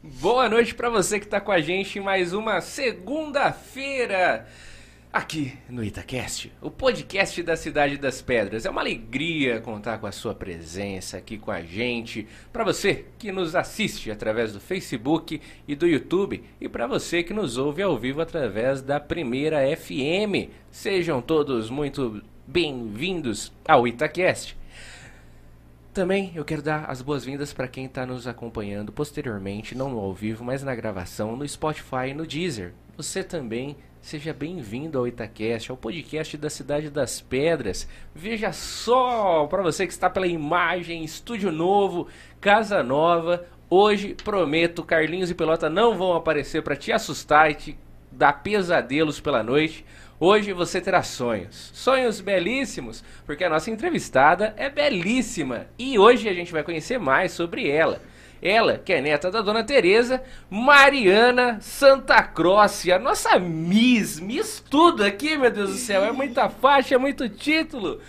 Boa 0.00 0.48
noite 0.48 0.76
para 0.76 0.88
você 0.88 1.18
que 1.18 1.24
está 1.24 1.40
com 1.40 1.50
a 1.50 1.60
gente 1.60 1.98
em 1.98 2.02
mais 2.02 2.32
uma 2.32 2.60
segunda-feira 2.60 4.46
aqui 5.12 5.58
no 5.68 5.82
Itacast, 5.82 6.52
o 6.62 6.70
podcast 6.70 7.42
da 7.42 7.56
Cidade 7.56 7.96
das 7.96 8.22
Pedras. 8.22 8.64
É 8.64 8.70
uma 8.70 8.80
alegria 8.80 9.60
contar 9.60 9.98
com 9.98 10.06
a 10.06 10.12
sua 10.12 10.36
presença 10.36 11.16
aqui 11.16 11.36
com 11.36 11.50
a 11.50 11.62
gente, 11.62 12.28
para 12.52 12.62
você 12.62 13.06
que 13.18 13.32
nos 13.32 13.56
assiste 13.56 14.08
através 14.08 14.52
do 14.52 14.60
Facebook 14.60 15.40
e 15.66 15.74
do 15.74 15.88
YouTube 15.88 16.44
e 16.60 16.68
para 16.68 16.86
você 16.86 17.24
que 17.24 17.34
nos 17.34 17.58
ouve 17.58 17.82
ao 17.82 17.98
vivo 17.98 18.20
através 18.20 18.80
da 18.80 19.00
Primeira 19.00 19.58
FM. 19.76 20.48
Sejam 20.70 21.20
todos 21.20 21.70
muito 21.70 22.22
bem-vindos 22.46 23.52
ao 23.66 23.84
Itacast. 23.84 24.57
Também 25.98 26.30
eu 26.36 26.44
quero 26.44 26.62
dar 26.62 26.84
as 26.88 27.02
boas-vindas 27.02 27.52
para 27.52 27.66
quem 27.66 27.86
está 27.86 28.06
nos 28.06 28.28
acompanhando 28.28 28.92
posteriormente, 28.92 29.76
não 29.76 29.98
ao 29.98 30.14
vivo, 30.14 30.44
mas 30.44 30.62
na 30.62 30.72
gravação, 30.72 31.36
no 31.36 31.48
Spotify 31.48 32.10
e 32.10 32.14
no 32.14 32.24
Deezer. 32.24 32.72
Você 32.96 33.24
também 33.24 33.76
seja 34.00 34.32
bem-vindo 34.32 34.96
ao 34.96 35.08
Itacast, 35.08 35.72
ao 35.72 35.76
podcast 35.76 36.36
da 36.36 36.48
Cidade 36.48 36.88
das 36.88 37.20
Pedras. 37.20 37.88
Veja 38.14 38.52
só, 38.52 39.44
para 39.48 39.60
você 39.60 39.88
que 39.88 39.92
está 39.92 40.08
pela 40.08 40.28
imagem, 40.28 41.02
estúdio 41.02 41.50
novo, 41.50 42.06
casa 42.40 42.80
nova. 42.80 43.44
Hoje 43.68 44.14
prometo, 44.14 44.84
Carlinhos 44.84 45.32
e 45.32 45.34
Pelota 45.34 45.68
não 45.68 45.98
vão 45.98 46.12
aparecer 46.12 46.62
para 46.62 46.76
te 46.76 46.92
assustar 46.92 47.50
e 47.50 47.54
te 47.54 47.78
dar 48.12 48.34
pesadelos 48.34 49.18
pela 49.18 49.42
noite. 49.42 49.84
Hoje 50.20 50.52
você 50.52 50.80
terá 50.80 51.02
sonhos. 51.02 51.70
Sonhos 51.72 52.20
belíssimos, 52.20 53.04
porque 53.24 53.44
a 53.44 53.48
nossa 53.50 53.70
entrevistada 53.70 54.52
é 54.56 54.68
belíssima. 54.68 55.66
E 55.78 55.96
hoje 55.96 56.28
a 56.28 56.34
gente 56.34 56.50
vai 56.50 56.64
conhecer 56.64 56.98
mais 56.98 57.30
sobre 57.32 57.70
ela. 57.70 58.00
Ela, 58.42 58.78
que 58.78 58.92
é 58.92 59.00
neta 59.00 59.30
da 59.30 59.40
dona 59.42 59.64
Teresa, 59.64 60.22
Mariana 60.48 61.58
Santa 61.60 62.22
Croce, 62.22 62.90
a 62.92 62.98
nossa 62.98 63.38
Miss. 63.38 64.18
Miss 64.20 64.64
tudo 64.68 65.04
aqui, 65.04 65.36
meu 65.36 65.50
Deus 65.50 65.70
do 65.70 65.76
céu. 65.76 66.04
É 66.04 66.12
muita 66.12 66.48
faixa, 66.48 66.94
é 66.94 66.98
muito 66.98 67.28
título. 67.28 68.00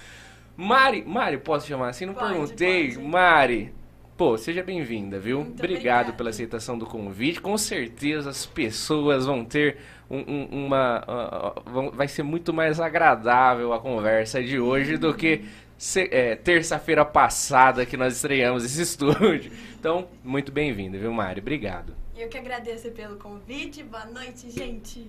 Mari, 0.55 1.03
Mari, 1.05 1.37
posso 1.37 1.67
chamar 1.67 1.89
assim? 1.89 2.05
Não 2.05 2.13
Pode, 2.13 2.33
perguntei. 2.33 2.93
pode. 2.93 3.07
Mari, 3.07 3.73
pô, 4.19 4.37
seja 4.37 4.61
bem-vinda, 4.61 5.17
viu? 5.17 5.37
Muito 5.39 5.53
Obrigado 5.59 5.75
obrigada. 5.77 6.13
pela 6.13 6.29
aceitação 6.29 6.77
do 6.77 6.85
convite. 6.85 7.39
Com 7.39 7.57
certeza 7.57 8.29
as 8.29 8.45
pessoas 8.45 9.25
vão 9.25 9.45
ter 9.45 9.77
um- 10.11 10.17
um- 10.51 10.65
uma. 10.65 11.53
vão- 11.65 11.89
vai 11.91 12.05
ser 12.09 12.23
muito 12.23 12.51
mais 12.53 12.81
agradável 12.81 13.71
a 13.71 13.79
conversa 13.79 14.43
de 14.43 14.59
hoje 14.59 14.97
do 14.97 15.13
que 15.13 15.45
é, 16.11 16.35
terça-feira 16.35 17.05
passada 17.05 17.85
que 17.85 17.95
nós 17.95 18.15
estreamos 18.17 18.65
esse 18.65 18.81
estúdio. 18.83 19.53
Então, 19.79 20.09
muito 20.21 20.51
bem-vinda, 20.51 20.97
viu, 20.97 21.13
Mari? 21.13 21.39
Obrigado. 21.39 21.95
Eu 22.17 22.27
que 22.27 22.37
agradeço 22.37 22.91
pelo 22.91 23.15
convite. 23.15 23.81
Boa 23.83 24.03
noite, 24.05 24.51
gente. 24.51 25.07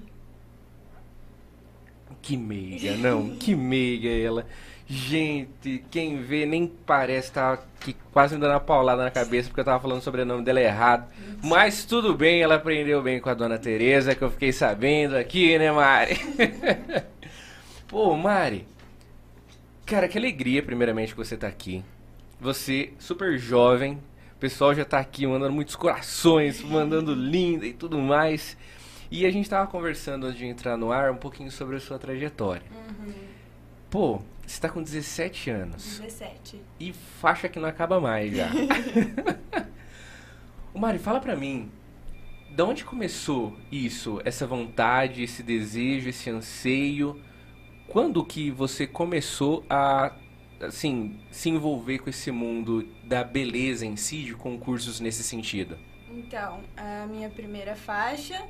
Que 2.22 2.36
meiga, 2.36 2.96
não, 2.96 3.30
que 3.30 3.56
meiga 3.56 4.08
ela. 4.08 4.46
Gente, 4.92 5.84
quem 5.88 6.20
vê 6.20 6.44
nem 6.44 6.66
parece 6.66 7.30
tá 7.30 7.52
aqui 7.52 7.94
quase 8.12 8.34
me 8.34 8.40
dando 8.40 8.54
uma 8.54 8.58
paulada 8.58 9.04
na 9.04 9.10
cabeça 9.10 9.48
porque 9.48 9.60
eu 9.60 9.64
tava 9.64 9.78
falando 9.78 10.02
sobre 10.02 10.22
o 10.22 10.26
nome 10.26 10.42
dela 10.42 10.60
errado. 10.60 11.08
Mas 11.44 11.84
tudo 11.84 12.12
bem, 12.12 12.42
ela 12.42 12.56
aprendeu 12.56 13.00
bem 13.00 13.20
com 13.20 13.30
a 13.30 13.34
dona 13.34 13.56
Tereza, 13.56 14.16
que 14.16 14.22
eu 14.22 14.32
fiquei 14.32 14.50
sabendo 14.50 15.16
aqui, 15.16 15.56
né, 15.60 15.70
Mari? 15.70 16.18
Pô, 17.86 18.16
Mari, 18.16 18.66
cara, 19.86 20.08
que 20.08 20.18
alegria, 20.18 20.60
primeiramente, 20.60 21.12
que 21.12 21.18
você 21.18 21.36
tá 21.36 21.46
aqui. 21.46 21.84
Você, 22.40 22.92
super 22.98 23.38
jovem, 23.38 23.92
o 24.34 24.40
pessoal 24.40 24.74
já 24.74 24.84
tá 24.84 24.98
aqui 24.98 25.24
mandando 25.24 25.52
muitos 25.52 25.76
corações, 25.76 26.60
mandando 26.64 27.14
linda 27.14 27.64
e 27.64 27.72
tudo 27.72 27.96
mais. 27.96 28.56
E 29.08 29.24
a 29.24 29.30
gente 29.30 29.48
tava 29.48 29.68
conversando 29.68 30.26
antes 30.26 30.38
de 30.40 30.46
entrar 30.46 30.76
no 30.76 30.90
ar 30.90 31.12
um 31.12 31.16
pouquinho 31.16 31.50
sobre 31.52 31.76
a 31.76 31.80
sua 31.80 31.96
trajetória. 31.96 32.66
Pô, 33.88 34.20
você 34.50 34.60
tá 34.60 34.68
com 34.68 34.82
17 34.82 35.50
anos. 35.50 36.00
17. 36.00 36.60
E 36.80 36.92
faixa 36.92 37.48
que 37.48 37.58
não 37.58 37.68
acaba 37.68 38.00
mais 38.00 38.36
já. 38.36 38.48
Ô 40.74 40.78
Mari, 40.78 40.98
fala 40.98 41.20
pra 41.20 41.36
mim, 41.36 41.70
de 42.50 42.62
onde 42.62 42.84
começou 42.84 43.56
isso, 43.70 44.20
essa 44.24 44.46
vontade, 44.46 45.22
esse 45.22 45.42
desejo, 45.42 46.08
esse 46.08 46.28
anseio? 46.28 47.20
Quando 47.88 48.24
que 48.24 48.50
você 48.50 48.86
começou 48.86 49.64
a, 49.70 50.12
assim, 50.60 51.20
se 51.30 51.48
envolver 51.48 51.98
com 51.98 52.10
esse 52.10 52.30
mundo 52.32 52.88
da 53.04 53.22
beleza 53.22 53.86
em 53.86 53.96
si, 53.96 54.22
de 54.22 54.34
concursos 54.34 55.00
nesse 55.00 55.22
sentido? 55.22 55.78
Então, 56.10 56.60
a 56.76 57.06
minha 57.06 57.30
primeira 57.30 57.76
faixa 57.76 58.44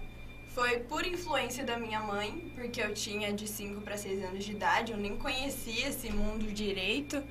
foi 0.61 0.79
por 0.81 1.07
influência 1.07 1.65
da 1.65 1.79
minha 1.79 2.01
mãe, 2.01 2.53
porque 2.55 2.83
eu 2.83 2.93
tinha 2.93 3.33
de 3.33 3.49
5 3.49 3.81
para 3.81 3.97
6 3.97 4.23
anos 4.25 4.45
de 4.45 4.53
idade, 4.53 4.93
eu 4.93 4.99
nem 4.99 5.17
conhecia 5.17 5.89
esse 5.89 6.13
mundo 6.13 6.53
direito, 6.53 7.23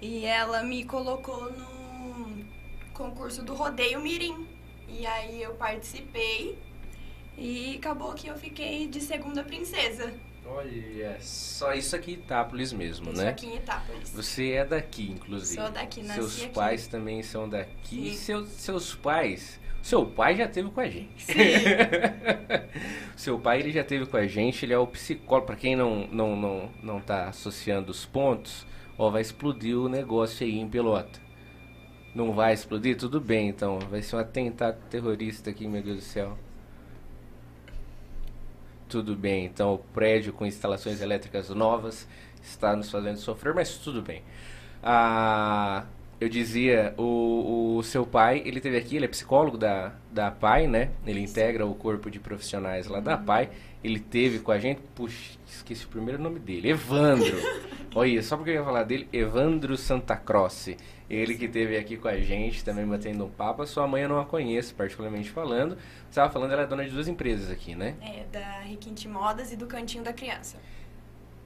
e 0.00 0.24
ela 0.24 0.62
me 0.62 0.84
colocou 0.84 1.50
no 1.50 2.44
concurso 2.94 3.42
do 3.42 3.54
Rodeio 3.54 4.00
Mirim. 4.00 4.46
E 4.88 5.04
aí 5.04 5.42
eu 5.42 5.54
participei 5.54 6.56
e 7.36 7.74
acabou 7.76 8.14
que 8.14 8.28
eu 8.28 8.38
fiquei 8.38 8.86
de 8.86 9.00
segunda 9.00 9.42
princesa. 9.42 10.14
Olha, 10.46 11.18
só 11.20 11.74
isso 11.74 11.96
aqui 11.96 12.12
em 12.12 12.14
Itápolis 12.14 12.72
mesmo, 12.72 13.10
Isso 13.10 13.20
né? 13.20 13.30
aqui 13.30 13.46
em 13.46 13.56
Itápolis. 13.56 14.10
Você 14.10 14.52
é 14.52 14.64
daqui, 14.64 15.10
inclusive. 15.10 15.60
Sou 15.60 15.72
daqui, 15.72 16.04
nasci 16.04 16.20
Seus 16.20 16.42
aqui. 16.44 16.54
pais 16.54 16.86
também 16.86 17.20
são 17.24 17.48
daqui. 17.48 18.14
Seus, 18.14 18.48
seus 18.50 18.94
pais. 18.94 19.58
Seu 19.86 20.04
pai 20.04 20.34
já 20.34 20.48
teve 20.48 20.68
com 20.68 20.80
a 20.80 20.88
gente. 20.88 21.22
Sim. 21.22 21.32
Seu 23.14 23.38
pai 23.38 23.60
ele 23.60 23.70
já 23.70 23.84
teve 23.84 24.04
com 24.04 24.16
a 24.16 24.26
gente, 24.26 24.66
ele 24.66 24.72
é 24.72 24.78
o 24.78 24.84
psicólogo. 24.84 25.46
Pra 25.46 25.54
quem 25.54 25.76
não, 25.76 26.08
não, 26.08 26.34
não, 26.34 26.70
não 26.82 27.00
tá 27.00 27.28
associando 27.28 27.92
os 27.92 28.04
pontos, 28.04 28.66
ó, 28.98 29.10
vai 29.10 29.22
explodir 29.22 29.78
o 29.78 29.88
negócio 29.88 30.44
aí 30.44 30.58
em 30.58 30.68
pelota. 30.68 31.20
Não 32.12 32.32
vai 32.32 32.52
explodir? 32.52 32.96
Tudo 32.96 33.20
bem, 33.20 33.46
então. 33.48 33.78
Vai 33.78 34.02
ser 34.02 34.16
um 34.16 34.18
atentado 34.18 34.76
terrorista 34.90 35.50
aqui, 35.50 35.68
meu 35.68 35.80
Deus 35.80 35.98
do 35.98 36.02
céu. 36.02 36.36
Tudo 38.88 39.14
bem, 39.14 39.44
então 39.44 39.74
o 39.74 39.78
prédio 39.78 40.32
com 40.32 40.44
instalações 40.44 41.00
elétricas 41.00 41.48
novas 41.50 42.08
está 42.42 42.74
nos 42.74 42.90
fazendo 42.90 43.18
sofrer, 43.18 43.54
mas 43.54 43.78
tudo 43.78 44.02
bem. 44.02 44.24
Ah, 44.82 45.86
eu 46.18 46.28
dizia, 46.28 46.94
o, 46.96 47.76
o 47.76 47.82
seu 47.82 48.06
pai, 48.06 48.42
ele 48.44 48.58
teve 48.58 48.78
aqui, 48.78 48.96
ele 48.96 49.04
é 49.04 49.08
psicólogo 49.08 49.58
da, 49.58 49.92
da 50.10 50.30
PAI, 50.30 50.66
né? 50.66 50.90
Ele 51.06 51.20
integra 51.20 51.66
o 51.66 51.74
corpo 51.74 52.10
de 52.10 52.18
profissionais 52.18 52.86
lá 52.86 53.00
da 53.00 53.18
PAI. 53.18 53.50
Ele 53.84 54.00
teve 54.00 54.38
com 54.38 54.50
a 54.50 54.58
gente, 54.58 54.80
puxa, 54.94 55.38
esqueci 55.46 55.84
o 55.84 55.88
primeiro 55.88 56.20
nome 56.20 56.38
dele, 56.38 56.70
Evandro. 56.70 57.36
Olha, 57.94 58.22
só 58.22 58.36
porque 58.36 58.50
eu 58.50 58.54
ia 58.54 58.64
falar 58.64 58.84
dele, 58.84 59.06
Evandro 59.12 59.76
Santa 59.76 60.16
Croce. 60.16 60.78
Ele 61.08 61.34
que 61.34 61.46
teve 61.46 61.76
aqui 61.76 61.96
com 61.98 62.08
a 62.08 62.18
gente, 62.18 62.64
também 62.64 62.86
batendo 62.86 63.26
um 63.26 63.30
papo. 63.30 63.62
A 63.62 63.66
sua 63.66 63.86
mãe 63.86 64.02
eu 64.02 64.08
não 64.08 64.18
a 64.18 64.24
conheço, 64.24 64.74
particularmente 64.74 65.30
falando. 65.30 65.76
Você 65.76 66.08
estava 66.10 66.32
falando, 66.32 66.52
ela 66.52 66.62
é 66.62 66.66
dona 66.66 66.84
de 66.84 66.90
duas 66.90 67.08
empresas 67.08 67.50
aqui, 67.50 67.74
né? 67.74 67.94
É, 68.00 68.24
da 68.32 68.60
Requinte 68.60 69.06
Modas 69.06 69.52
e 69.52 69.56
do 69.56 69.66
Cantinho 69.66 70.02
da 70.02 70.14
Criança, 70.14 70.56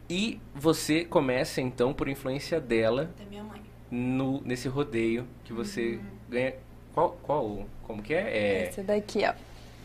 E 0.08 0.40
você 0.54 1.04
começa 1.04 1.60
então 1.60 1.92
por 1.92 2.08
influência 2.08 2.60
dela 2.60 3.12
da 3.18 3.24
minha 3.26 3.44
mãe. 3.44 3.69
No 3.90 4.40
nesse 4.44 4.68
rodeio 4.68 5.26
que 5.44 5.52
você 5.52 5.98
ganha. 6.28 6.54
Qual, 6.94 7.18
qual? 7.22 7.66
Como 7.84 8.02
que 8.02 8.14
é? 8.14 8.20
É 8.20 8.66
Essa 8.68 8.82
daqui, 8.82 9.24
ó. 9.24 9.32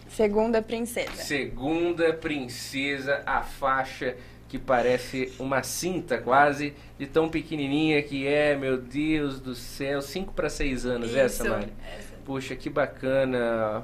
Segunda 0.09 0.61
princesa. 0.61 1.11
segunda 1.15 2.13
princesa, 2.13 3.23
a 3.25 3.41
faixa 3.41 4.15
que 4.47 4.59
parece 4.59 5.33
uma 5.39 5.63
cinta 5.63 6.17
quase 6.19 6.73
de 6.97 7.07
tão 7.07 7.27
pequenininha 7.27 8.01
que 8.01 8.27
é, 8.27 8.55
meu 8.55 8.77
Deus 8.77 9.39
do 9.39 9.55
céu, 9.55 10.01
5 10.01 10.33
para 10.33 10.49
6 10.49 10.85
anos 10.85 11.15
essa, 11.15 11.43
Isso, 11.43 11.51
Mari. 11.51 11.73
essa. 11.97 12.13
Poxa, 12.23 12.55
que 12.55 12.69
bacana 12.69 13.83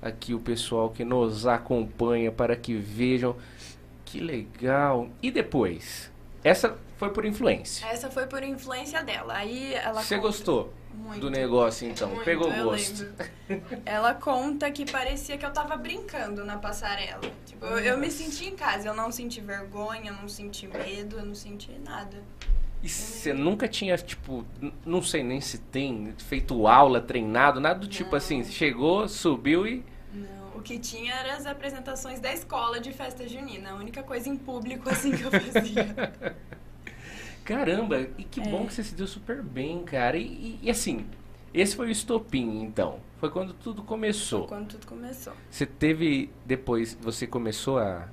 aqui 0.00 0.32
o 0.34 0.38
pessoal 0.40 0.90
que 0.90 1.04
nos 1.04 1.46
acompanha 1.46 2.30
para 2.30 2.56
que 2.56 2.74
vejam. 2.74 3.36
Que 4.04 4.20
legal. 4.20 5.08
E 5.22 5.30
depois? 5.30 6.10
Essa 6.44 6.76
foi 7.02 7.10
por 7.10 7.24
influência. 7.24 7.84
Essa 7.88 8.08
foi 8.08 8.26
por 8.28 8.44
influência 8.44 9.02
dela. 9.02 9.34
Aí 9.34 9.74
ela 9.74 10.00
Você 10.04 10.14
conta- 10.14 10.28
gostou 10.28 10.72
Muito. 10.94 11.18
do 11.20 11.30
negócio 11.30 11.88
então? 11.90 12.08
Muito, 12.08 12.24
Pegou 12.24 12.48
gosto? 12.62 13.12
Ela 13.84 14.14
conta 14.14 14.70
que 14.70 14.88
parecia 14.88 15.36
que 15.36 15.44
eu 15.44 15.52
tava 15.52 15.76
brincando 15.76 16.44
na 16.44 16.58
passarela. 16.58 17.20
Tipo, 17.44 17.66
eu, 17.66 17.78
eu 17.80 17.98
me 17.98 18.08
senti 18.08 18.46
em 18.46 18.54
casa, 18.54 18.86
eu 18.86 18.94
não 18.94 19.10
senti 19.10 19.40
vergonha, 19.40 20.12
eu 20.12 20.14
não 20.14 20.28
senti 20.28 20.68
medo, 20.68 21.18
eu 21.18 21.24
não 21.24 21.34
senti 21.34 21.72
nada. 21.84 22.22
E 22.80 22.88
você 22.88 23.32
nunca 23.32 23.66
tinha, 23.66 23.96
tipo, 23.98 24.44
não 24.86 25.02
sei 25.02 25.24
nem 25.24 25.40
se 25.40 25.58
tem, 25.58 26.14
feito 26.18 26.68
aula, 26.68 27.00
treinado, 27.00 27.58
nada 27.58 27.80
do 27.80 27.88
tipo 27.88 28.10
Não. 28.12 28.18
assim, 28.18 28.44
chegou, 28.44 29.08
subiu 29.08 29.66
e. 29.66 29.84
Não, 30.12 30.56
o 30.56 30.62
que 30.62 30.78
tinha 30.78 31.12
eram 31.14 31.32
as 31.36 31.46
apresentações 31.46 32.20
da 32.20 32.32
escola 32.32 32.78
de 32.78 32.92
festa 32.92 33.26
junina. 33.28 33.70
A 33.72 33.74
única 33.74 34.04
coisa 34.04 34.28
em 34.28 34.36
público 34.36 34.88
assim 34.88 35.10
que 35.16 35.22
eu 35.24 35.30
fazia. 35.32 36.12
Caramba, 37.44 38.08
e 38.18 38.24
que 38.24 38.40
É. 38.40 38.44
bom 38.44 38.66
que 38.66 38.72
você 38.74 38.82
se 38.84 38.94
deu 38.94 39.06
super 39.06 39.42
bem, 39.42 39.82
cara. 39.84 40.16
E, 40.16 40.22
e- 40.24 40.58
e 40.62 40.70
assim, 40.70 41.06
esse 41.52 41.74
foi 41.76 41.88
o 41.88 41.90
estopim, 41.90 42.62
então. 42.62 43.00
Foi 43.18 43.30
quando 43.30 43.52
tudo 43.54 43.82
começou. 43.82 44.40
Foi 44.40 44.48
quando 44.48 44.68
tudo 44.68 44.86
começou. 44.86 45.32
Você 45.50 45.66
teve 45.66 46.30
depois, 46.44 46.96
você 47.00 47.26
começou 47.26 47.78
a 47.78 48.08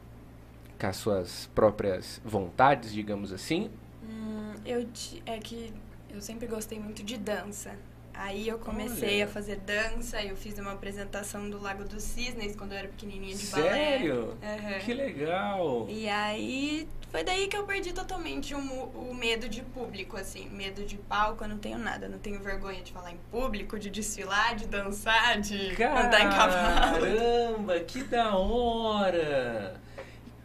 com 0.80 0.88
as 0.88 0.96
suas 0.96 1.50
próprias 1.54 2.22
vontades, 2.24 2.94
digamos 2.94 3.34
assim? 3.34 3.70
Hum, 4.04 4.54
eu 4.66 4.88
é 5.26 5.38
que 5.40 5.74
eu 6.10 6.22
sempre 6.22 6.48
gostei 6.48 6.80
muito 6.80 7.04
de 7.04 7.18
dança. 7.18 7.76
Aí 8.20 8.50
eu 8.50 8.60
comecei 8.60 9.16
Olha. 9.16 9.26
a 9.26 9.28
fazer 9.30 9.56
dança, 9.56 10.22
eu 10.22 10.36
fiz 10.36 10.60
uma 10.60 10.74
apresentação 10.74 11.50
do 11.50 11.58
Lago 11.58 11.86
dos 11.86 12.04
Cisnes 12.04 12.54
quando 12.54 12.74
eu 12.74 12.80
era 12.80 12.90
pequenininha 12.90 13.34
de 13.34 13.46
Sério? 13.46 14.38
balé. 14.42 14.56
Aham. 14.56 14.80
Que 14.80 14.94
legal! 14.94 15.86
E 15.88 16.10
aí 16.10 16.86
foi 17.10 17.24
daí 17.24 17.48
que 17.48 17.56
eu 17.56 17.64
perdi 17.64 17.94
totalmente 17.94 18.54
o, 18.54 18.60
o 18.60 19.16
medo 19.16 19.48
de 19.48 19.62
público, 19.62 20.18
assim. 20.18 20.50
Medo 20.50 20.84
de 20.84 20.98
palco, 20.98 21.46
eu 21.46 21.48
não 21.48 21.58
tenho 21.58 21.78
nada. 21.78 22.10
Não 22.10 22.20
tenho 22.20 22.42
vergonha 22.42 22.82
de 22.82 22.92
falar 22.92 23.14
em 23.14 23.20
público, 23.32 23.80
de 23.80 23.90
desfilar, 23.90 24.54
de 24.54 24.68
dançar, 24.68 25.40
de 25.40 25.82
andar 25.82 26.20
em 26.20 26.30
cavalo. 26.30 27.06
Caramba, 27.06 27.80
que 27.80 28.04
da 28.04 28.36
hora! 28.36 29.80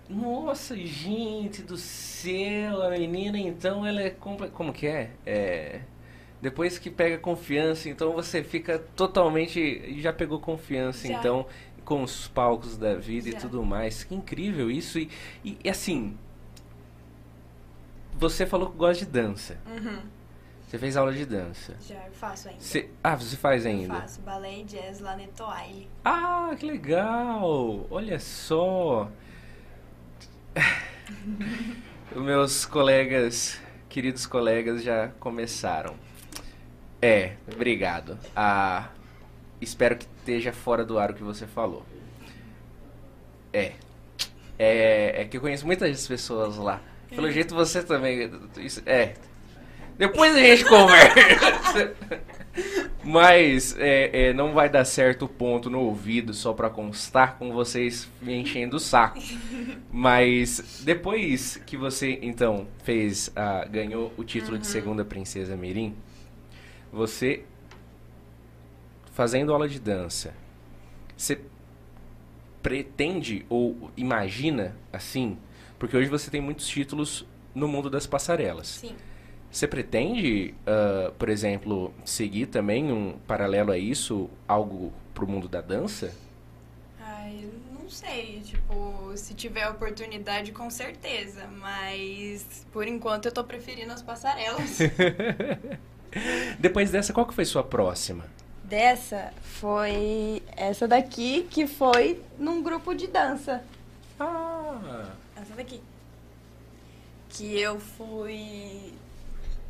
Nossa, 0.09 0.76
gente 0.76 1.61
do 1.61 1.76
céu, 1.76 2.82
a 2.82 2.91
menina 2.91 3.37
então 3.37 3.85
ela 3.85 4.00
é 4.00 4.11
como 4.11 4.73
que 4.73 4.87
é? 4.87 5.11
É 5.26 5.81
depois 6.40 6.78
que 6.78 6.90
pega 6.90 7.19
confiança, 7.19 7.88
então 7.88 8.12
você 8.12 8.42
fica 8.42 8.78
totalmente 8.78 10.00
já 10.00 10.12
pegou 10.12 10.38
confiança, 10.38 11.08
Já. 11.08 11.19
então 11.19 11.46
com 11.84 12.02
os 12.02 12.28
palcos 12.28 12.76
da 12.76 12.94
vida 12.94 13.28
e 13.28 13.32
Já. 13.32 13.40
tudo 13.40 13.62
mais. 13.64 14.04
Que 14.04 14.14
incrível 14.14 14.70
isso 14.70 14.98
e, 14.98 15.10
e, 15.44 15.58
e 15.64 15.69
assim, 15.69 16.16
você 18.14 18.46
falou 18.46 18.70
que 18.70 18.76
gosta 18.76 19.04
de 19.04 19.10
dança. 19.10 19.58
Uhum. 19.66 20.00
Você 20.66 20.78
fez 20.78 20.96
aula 20.96 21.12
de 21.12 21.25
dança. 21.25 21.76
Já 21.81 22.06
eu 22.06 22.12
faço 22.12 22.48
ainda. 22.48 22.60
Você... 22.60 22.90
Ah, 23.02 23.14
você 23.14 23.37
faz 23.37 23.64
Eu 23.64 23.70
ainda? 23.70 23.94
faço 23.94 24.20
balé 24.22 24.60
e 24.60 24.64
jazz 24.64 24.98
lá 25.00 25.14
no 25.14 25.22
Etoile. 25.22 25.88
Ah, 26.04 26.54
que 26.58 26.66
legal! 26.66 27.87
Olha 27.90 28.19
só! 28.19 29.08
Meus 32.16 32.64
colegas, 32.64 33.60
queridos 33.88 34.26
colegas, 34.26 34.82
já 34.82 35.08
começaram. 35.20 35.94
É, 37.04 37.32
obrigado. 37.52 38.18
Ah, 38.34 38.88
espero 39.60 39.96
que 39.96 40.06
esteja 40.20 40.52
fora 40.54 40.84
do 40.86 40.98
ar 40.98 41.10
o 41.10 41.14
que 41.14 41.22
você 41.22 41.46
falou. 41.46 41.84
É. 43.52 43.72
É, 44.58 45.20
é 45.20 45.24
que 45.26 45.36
eu 45.36 45.40
conheço 45.42 45.66
muitas 45.66 46.06
pessoas 46.08 46.56
lá. 46.56 46.80
Pelo 47.10 47.30
jeito 47.30 47.54
você 47.54 47.82
também. 47.82 48.30
isso- 48.56 48.82
é. 48.86 49.14
Depois 49.98 50.34
a 50.34 50.38
gente 50.38 50.64
conversa. 50.64 51.94
Mas 53.04 53.76
é, 53.78 54.28
é, 54.28 54.32
não 54.32 54.54
vai 54.54 54.68
dar 54.70 54.84
certo 54.86 55.26
o 55.26 55.28
ponto 55.28 55.68
no 55.68 55.80
ouvido 55.80 56.32
só 56.32 56.52
pra 56.54 56.70
constar 56.70 57.36
com 57.36 57.52
vocês 57.52 58.08
me 58.22 58.34
enchendo 58.34 58.76
o 58.76 58.80
saco. 58.80 59.18
Mas 59.92 60.80
depois 60.84 61.56
que 61.66 61.76
você 61.76 62.18
então 62.22 62.66
fez, 62.82 63.30
ah, 63.36 63.66
ganhou 63.70 64.10
o 64.16 64.24
título 64.24 64.56
de 64.58 64.66
segunda 64.66 65.04
princesa 65.04 65.54
Mirim, 65.56 65.94
você 66.94 67.44
fazendo 69.12 69.52
aula 69.52 69.69
de 69.69 69.79
dança, 69.79 70.35
você 71.17 71.41
pretende 72.62 73.44
ou 73.49 73.91
imagina 73.96 74.76
assim? 74.93 75.37
Porque 75.79 75.96
hoje 75.96 76.08
você 76.08 76.31
tem 76.31 76.41
muitos 76.41 76.67
títulos 76.67 77.26
no 77.55 77.69
mundo 77.69 77.91
das 77.91 78.06
passarelas. 78.06 78.69
Sim. 78.69 78.96
Você 79.50 79.69
pretende, 79.69 80.55
ah, 80.67 81.12
por 81.19 81.29
exemplo, 81.29 81.93
seguir 82.05 82.46
também 82.46 82.91
um 82.91 83.19
paralelo 83.26 83.70
a 83.70 83.79
isso, 83.79 84.29
algo 84.49 84.93
pro 85.12 85.29
mundo 85.29 85.47
da 85.49 85.61
dança? 85.61 86.12
Ai, 87.00 87.49
não 87.79 87.88
sei, 87.88 88.40
tipo, 88.44 89.12
se 89.17 89.35
tiver 89.35 89.69
oportunidade, 89.69 90.50
com 90.50 90.69
certeza. 90.70 91.47
Mas 91.47 92.67
por 92.73 92.88
enquanto 92.88 93.26
eu 93.26 93.32
tô 93.32 93.44
preferindo 93.44 93.93
as 93.93 94.02
passarelas. 94.02 94.79
Depois 96.58 96.90
dessa, 96.90 97.12
qual 97.12 97.26
que 97.26 97.34
foi 97.34 97.44
sua 97.44 97.62
próxima? 97.62 98.25
Dessa 98.62 99.32
foi 99.43 100.43
essa 100.56 100.88
daqui, 100.88 101.46
que 101.50 101.66
foi 101.66 102.22
num 102.38 102.62
grupo 102.62 102.94
de 102.94 103.06
dança. 103.06 103.62
Ah, 104.19 105.11
Essa 105.37 105.55
daqui. 105.55 105.81
Que 107.28 107.58
eu 107.61 107.78
fui 107.81 108.93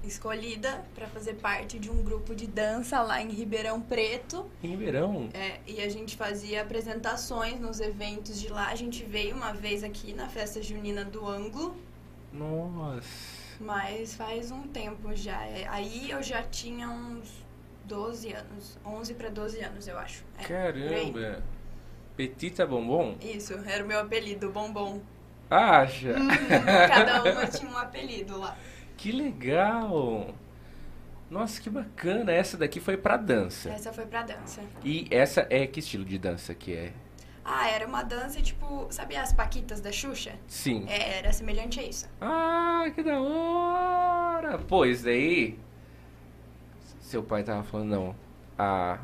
escolhida 0.04 0.84
pra 0.94 1.06
fazer 1.08 1.34
parte 1.34 1.78
de 1.78 1.90
um 1.90 2.02
grupo 2.02 2.34
de 2.34 2.46
dança 2.46 3.00
lá 3.00 3.22
em 3.22 3.30
Ribeirão 3.30 3.80
Preto. 3.80 4.46
em 4.62 4.68
Ribeirão. 4.68 5.30
É, 5.32 5.60
e 5.66 5.80
a 5.80 5.88
gente 5.88 6.14
fazia 6.16 6.60
apresentações 6.62 7.58
nos 7.58 7.80
eventos 7.80 8.38
de 8.40 8.48
lá. 8.48 8.68
A 8.68 8.74
gente 8.76 9.02
veio 9.02 9.34
uma 9.34 9.52
vez 9.52 9.82
aqui 9.82 10.12
na 10.12 10.28
festa 10.28 10.62
junina 10.62 11.04
do 11.04 11.26
Ângulo, 11.26 11.74
Nossa. 12.32 13.02
Mas 13.60 14.14
faz 14.14 14.50
um 14.50 14.62
tempo 14.62 15.14
já. 15.14 15.44
É, 15.44 15.66
aí 15.68 16.10
eu 16.10 16.22
já 16.22 16.42
tinha 16.42 16.88
uns 16.88 17.44
12 17.84 18.32
anos, 18.32 18.78
11 18.84 19.14
pra 19.14 19.28
12 19.28 19.60
anos, 19.60 19.86
eu 19.88 19.98
acho. 19.98 20.24
É. 20.38 20.44
Caramba. 20.44 21.42
Petita 22.16 22.66
Bombom? 22.66 23.16
Isso, 23.20 23.54
era 23.66 23.84
o 23.84 23.86
meu 23.86 23.98
apelido, 23.98 24.50
Bombom. 24.50 25.00
Acha? 25.50 26.14
Cada 26.88 27.22
uma 27.24 27.46
tinha 27.48 27.70
um 27.70 27.76
apelido 27.76 28.38
lá. 28.38 28.56
Que 28.96 29.12
legal. 29.12 30.34
Nossa, 31.30 31.60
que 31.60 31.68
bacana. 31.68 32.32
Essa 32.32 32.56
daqui 32.56 32.80
foi 32.80 32.96
pra 32.96 33.16
dança. 33.16 33.70
Essa 33.70 33.92
foi 33.92 34.06
pra 34.06 34.22
dança. 34.22 34.62
E 34.84 35.06
essa 35.10 35.46
é 35.50 35.66
que 35.66 35.80
estilo 35.80 36.04
de 36.04 36.18
dança 36.18 36.54
que 36.54 36.72
é? 36.74 36.92
Ah, 37.44 37.68
era 37.68 37.86
uma 37.86 38.02
dança 38.02 38.40
tipo, 38.40 38.86
sabe 38.90 39.16
as 39.16 39.32
paquitas 39.32 39.80
da 39.80 39.92
Xuxa? 39.92 40.32
Sim. 40.46 40.86
É, 40.88 41.18
era 41.18 41.32
semelhante 41.32 41.78
a 41.78 41.82
isso. 41.82 42.08
Ah, 42.20 42.84
que 42.94 43.02
da 43.02 43.20
hora! 43.20 44.58
Pô, 44.58 44.86
isso 44.86 45.04
daí. 45.04 45.58
Seu 47.00 47.22
pai 47.22 47.42
tava 47.42 47.62
falando, 47.62 47.90
não. 47.90 48.16
Ah. 48.58 48.98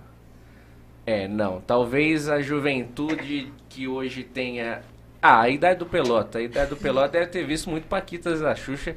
É, 1.04 1.28
não. 1.28 1.60
Talvez 1.60 2.28
a 2.28 2.40
juventude 2.40 3.52
que 3.68 3.86
hoje 3.86 4.24
tenha. 4.24 4.82
Ah, 5.20 5.42
a 5.42 5.48
idade 5.50 5.78
do 5.78 5.86
Pelota. 5.86 6.38
A 6.38 6.42
idade 6.42 6.70
do 6.70 6.76
Pelota 6.76 7.08
deve 7.18 7.26
ter 7.26 7.44
visto 7.44 7.68
muito 7.68 7.86
Paquitas 7.88 8.40
da 8.40 8.54
Xuxa. 8.54 8.96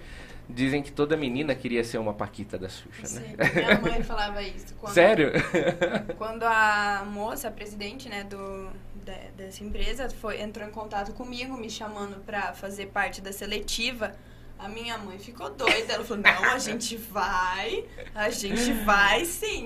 Dizem 0.50 0.82
que 0.84 0.92
toda 0.92 1.16
menina 1.16 1.56
queria 1.56 1.84
ser 1.84 1.98
uma 1.98 2.14
Paquita 2.14 2.58
da 2.58 2.68
Xuxa, 2.68 3.06
Sim, 3.06 3.22
né? 3.22 3.36
minha 3.56 3.80
mãe 3.80 4.04
falava 4.04 4.42
isso. 4.42 4.76
Quando, 4.76 4.94
Sério? 4.94 5.32
Quando 6.18 6.44
a 6.44 7.06
moça, 7.10 7.48
a 7.48 7.52
presidente, 7.52 8.10
né, 8.10 8.26
do, 8.26 8.70
da- 9.04 9.30
dessa 9.36 9.64
empresa, 9.64 10.10
foi, 10.10 10.42
entrou 10.42 10.68
em 10.68 10.72
contato 10.72 11.14
comigo, 11.14 11.56
me 11.58 11.70
chamando 11.70 12.24
pra 12.26 12.54
fazer 12.54 12.88
parte 12.88 13.22
da 13.22 13.32
seletiva, 13.32 14.12
a 14.58 14.68
minha 14.70 14.98
mãe 14.98 15.20
ficou 15.20 15.50
doida. 15.50 15.94
Ela 15.94 16.04
falou, 16.06 16.24
não, 16.24 16.44
a 16.54 16.58
gente 16.60 16.96
vai, 16.98 17.86
a 18.16 18.30
gente 18.30 18.72
vai 18.86 19.26
sim. 19.26 19.66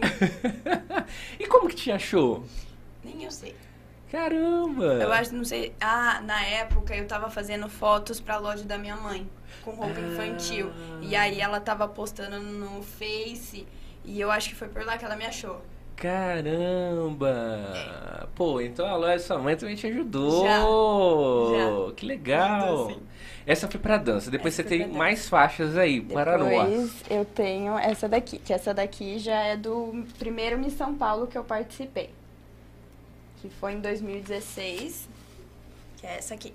e 1.39 1.47
como 1.47 1.69
que 1.69 1.75
te 1.75 1.91
achou? 1.91 2.43
Nem 3.03 3.23
eu 3.23 3.31
sei. 3.31 3.55
Caramba! 4.11 4.85
Eu 4.85 5.11
acho, 5.11 5.35
não 5.35 5.43
sei. 5.43 5.73
Ah, 5.81 6.21
na 6.21 6.41
época 6.45 6.95
eu 6.95 7.05
tava 7.05 7.29
fazendo 7.29 7.67
fotos 7.69 8.19
pra 8.21 8.37
loja 8.37 8.63
da 8.63 8.77
minha 8.77 8.95
mãe, 8.95 9.29
com 9.63 9.71
roupa 9.71 9.99
Ah. 9.99 10.01
infantil. 10.13 10.71
E 11.01 11.13
aí 11.15 11.41
ela 11.41 11.59
tava 11.59 11.87
postando 11.87 12.39
no 12.39 12.81
Face. 12.81 13.67
E 14.05 14.19
eu 14.21 14.31
acho 14.31 14.47
que 14.49 14.55
foi 14.55 14.69
por 14.69 14.85
lá 14.85 14.97
que 14.97 15.03
ela 15.03 15.17
me 15.17 15.25
achou. 15.25 15.61
Caramba! 15.97 17.19
Pô, 18.35 18.61
então 18.61 18.85
a 18.85 18.95
loja 18.95 19.13
da 19.13 19.19
sua 19.19 19.39
mãe 19.39 19.57
também 19.57 19.75
te 19.75 19.87
ajudou! 19.87 20.45
Já. 20.45 21.93
Que 21.95 22.05
legal! 22.05 22.85
Ajudou. 22.85 23.01
Essa 23.47 23.67
foi 23.67 23.79
pra 23.79 23.97
dança. 23.97 24.29
Depois 24.29 24.53
Essa 24.53 24.69
você 24.69 24.77
tem 24.77 24.87
mais 24.87 25.27
faixas 25.27 25.75
aí, 25.75 25.99
para 25.99 26.37
nós. 26.37 26.69
Depois 26.69 27.03
eu 27.09 27.25
tenho 27.25 27.77
essa 27.79 28.07
daqui, 28.07 28.37
que 28.37 28.53
essa 28.53 28.73
daqui 28.73 29.17
já 29.17 29.41
é 29.41 29.57
do 29.57 30.05
primeiro 30.19 30.59
Miss 30.59 30.73
São 30.73 30.93
Paulo 30.93 31.25
que 31.25 31.37
eu 31.37 31.43
participei. 31.43 32.11
Que 33.41 33.49
foi 33.49 33.73
em 33.73 33.79
2016. 33.79 35.09
Que 35.97 36.05
é 36.05 36.17
essa 36.17 36.35
aqui. 36.35 36.53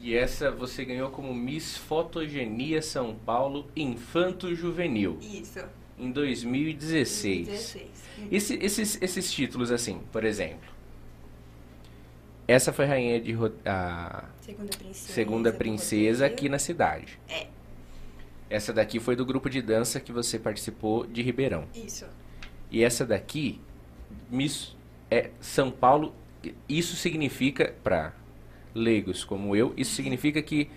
E 0.00 0.16
essa 0.16 0.50
você 0.50 0.84
ganhou 0.84 1.10
como 1.10 1.32
Miss 1.32 1.76
Fotogenia 1.76 2.82
São 2.82 3.14
Paulo 3.14 3.68
Infanto 3.76 4.52
Juvenil, 4.52 5.18
Isso. 5.20 5.60
Em 5.98 6.10
2016. 6.10 7.46
2016. 7.48 7.90
Esse- 8.30 8.54
esses, 8.62 8.98
esses 9.02 9.32
títulos, 9.32 9.70
assim, 9.70 10.00
por 10.12 10.24
exemplo. 10.24 10.70
Essa 12.46 12.72
foi 12.72 12.84
rainha 12.86 13.20
de 13.20 13.34
a 13.64 14.24
Segunda 14.40 14.76
princesa. 14.76 15.12
segunda 15.12 15.52
princesa 15.52 16.26
aqui 16.26 16.48
na 16.48 16.58
cidade. 16.58 17.18
É. 17.28 17.46
Essa 18.50 18.72
daqui 18.72 19.00
foi 19.00 19.16
do 19.16 19.24
grupo 19.24 19.48
de 19.48 19.62
dança 19.62 19.98
que 20.00 20.12
você 20.12 20.38
participou 20.38 21.06
de 21.06 21.22
Ribeirão. 21.22 21.66
Isso. 21.74 22.04
E 22.70 22.82
essa 22.82 23.06
daqui, 23.06 23.60
Miss 24.30 24.76
é 25.10 25.30
São 25.40 25.70
Paulo, 25.70 26.14
isso 26.68 26.96
significa, 26.96 27.74
para 27.82 28.12
leigos 28.74 29.24
como 29.24 29.54
eu, 29.56 29.72
isso 29.76 29.94
significa 29.94 30.42
que 30.42 30.68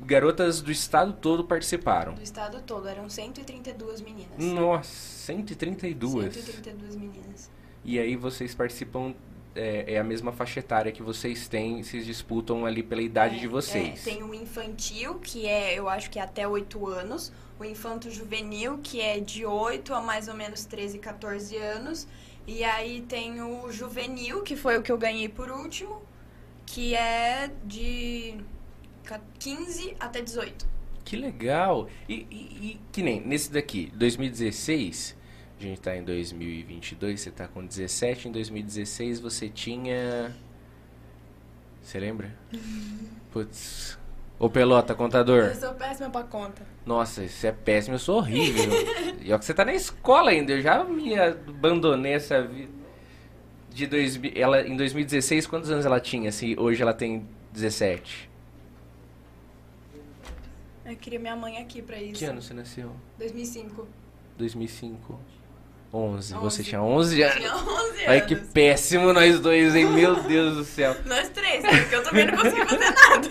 garotas 0.00 0.60
do 0.60 0.70
estado 0.70 1.12
todo 1.14 1.44
participaram. 1.44 2.14
Do 2.14 2.22
estado 2.22 2.60
todo, 2.62 2.86
eram 2.88 3.08
132 3.08 4.00
meninas. 4.00 4.38
Nossa, 4.38 4.90
132. 4.90 6.34
132 6.34 6.96
meninas. 6.96 7.50
E 7.84 7.98
aí 7.98 8.16
vocês 8.16 8.54
participam, 8.54 9.14
é, 9.54 9.94
é 9.94 9.98
a 9.98 10.04
mesma 10.04 10.32
faixa 10.32 10.60
etária 10.60 10.90
que 10.90 11.02
vocês 11.02 11.48
têm, 11.48 11.82
vocês 11.82 12.04
disputam 12.06 12.64
ali 12.66 12.82
pela 12.82 13.02
idade 13.02 13.36
É, 13.36 13.38
de 13.40 13.46
vocês. 13.46 14.06
é, 14.06 14.10
tem 14.10 14.22
o 14.22 14.34
infantil, 14.34 15.16
que 15.16 15.46
é, 15.46 15.74
eu 15.78 15.88
acho 15.88 16.10
que 16.10 16.18
é 16.18 16.22
até 16.22 16.46
8 16.46 16.86
anos. 16.86 17.32
O 17.58 17.64
infanto 17.64 18.10
juvenil, 18.10 18.78
que 18.82 19.00
é 19.00 19.20
de 19.20 19.46
8 19.46 19.94
a 19.94 20.00
mais 20.00 20.28
ou 20.28 20.34
menos 20.34 20.64
13, 20.64 20.98
14 20.98 21.56
anos. 21.56 22.06
E 22.46 22.64
aí 22.64 23.00
tem 23.02 23.40
o 23.40 23.70
juvenil, 23.70 24.42
que 24.42 24.56
foi 24.56 24.76
o 24.76 24.82
que 24.82 24.90
eu 24.90 24.98
ganhei 24.98 25.28
por 25.28 25.50
último, 25.50 26.02
que 26.66 26.94
é 26.94 27.50
de 27.64 28.34
15 29.38 29.96
até 30.00 30.20
18. 30.22 30.66
Que 31.04 31.16
legal! 31.16 31.88
E, 32.08 32.26
e- 32.30 32.68
e 32.70 32.80
que 32.90 33.02
nem 33.02 33.20
nesse 33.20 33.52
daqui, 33.52 33.92
2016, 33.94 35.16
a 35.58 35.62
gente 35.62 35.80
tá 35.80 35.94
em 35.96 36.02
2022, 36.02 37.20
você 37.20 37.30
tá 37.30 37.46
com 37.46 37.64
17, 37.64 38.28
em 38.28 38.32
2016 38.32 39.20
você 39.20 39.48
tinha. 39.48 40.34
Você 41.82 42.00
lembra? 42.00 42.34
Putz. 43.30 43.98
Ô 44.38 44.48
pelota, 44.50 44.94
contador. 44.94 45.44
Eu 45.44 45.54
sou 45.54 45.74
péssima 45.74 46.10
pra 46.10 46.22
conta. 46.24 46.66
Nossa, 46.84 47.22
isso 47.24 47.46
é 47.46 47.52
péssimo, 47.52 47.94
eu 47.94 47.98
sou 48.00 48.16
horrível. 48.16 48.64
e 49.22 49.32
ó 49.32 49.38
que 49.38 49.44
você 49.44 49.54
tá 49.54 49.64
na 49.64 49.74
escola 49.74 50.30
ainda, 50.30 50.52
eu 50.52 50.60
já 50.62 50.82
me 50.84 51.18
abandonei 51.18 52.14
essa 52.14 52.42
vida. 52.42 52.72
De 53.70 53.86
2000, 53.86 54.32
ela, 54.36 54.66
em 54.66 54.76
2016, 54.76 55.46
quantos 55.46 55.70
anos 55.70 55.84
ela 55.86 56.00
tinha? 56.00 56.30
Se 56.32 56.56
hoje 56.58 56.80
ela 56.82 56.94
tem 56.94 57.26
17. 57.52 58.30
Eu 60.84 60.96
queria 60.96 61.18
minha 61.18 61.34
mãe 61.36 61.58
aqui 61.58 61.80
pra 61.80 62.00
isso. 62.00 62.14
Que 62.18 62.24
ano 62.26 62.42
você 62.42 62.52
nasceu? 62.52 62.92
2005. 63.18 63.86
2005. 64.36 65.18
11. 65.92 66.34
Você 66.34 66.60
11. 66.62 66.64
tinha 66.64 66.82
11 66.82 67.22
anos. 67.22 67.36
Tinha 67.36 67.54
11 67.56 67.68
anos. 67.70 68.08
Ai, 68.08 68.26
que 68.26 68.34
péssimo 68.36 69.12
nós 69.12 69.38
dois, 69.40 69.74
hein? 69.76 69.86
Meu 69.90 70.22
Deus 70.24 70.56
do 70.56 70.64
céu. 70.64 70.96
Nós 71.06 71.28
três, 71.28 71.62
né? 71.62 71.80
porque 71.80 71.94
eu 71.94 72.02
também 72.02 72.26
não 72.26 72.36
consegui 72.36 72.66
fazer 72.66 72.90
nada. 72.90 73.28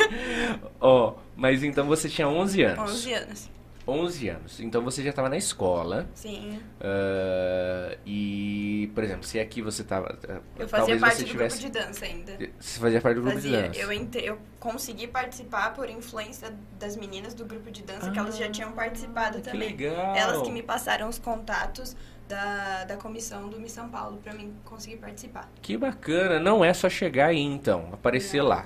Ó, 0.80 1.16
mas 1.36 1.62
então 1.64 1.86
você 1.86 2.08
tinha 2.08 2.28
11 2.28 2.64
anos. 2.64 2.92
11 2.92 3.14
anos. 3.14 3.50
11 3.88 4.30
anos. 4.30 4.60
Então 4.60 4.82
você 4.84 5.04
já 5.04 5.10
estava 5.10 5.28
na 5.30 5.38
escola. 5.38 6.08
Sim. 6.16 6.60
ah, 6.80 7.98
e, 8.06 8.90
por 8.96 9.04
exemplo, 9.04 9.24
se 9.24 9.40
aqui 9.40 9.62
você 9.62 9.84
tava. 9.84 10.18
ah, 10.30 10.40
Eu 10.58 10.68
fazia 10.68 10.98
talvez 10.98 11.02
parte 11.02 11.16
você 11.18 11.24
do 11.24 11.30
tivesse. 11.30 11.60
grupo 11.62 11.74
de 11.74 11.86
dança 11.86 12.06
ainda. 12.06 12.38
Você 12.60 12.80
fazia 12.80 13.02
parte 13.02 13.16
do 13.16 13.22
grupo 13.22 13.36
Fazia. 13.38 13.62
de 13.64 13.68
dança. 13.68 13.80
Eu, 13.80 13.92
entre... 13.92 14.26
eu 14.26 14.38
consegui 14.60 15.08
participar 15.08 15.74
por 15.74 15.90
influência 15.90 16.54
das 16.80 16.96
meninas 16.96 17.34
do 17.34 17.46
grupo 17.46 17.70
de 17.72 17.84
dança, 17.84 18.10
que 18.12 18.18
elas 18.20 18.38
já 18.38 18.50
tinham 18.50 18.72
participado 18.72 19.38
Ah, 19.38 19.42
que 19.42 19.52
também. 19.52 19.70
legal. 19.70 20.16
Elas 20.16 20.42
que 20.42 20.52
me 20.52 20.64
passaram 20.64 21.10
os 21.10 21.20
contatos 21.20 21.96
da, 22.28 22.86
da 22.86 22.96
comissão 22.96 23.50
do 23.50 23.60
Miss 23.60 23.74
São 23.74 23.90
Paulo 23.90 24.18
pra 24.24 24.34
mim 24.34 24.54
conseguir 24.64 24.98
participar. 24.98 25.50
Que 25.62 25.76
bacana. 25.78 26.40
Não 26.40 26.64
é 26.64 26.74
só 26.74 26.90
chegar 26.90 27.28
aí, 27.28 27.42
então, 27.42 27.90
aparecer 27.92 28.38
Não. 28.42 28.48
lá. 28.48 28.66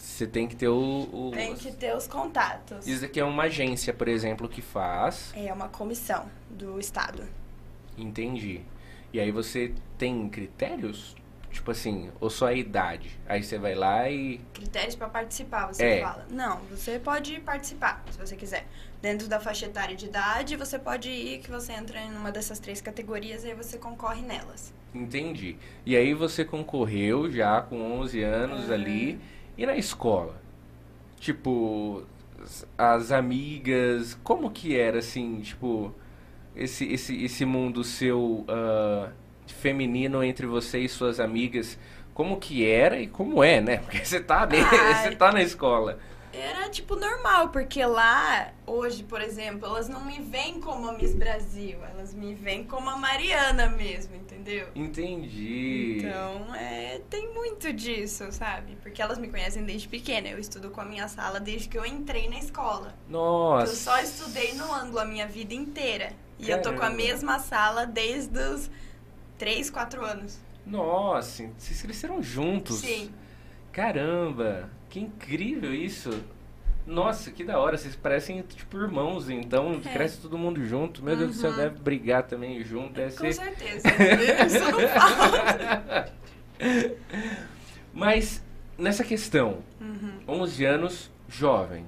Você 0.00 0.26
tem 0.26 0.48
que 0.48 0.56
ter 0.56 0.68
o. 0.68 1.08
o- 1.12 1.30
Tem 1.30 1.54
que 1.54 1.70
ter 1.72 1.94
os 1.94 2.06
contatos. 2.06 2.86
Isso 2.86 3.04
aqui 3.04 3.20
é 3.20 3.24
uma 3.24 3.42
agência, 3.44 3.92
por 3.92 4.08
exemplo, 4.08 4.48
que 4.48 4.62
faz. 4.62 5.30
É 5.36 5.52
uma 5.52 5.68
comissão 5.68 6.26
do 6.48 6.80
Estado. 6.80 7.22
Entendi. 7.98 8.62
E 9.12 9.20
aí 9.20 9.30
você 9.30 9.74
tem 9.98 10.28
critérios? 10.28 11.14
Tipo 11.52 11.72
assim, 11.72 12.10
ou 12.20 12.30
só 12.30 12.46
a 12.46 12.54
idade? 12.54 13.10
Aí 13.28 13.42
você 13.42 13.58
vai 13.58 13.74
lá 13.74 14.08
e. 14.08 14.40
Critérios 14.54 14.94
pra 14.94 15.08
participar, 15.08 15.66
você 15.66 15.84
É. 15.84 16.00
fala. 16.02 16.24
Não, 16.30 16.60
você 16.70 16.98
pode 16.98 17.38
participar, 17.40 18.02
se 18.10 18.16
você 18.18 18.36
quiser. 18.36 18.66
Dentro 19.02 19.26
da 19.28 19.40
faixa 19.40 19.66
etária 19.66 19.96
de 19.96 20.06
idade, 20.06 20.56
você 20.56 20.78
pode 20.78 21.10
ir, 21.10 21.40
que 21.40 21.50
você 21.50 21.72
entra 21.72 21.98
em 22.00 22.12
uma 22.12 22.30
dessas 22.30 22.58
três 22.60 22.80
categorias 22.80 23.42
e 23.44 23.48
aí 23.48 23.54
você 23.54 23.76
concorre 23.78 24.22
nelas. 24.22 24.72
Entendi. 24.94 25.56
E 25.84 25.96
aí 25.96 26.14
você 26.14 26.44
concorreu 26.44 27.30
já 27.30 27.60
com 27.60 27.98
11 28.00 28.22
anos 28.22 28.68
Uhum. 28.68 28.74
ali. 28.74 29.20
E 29.60 29.66
na 29.66 29.76
escola? 29.76 30.40
Tipo, 31.18 32.02
as 32.78 33.12
amigas, 33.12 34.18
como 34.24 34.50
que 34.50 34.74
era 34.74 35.00
assim, 35.00 35.38
tipo, 35.42 35.94
esse, 36.56 36.90
esse, 36.90 37.22
esse 37.22 37.44
mundo 37.44 37.84
seu 37.84 38.42
ah, 38.48 39.10
feminino 39.46 40.24
entre 40.24 40.46
você 40.46 40.78
e 40.78 40.88
suas 40.88 41.20
amigas? 41.20 41.78
Como 42.14 42.38
que 42.38 42.64
era 42.64 42.98
e 42.98 43.06
como 43.06 43.44
é, 43.44 43.60
né? 43.60 43.76
Porque 43.84 44.02
você 44.02 44.18
tá, 44.18 44.48
você 44.48 45.14
tá 45.14 45.30
na 45.30 45.42
escola. 45.42 45.98
Era, 46.32 46.68
tipo, 46.68 46.94
normal, 46.94 47.48
porque 47.48 47.84
lá, 47.84 48.52
hoje, 48.66 49.02
por 49.02 49.20
exemplo, 49.20 49.66
elas 49.66 49.88
não 49.88 50.04
me 50.04 50.20
veem 50.20 50.60
como 50.60 50.88
a 50.88 50.92
Miss 50.92 51.14
Brasil, 51.14 51.78
elas 51.84 52.14
me 52.14 52.34
veem 52.34 52.64
como 52.64 52.88
a 52.88 52.96
Mariana 52.96 53.68
mesmo, 53.68 54.14
entendeu? 54.14 54.68
Entendi. 54.74 55.98
Então, 55.98 56.54
é, 56.54 57.00
tem 57.10 57.34
muito 57.34 57.72
disso, 57.72 58.30
sabe? 58.30 58.76
Porque 58.80 59.02
elas 59.02 59.18
me 59.18 59.28
conhecem 59.28 59.64
desde 59.64 59.88
pequena. 59.88 60.28
Eu 60.28 60.38
estudo 60.38 60.70
com 60.70 60.80
a 60.80 60.84
minha 60.84 61.08
sala 61.08 61.40
desde 61.40 61.68
que 61.68 61.76
eu 61.76 61.84
entrei 61.84 62.28
na 62.28 62.38
escola. 62.38 62.94
Nossa. 63.08 63.72
Eu 63.72 63.76
só 63.76 63.98
estudei 64.00 64.54
no 64.54 64.72
ângulo 64.72 65.00
a 65.00 65.04
minha 65.04 65.26
vida 65.26 65.52
inteira. 65.52 66.12
E 66.38 66.48
eu 66.48 66.62
tô 66.62 66.70
com 66.70 66.76
a 66.76 66.80
Caramba. 66.80 66.96
mesma 66.96 67.38
sala 67.38 67.86
desde 67.86 68.38
os 68.38 68.70
3, 69.36 69.68
4 69.68 70.04
anos. 70.04 70.38
Nossa, 70.64 71.50
vocês 71.58 71.82
cresceram 71.82 72.22
juntos. 72.22 72.78
Sim. 72.80 73.12
Caramba, 73.72 74.70
que 74.90 75.00
incrível 75.00 75.72
isso. 75.72 76.10
Nossa, 76.86 77.30
que 77.30 77.44
da 77.44 77.58
hora. 77.58 77.76
Vocês 77.78 77.94
parecem 77.94 78.42
tipo 78.42 78.76
irmãos, 78.78 79.30
então 79.30 79.80
É. 79.84 79.92
cresce 79.92 80.20
todo 80.20 80.36
mundo 80.36 80.64
junto. 80.64 81.04
Meu 81.04 81.16
Deus 81.16 81.36
do 81.36 81.40
céu, 81.40 81.50
Uhum. 81.50 81.56
deve 81.56 81.78
brigar 81.78 82.24
também 82.24 82.62
junto. 82.64 82.94
Deve 82.94 83.12
Com 83.16 83.18
ser. 83.18 83.32
certeza. 83.34 83.88
Mas 87.92 88.42
nessa 88.78 89.04
questão, 89.04 89.58
Uhum. 89.80 90.12
11 90.28 90.64
anos, 90.64 91.10
jovem. 91.28 91.84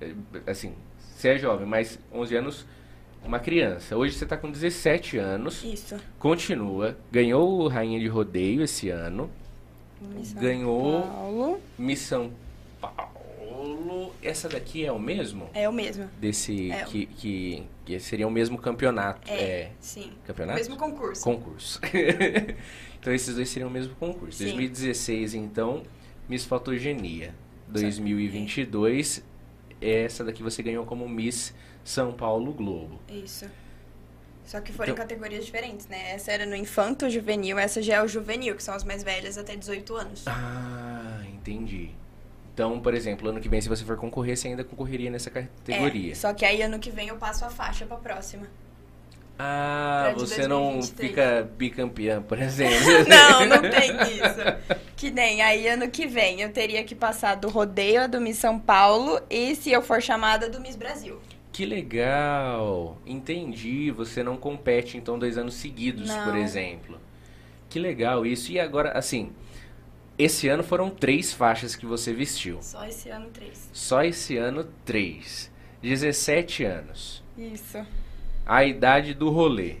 É, 0.00 0.12
Assim, 0.50 0.74
você 0.98 1.30
é 1.30 1.38
jovem, 1.38 1.66
mas 1.66 1.98
11 2.12 2.34
anos, 2.36 2.66
uma 3.24 3.38
criança. 3.38 3.96
Hoje 3.96 4.14
você 4.14 4.24
tá 4.24 4.36
com 4.36 4.50
17 4.50 5.18
anos, 5.18 5.62
Isso. 5.62 5.96
continua, 6.18 6.96
ganhou 7.12 7.60
o 7.60 7.68
Rainha 7.68 8.00
de 8.00 8.06
Rodeio 8.08 8.62
esse 8.62 8.88
ano, 8.88 9.30
Miss 10.00 10.28
São 10.28 10.40
Ganhou. 10.42 11.02
Paulo. 11.02 11.60
Miss 11.78 12.00
São 12.00 12.30
Paulo. 12.80 14.12
Essa 14.22 14.48
daqui 14.48 14.84
é 14.84 14.92
o 14.92 14.98
mesmo? 14.98 15.48
É 15.52 15.68
o 15.68 15.72
mesmo. 15.72 16.08
Desse 16.20 16.70
É. 16.70 16.84
que, 16.84 17.06
que, 17.06 17.62
que 17.84 18.00
seria 18.00 18.26
o 18.26 18.30
mesmo 18.30 18.56
campeonato. 18.58 19.30
É, 19.30 19.34
É, 19.42 19.70
sim. 19.80 20.12
campeonato? 20.26 20.58
Mesmo 20.58 20.76
concurso. 20.76 21.22
concurso. 21.24 21.80
então 22.98 23.12
esses 23.12 23.34
dois 23.34 23.48
seriam 23.48 23.68
o 23.68 23.72
mesmo 23.72 23.94
concurso. 23.96 24.38
Sim. 24.38 24.44
2016, 24.44 25.34
então, 25.34 25.82
Miss 26.28 26.44
Fotogenia. 26.44 27.34
2022, 27.68 29.22
essa 29.80 30.24
daqui 30.24 30.42
você 30.42 30.62
ganhou 30.62 30.84
como 30.84 31.08
Miss 31.08 31.54
São 31.84 32.12
Paulo 32.12 32.52
Globo. 32.52 32.98
Isso. 33.08 33.46
Só 34.50 34.60
que 34.60 34.72
foram 34.72 34.90
Então- 34.92 35.04
em 35.04 35.06
categorias 35.08 35.46
diferentes, 35.46 35.86
né? 35.86 36.10
Essa 36.12 36.32
era 36.32 36.44
no 36.44 36.56
infanto 36.56 37.08
juvenil, 37.08 37.56
essa 37.56 37.80
já 37.80 37.98
é 37.98 38.02
o 38.02 38.08
juvenil, 38.08 38.56
que 38.56 38.62
são 38.64 38.74
as 38.74 38.82
mais 38.82 39.04
velhas 39.04 39.38
até 39.38 39.54
18 39.54 39.94
anos. 39.94 40.24
Ah, 40.26 41.20
entendi. 41.32 41.90
Então, 42.52 42.80
por 42.80 42.92
exemplo, 42.92 43.28
ano 43.28 43.40
que 43.40 43.48
vem, 43.48 43.60
se 43.60 43.68
você 43.68 43.84
for 43.84 43.96
concorrer, 43.96 44.36
você 44.36 44.48
ainda 44.48 44.64
concorreria 44.64 45.08
nessa 45.08 45.30
categoria. 45.30 46.10
É, 46.10 46.14
só 46.16 46.34
que 46.34 46.44
aí 46.44 46.62
ano 46.62 46.80
que 46.80 46.90
vem 46.90 47.06
eu 47.06 47.16
passo 47.16 47.44
a 47.44 47.48
faixa 47.48 47.86
pra 47.86 47.96
próxima. 47.96 48.48
Ah, 49.38 50.12
você 50.16 50.48
não 50.48 50.72
2023. 50.80 51.08
fica 51.10 51.50
bicampeã, 51.56 52.20
por 52.20 52.36
exemplo. 52.42 52.76
Não, 53.08 53.46
não 53.46 53.62
tem 53.70 53.92
isso. 53.92 54.84
Que 54.96 55.12
nem 55.12 55.42
aí 55.42 55.68
ano 55.68 55.88
que 55.88 56.08
vem 56.08 56.40
eu 56.42 56.52
teria 56.52 56.82
que 56.82 56.96
passar 56.96 57.36
do 57.36 57.48
rodeio 57.48 58.02
a 58.02 58.06
do 58.08 58.20
Miss 58.20 58.36
São 58.38 58.58
Paulo 58.58 59.20
e 59.30 59.54
se 59.54 59.70
eu 59.70 59.80
for 59.80 60.02
chamada 60.02 60.50
do 60.50 60.60
Miss 60.60 60.74
Brasil. 60.74 61.20
Que 61.52 61.66
legal! 61.66 62.98
Entendi. 63.06 63.90
Você 63.90 64.22
não 64.22 64.36
compete, 64.36 64.96
então, 64.96 65.18
dois 65.18 65.36
anos 65.36 65.54
seguidos, 65.54 66.08
Não. 66.08 66.24
por 66.24 66.36
exemplo. 66.36 66.98
Que 67.68 67.78
legal 67.78 68.24
isso. 68.24 68.52
E 68.52 68.58
agora, 68.60 68.92
assim, 68.92 69.32
esse 70.18 70.48
ano 70.48 70.62
foram 70.62 70.90
três 70.90 71.32
faixas 71.32 71.74
que 71.74 71.86
você 71.86 72.12
vestiu. 72.12 72.58
Só 72.62 72.84
esse 72.84 73.08
ano 73.08 73.30
três. 73.30 73.70
Só 73.72 74.02
esse 74.02 74.36
ano, 74.36 74.64
três. 74.84 75.50
17 75.82 76.64
anos. 76.64 77.22
Isso. 77.36 77.78
A 78.44 78.64
idade 78.64 79.14
do 79.14 79.30
rolê. 79.30 79.76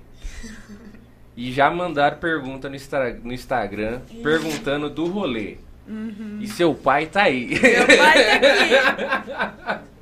E 1.36 1.52
já 1.52 1.70
mandaram 1.70 2.18
pergunta 2.18 2.68
no, 2.68 2.76
no 3.24 3.32
Instagram, 3.32 4.00
perguntando 4.22 4.88
do 4.90 5.06
rolê. 5.06 5.58
E 6.40 6.46
seu 6.46 6.74
pai 6.74 7.06
tá 7.06 7.24
aí. 7.24 7.48
Meu 7.48 7.86
pai 7.86 8.40
tá 8.40 9.44
aqui. 9.76 9.90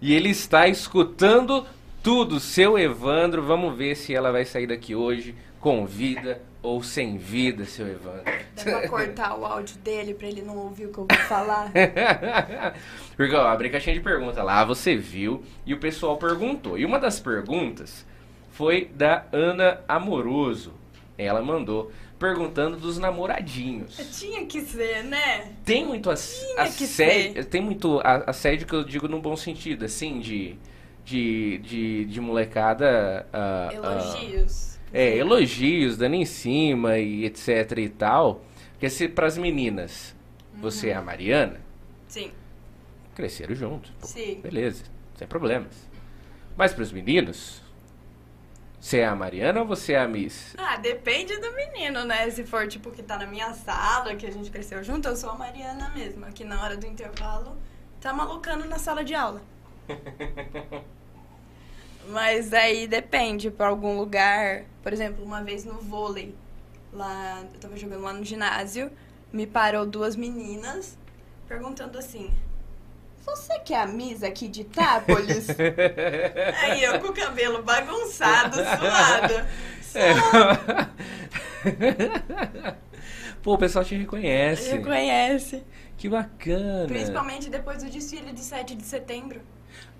E 0.00 0.14
ele 0.14 0.30
está 0.30 0.68
escutando 0.68 1.66
tudo, 2.02 2.38
seu 2.38 2.78
Evandro. 2.78 3.42
Vamos 3.42 3.76
ver 3.76 3.96
se 3.96 4.14
ela 4.14 4.30
vai 4.30 4.44
sair 4.44 4.66
daqui 4.66 4.94
hoje 4.94 5.34
com 5.60 5.84
vida, 5.84 6.40
ou 6.62 6.82
sem 6.82 7.18
vida, 7.18 7.64
seu 7.64 7.86
Evandro? 7.88 8.24
Dá 8.56 8.62
pra 8.64 8.88
cortar 8.88 9.36
o 9.36 9.44
áudio 9.44 9.76
dele 9.78 10.14
pra 10.14 10.28
ele 10.28 10.42
não 10.42 10.56
ouvir 10.56 10.86
o 10.86 10.92
que 10.92 10.98
eu 10.98 11.06
vou 11.08 11.18
falar? 11.26 11.72
Porque, 13.16 13.34
ó, 13.34 13.46
abri 13.48 13.70
caixinha 13.70 13.94
de 13.94 14.00
pergunta 14.00 14.42
lá, 14.42 14.64
você 14.64 14.96
viu, 14.96 15.42
e 15.66 15.74
o 15.74 15.78
pessoal 15.78 16.16
perguntou. 16.16 16.78
E 16.78 16.84
uma 16.84 16.98
das 16.98 17.18
perguntas 17.18 18.06
foi 18.52 18.90
da 18.94 19.24
Ana 19.32 19.80
Amoroso. 19.88 20.72
Ela 21.16 21.42
mandou 21.42 21.90
perguntando 22.18 22.76
dos 22.76 22.98
namoradinhos. 22.98 23.96
Tinha 24.18 24.44
que 24.46 24.60
ser, 24.62 25.04
né? 25.04 25.52
Tem 25.64 25.84
muito 25.86 26.12
Tinha 26.14 26.62
assédio, 26.62 27.44
tem 27.44 27.60
muito 27.60 28.00
assédio 28.04 28.66
que 28.66 28.74
eu 28.74 28.84
digo 28.84 29.08
no 29.08 29.20
bom 29.20 29.36
sentido, 29.36 29.84
assim, 29.84 30.18
de 30.20 30.58
de, 31.04 31.58
de, 31.58 32.04
de 32.04 32.20
molecada 32.20 33.26
ah, 33.32 33.70
Elogios. 33.72 34.78
é, 34.92 35.16
elogios, 35.16 35.96
dando 35.96 36.14
em 36.16 36.24
cima 36.26 36.98
e 36.98 37.24
etc 37.24 37.78
e 37.78 37.88
tal. 37.88 38.44
Porque 38.72 38.90
se 38.90 39.08
pras 39.08 39.38
meninas, 39.38 40.14
você 40.60 40.90
é 40.90 40.94
a 40.94 41.00
Mariana, 41.02 41.60
Sim, 42.06 42.30
cresceram 43.14 43.54
juntos. 43.54 43.90
pô, 43.98 44.06
sim. 44.06 44.38
Beleza, 44.42 44.84
sem 45.16 45.26
problemas. 45.26 45.88
Mas 46.56 46.74
pros 46.74 46.92
meninos, 46.92 47.62
você 48.80 48.98
é 48.98 49.06
a 49.06 49.14
Mariana 49.14 49.60
ou 49.60 49.66
você 49.66 49.94
é 49.94 49.98
a 49.98 50.06
Miss? 50.06 50.54
Ah, 50.56 50.76
depende 50.76 51.36
do 51.38 51.52
menino, 51.52 52.04
né? 52.04 52.30
Se 52.30 52.44
for 52.44 52.68
tipo 52.68 52.90
que 52.90 53.02
tá 53.02 53.18
na 53.18 53.26
minha 53.26 53.52
sala, 53.52 54.14
que 54.14 54.24
a 54.24 54.30
gente 54.30 54.50
cresceu 54.50 54.82
junto, 54.84 55.08
eu 55.08 55.16
sou 55.16 55.30
a 55.30 55.34
Mariana 55.34 55.90
mesmo. 55.90 56.24
Aqui 56.24 56.44
na 56.44 56.62
hora 56.62 56.76
do 56.76 56.86
intervalo, 56.86 57.56
tá 58.00 58.12
malucando 58.12 58.64
na 58.66 58.78
sala 58.78 59.04
de 59.04 59.14
aula. 59.14 59.42
Mas 62.08 62.54
aí 62.54 62.86
depende, 62.86 63.50
pra 63.50 63.66
algum 63.68 63.98
lugar. 63.98 64.64
Por 64.82 64.92
exemplo, 64.92 65.24
uma 65.24 65.42
vez 65.42 65.64
no 65.64 65.74
vôlei, 65.74 66.34
lá, 66.92 67.42
eu 67.52 67.60
tava 67.60 67.76
jogando 67.76 68.02
lá 68.02 68.12
no 68.12 68.24
ginásio, 68.24 68.90
me 69.32 69.46
parou 69.46 69.84
duas 69.84 70.16
meninas 70.16 70.96
perguntando 71.46 71.98
assim: 71.98 72.30
Você 73.30 73.58
que 73.58 73.74
é 73.74 73.82
a 73.82 73.86
Miss 73.86 74.22
aqui 74.22 74.48
de 74.48 74.62
Itápolis? 74.62 75.48
aí 76.62 76.82
eu 76.82 76.98
com 76.98 77.08
o 77.08 77.12
cabelo 77.12 77.62
bagunçado, 77.62 78.56
suado. 78.56 79.34
Pô, 83.42 83.54
o 83.54 83.58
pessoal 83.58 83.84
te 83.84 83.94
reconhece. 83.94 84.72
Reconhece. 84.72 85.62
Que 85.96 86.08
bacana. 86.08 86.86
Principalmente 86.86 87.50
depois 87.50 87.82
do 87.82 87.90
desfile 87.90 88.32
de 88.32 88.40
7 88.40 88.74
de 88.74 88.84
setembro. 88.84 89.40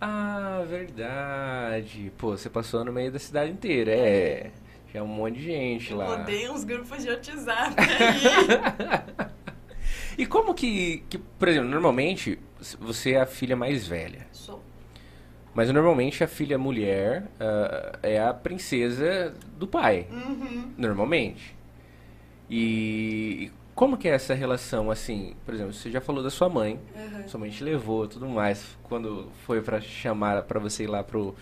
Ah, 0.01 0.65
verdade. 0.67 2.11
Pô, 2.17 2.31
você 2.31 2.49
passou 2.49 2.85
no 2.85 2.93
meio 2.93 3.13
da 3.13 3.19
cidade 3.19 3.53
inteira. 3.53 3.93
É. 3.93 4.51
Tinha 4.91 5.05
um 5.05 5.07
monte 5.07 5.39
de 5.39 5.45
gente 5.45 5.91
Eu 5.91 5.99
lá. 5.99 6.15
odeio 6.15 6.53
uns 6.53 6.65
grupos 6.65 7.03
de 7.03 7.11
WhatsApp 7.11 7.75
aí. 9.21 9.29
E 10.17 10.27
como 10.27 10.55
que, 10.55 11.05
que, 11.11 11.19
por 11.19 11.47
exemplo, 11.47 11.69
normalmente 11.69 12.39
você 12.81 13.13
é 13.13 13.21
a 13.21 13.27
filha 13.27 13.57
mais 13.57 13.87
velha. 13.87 14.27
Sou. 14.33 14.63
Mas 15.55 15.71
normalmente 15.73 16.23
a 16.23 16.29
filha 16.29 16.57
mulher 16.59 17.25
ah, 17.41 17.99
é 18.03 18.21
a 18.21 18.33
princesa 18.33 19.35
do 19.57 19.67
pai. 19.67 20.07
Uhum. 20.11 20.73
Normalmente. 20.77 21.57
E 22.51 23.51
como 23.75 23.97
que 23.97 24.09
é 24.09 24.13
essa 24.13 24.35
relação, 24.35 24.91
assim? 24.91 25.37
Por 25.45 25.55
exemplo, 25.55 25.73
você 25.73 25.91
já 25.91 26.01
falou 26.01 26.23
da 26.23 26.31
sua 26.31 26.49
mãe. 26.49 26.81
Uhum. 26.97 27.29
Sua 27.29 27.41
mãe 27.41 27.51
te 27.51 27.63
levou 27.63 28.05
e 28.05 28.09
tudo 28.09 28.29
mais. 28.29 28.77
Quando 28.83 29.31
foi 29.45 29.61
pra 29.63 29.81
chamar 29.81 30.43
pra 30.43 30.59
você 30.59 30.85
ir 30.85 30.89
lá 30.89 31.03
pro, 31.05 31.35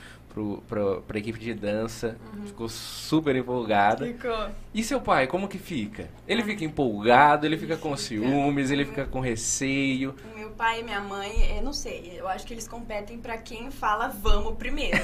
pro, 0.69 1.03
pra 1.03 1.19
equipe 1.19 1.39
de 1.39 1.55
dança. 1.55 2.19
Ficou 2.45 2.69
super 2.69 3.35
empolgada. 3.35 4.05
Ficou. 4.07 4.49
E 4.75 4.85
seu 4.85 5.01
pai, 5.01 5.27
como 5.27 5.49
que 5.49 5.59
fica? 5.59 6.11
Ele 6.29 6.43
fica 6.43 6.63
empolgado, 6.63 7.47
ele 7.47 7.57
fica 7.57 7.77
com 7.77 7.97
Fica. 7.97 8.09
ciúmes, 8.09 8.71
ele 8.71 8.85
fica 8.85 9.07
com 9.07 9.21
receio. 9.21 10.15
Meu 10.35 10.51
pai 10.51 10.81
e 10.81 10.83
minha 10.83 11.01
mãe, 11.01 11.57
eu 11.57 11.63
não 11.63 11.73
sei, 11.73 12.13
eu 12.19 12.29
acho 12.29 12.47
que 12.47 12.53
eles 12.53 12.69
competem 12.69 13.19
pra 13.19 13.39
quem 13.39 13.71
fala 13.71 14.09
vamos 14.09 14.57
primeiro. 14.57 14.99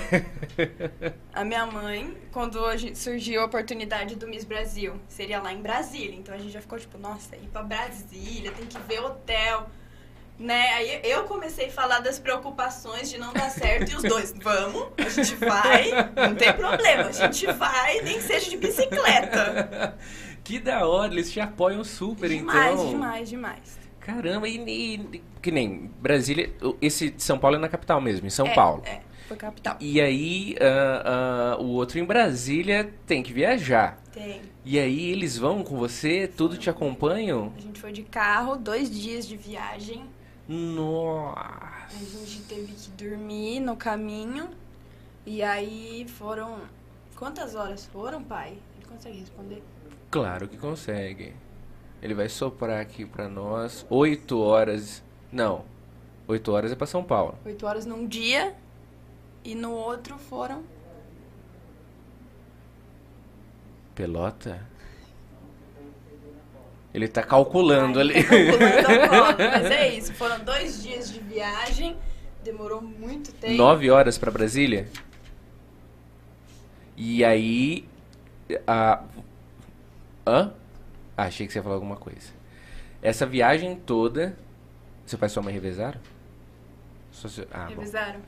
a 1.33 1.45
minha 1.45 1.65
mãe, 1.67 2.15
quando 2.31 2.57
hoje 2.57 2.95
surgiu 2.95 3.41
a 3.41 3.47
oportunidade 3.47 4.17
do 4.17 4.29
Miss 4.29 4.45
Brasil, 4.45 4.95
seria 5.09 5.41
lá 5.41 5.53
em 5.53 5.63
Brasília. 5.63 6.15
Então 6.15 6.35
a 6.35 6.39
gente 6.39 6.53
já 6.53 6.61
ficou 6.61 6.79
tipo, 6.79 6.99
nossa, 6.99 7.37
ir 7.37 7.49
pra 7.51 7.63
Brasília, 7.63 8.53
tem 8.53 8.67
que 8.67 8.79
ver 8.81 9.01
hotel. 9.01 9.67
Né? 10.43 10.75
Aí 10.75 11.01
eu 11.05 11.23
comecei 11.25 11.67
a 11.69 11.71
falar 11.71 12.01
das 12.01 12.19
preocupações 12.19 13.09
de 13.09 13.17
não 13.17 13.33
dar 13.33 13.49
certo 13.49 13.93
e 13.93 13.95
os 13.97 14.03
dois, 14.03 14.35
vamos, 14.43 14.89
a 14.99 15.09
gente 15.09 15.37
vai, 15.37 15.91
não 16.17 16.35
tem 16.35 16.53
problema, 16.53 17.05
a 17.05 17.13
gente 17.13 17.47
vai, 17.53 18.01
nem 18.03 18.21
seja 18.21 18.51
de 18.51 18.57
bicicleta. 18.57 19.97
que 20.43 20.59
da 20.59 20.85
hora, 20.85 21.13
eles 21.13 21.31
te 21.31 21.39
apoiam 21.39 21.85
super, 21.85 22.29
demais, 22.29 22.73
então. 22.75 22.91
demais, 22.91 23.29
demais. 23.29 23.79
Caramba, 24.01 24.49
e, 24.49 24.57
e- 24.59 25.23
que 25.41 25.53
nem 25.53 25.89
Brasília, 26.01 26.53
esse 26.81 27.11
de 27.11 27.23
São 27.23 27.39
Paulo 27.39 27.57
é 27.57 27.61
na 27.61 27.69
capital 27.69 28.01
mesmo, 28.01 28.27
em 28.27 28.31
São 28.31 28.47
É, 28.49 28.55
Paulo. 28.55 28.83
É, 28.85 29.01
foi 29.29 29.37
capital. 29.37 29.77
E 29.79 30.01
aí, 30.01 30.57
ah, 30.61 31.55
ah, 31.55 31.63
o 31.63 31.69
outro 31.69 32.01
em 32.01 32.05
Brasília 32.05 32.93
tem 33.07 33.23
que 33.23 33.33
viajar. 33.33 34.03
Tem. 34.13 34.43
E 34.65 34.79
aí 34.79 35.11
eles 35.11 35.39
vão 35.39 35.63
com 35.63 35.77
você, 35.77 36.27
tudo 36.27 36.57
te 36.59 36.69
acompanham? 36.69 37.53
A 37.57 37.61
gente 37.61 37.81
foi 37.81 37.93
de 37.93 38.03
carro, 38.03 38.57
dois 38.57 38.91
dias 38.91 39.27
de 39.27 39.37
viagem. 39.37 40.03
Nossa. 40.49 41.39
A 41.39 42.05
gente 42.05 42.43
teve 42.49 42.73
que 42.73 42.91
dormir 42.91 43.61
no 43.61 43.77
caminho. 43.77 44.51
E 45.25 45.43
aí 45.43 46.07
foram. 46.09 46.61
Quantas 47.17 47.55
horas 47.55 47.87
foram, 47.87 48.23
pai? 48.23 48.59
Ele 48.77 48.87
consegue 48.87 49.19
responder? 49.19 49.63
Claro 50.11 50.49
que 50.49 50.57
consegue. 50.57 51.35
Ele 52.03 52.15
vai 52.15 52.29
soprar 52.29 52.81
aqui 52.81 53.07
pra 53.07 53.29
nós. 53.29 53.87
Oito 53.89 54.41
horas. 54.41 55.03
Não. 55.31 55.65
Oito 56.27 56.51
horas 56.53 56.73
é 56.73 56.75
pra 56.75 56.87
São 56.87 57.05
Paulo. 57.05 57.39
Oito 57.45 57.65
horas 57.65 57.87
num 57.87 58.07
dia. 58.07 58.57
E 59.45 59.55
no 59.55 59.73
outro 59.73 60.19
foram. 60.19 60.65
Pelota? 63.95 64.67
Ele 66.95 67.09
tá 67.09 67.23
calculando 67.23 67.99
Ai, 67.99 68.05
ali. 68.05 68.23
tá 68.25 68.29
calculando 68.29 69.15
agora, 69.15 69.51
Mas 69.63 69.71
é 69.71 69.89
isso, 69.95 70.13
foram 70.15 70.39
dois 70.45 70.83
dias 70.83 71.11
de 71.13 71.21
viagem. 71.21 71.97
Demorou 72.45 72.83
muito 72.83 73.33
tempo. 73.33 73.55
Nove 73.55 73.91
horas 73.91 74.19
pra 74.19 74.31
Brasília? 74.31 74.89
E 76.97 77.25
aí. 77.25 77.89
A... 78.67 79.03
Hã? 80.27 80.53
Ah, 81.17 81.25
achei 81.25 81.47
que 81.47 81.53
você 81.53 81.59
ia 81.59 81.63
falar 81.63 81.77
alguma 81.77 81.97
coisa. 81.97 82.31
Essa 83.01 83.25
viagem 83.27 83.77
toda. 83.77 84.37
Seu 85.07 85.19
pai 85.19 85.29
e 85.29 85.31
sua 85.31 85.43
mãe 85.43 85.53
revezaram? 85.53 86.01
Só 87.11 87.29
se- 87.29 87.47
Ah, 87.51 87.67
bom. 87.69 87.77
Revisaram? 87.81 88.21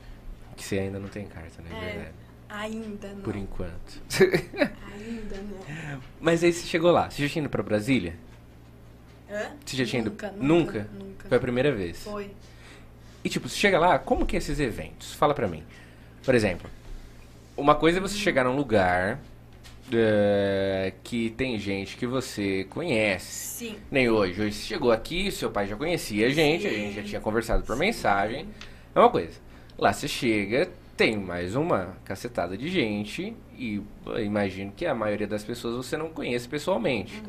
Que 0.55 0.63
você 0.63 0.79
ainda 0.79 0.99
não 0.99 1.07
tem 1.09 1.25
carta, 1.25 1.61
né? 1.61 1.69
É. 1.71 1.85
Verdade. 1.93 2.15
Ainda 2.49 3.07
não. 3.09 3.21
Por 3.21 3.35
enquanto. 3.35 4.01
Ainda 4.19 5.37
não. 5.37 6.01
Mas 6.21 6.43
aí 6.43 6.53
você 6.53 6.65
chegou 6.65 6.91
lá. 6.91 7.09
Você 7.09 7.23
já 7.23 7.29
tinha 7.33 7.43
ido 7.43 7.49
pra 7.49 7.61
Brasília? 7.63 8.15
Hã? 9.35 9.51
Você 9.65 9.75
já 9.77 9.85
tinha 9.85 10.01
ido? 10.01 10.11
Nunca, 10.11 10.31
Nunca? 10.39 10.87
nunca. 10.97 11.27
Foi 11.27 11.37
a 11.37 11.41
primeira 11.41 11.71
vez. 11.71 12.01
Foi. 12.03 12.31
E 13.23 13.27
tipo, 13.29 13.49
você 13.49 13.55
chega 13.57 13.77
lá, 13.77 13.99
como 13.99 14.25
que 14.25 14.35
é 14.35 14.39
esses 14.39 14.59
eventos? 14.59 15.13
Fala 15.13 15.33
pra 15.33 15.47
mim. 15.47 15.63
Por 16.23 16.33
exemplo, 16.33 16.69
uma 17.57 17.75
coisa 17.75 17.97
é 17.97 18.01
você 18.01 18.15
chegar 18.17 18.43
num 18.45 18.55
lugar 18.55 19.19
eh, 19.91 20.93
que 21.03 21.31
tem 21.31 21.59
gente 21.59 21.97
que 21.97 22.05
você 22.07 22.63
conhece. 22.69 23.25
Sim. 23.25 23.75
Nem 23.91 24.09
hoje. 24.09 24.41
Hoje 24.41 24.53
você 24.55 24.65
chegou 24.65 24.91
aqui, 24.91 25.31
seu 25.31 25.51
pai 25.51 25.67
já 25.67 25.75
conhecia 25.75 26.27
a 26.27 26.29
gente, 26.29 26.65
a 26.65 26.69
Sim. 26.69 26.75
gente 26.75 26.95
já 26.95 27.03
tinha 27.03 27.21
conversado 27.21 27.63
por 27.63 27.75
mensagem. 27.75 28.47
É 28.93 28.99
uma 28.99 29.09
coisa. 29.09 29.33
Lá 29.77 29.91
você 29.91 30.07
chega, 30.07 30.69
tem 30.95 31.17
mais 31.17 31.55
uma 31.55 31.97
cacetada 32.05 32.57
de 32.57 32.69
gente 32.69 33.35
e 33.57 33.81
imagino 34.23 34.71
que 34.71 34.85
a 34.85 34.95
maioria 34.95 35.27
das 35.27 35.43
pessoas 35.43 35.75
você 35.75 35.97
não 35.97 36.09
conhece 36.09 36.47
pessoalmente. 36.47 37.21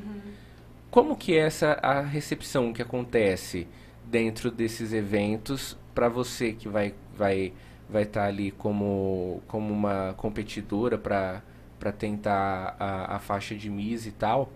Como 0.96 1.14
que 1.14 1.34
é 1.34 1.40
essa 1.40 1.72
a 1.82 2.00
recepção 2.00 2.72
que 2.72 2.80
acontece 2.80 3.68
dentro 4.02 4.50
desses 4.50 4.94
eventos 4.94 5.76
para 5.94 6.08
você 6.08 6.54
que 6.54 6.70
vai 6.70 6.94
vai 7.14 7.52
vai 7.86 8.04
estar 8.04 8.24
ali 8.24 8.50
como 8.50 9.42
como 9.46 9.74
uma 9.74 10.14
competidora 10.16 10.96
para 10.96 11.42
para 11.78 11.92
tentar 11.92 12.76
a, 12.80 13.16
a 13.16 13.18
faixa 13.18 13.54
de 13.54 13.68
Miss 13.68 14.06
e 14.06 14.10
tal? 14.10 14.50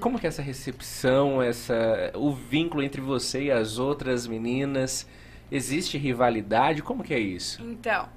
Como 0.00 0.18
que 0.18 0.26
é 0.26 0.30
essa 0.30 0.42
recepção, 0.42 1.40
essa 1.40 2.10
o 2.16 2.32
vínculo 2.32 2.82
entre 2.82 3.00
você 3.00 3.44
e 3.44 3.52
as 3.52 3.78
outras 3.78 4.26
meninas? 4.26 5.06
Existe 5.48 5.96
rivalidade? 5.96 6.82
Como 6.82 7.04
que 7.04 7.14
é 7.14 7.20
isso? 7.20 7.62
Então, 7.62 8.08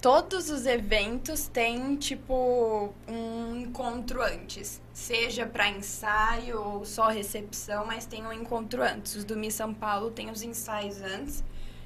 todos 0.00 0.48
os 0.50 0.66
eventos 0.66 1.48
têm, 1.48 1.96
tipo, 1.96 2.92
um 3.08 3.56
encontro 3.56 4.22
antes. 4.22 4.80
Seja 4.92 5.46
para 5.46 5.68
ensaio 5.68 6.60
ou 6.60 6.84
só 6.84 7.08
recepção, 7.08 7.84
mas 7.86 8.06
tem 8.06 8.24
um 8.24 8.32
encontro 8.32 8.82
antes. 8.82 9.16
Os 9.16 9.24
do 9.24 9.36
Miss 9.36 9.54
São 9.54 9.74
Paulo 9.74 10.10
tem 10.10 10.30
os 10.30 10.42
ensaios 10.42 11.00
antes, 11.02 11.44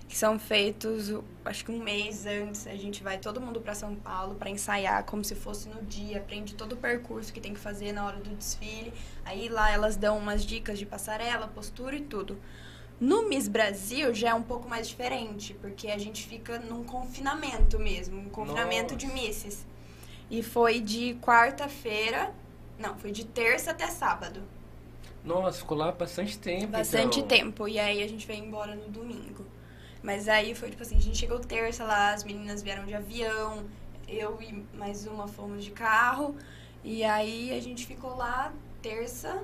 que 0.08 0.16
são 0.16 0.38
feitos, 0.38 1.10
acho 1.44 1.64
que 1.64 1.72
um 1.72 1.82
mês 1.82 2.26
antes. 2.26 2.66
A 2.66 2.76
gente 2.76 3.02
vai 3.02 3.18
todo 3.18 3.40
mundo 3.40 3.60
para 3.60 3.74
São 3.74 3.94
Paulo 3.94 4.34
para 4.34 4.50
ensaiar 4.50 5.04
como 5.04 5.24
se 5.24 5.34
fosse 5.34 5.68
no 5.68 5.82
dia, 5.82 6.18
aprende 6.18 6.54
todo 6.54 6.72
o 6.72 6.76
percurso 6.76 7.32
que 7.32 7.40
tem 7.40 7.54
que 7.54 7.60
fazer 7.60 7.92
na 7.92 8.04
hora 8.04 8.18
do 8.18 8.30
desfile. 8.36 8.92
Aí 9.24 9.48
lá 9.48 9.70
elas 9.70 9.96
dão 9.96 10.18
umas 10.18 10.44
dicas 10.44 10.78
de 10.78 10.84
passarela, 10.84 11.48
postura 11.48 11.96
e 11.96 12.02
tudo. 12.02 12.38
No 13.02 13.28
Miss 13.28 13.48
Brasil 13.48 14.14
já 14.14 14.28
é 14.28 14.34
um 14.34 14.44
pouco 14.44 14.68
mais 14.68 14.86
diferente, 14.86 15.54
porque 15.54 15.88
a 15.88 15.98
gente 15.98 16.24
fica 16.24 16.60
num 16.60 16.84
confinamento 16.84 17.76
mesmo, 17.76 18.20
um 18.20 18.28
confinamento 18.28 18.94
Nossa. 18.94 18.96
de 18.96 19.12
misses. 19.12 19.66
E 20.30 20.40
foi 20.40 20.78
de 20.78 21.16
quarta-feira, 21.20 22.32
não, 22.78 22.96
foi 22.96 23.10
de 23.10 23.26
terça 23.26 23.72
até 23.72 23.88
sábado. 23.88 24.40
Nossa, 25.24 25.58
ficou 25.58 25.76
lá 25.76 25.90
bastante 25.90 26.38
tempo. 26.38 26.68
Bastante 26.68 27.18
então. 27.18 27.26
tempo. 27.36 27.66
E 27.66 27.76
aí 27.76 28.04
a 28.04 28.08
gente 28.08 28.24
veio 28.24 28.44
embora 28.44 28.76
no 28.76 28.88
domingo. 28.88 29.44
Mas 30.00 30.28
aí 30.28 30.54
foi 30.54 30.70
tipo 30.70 30.84
assim, 30.84 30.96
a 30.96 31.00
gente 31.00 31.18
chegou 31.18 31.40
terça 31.40 31.82
lá, 31.82 32.12
as 32.12 32.22
meninas 32.22 32.62
vieram 32.62 32.86
de 32.86 32.94
avião, 32.94 33.64
eu 34.06 34.40
e 34.40 34.64
mais 34.76 35.08
uma 35.08 35.26
fomos 35.26 35.64
de 35.64 35.72
carro. 35.72 36.36
E 36.84 37.02
aí 37.02 37.50
a 37.50 37.60
gente 37.60 37.84
ficou 37.84 38.14
lá 38.14 38.52
terça, 38.80 39.42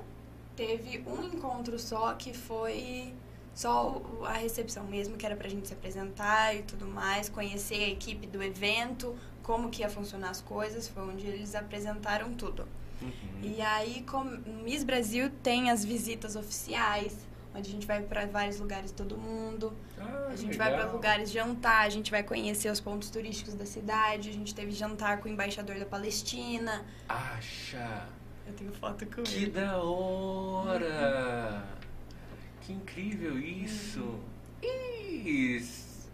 teve 0.55 1.03
um 1.05 1.25
encontro 1.25 1.77
só 1.77 2.13
que 2.13 2.33
foi 2.33 3.13
só 3.53 4.01
a 4.25 4.33
recepção 4.33 4.83
mesmo, 4.85 5.17
que 5.17 5.25
era 5.25 5.35
pra 5.35 5.49
gente 5.49 5.67
se 5.67 5.73
apresentar 5.73 6.55
e 6.55 6.63
tudo 6.63 6.85
mais, 6.87 7.29
conhecer 7.29 7.83
a 7.83 7.89
equipe 7.89 8.25
do 8.27 8.41
evento, 8.41 9.15
como 9.43 9.69
que 9.69 9.81
ia 9.81 9.89
funcionar 9.89 10.29
as 10.29 10.41
coisas, 10.41 10.87
foi 10.87 11.03
onde 11.03 11.25
eles 11.25 11.55
apresentaram 11.55 12.33
tudo. 12.33 12.67
Uhum. 13.01 13.11
E 13.41 13.61
aí, 13.61 14.03
como 14.03 14.37
Miss 14.63 14.83
Brasil 14.83 15.31
tem 15.41 15.69
as 15.69 15.83
visitas 15.83 16.35
oficiais, 16.35 17.17
onde 17.53 17.69
a 17.69 17.71
gente 17.71 17.87
vai 17.87 18.01
para 18.01 18.25
vários 18.25 18.59
lugares 18.59 18.91
todo 18.91 19.17
mundo. 19.17 19.73
Ah, 19.97 20.27
a 20.29 20.35
gente 20.35 20.51
legal. 20.51 20.69
vai 20.69 20.79
para 20.79 20.91
lugares 20.91 21.31
jantar, 21.31 21.85
a 21.85 21.89
gente 21.89 22.11
vai 22.11 22.23
conhecer 22.23 22.69
os 22.69 22.79
pontos 22.79 23.09
turísticos 23.09 23.53
da 23.53 23.65
cidade. 23.65 24.29
A 24.29 24.33
gente 24.33 24.53
teve 24.53 24.71
jantar 24.71 25.19
com 25.19 25.27
o 25.27 25.31
embaixador 25.31 25.77
da 25.79 25.85
Palestina. 25.85 26.85
Acha! 27.07 28.07
Eu 28.45 28.53
tenho 28.53 28.71
foto 28.73 29.05
com 29.05 29.23
que 29.23 29.35
ele. 29.35 29.45
Que 29.45 29.51
da 29.51 29.77
hora! 29.77 31.63
Uhum. 31.73 31.79
Que 32.69 32.73
incrível 32.73 33.39
isso! 33.39 33.99
Uhum. 33.99 35.25
Isso! 35.25 36.07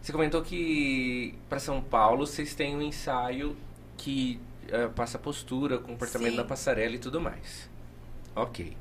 Você 0.00 0.12
comentou 0.12 0.40
que 0.40 1.34
para 1.48 1.58
São 1.58 1.82
Paulo 1.82 2.24
vocês 2.24 2.54
têm 2.54 2.76
um 2.76 2.82
ensaio 2.82 3.56
que 3.96 4.40
uh, 4.66 4.88
passa 4.92 5.18
postura, 5.18 5.76
comportamento 5.78 6.30
Sim. 6.30 6.36
da 6.36 6.44
passarela 6.44 6.94
e 6.94 7.00
tudo 7.00 7.20
mais. 7.20 7.68
Ok. 8.36 8.76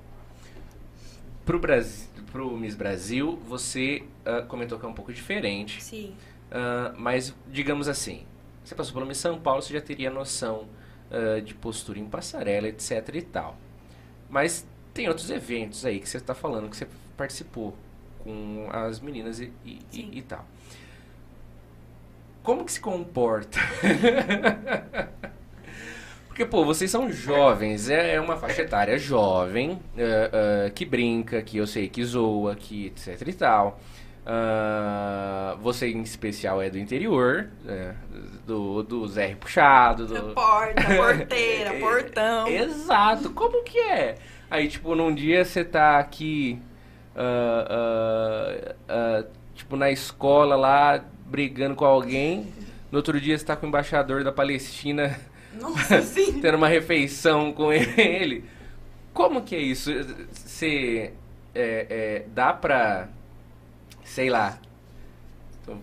Pro, 1.44 1.58
Brasil, 1.58 2.08
pro 2.32 2.56
Miss 2.56 2.76
Brasil, 2.76 3.36
você 3.48 4.04
uh, 4.24 4.46
comentou 4.46 4.78
que 4.78 4.86
é 4.86 4.88
um 4.88 4.94
pouco 4.94 5.12
diferente. 5.12 5.84
Sim. 5.84 6.16
Uh, 6.52 6.94
mas, 7.00 7.34
digamos 7.48 7.88
assim, 7.88 8.28
você 8.64 8.76
passou 8.76 8.94
pelo 8.94 9.08
Miss 9.08 9.18
São 9.18 9.40
Paulo, 9.40 9.64
você 9.64 9.74
já 9.74 9.82
teria 9.82 10.12
noção 10.12 10.70
uh, 11.10 11.42
de 11.42 11.56
postura 11.56 11.98
em 11.98 12.06
passarela, 12.06 12.68
etc 12.68 13.10
e 13.16 13.22
tal. 13.24 13.58
Mas 14.30 14.68
tem 14.96 15.08
outros 15.10 15.30
eventos 15.30 15.86
aí 15.86 16.00
que 16.00 16.08
você 16.08 16.18
está 16.18 16.34
falando 16.34 16.70
que 16.70 16.78
você 16.78 16.88
participou 17.18 17.76
com 18.24 18.70
as 18.72 19.02
meninas 19.02 19.42
e, 19.42 19.52
e, 19.66 19.80
e, 19.92 20.20
e 20.20 20.22
tal. 20.22 20.44
Como 22.42 22.64
que 22.64 22.72
se 22.72 22.80
comporta? 22.80 23.60
Porque, 26.28 26.46
pô, 26.46 26.64
vocês 26.64 26.90
são 26.90 27.12
jovens, 27.12 27.90
é, 27.90 28.16
é 28.16 28.22
uma 28.22 28.38
faixa 28.38 28.62
etária 28.62 28.98
jovem, 28.98 29.72
uh, 29.72 29.78
uh, 30.68 30.72
que 30.74 30.86
brinca, 30.86 31.42
que 31.42 31.58
eu 31.58 31.68
sei 31.68 31.88
que 31.90 32.04
zoa, 32.04 32.56
que 32.56 32.88
etc 32.88 33.22
e 33.28 33.34
tal. 33.34 33.80
Uh, 34.26 35.58
você 35.58 35.88
em 35.88 36.02
especial 36.02 36.62
é 36.62 36.70
do 36.70 36.80
interior, 36.80 37.50
é, 37.68 37.94
do, 38.46 38.82
do 38.82 39.08
Zé 39.08 39.36
Puxado. 39.36 40.08
Do... 40.08 40.34
Porta, 40.34 40.84
porteira, 40.84 41.74
portão. 41.80 42.48
Exato, 42.48 43.30
como 43.32 43.64
que 43.64 43.78
é? 43.80 44.16
Aí, 44.50 44.68
tipo, 44.68 44.96
num 44.96 45.14
dia 45.14 45.44
você 45.44 45.64
tá 45.64 46.00
aqui, 46.00 46.60
tipo, 49.54 49.76
na 49.76 49.92
escola 49.92 50.56
lá, 50.56 51.04
brigando 51.26 51.76
com 51.76 51.86
alguém. 51.86 52.48
No 52.92 53.00
outro 53.00 53.20
dia 53.20 53.38
você 53.38 53.46
tá 53.46 53.56
com 53.56 53.66
o 53.66 53.70
embaixador 53.70 54.24
da 54.24 54.32
Palestina 54.32 55.20
nossa, 55.60 56.02
tendo 56.42 56.56
uma 56.56 56.68
refeição 56.68 57.52
com 57.52 57.72
ele. 57.72 58.46
Como 59.14 59.42
que 59.42 59.56
é 59.56 59.60
isso? 59.60 59.92
Você 60.32 61.14
é, 61.54 61.88
é, 61.90 62.26
dá 62.34 62.54
pra, 62.54 63.08
sei 64.04 64.30
lá, 64.30 64.60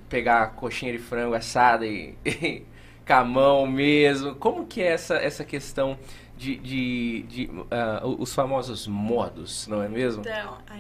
pegar 0.08 0.42
a 0.42 0.46
coxinha 0.46 0.92
de 0.92 0.98
frango 0.98 1.34
assada 1.34 1.86
e, 1.86 2.14
e 2.24 2.62
com 3.06 3.12
a 3.14 3.24
mão 3.24 3.66
mesmo? 3.66 4.34
Como 4.34 4.66
que 4.66 4.82
é 4.82 4.88
essa, 4.88 5.16
essa 5.16 5.44
questão 5.44 5.98
de, 6.36 6.56
de, 6.56 7.22
de 7.22 7.44
uh, 7.46 8.16
os 8.18 8.34
famosos 8.34 8.86
modos, 8.86 9.66
não 9.66 9.82
é 9.82 9.88
mesmo? 9.88 10.22
Então, 10.22 10.58
a, 10.66 10.78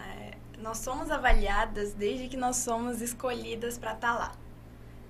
é, 0.00 0.32
nós 0.58 0.78
somos 0.78 1.10
avaliadas 1.10 1.92
desde 1.92 2.28
que 2.28 2.36
nós 2.36 2.56
somos 2.56 3.00
escolhidas 3.00 3.78
para 3.78 3.92
estar 3.92 4.12
tá 4.12 4.18
lá. 4.18 4.32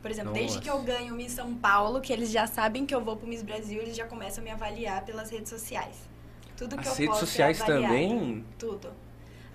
Por 0.01 0.11
exemplo, 0.11 0.33
Nossa. 0.33 0.43
desde 0.43 0.61
que 0.61 0.69
eu 0.69 0.83
ganho 0.83 1.15
Miss 1.15 1.33
São 1.33 1.55
Paulo, 1.55 2.01
que 2.01 2.13
eles 2.13 2.31
já 2.31 2.47
sabem 2.47 2.85
que 2.85 2.95
eu 2.95 3.01
vou 3.01 3.17
pro 3.17 3.29
Miss 3.29 3.43
Brasil, 3.43 3.81
eles 3.81 3.97
já 3.97 4.05
começam 4.05 4.43
a 4.43 4.45
me 4.45 4.51
avaliar 4.51 5.05
pelas 5.05 5.31
redes 5.31 5.49
sociais. 5.49 6.09
Tudo 6.57 6.77
que 6.77 6.89
As 6.89 6.99
eu 6.99 7.07
redes 7.07 7.19
sociais 7.19 7.61
é 7.61 7.65
também? 7.65 8.45
Tudo. 8.59 8.93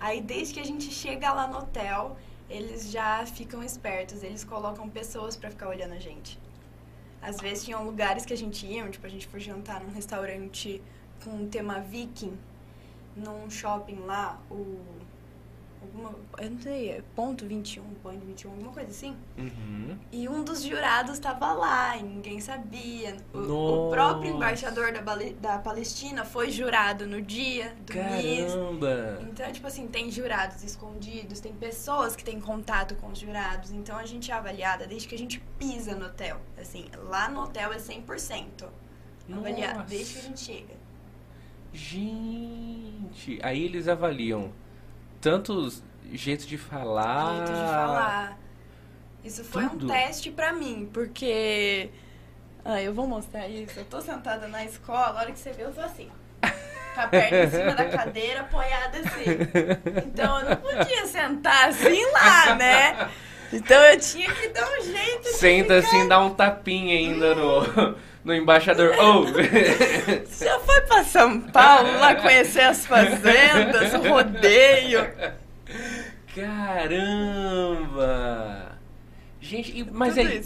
Aí 0.00 0.22
desde 0.22 0.54
que 0.54 0.60
a 0.60 0.64
gente 0.64 0.90
chega 0.90 1.32
lá 1.32 1.46
no 1.46 1.58
hotel, 1.58 2.16
eles 2.48 2.90
já 2.90 3.26
ficam 3.26 3.62
espertos, 3.62 4.22
eles 4.22 4.42
colocam 4.42 4.88
pessoas 4.88 5.36
para 5.36 5.50
ficar 5.50 5.68
olhando 5.68 5.92
a 5.92 5.98
gente. 5.98 6.38
Às 7.20 7.38
vezes 7.38 7.64
tinham 7.64 7.84
lugares 7.84 8.24
que 8.24 8.32
a 8.32 8.36
gente 8.36 8.66
ia, 8.66 8.88
tipo, 8.88 9.06
a 9.06 9.10
gente 9.10 9.26
foi 9.26 9.40
jantar 9.40 9.82
num 9.82 9.92
restaurante 9.92 10.82
com 11.24 11.30
um 11.30 11.48
tema 11.48 11.80
viking, 11.80 12.38
num 13.16 13.50
shopping 13.50 14.00
lá, 14.00 14.40
o 14.50 14.78
alguma, 15.82 16.14
eu 16.38 16.50
não 16.50 16.60
sei, 16.60 17.02
ponto 17.14 17.46
21, 17.46 17.82
ponto 18.02 18.24
21, 18.26 18.50
alguma 18.50 18.72
coisa 18.72 18.90
assim. 18.90 19.16
Uhum. 19.36 19.96
E 20.12 20.28
um 20.28 20.42
dos 20.42 20.62
jurados 20.62 21.12
estava 21.14 21.52
lá 21.52 21.96
e 21.96 22.02
ninguém 22.02 22.40
sabia. 22.40 23.16
O, 23.32 23.88
o, 23.88 23.90
próprio 23.90 24.34
embaixador 24.34 24.92
da, 24.92 25.00
da 25.40 25.58
Palestina 25.58 26.24
foi 26.24 26.50
jurado 26.50 27.06
no 27.06 27.20
dia 27.20 27.74
do 27.86 27.92
Caramba! 27.92 29.18
Então, 29.22 29.46
é 29.46 29.52
tipo 29.52 29.66
assim, 29.66 29.86
tem 29.86 30.10
jurados 30.10 30.62
escondidos, 30.62 31.40
tem 31.40 31.52
pessoas 31.52 32.14
que 32.16 32.24
têm 32.24 32.40
contato 32.40 32.94
com 32.96 33.08
os 33.08 33.18
jurados. 33.18 33.70
Então, 33.70 33.96
a 33.96 34.06
gente 34.06 34.30
é 34.30 34.34
avaliada 34.34 34.86
desde 34.86 35.08
que 35.08 35.14
a 35.14 35.18
gente 35.18 35.40
pisa 35.58 35.94
no 35.94 36.06
hotel. 36.06 36.40
Assim, 36.60 36.86
lá 37.08 37.28
no 37.28 37.42
hotel 37.42 37.72
é 37.72 37.78
100%. 37.78 38.68
Avaliada 39.30 39.82
desde 39.82 40.14
que 40.14 40.18
a 40.20 40.22
gente 40.22 40.40
chega. 40.40 40.88
Gente, 41.72 43.38
aí 43.42 43.62
eles 43.62 43.88
avaliam 43.88 44.52
tantos 45.20 45.82
jeitos 46.12 46.46
de 46.46 46.58
falar. 46.58 47.36
Jeito 47.36 47.52
de 47.52 47.58
falar. 47.58 48.38
Isso 49.24 49.44
foi 49.44 49.68
Tudo. 49.68 49.86
um 49.86 49.88
teste 49.88 50.30
para 50.30 50.52
mim, 50.52 50.88
porque. 50.92 51.90
Ah, 52.64 52.80
eu 52.82 52.92
vou 52.92 53.06
mostrar 53.06 53.48
isso. 53.48 53.78
Eu 53.78 53.84
tô 53.84 54.00
sentada 54.00 54.48
na 54.48 54.64
escola, 54.64 55.18
a 55.18 55.20
hora 55.20 55.32
que 55.32 55.38
você 55.38 55.52
vê, 55.52 55.64
eu 55.64 55.72
tô 55.72 55.80
assim. 55.80 56.08
Com 56.94 57.00
a 57.00 57.08
perna 57.08 57.44
em 57.44 57.50
cima 57.50 57.74
da 57.74 57.84
cadeira, 57.86 58.40
apoiada 58.40 58.98
assim. 58.98 59.24
Então 60.06 60.40
eu 60.40 60.50
não 60.50 60.56
podia 60.56 61.06
sentar 61.06 61.68
assim 61.68 62.04
lá, 62.12 62.54
né? 62.56 63.10
Então 63.52 63.80
eu 63.82 63.98
tinha 63.98 64.32
que 64.34 64.48
dar 64.48 64.68
um 64.68 64.82
jeito 64.82 65.22
de 65.22 65.28
Senta 65.30 65.80
ficar... 65.80 65.88
assim, 65.88 66.08
dá 66.08 66.20
um 66.20 66.34
tapinha 66.34 66.94
ainda 66.94 67.34
no, 67.34 67.96
no 68.28 68.34
embaixador. 68.34 68.94
Oh! 68.98 69.24
Você 69.24 70.44
já 70.44 70.60
foi 70.60 70.82
pra 70.82 71.02
São 71.02 71.40
Paulo 71.40 71.98
lá 71.98 72.14
conhecer 72.14 72.60
as 72.60 72.84
fazendas, 72.84 73.94
o 73.94 74.06
rodeio? 74.06 75.00
Caramba! 76.34 77.98
Gente, 79.40 79.82
mas 79.90 80.14
Tudo 80.14 80.28
aí. 80.28 80.42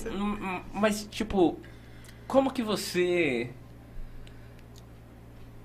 Mas, 0.73 1.09
tipo, 1.11 1.59
como 2.29 2.53
que 2.53 2.62
você 2.62 3.51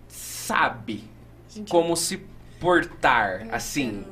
sabe 0.07 1.03
Gente, 1.47 1.69
como 1.69 1.95
se 1.95 2.25
portar 2.59 3.47
assim? 3.51 4.03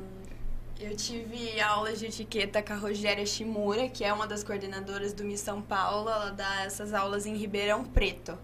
Eu 0.78 0.94
tive 0.94 1.58
aulas 1.58 1.98
de 1.98 2.06
etiqueta 2.06 2.62
com 2.62 2.74
a 2.74 2.76
Rogéria 2.76 3.24
Shimura, 3.24 3.88
que 3.88 4.04
é 4.04 4.12
uma 4.12 4.26
das 4.26 4.44
coordenadoras 4.44 5.14
do 5.14 5.24
Miss 5.24 5.40
São 5.40 5.62
Paulo. 5.62 6.10
Ela 6.10 6.30
dá 6.30 6.64
essas 6.64 6.92
aulas 6.92 7.24
em 7.24 7.34
Ribeirão 7.34 7.82
Preto. 7.82 8.38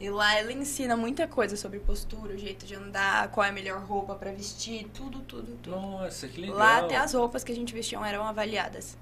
E 0.00 0.08
lá 0.08 0.34
ela 0.38 0.50
ensina 0.50 0.96
muita 0.96 1.28
coisa 1.28 1.56
sobre 1.56 1.78
postura, 1.78 2.34
o 2.34 2.38
jeito 2.38 2.64
de 2.64 2.74
andar, 2.74 3.28
qual 3.28 3.44
é 3.44 3.50
a 3.50 3.52
melhor 3.52 3.82
roupa 3.82 4.14
para 4.14 4.32
vestir, 4.32 4.88
tudo, 4.94 5.20
tudo, 5.20 5.58
tudo. 5.62 5.76
Nossa, 5.76 6.26
que 6.26 6.40
legal. 6.40 6.56
Lá 6.56 6.78
até 6.78 6.96
as 6.96 7.12
roupas 7.12 7.44
que 7.44 7.52
a 7.52 7.54
gente 7.54 7.74
vestia 7.74 7.98
eram 8.06 8.24
avaliadas. 8.24 8.96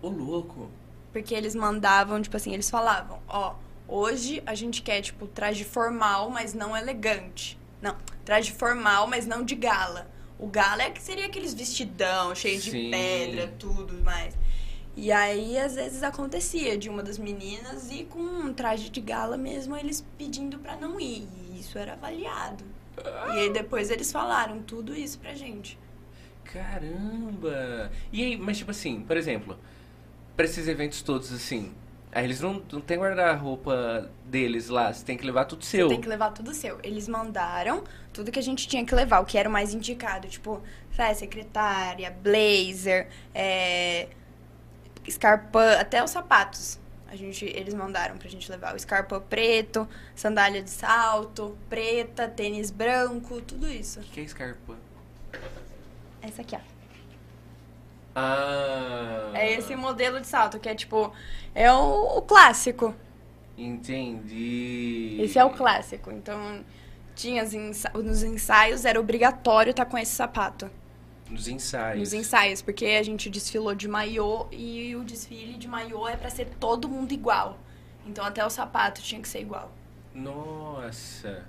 Ô, 0.00 0.08
louco. 0.08 0.70
Porque 1.12 1.34
eles 1.34 1.54
mandavam, 1.54 2.22
tipo 2.22 2.34
assim, 2.34 2.54
eles 2.54 2.70
falavam, 2.70 3.20
ó, 3.28 3.56
hoje 3.86 4.42
a 4.46 4.54
gente 4.54 4.80
quer, 4.80 5.02
tipo, 5.02 5.26
traje 5.26 5.64
formal, 5.64 6.30
mas 6.30 6.54
não 6.54 6.74
elegante. 6.74 7.58
Não, 7.82 7.94
traje 8.24 8.52
formal, 8.52 9.06
mas 9.06 9.26
não 9.26 9.44
de 9.44 9.54
gala. 9.54 10.10
O 10.40 10.46
gala 10.46 10.84
é 10.84 10.90
que 10.90 11.02
seria 11.02 11.26
aqueles 11.26 11.52
vestidão, 11.52 12.34
cheio 12.34 12.58
Sim. 12.58 12.70
de 12.70 12.90
pedra, 12.90 13.52
tudo 13.58 14.02
mais. 14.02 14.34
E 14.96 15.12
aí, 15.12 15.58
às 15.58 15.74
vezes, 15.74 16.02
acontecia 16.02 16.78
de 16.78 16.88
uma 16.88 17.02
das 17.02 17.18
meninas 17.18 17.90
ir 17.90 18.06
com 18.06 18.18
um 18.18 18.52
traje 18.52 18.88
de 18.88 19.02
gala 19.02 19.36
mesmo, 19.36 19.76
eles 19.76 20.04
pedindo 20.16 20.58
pra 20.58 20.76
não 20.76 20.98
ir. 20.98 21.28
E 21.52 21.60
isso 21.60 21.78
era 21.78 21.92
avaliado. 21.92 22.64
E 23.34 23.38
aí 23.38 23.52
depois 23.52 23.90
eles 23.90 24.10
falaram 24.10 24.62
tudo 24.62 24.96
isso 24.96 25.18
pra 25.18 25.34
gente. 25.34 25.78
Caramba! 26.44 27.92
E 28.10 28.24
aí, 28.24 28.36
mas 28.36 28.58
tipo 28.58 28.70
assim, 28.70 29.00
por 29.02 29.16
exemplo, 29.16 29.58
pra 30.36 30.46
esses 30.46 30.66
eventos 30.66 31.02
todos 31.02 31.32
assim, 31.32 31.72
aí 32.12 32.24
eles 32.24 32.40
não, 32.40 32.62
não 32.72 32.80
tem 32.80 32.98
guarda-roupa 32.98 34.10
deles 34.24 34.68
lá, 34.68 34.92
você 34.92 35.04
tem 35.04 35.16
que 35.16 35.24
levar 35.24 35.44
tudo 35.44 35.64
seu. 35.64 35.88
Você 35.88 35.94
tem 35.94 36.00
que 36.00 36.08
levar 36.08 36.30
tudo 36.32 36.52
seu. 36.52 36.78
Eles 36.82 37.08
mandaram 37.08 37.84
tudo 38.12 38.30
que 38.30 38.38
a 38.38 38.42
gente 38.42 38.66
tinha 38.66 38.84
que 38.84 38.94
levar, 38.94 39.20
o 39.20 39.24
que 39.24 39.38
era 39.38 39.48
o 39.48 39.52
mais 39.52 39.74
indicado. 39.74 40.28
Tipo, 40.28 40.60
sabe, 40.94 41.14
secretária, 41.14 42.10
blazer, 42.10 43.08
é, 43.34 44.08
escarpã, 45.06 45.72
até 45.78 46.02
os 46.02 46.10
sapatos. 46.10 46.78
A 47.06 47.16
gente, 47.16 47.44
eles 47.44 47.74
mandaram 47.74 48.16
pra 48.16 48.28
gente 48.28 48.48
levar 48.50 48.72
o 48.72 48.76
escarpã 48.76 49.20
preto, 49.20 49.88
sandália 50.14 50.62
de 50.62 50.70
salto, 50.70 51.58
preta, 51.68 52.28
tênis 52.28 52.70
branco, 52.70 53.40
tudo 53.40 53.68
isso. 53.68 53.98
O 53.98 54.02
que 54.02 54.10
que 54.10 54.20
é 54.20 54.22
escarpã? 54.24 54.76
Essa 56.22 56.42
aqui, 56.42 56.54
ó. 56.54 56.79
Ah! 58.14 59.30
É 59.34 59.52
esse 59.52 59.74
modelo 59.76 60.20
de 60.20 60.26
salto, 60.26 60.58
que 60.58 60.68
é 60.68 60.74
tipo, 60.74 61.12
é 61.54 61.72
o, 61.72 62.18
o 62.18 62.22
clássico. 62.22 62.94
Entendi. 63.56 65.18
Esse 65.20 65.38
é 65.38 65.44
o 65.44 65.50
clássico. 65.50 66.10
Então, 66.10 66.64
tinha 67.14 67.42
os 67.44 67.52
ensa- 67.54 67.90
nos 67.94 68.22
ensaios, 68.22 68.84
era 68.84 68.98
obrigatório 69.00 69.70
estar 69.70 69.84
com 69.84 69.98
esse 69.98 70.12
sapato. 70.12 70.70
Nos 71.28 71.46
ensaios. 71.46 71.98
Nos 72.00 72.12
ensaios, 72.12 72.60
porque 72.62 72.86
a 72.86 73.02
gente 73.02 73.30
desfilou 73.30 73.74
de 73.74 73.86
maiô 73.86 74.46
e 74.50 74.96
o 74.96 75.04
desfile 75.04 75.54
de 75.54 75.68
maiô 75.68 76.08
é 76.08 76.16
pra 76.16 76.28
ser 76.30 76.46
todo 76.58 76.88
mundo 76.88 77.12
igual. 77.12 77.56
Então 78.06 78.24
até 78.24 78.44
o 78.44 78.50
sapato 78.50 79.00
tinha 79.02 79.20
que 79.20 79.28
ser 79.28 79.40
igual. 79.40 79.70
Nossa. 80.12 81.44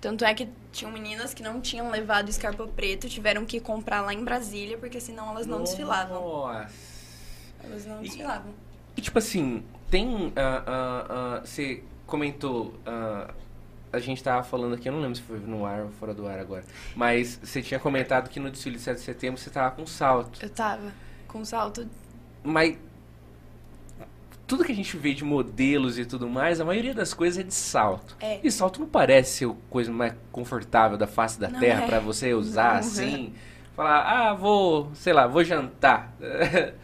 Tanto 0.00 0.24
é 0.24 0.32
que 0.34 0.48
tinham 0.72 0.90
meninas 0.90 1.34
que 1.34 1.42
não 1.42 1.60
tinham 1.60 1.90
levado 1.90 2.28
escarpa 2.30 2.66
preto, 2.66 3.08
tiveram 3.08 3.44
que 3.44 3.60
comprar 3.60 4.00
lá 4.00 4.14
em 4.14 4.24
Brasília, 4.24 4.78
porque 4.78 5.00
senão 5.00 5.30
elas 5.30 5.46
não 5.46 5.62
desfilavam. 5.62 6.20
Nossa. 6.22 6.70
Elas 7.62 7.84
não 7.86 7.98
E- 8.00 8.04
desfilavam. 8.04 8.52
E 8.96 9.00
tipo 9.02 9.18
assim, 9.18 9.62
tem. 9.90 10.32
ah, 10.36 10.62
ah, 10.66 11.06
ah, 11.10 11.40
Você 11.44 11.82
comentou. 12.06 12.74
ah, 12.86 13.32
a 13.92 13.98
gente 13.98 14.22
tava 14.22 14.42
falando 14.44 14.74
aqui, 14.76 14.88
eu 14.88 14.92
não 14.92 15.00
lembro 15.00 15.16
se 15.16 15.22
foi 15.22 15.38
no 15.40 15.66
ar 15.66 15.80
ou 15.82 15.90
fora 15.90 16.14
do 16.14 16.26
ar 16.26 16.38
agora. 16.38 16.64
Mas 16.94 17.38
você 17.42 17.60
tinha 17.60 17.78
comentado 17.80 18.28
que 18.30 18.38
no 18.38 18.48
desfile 18.50 18.76
de 18.76 18.82
7 18.82 18.98
de 18.98 19.02
setembro 19.04 19.40
você 19.40 19.50
tava 19.50 19.72
com 19.74 19.84
salto. 19.86 20.38
Eu 20.42 20.48
tava 20.48 20.92
com 21.28 21.44
salto. 21.44 21.86
Mas. 22.42 22.78
Tudo 24.50 24.64
que 24.64 24.72
a 24.72 24.74
gente 24.74 24.96
vê 24.96 25.14
de 25.14 25.24
modelos 25.24 25.96
e 25.96 26.04
tudo 26.04 26.28
mais, 26.28 26.60
a 26.60 26.64
maioria 26.64 26.92
das 26.92 27.14
coisas 27.14 27.38
é 27.38 27.46
de 27.46 27.54
salto. 27.54 28.16
É. 28.20 28.40
E 28.42 28.50
salto 28.50 28.80
não 28.80 28.88
parece 28.88 29.38
ser 29.38 29.48
a 29.48 29.54
coisa 29.70 29.92
mais 29.92 30.12
confortável 30.32 30.98
da 30.98 31.06
face 31.06 31.38
da 31.38 31.48
Não 31.48 31.60
terra 31.60 31.84
é. 31.84 31.86
pra 31.86 32.00
você 32.00 32.34
usar 32.34 32.70
Não 32.70 32.74
é. 32.74 32.78
assim. 32.80 33.32
Falar, 33.76 34.00
ah, 34.00 34.34
vou, 34.34 34.90
sei 34.92 35.12
lá, 35.12 35.28
vou 35.28 35.44
jantar. 35.44 36.12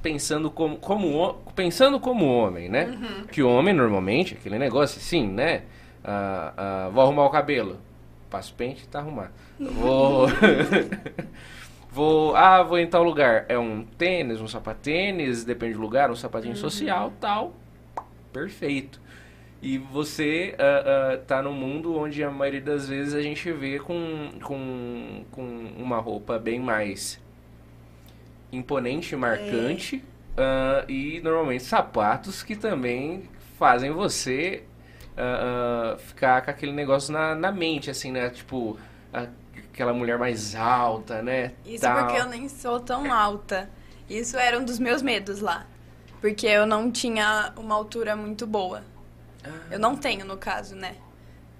pensando 0.00 0.48
como, 0.48 0.76
como 0.76 1.34
pensando 1.56 1.98
como 1.98 2.24
homem, 2.24 2.68
né? 2.68 2.86
Uhum. 2.86 3.26
Que 3.26 3.42
homem 3.42 3.74
normalmente, 3.74 4.34
aquele 4.34 4.56
negócio 4.56 5.00
assim, 5.00 5.26
né? 5.26 5.62
Ah, 6.04 6.52
ah, 6.56 6.90
vou 6.92 7.02
arrumar 7.02 7.24
o 7.24 7.30
cabelo. 7.30 7.80
Passo 8.30 8.54
pente, 8.54 8.86
tá 8.86 9.00
arrumado. 9.00 9.32
Vou. 9.58 10.28
vou. 11.96 12.36
Ah, 12.36 12.62
vou 12.62 12.78
em 12.78 12.86
tal 12.86 13.02
lugar. 13.02 13.46
É 13.48 13.58
um 13.58 13.82
tênis, 13.82 14.40
um 14.40 14.46
sapatênis, 14.46 15.44
depende 15.44 15.74
do 15.74 15.80
lugar, 15.80 16.10
um 16.10 16.14
sapatinho 16.14 16.54
social, 16.54 17.12
tal. 17.18 17.54
Perfeito. 18.32 19.00
E 19.62 19.78
você 19.78 20.54
ah, 20.58 21.14
ah, 21.14 21.18
tá 21.26 21.42
num 21.42 21.54
mundo 21.54 21.96
onde 21.96 22.22
a 22.22 22.30
maioria 22.30 22.60
das 22.60 22.86
vezes 22.86 23.14
a 23.14 23.22
gente 23.22 23.50
vê 23.50 23.78
com, 23.78 24.30
com, 24.42 25.24
com 25.30 25.42
uma 25.78 25.98
roupa 25.98 26.38
bem 26.38 26.60
mais 26.60 27.18
imponente, 28.52 29.16
marcante. 29.16 30.04
ah, 30.36 30.84
e 30.86 31.20
normalmente 31.24 31.64
sapatos 31.64 32.42
que 32.42 32.54
também 32.54 33.22
fazem 33.58 33.90
você 33.90 34.64
ah, 35.16 35.94
ah, 35.94 35.98
ficar 35.98 36.42
com 36.42 36.50
aquele 36.50 36.72
negócio 36.72 37.10
na, 37.10 37.34
na 37.34 37.50
mente, 37.50 37.90
assim, 37.90 38.12
né? 38.12 38.28
Tipo, 38.28 38.78
aquela 39.76 39.92
mulher 39.92 40.18
mais 40.18 40.54
alta, 40.54 41.22
né? 41.22 41.52
Isso 41.66 41.82
tal. 41.82 42.06
porque 42.06 42.18
eu 42.18 42.26
nem 42.26 42.48
sou 42.48 42.80
tão 42.80 43.12
alta. 43.12 43.68
Isso 44.08 44.38
era 44.38 44.58
um 44.58 44.64
dos 44.64 44.78
meus 44.78 45.02
medos 45.02 45.40
lá. 45.40 45.66
Porque 46.18 46.46
eu 46.46 46.66
não 46.66 46.90
tinha 46.90 47.52
uma 47.58 47.74
altura 47.74 48.16
muito 48.16 48.46
boa. 48.46 48.82
Eu 49.70 49.78
não 49.78 49.94
tenho, 49.94 50.24
no 50.24 50.38
caso, 50.38 50.74
né? 50.74 50.96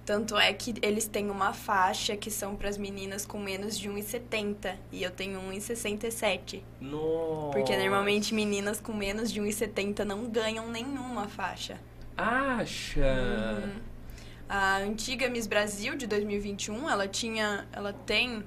Tanto 0.04 0.36
é 0.36 0.52
que 0.52 0.74
eles 0.82 1.06
têm 1.06 1.30
uma 1.30 1.52
faixa 1.52 2.16
que 2.16 2.30
são 2.30 2.56
para 2.56 2.68
as 2.68 2.78
meninas 2.78 3.26
com 3.26 3.38
menos 3.38 3.78
de 3.78 3.88
1,70 3.90 4.76
e 4.90 5.02
eu 5.02 5.10
tenho 5.10 5.38
1,67. 5.40 6.62
Nossa. 6.80 7.52
Porque 7.52 7.76
normalmente 7.76 8.32
meninas 8.32 8.80
com 8.80 8.94
menos 8.94 9.30
de 9.30 9.40
1,70 9.42 10.04
não 10.04 10.24
ganham 10.30 10.70
nenhuma 10.70 11.28
faixa. 11.28 11.78
Acha? 12.16 13.00
Uhum. 13.62 13.95
A 14.48 14.76
antiga 14.78 15.28
Miss 15.28 15.46
Brasil 15.46 15.96
de 15.96 16.06
2021, 16.06 16.88
ela 16.88 17.08
tinha, 17.08 17.66
ela 17.72 17.92
tem 17.92 18.44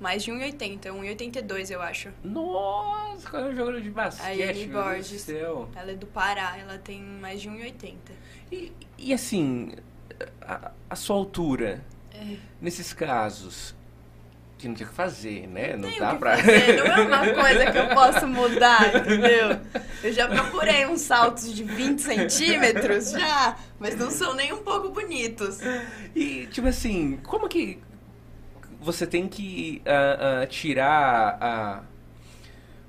mais 0.00 0.24
de 0.24 0.32
1,80, 0.32 0.80
1,82 0.86 1.70
eu 1.70 1.80
acho. 1.80 2.10
Nossa, 2.24 3.30
quando 3.30 3.46
eu 3.46 3.54
jogo 3.56 3.80
de 3.80 3.88
basquete, 3.90 4.66
do 4.66 4.72
Borges. 4.72 5.22
céu. 5.22 5.68
Ela 5.76 5.92
é 5.92 5.94
do 5.94 6.06
Pará, 6.06 6.56
ela 6.58 6.76
tem 6.76 7.00
mais 7.00 7.40
de 7.40 7.48
1,80. 7.48 7.94
E, 8.50 8.72
e 8.98 9.14
assim, 9.14 9.72
a, 10.40 10.72
a 10.90 10.96
sua 10.96 11.14
altura, 11.16 11.84
É. 12.12 12.36
nesses 12.60 12.92
casos, 12.92 13.76
que 14.62 14.68
não 14.68 14.74
tem 14.76 14.86
o 14.86 14.88
que 14.88 14.94
fazer, 14.94 15.48
né? 15.48 15.76
Não, 15.76 15.90
Tem 15.90 15.98
dá 15.98 16.14
pra... 16.14 16.36
fazer, 16.38 16.76
não 16.78 16.86
é 16.86 17.00
uma 17.02 17.34
coisa 17.34 17.72
que 17.72 17.78
eu 17.78 17.88
posso 17.88 18.26
mudar, 18.28 18.94
entendeu? 18.96 19.60
Eu 20.04 20.12
já 20.12 20.28
procurei 20.28 20.86
uns 20.86 21.00
saltos 21.00 21.52
de 21.52 21.64
20 21.64 21.98
centímetros, 22.00 23.10
já, 23.10 23.56
mas 23.80 23.96
não 23.98 24.08
são 24.08 24.34
nem 24.34 24.52
um 24.52 24.62
pouco 24.62 24.90
bonitos. 24.90 25.58
E, 26.14 26.46
tipo 26.46 26.68
assim, 26.68 27.18
como 27.24 27.48
que 27.48 27.80
você 28.80 29.04
tem 29.04 29.26
que 29.26 29.82
ah, 29.84 30.42
ah, 30.42 30.46
tirar, 30.46 31.38
ah, 31.40 31.82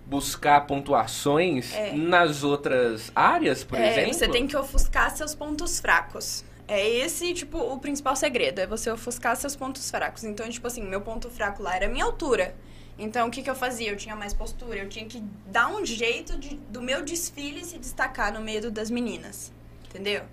buscar 0.06 0.62
pontuações 0.68 1.74
É. 1.74 1.92
nas 1.94 2.44
outras 2.44 3.12
áreas, 3.16 3.64
por 3.64 3.80
É, 3.80 3.92
exemplo? 3.94 4.14
você 4.14 4.28
tem 4.28 4.46
que 4.46 4.56
ofuscar 4.56 5.10
seus 5.16 5.34
pontos 5.34 5.80
fracos. 5.80 6.46
É 6.68 6.88
esse, 6.88 7.34
tipo, 7.34 7.58
o 7.58 7.78
principal 7.80 8.16
segredo, 8.16 8.60
é 8.60 8.68
você 8.68 8.90
ofuscar 8.90 9.36
seus 9.36 9.56
pontos 9.56 9.90
fracos. 9.90 10.24
Então, 10.24 10.48
tipo 10.50 10.66
assim, 10.66 10.82
meu 10.82 11.02
ponto 11.02 11.30
fraco 11.30 11.62
lá 11.62 11.76
era 11.76 11.86
a 11.86 11.90
minha 11.90 12.06
altura. 12.06 12.56
Então, 12.98 13.28
o 13.28 13.32
que, 13.32 13.42
que 13.42 13.50
eu 13.50 13.56
fazia? 13.56 13.90
Eu 13.90 13.98
tinha 13.98 14.16
mais 14.16 14.34
postura, 14.34 14.80
eu 14.80 14.88
tinha 14.88 15.06
que 15.06 15.20
dar 15.48 15.68
um 15.68 15.86
jeito 15.86 16.38
de, 16.38 16.56
do 16.56 16.82
meu 16.82 17.04
desfile 17.04 17.66
se 17.66 17.78
destacar 17.78 18.32
no 18.32 18.40
meio 18.40 18.72
das 18.72 18.90
meninas. 18.90 19.52
Entendeu? 19.90 20.24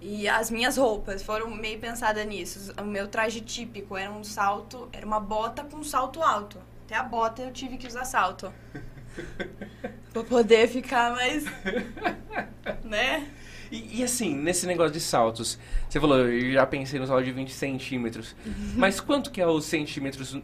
E 0.00 0.26
as 0.28 0.50
minhas 0.50 0.78
roupas 0.78 1.22
foram 1.22 1.50
meio 1.50 1.78
pensadas 1.78 2.26
nisso. 2.26 2.72
O 2.80 2.84
meu 2.84 3.06
traje 3.06 3.40
típico 3.42 3.96
era 3.96 4.10
um 4.10 4.24
salto, 4.24 4.88
era 4.92 5.04
uma 5.04 5.20
bota 5.20 5.62
com 5.62 5.84
salto 5.84 6.22
alto. 6.22 6.58
Até 6.86 6.96
a 6.96 7.02
bota 7.02 7.42
eu 7.42 7.52
tive 7.52 7.76
que 7.76 7.86
usar 7.86 8.06
salto. 8.06 8.52
pra 10.12 10.24
poder 10.24 10.68
ficar 10.68 11.12
mais. 11.12 11.44
né? 12.82 13.30
E, 13.70 14.00
e 14.00 14.02
assim, 14.02 14.34
nesse 14.34 14.66
negócio 14.66 14.92
de 14.92 15.00
saltos, 15.00 15.58
você 15.88 16.00
falou, 16.00 16.18
eu 16.18 16.52
já 16.52 16.66
pensei 16.66 16.98
no 16.98 17.06
salto 17.06 17.24
de 17.24 17.32
20 17.32 17.50
centímetros. 17.52 18.34
Mas 18.76 19.00
quanto 19.00 19.30
que 19.30 19.40
é 19.40 19.46
os 19.46 19.64
centímetros, 19.64 20.36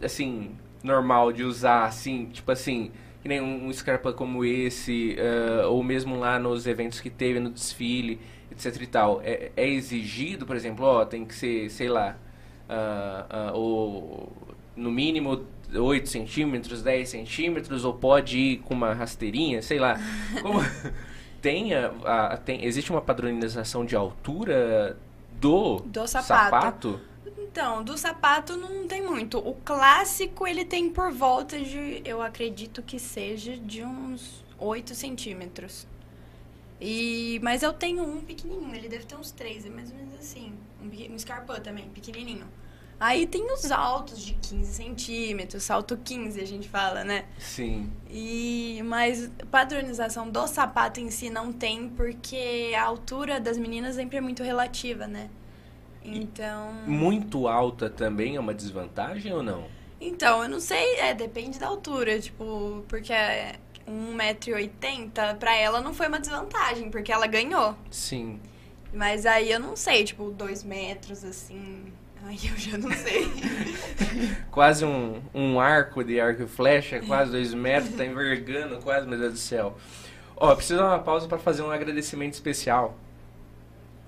assim, 0.00 0.52
normal 0.82 1.32
de 1.32 1.44
usar, 1.44 1.84
assim, 1.84 2.26
tipo 2.26 2.50
assim, 2.50 2.90
que 3.20 3.28
nem 3.28 3.40
um, 3.40 3.68
um 3.68 3.72
Scarpa 3.72 4.12
como 4.12 4.44
esse, 4.44 5.16
eh, 5.18 5.64
ou 5.66 5.82
mesmo 5.82 6.18
lá 6.18 6.38
nos 6.38 6.66
eventos 6.66 7.00
que 7.00 7.08
teve 7.08 7.38
no 7.38 7.50
desfile, 7.50 8.18
etc 8.50 8.82
e 8.82 8.86
tal. 8.86 9.20
É, 9.22 9.52
é 9.56 9.68
exigido, 9.68 10.44
por 10.44 10.56
exemplo, 10.56 10.84
ó, 10.84 11.04
tem 11.04 11.24
que 11.24 11.34
ser, 11.34 11.70
sei 11.70 11.88
lá, 11.88 12.16
ah, 12.68 13.26
ah, 13.30 13.52
ou 13.54 14.32
no 14.74 14.90
mínimo 14.90 15.44
8 15.74 16.08
centímetros, 16.08 16.82
10 16.82 17.08
centímetros, 17.08 17.84
ou 17.84 17.94
pode 17.94 18.38
ir 18.38 18.56
com 18.58 18.74
uma 18.74 18.92
rasteirinha, 18.92 19.62
sei 19.62 19.78
lá. 19.78 19.98
Como... 20.40 20.60
tem, 21.42 21.74
a, 21.74 21.92
a- 22.04 22.36
tem, 22.38 22.64
existe 22.64 22.90
uma 22.90 23.02
padronização 23.02 23.84
de 23.84 23.94
altura 23.96 24.96
do, 25.40 25.80
Do 25.80 26.06
sapato. 26.06 26.44
sapato? 26.50 27.00
Então, 27.38 27.84
do 27.84 27.98
sapato 27.98 28.56
não 28.56 28.86
tem 28.86 29.02
muito. 29.02 29.38
O 29.38 29.54
clássico 29.56 30.46
ele 30.46 30.64
tem 30.64 30.88
por 30.88 31.12
volta 31.12 31.60
de, 31.60 32.00
eu 32.04 32.22
acredito 32.22 32.82
que 32.82 32.98
seja 32.98 33.56
de 33.58 33.84
uns 33.84 34.42
8 34.58 34.94
centímetros. 34.94 35.86
E, 36.80 37.38
mas 37.42 37.62
eu 37.62 37.72
tenho 37.72 38.02
um 38.02 38.20
pequenininho, 38.20 38.74
ele 38.74 38.88
deve 38.88 39.04
ter 39.04 39.14
uns 39.16 39.30
3, 39.30 39.66
é 39.66 39.70
mais 39.70 39.90
ou 39.90 39.96
menos 39.96 40.14
assim. 40.14 40.52
Um, 40.82 40.86
um 41.14 41.60
também, 41.60 41.88
pequenininho. 41.90 42.46
Aí 43.02 43.26
tem 43.26 43.52
os 43.52 43.68
altos 43.72 44.24
de 44.24 44.34
15 44.34 44.74
centímetros, 44.74 45.64
salto 45.64 45.96
15 45.96 46.40
a 46.40 46.46
gente 46.46 46.68
fala, 46.68 47.02
né? 47.02 47.24
Sim. 47.36 47.90
E 48.08 48.80
mas 48.84 49.28
padronização 49.50 50.30
do 50.30 50.46
sapato 50.46 51.00
em 51.00 51.10
si 51.10 51.28
não 51.28 51.52
tem 51.52 51.88
porque 51.88 52.72
a 52.78 52.84
altura 52.84 53.40
das 53.40 53.58
meninas 53.58 53.96
sempre 53.96 54.18
é 54.18 54.20
muito 54.20 54.44
relativa, 54.44 55.08
né? 55.08 55.28
Então, 56.04 56.72
Muito 56.86 57.48
alta 57.48 57.90
também 57.90 58.36
é 58.36 58.40
uma 58.40 58.54
desvantagem 58.54 59.32
ou 59.32 59.42
não? 59.42 59.64
então 60.00 60.44
eu 60.44 60.48
não 60.48 60.60
sei, 60.60 60.96
é, 61.00 61.12
depende 61.12 61.58
da 61.58 61.66
altura, 61.66 62.20
tipo, 62.20 62.84
porque 62.86 63.12
é 63.12 63.56
1,80m 63.84 65.38
pra 65.38 65.56
ela 65.56 65.80
não 65.80 65.92
foi 65.92 66.06
uma 66.06 66.20
desvantagem, 66.20 66.88
porque 66.88 67.10
ela 67.10 67.26
ganhou. 67.26 67.76
Sim. 67.90 68.38
Mas 68.94 69.26
aí 69.26 69.50
eu 69.50 69.58
não 69.58 69.74
sei, 69.74 70.04
tipo, 70.04 70.30
2 70.30 70.62
metros 70.62 71.24
assim. 71.24 71.92
Aí 72.24 72.38
eu 72.44 72.56
já 72.56 72.78
não 72.78 72.90
sei. 72.92 73.30
Quase 74.50 74.84
um, 74.84 75.20
um 75.34 75.60
arco 75.60 76.04
de 76.04 76.20
arco 76.20 76.42
e 76.42 76.46
flecha, 76.46 77.00
quase 77.00 77.30
dois 77.30 77.54
metros, 77.54 77.94
tá 77.96 78.04
envergando 78.04 78.78
quase, 78.78 79.06
meu 79.06 79.18
Deus 79.18 79.32
do 79.32 79.38
céu. 79.38 79.76
Ó, 80.36 80.54
preciso 80.54 80.78
dar 80.78 80.88
uma 80.88 80.98
pausa 80.98 81.26
para 81.26 81.38
fazer 81.38 81.62
um 81.62 81.70
agradecimento 81.70 82.34
especial 82.34 82.96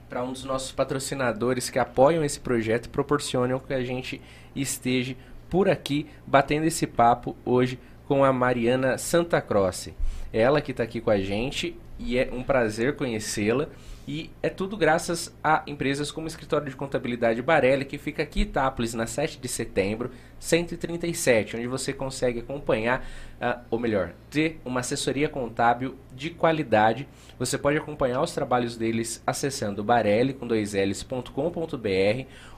para 0.08 0.22
um 0.22 0.32
dos 0.32 0.44
nossos 0.44 0.70
patrocinadores 0.70 1.70
que 1.70 1.78
apoiam 1.78 2.24
esse 2.24 2.38
projeto 2.38 2.86
e 2.86 2.88
proporcionam 2.88 3.58
que 3.58 3.74
a 3.74 3.82
gente 3.82 4.20
esteja 4.54 5.16
por 5.50 5.68
aqui 5.68 6.06
batendo 6.26 6.66
esse 6.66 6.86
papo 6.86 7.36
hoje 7.44 7.78
com 8.06 8.24
a 8.24 8.32
Mariana 8.32 8.98
Santa 8.98 9.40
Croce. 9.40 9.94
Ela 10.32 10.60
que 10.60 10.70
está 10.70 10.82
aqui 10.82 11.00
com 11.00 11.10
a 11.10 11.18
gente 11.18 11.76
e 11.98 12.18
é 12.18 12.28
um 12.32 12.42
prazer 12.42 12.96
conhecê-la. 12.96 13.68
E 14.06 14.30
é 14.42 14.50
tudo 14.50 14.76
graças 14.76 15.34
a 15.42 15.62
empresas 15.66 16.12
como 16.12 16.26
o 16.26 16.28
Escritório 16.28 16.68
de 16.68 16.76
Contabilidade 16.76 17.40
Barelli, 17.40 17.86
que 17.86 17.96
fica 17.96 18.22
aqui 18.22 18.40
em 18.40 18.42
Itápolis, 18.42 18.92
na 18.92 19.06
7 19.06 19.38
de 19.38 19.48
setembro, 19.48 20.10
137, 20.38 21.56
onde 21.56 21.66
você 21.66 21.90
consegue 21.90 22.40
acompanhar, 22.40 23.02
ah, 23.40 23.60
ou 23.70 23.78
melhor, 23.78 24.12
ter 24.28 24.60
uma 24.62 24.80
assessoria 24.80 25.26
contábil 25.26 25.96
de 26.14 26.28
qualidade. 26.28 27.08
Você 27.38 27.56
pode 27.56 27.78
acompanhar 27.78 28.20
os 28.20 28.34
trabalhos 28.34 28.76
deles 28.76 29.22
acessando 29.26 29.82
barelli 29.82 30.34
com 30.34 30.46
dois 30.46 30.74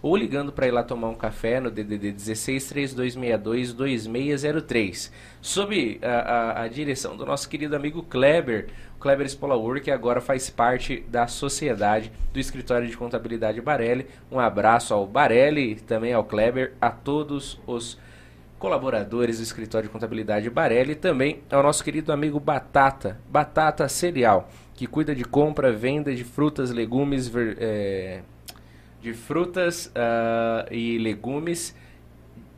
ou 0.02 0.16
ligando 0.16 0.52
para 0.52 0.66
ir 0.66 0.72
lá 0.72 0.82
tomar 0.82 1.08
um 1.10 1.14
café 1.14 1.60
no 1.60 1.70
DDD 1.70 2.10
16 2.10 2.66
3262 2.68 3.72
2603. 3.72 5.12
Sob 5.40 6.00
a, 6.02 6.08
a- 6.08 6.62
a 6.62 6.68
direção 6.68 7.16
do 7.16 7.24
nosso 7.24 7.48
querido 7.48 7.76
amigo 7.76 8.02
Kleber, 8.02 8.66
Kleber 9.06 9.28
Spolaur, 9.28 9.80
que 9.80 9.92
agora 9.92 10.20
faz 10.20 10.50
parte 10.50 11.04
da 11.08 11.28
sociedade 11.28 12.10
do 12.32 12.40
Escritório 12.40 12.88
de 12.88 12.96
Contabilidade 12.96 13.60
Barelli. 13.60 14.08
Um 14.32 14.40
abraço 14.40 14.92
ao 14.92 15.06
Barelli, 15.06 15.76
também 15.76 16.12
ao 16.12 16.24
Kleber, 16.24 16.72
a 16.80 16.90
todos 16.90 17.60
os 17.68 17.96
colaboradores 18.58 19.36
do 19.36 19.44
Escritório 19.44 19.86
de 19.86 19.92
Contabilidade 19.92 20.50
Barelli 20.50 20.90
e 20.90 20.96
também 20.96 21.40
ao 21.52 21.62
nosso 21.62 21.84
querido 21.84 22.12
amigo 22.12 22.40
Batata, 22.40 23.20
Batata 23.30 23.88
Cereal, 23.88 24.48
que 24.74 24.88
cuida 24.88 25.14
de 25.14 25.24
compra, 25.24 25.70
venda 25.70 26.12
de 26.12 26.24
frutas, 26.24 26.72
legumes, 26.72 27.28
ver- 27.28 27.58
é, 27.60 28.22
de 29.00 29.14
frutas 29.14 29.88
ah, 29.94 30.66
e 30.68 30.98
legumes, 30.98 31.76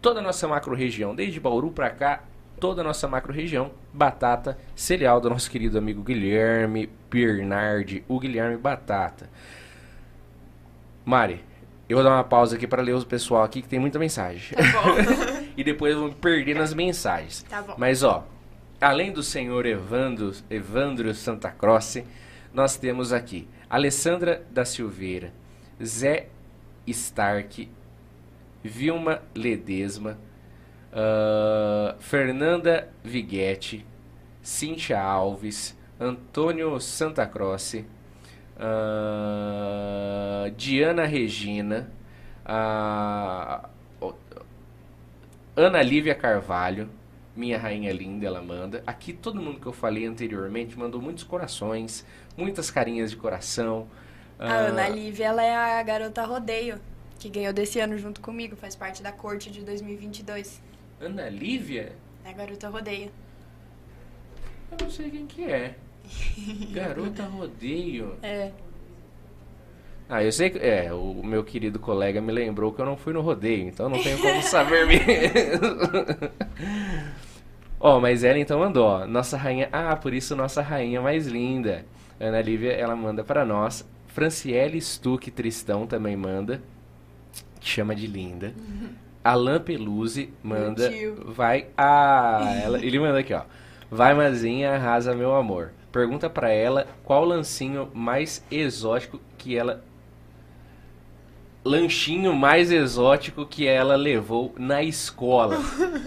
toda 0.01 0.21
a 0.21 0.23
nossa 0.23 0.49
macro-região, 0.49 1.15
desde 1.15 1.39
Bauru 1.39 1.71
para 1.71 1.91
cá, 1.91 2.25
toda 2.59 2.81
a 2.81 2.85
nossa 2.85 3.07
macro-região, 3.07 3.71
batata, 3.99 4.57
cereal 4.75 5.21
do 5.21 5.29
nosso 5.29 5.51
querido 5.51 5.77
amigo 5.77 6.03
Guilherme 6.03 6.89
Bernardi, 7.11 8.05
o 8.07 8.19
Guilherme 8.21 8.57
Batata. 8.57 9.29
Mari, 11.05 11.45
eu 11.89 11.97
vou 11.97 12.05
dar 12.05 12.11
uma 12.15 12.25
pausa 12.25 12.55
aqui 12.57 12.67
para 12.67 12.81
ler 12.81 12.95
o 12.95 13.05
pessoal 13.05 13.43
aqui 13.43 13.61
que 13.61 13.69
tem 13.69 13.79
muita 13.79 13.99
mensagem. 13.99 14.57
Tá 14.57 14.83
bom. 14.83 14.95
e 15.57 15.65
depois 15.65 15.97
me 15.97 16.15
perder 16.15 16.55
nas 16.55 16.73
mensagens. 16.73 17.43
Tá 17.43 17.61
bom. 17.61 17.75
Mas 17.77 18.03
ó, 18.03 18.27
além 18.81 19.11
do 19.11 19.23
senhor 19.23 19.67
Evandro, 19.67 20.33
Evandro 20.49 21.13
Santa 21.13 21.51
Croce, 21.51 22.05
nós 22.55 22.77
temos 22.77 23.13
aqui 23.13 23.49
Alessandra 23.69 24.47
da 24.51 24.65
Silveira, 24.65 25.33
Zé 25.83 26.29
Stark, 26.87 27.69
Vilma 28.63 29.23
Ledesma, 29.35 30.19
ah, 30.93 31.95
Fernanda 31.99 32.89
Vighetti, 33.05 33.85
Cíntia 34.43 35.01
Alves, 35.01 35.77
Antônio 36.01 36.79
Santa 36.81 37.27
Croce, 37.27 37.85
ah, 38.59 40.51
Diana 40.57 41.05
Regina, 41.07 41.91
ah, 42.45 43.69
o- 44.01 44.15
Ana 45.57 45.83
Lívia 45.83 46.15
Carvalho, 46.15 46.89
minha 47.37 47.59
rainha 47.59 47.93
linda, 47.93 48.27
ela 48.27 48.43
manda. 48.43 48.83
Aqui 48.87 49.13
todo 49.13 49.41
mundo 49.41 49.61
que 49.61 49.67
eu 49.67 49.73
falei 49.73 50.07
anteriormente 50.07 50.79
mandou 50.79 51.01
muitos 51.01 51.25
corações, 51.25 52.05
muitas 52.37 52.71
carinhas 52.71 53.11
de 53.11 53.17
coração. 53.17 53.87
A 54.39 54.47
Ah, 54.47 54.57
Ana 54.69 54.89
Lívia, 54.89 55.27
ela 55.27 55.43
é 55.43 55.55
a 55.55 55.83
garota 55.83 56.25
rodeio, 56.25 56.81
que 57.19 57.29
ganhou 57.29 57.53
desse 57.53 57.81
ano 57.81 57.99
junto 57.99 58.21
comigo, 58.21 58.57
faz 58.57 58.75
parte 58.77 59.03
da 59.03 59.13
corte 59.13 59.51
de 59.51 59.63
2022. 59.63 60.61
Ana 61.01 61.29
Lívia? 61.29 61.93
É 62.25 62.31
a 62.31 62.33
garota 62.33 62.69
rodeio. 62.69 63.11
Eu 64.71 64.77
não 64.83 64.91
sei 64.91 65.11
quem 65.11 65.27
que 65.27 65.45
é. 65.45 65.75
Garota 66.73 67.25
Rodeio. 67.25 68.17
É. 68.23 68.51
Ah, 70.09 70.23
eu 70.23 70.33
sei 70.33 70.51
que. 70.51 70.59
É, 70.59 70.93
o 70.93 71.23
meu 71.23 71.45
querido 71.45 71.79
colega 71.79 72.21
me 72.21 72.33
lembrou 72.33 72.73
que 72.73 72.81
eu 72.81 72.87
não 72.87 72.97
fui 72.97 73.13
no 73.13 73.21
rodeio, 73.21 73.69
então 73.69 73.89
não 73.89 74.03
tenho 74.03 74.19
como 74.19 74.43
saber 74.43 74.87
mesmo. 74.89 75.03
Ó, 77.79 78.01
mas 78.01 78.25
ela 78.25 78.39
então 78.39 78.59
mandou, 78.61 78.87
ó. 78.87 79.07
Nossa 79.07 79.37
rainha. 79.37 79.69
Ah, 79.71 79.95
por 79.97 80.13
isso 80.15 80.35
nossa 80.35 80.63
rainha 80.63 81.01
mais 81.01 81.27
linda. 81.27 81.85
Ana 82.19 82.41
Lívia, 82.41 82.73
ela 82.73 82.97
manda 82.97 83.23
pra 83.23 83.45
nós. 83.45 83.87
Franciele 84.09 84.81
Stuck 84.81 85.31
Tristão 85.31 85.87
também 85.87 86.17
manda. 86.17 86.63
Que 87.61 87.69
chama 87.69 87.95
de 87.95 88.07
linda. 88.07 88.53
Alain 89.29 89.61
Peluzzi 89.61 90.33
manda. 90.43 90.91
Vai. 91.27 91.67
Ah, 91.77 92.51
ela, 92.65 92.79
ele 92.85 92.99
manda 92.99 93.19
aqui, 93.19 93.35
ó. 93.35 93.43
Vai, 93.91 94.15
Mazinha, 94.15 94.73
arrasa 94.73 95.15
meu 95.15 95.35
amor. 95.35 95.73
Pergunta 95.93 96.31
pra 96.31 96.51
ela 96.51 96.87
qual 97.05 97.27
lancinho 97.27 97.91
mais 97.93 98.43
exótico 98.51 99.21
que 99.37 99.55
ela. 99.55 99.85
Lanchinho 101.63 102.35
mais 102.35 102.73
exótico 102.73 103.45
que 103.45 103.67
ela 103.67 103.97
levou 103.97 104.55
na 104.57 104.83
escola. 104.83 105.59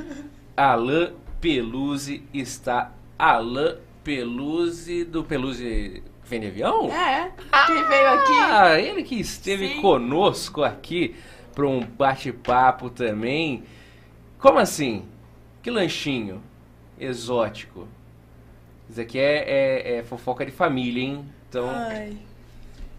Alain 0.57 1.13
Peluzzi 1.39 2.23
está. 2.33 2.91
Alain 3.19 3.75
Peluzzi 4.03 5.03
do 5.03 5.23
Peluzzi 5.23 6.01
avião? 6.47 6.89
É, 6.91 7.31
quem 7.67 7.83
veio 7.87 8.09
aqui. 8.13 8.33
Ah, 8.33 8.79
ele 8.79 9.03
que 9.03 9.19
esteve 9.19 9.75
Sim. 9.75 9.81
conosco 9.81 10.63
aqui 10.63 11.13
para 11.53 11.67
um 11.67 11.81
bate-papo 11.81 12.89
também. 12.89 13.63
Como 14.39 14.57
assim? 14.59 15.05
Que 15.61 15.69
lanchinho 15.69 16.41
exótico. 16.99 17.87
Isso 18.89 18.99
aqui 19.01 19.19
é, 19.19 19.43
é- 19.49 19.95
é 19.97 20.03
fofoca 20.03 20.45
de 20.45 20.51
família, 20.51 21.01
hein? 21.03 21.25
Então, 21.49 21.65
o 21.65 21.69
Ai. 21.69 22.17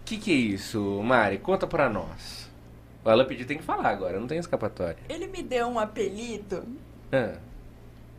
que, 0.05 0.17
que 0.17 0.31
é 0.31 0.35
isso, 0.35 1.01
Mari? 1.03 1.37
Conta 1.37 1.67
pra 1.67 1.89
nós. 1.89 2.49
O 3.03 3.09
Alan 3.09 3.25
pediu 3.25 3.45
tem 3.45 3.57
que 3.57 3.63
falar 3.63 3.89
agora, 3.89 4.19
não 4.19 4.27
tem 4.27 4.37
escapatória. 4.39 4.97
Ele 5.09 5.27
me 5.27 5.43
deu 5.43 5.67
um 5.67 5.77
apelido 5.77 6.63
Ah, 7.11 7.33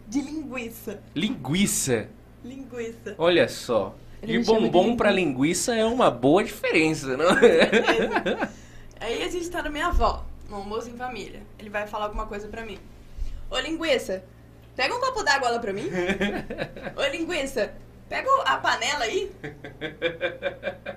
de 0.06 0.20
linguiça. 0.20 1.00
linguiça. 1.14 2.08
Linguiça. 2.44 3.14
Olha 3.16 3.48
só. 3.48 3.94
Ele 4.22 4.32
de 4.32 4.38
me 4.38 4.44
chama 4.44 4.60
de 4.60 4.64
bombom 4.70 4.96
pra 4.96 5.10
linguiça. 5.10 5.74
é 5.74 5.84
uma 5.84 6.10
boa 6.10 6.44
diferença, 6.44 7.16
não? 7.16 7.24
Aí 9.04 9.22
a 9.22 9.28
gente 9.28 9.50
tá 9.50 9.62
na 9.62 9.68
minha 9.68 9.88
avó, 9.88 10.24
no 10.48 10.56
almoço 10.56 10.88
em 10.88 10.96
família. 10.96 11.42
Ele 11.58 11.68
vai 11.68 11.86
falar 11.86 12.06
alguma 12.06 12.26
coisa 12.26 12.48
pra 12.48 12.64
mim. 12.64 12.78
Ô 13.50 13.58
linguiça, 13.58 14.24
pega 14.74 14.96
um 14.96 15.00
copo 15.00 15.22
d'água 15.22 15.50
lá 15.50 15.58
pra 15.58 15.74
mim. 15.74 15.90
Ô 16.96 17.06
linguiça, 17.12 17.74
pega 18.08 18.30
a 18.46 18.56
panela 18.56 19.04
aí. 19.04 19.30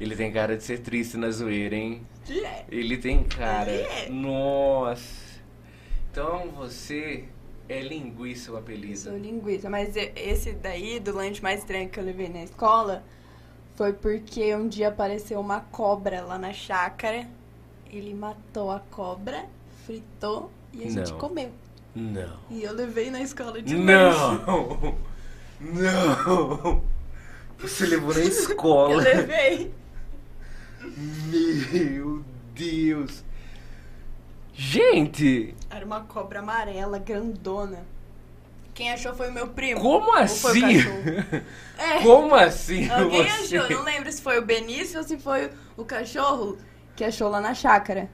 Ele 0.00 0.16
tem 0.16 0.32
cara 0.32 0.56
de 0.56 0.64
ser 0.64 0.80
triste 0.80 1.16
na 1.16 1.30
zoeira, 1.30 1.76
hein? 1.76 2.04
Que 2.24 2.44
é. 2.44 2.64
Ele 2.68 2.96
tem 2.96 3.22
cara. 3.22 3.70
Ele 3.70 3.82
é. 3.82 4.08
Nossa. 4.10 5.38
Então 6.10 6.50
você 6.56 7.24
é 7.68 7.80
linguiça 7.80 8.50
o 8.50 8.54
Sou 8.54 8.58
apelido. 8.58 9.16
linguiça, 9.16 9.70
mas 9.70 9.94
esse 9.94 10.54
daí, 10.54 10.98
do 10.98 11.14
lanche 11.14 11.40
mais 11.40 11.60
estranho 11.60 11.88
que 11.88 12.00
eu 12.00 12.04
levei 12.04 12.28
na 12.28 12.42
escola, 12.42 13.04
foi 13.78 13.92
porque 13.92 14.52
um 14.56 14.66
dia 14.66 14.88
apareceu 14.88 15.38
uma 15.38 15.60
cobra 15.60 16.22
lá 16.22 16.36
na 16.36 16.52
chácara. 16.52 17.28
Ele 17.88 18.12
matou 18.12 18.72
a 18.72 18.80
cobra, 18.90 19.46
fritou 19.86 20.50
e 20.72 20.82
a 20.82 20.90
gente 20.90 21.12
Não. 21.12 21.18
comeu. 21.18 21.52
Não. 21.94 22.38
E 22.50 22.64
eu 22.64 22.72
levei 22.72 23.08
na 23.08 23.20
escola 23.20 23.62
de. 23.62 23.76
Não! 23.76 24.98
Não! 25.60 26.82
Você 27.60 27.86
levou 27.86 28.12
na 28.12 28.18
Eu 28.20 28.26
escola. 28.28 28.96
levei. 29.00 29.72
Meu 30.82 32.24
Deus! 32.56 33.22
Gente, 34.54 35.54
Era 35.70 35.86
uma 35.86 36.00
cobra 36.00 36.40
amarela, 36.40 36.98
grandona. 36.98 37.86
Quem 38.78 38.92
achou 38.92 39.12
foi 39.12 39.28
o 39.28 39.32
meu 39.32 39.48
primo. 39.48 39.80
como 39.80 40.14
assim? 40.14 40.62
É. 41.76 42.00
Como 42.02 42.34
assim 42.34 42.90
Alguém 42.90 43.24
você? 43.24 43.56
achou, 43.56 43.70
não 43.70 43.84
lembro 43.84 44.10
se 44.10 44.20
foi 44.20 44.38
o 44.38 44.42
Benício 44.42 44.98
ou 44.98 45.04
se 45.04 45.16
foi 45.16 45.48
o 45.76 45.84
cachorro 45.84 46.58
que 46.96 47.04
achou 47.04 47.28
lá 47.28 47.40
na 47.40 47.54
chácara. 47.54 48.08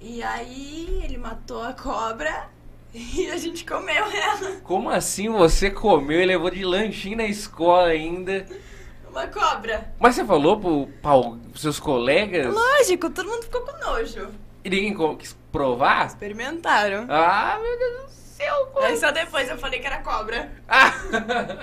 E 0.00 0.22
aí 0.22 1.00
ele 1.04 1.16
matou 1.16 1.62
a 1.62 1.72
cobra 1.72 2.48
e 2.92 3.28
a 3.30 3.36
gente 3.36 3.64
comeu 3.64 4.04
ela. 4.10 4.60
Como 4.62 4.90
assim 4.90 5.28
você 5.28 5.70
comeu 5.70 6.20
e 6.20 6.26
levou 6.26 6.50
de 6.50 6.64
lanchinho 6.64 7.16
na 7.16 7.26
escola 7.26 7.88
ainda? 7.88 8.46
Uma 9.08 9.26
cobra. 9.26 9.92
Mas 9.98 10.14
você 10.16 10.24
falou 10.24 10.60
pro, 10.60 10.88
pros 11.50 11.62
seus 11.62 11.80
colegas 11.80 12.52
Lógico, 12.52 13.10
todo 13.10 13.28
mundo 13.28 13.42
ficou 13.42 13.60
com 13.62 13.76
nojo. 13.78 14.28
e 14.64 14.70
ninguém 14.70 15.16
quis 15.16 15.36
provar? 15.50 16.06
Experimentaram. 16.06 17.06
Ah, 17.08 17.58
meu 17.60 17.78
Deus 17.78 18.04
do 18.14 18.19
como 18.72 18.86
Aí 18.86 18.96
só 18.96 19.10
depois 19.10 19.48
eu 19.48 19.58
falei 19.58 19.80
que 19.80 19.86
era 19.86 20.00
cobra. 20.02 20.50
Ah! 20.68 20.92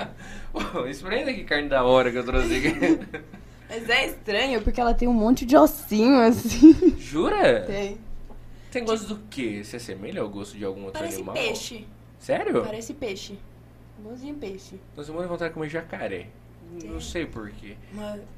Pô, 0.52 0.86
experimenta 0.88 1.34
que 1.34 1.44
carne 1.44 1.70
da 1.70 1.84
hora 1.84 2.12
que 2.12 2.18
eu 2.18 2.26
trouxe 2.26 2.56
aqui. 2.56 3.00
Mas 3.70 3.90
é 3.90 4.08
estranho 4.08 4.62
porque 4.62 4.80
ela 4.80 4.94
tem 4.94 5.08
um 5.08 5.14
monte 5.14 5.46
de 5.46 5.58
ossinho 5.58 6.22
assim. 6.22 6.96
Jura? 6.98 7.62
Tem. 7.62 7.98
Tem 8.72 8.86
gosto 8.86 9.08
do 9.08 9.20
quê? 9.30 9.64
Se 9.64 9.76
assemelha 9.76 10.22
ao 10.22 10.30
gosto 10.30 10.58
de 10.58 10.64
algum 10.64 10.86
outro 10.86 11.00
Parece 11.00 11.16
animal? 11.16 11.36
peixe. 11.36 11.86
Sério? 12.20 12.64
Parece 12.64 12.94
peixe. 12.94 13.38
Igualzinho 14.00 14.36
peixe. 14.36 14.80
Nós 14.96 15.08
vamos 15.08 15.26
vontade 15.28 15.50
de 15.50 15.54
comer 15.54 15.70
jacaré. 15.70 16.28
Não 16.84 17.00
sei 17.00 17.26
porquê. 17.26 17.76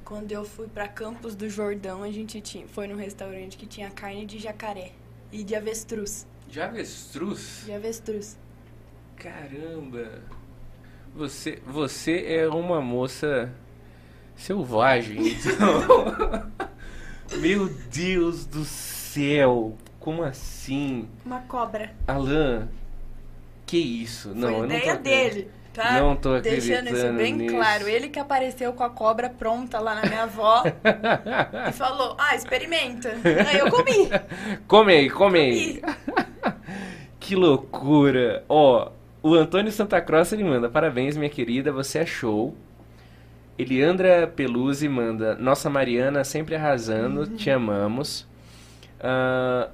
Quando 0.06 0.32
eu 0.32 0.46
fui 0.46 0.68
pra 0.68 0.88
Campos 0.88 1.36
do 1.36 1.50
Jordão, 1.50 2.04
a 2.04 2.12
gente 2.12 2.40
tinha, 2.42 2.68
foi 2.68 2.88
num 2.88 2.96
restaurante 2.96 3.58
que 3.58 3.66
tinha 3.66 3.90
carne 3.90 4.26
de 4.26 4.38
jacaré 4.38 4.92
e 5.32 5.44
de 5.44 5.56
avestruz. 5.56 6.28
De 6.50 6.60
avestruz? 6.60 7.62
De 7.66 7.74
avestruz. 7.74 8.36
Caramba! 9.16 10.24
Você, 11.16 11.62
você 11.66 12.26
é 12.26 12.47
uma 12.47 12.82
moça 12.82 13.54
selvagem, 14.36 15.28
então. 15.28 16.50
Meu 17.39 17.70
Deus 17.70 18.47
do 18.47 18.66
céu! 18.66 19.78
Como 20.00 20.24
assim? 20.24 21.08
Uma 21.24 21.41
cobra. 21.41 21.93
Alan, 22.08 22.68
que 23.68 23.78
isso? 23.78 24.30
Não, 24.34 24.50
foi 24.50 24.58
eu 24.58 24.62
não 24.62 24.70
tô 24.70 24.76
ideia 24.76 24.95
dele, 24.97 25.52
tá? 25.80 26.00
Não 26.00 26.16
tô 26.16 26.40
Deixando 26.40 26.90
isso 26.90 27.14
bem 27.14 27.34
nisso. 27.34 27.56
claro. 27.56 27.88
Ele 27.88 28.10
que 28.10 28.20
apareceu 28.20 28.74
com 28.74 28.84
a 28.84 28.90
cobra 28.90 29.30
pronta 29.30 29.80
lá 29.80 29.96
na 29.96 30.02
minha 30.02 30.24
avó 30.24 30.64
e 31.70 31.72
falou: 31.72 32.16
Ah, 32.18 32.36
experimenta. 32.36 33.14
Aí 33.48 33.60
eu 33.60 33.70
comi. 33.70 34.10
Come 34.68 34.94
aí, 34.94 35.10
come 35.10 35.40
aí. 35.40 35.82
Comi. 35.82 35.96
Que 37.20 37.36
loucura! 37.36 38.44
Ó, 38.50 38.90
o 39.22 39.36
Antônio 39.36 39.72
Santa 39.72 40.02
Cross 40.02 40.32
ele 40.34 40.44
manda: 40.44 40.68
Parabéns, 40.68 41.16
minha 41.16 41.30
querida, 41.30 41.72
você 41.72 42.00
é 42.00 42.06
show. 42.06 42.56
Eliandra 43.58 44.26
Peluzzi 44.26 44.90
manda: 44.90 45.36
Nossa 45.36 45.70
Mariana 45.70 46.24
sempre 46.24 46.56
arrasando, 46.56 47.28
te 47.28 47.52
amamos. 47.52 48.28
Ah, 49.00 49.70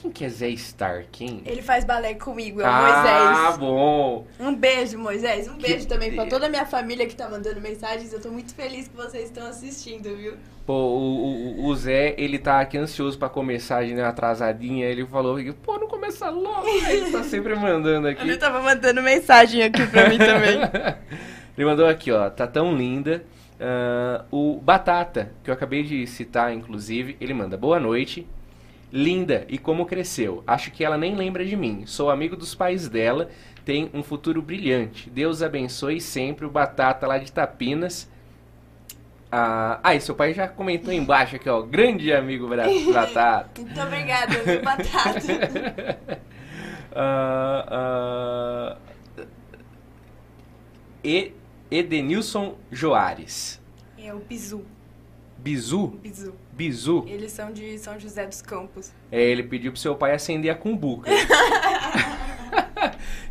quem 0.00 0.10
que 0.10 0.24
é 0.24 0.28
Zé 0.28 0.48
Stark, 0.50 1.24
hein? 1.24 1.42
Ele 1.44 1.62
faz 1.62 1.84
balé 1.84 2.14
comigo, 2.14 2.60
é 2.60 2.64
o 2.64 2.66
ah, 2.66 3.42
Moisés. 3.42 3.58
bom! 3.58 4.26
Um 4.38 4.54
beijo, 4.54 4.98
Moisés. 4.98 5.48
Um 5.48 5.56
Que 5.56 5.68
beijo 5.68 5.86
também 5.86 6.14
pra 6.14 6.26
toda 6.26 6.46
a 6.46 6.48
minha 6.48 6.64
família 6.66 7.06
que 7.06 7.16
tá 7.16 7.28
mandando 7.28 7.60
mensagens. 7.60 8.12
Eu 8.12 8.20
tô 8.20 8.30
muito 8.30 8.54
feliz 8.54 8.88
que 8.88 8.96
vocês 8.96 9.24
estão 9.24 9.46
assistindo, 9.46 10.14
viu? 10.16 10.34
Pô, 10.66 10.74
o, 10.74 11.62
o- 11.62 11.66
o 11.66 11.74
Zé, 11.76 12.14
ele 12.18 12.38
tá 12.38 12.60
aqui 12.60 12.76
ansioso 12.76 13.18
pra 13.18 13.28
começar, 13.28 13.82
né, 13.84 14.04
atrasadinha. 14.04 14.86
Ele 14.86 15.06
falou: 15.06 15.38
Pô, 15.64 15.78
não 15.78 15.88
começa 15.88 16.28
logo. 16.30 16.66
Ele 16.68 17.10
tá 17.10 17.22
sempre 17.24 17.54
mandando 17.54 18.06
aqui. 18.08 18.22
Ele 18.22 18.36
tava 18.36 18.60
mandando 18.62 19.02
mensagem 19.02 19.62
aqui 19.62 19.86
pra 19.86 20.08
mim 20.08 20.18
também. 20.18 20.60
Ele 21.56 21.66
mandou 21.66 21.86
aqui, 21.88 22.12
ó, 22.12 22.30
tá 22.30 22.46
tão 22.46 22.72
linda. 22.76 23.24
Ah, 23.60 24.24
o 24.30 24.60
Batata, 24.62 25.32
que 25.42 25.50
eu 25.50 25.54
acabei 25.54 25.82
de 25.82 26.06
citar, 26.06 26.52
inclusive, 26.54 27.16
ele 27.20 27.34
manda 27.34 27.56
boa 27.56 27.80
noite. 27.80 28.24
Linda 28.92 29.44
e 29.48 29.58
como 29.58 29.86
cresceu. 29.86 30.42
Acho 30.46 30.70
que 30.70 30.84
ela 30.84 30.96
nem 30.96 31.14
lembra 31.14 31.44
de 31.44 31.56
mim. 31.56 31.84
Sou 31.86 32.10
amigo 32.10 32.36
dos 32.36 32.54
pais 32.54 32.88
dela. 32.88 33.28
Tem 33.64 33.90
um 33.92 34.02
futuro 34.02 34.40
brilhante. 34.40 35.10
Deus 35.10 35.42
abençoe 35.42 36.00
sempre 36.00 36.46
o 36.46 36.50
Batata 36.50 37.06
lá 37.06 37.18
de 37.18 37.30
Tapinas. 37.30 38.10
Ah, 39.30 39.78
ah, 39.82 39.94
e 39.94 40.00
seu 40.00 40.14
pai 40.14 40.32
já 40.32 40.48
comentou 40.48 40.92
embaixo 40.92 41.36
aqui, 41.36 41.50
ó. 41.50 41.60
Grande 41.60 42.12
amigo 42.12 42.48
Batata. 42.92 43.50
Muito 43.60 43.80
obrigada, 43.80 44.34
viu, 44.42 44.62
Batata? 44.62 46.28
Ah, 47.00 47.66
ah, 47.68 48.76
e 51.04 51.32
Edenilson 51.70 52.56
Joares. 52.72 53.60
É 53.96 54.12
o 54.12 54.18
Bizu. 54.18 54.64
Bizu? 55.36 55.88
Bizu. 56.02 56.34
Bizu? 56.58 57.04
Eles 57.06 57.30
são 57.30 57.52
de 57.52 57.78
São 57.78 58.00
José 58.00 58.26
dos 58.26 58.42
Campos. 58.42 58.92
É, 59.12 59.22
ele 59.22 59.44
pediu 59.44 59.70
pro 59.70 59.80
seu 59.80 59.94
pai 59.94 60.12
acender 60.12 60.50
a 60.50 60.56
cumbuca. 60.56 61.08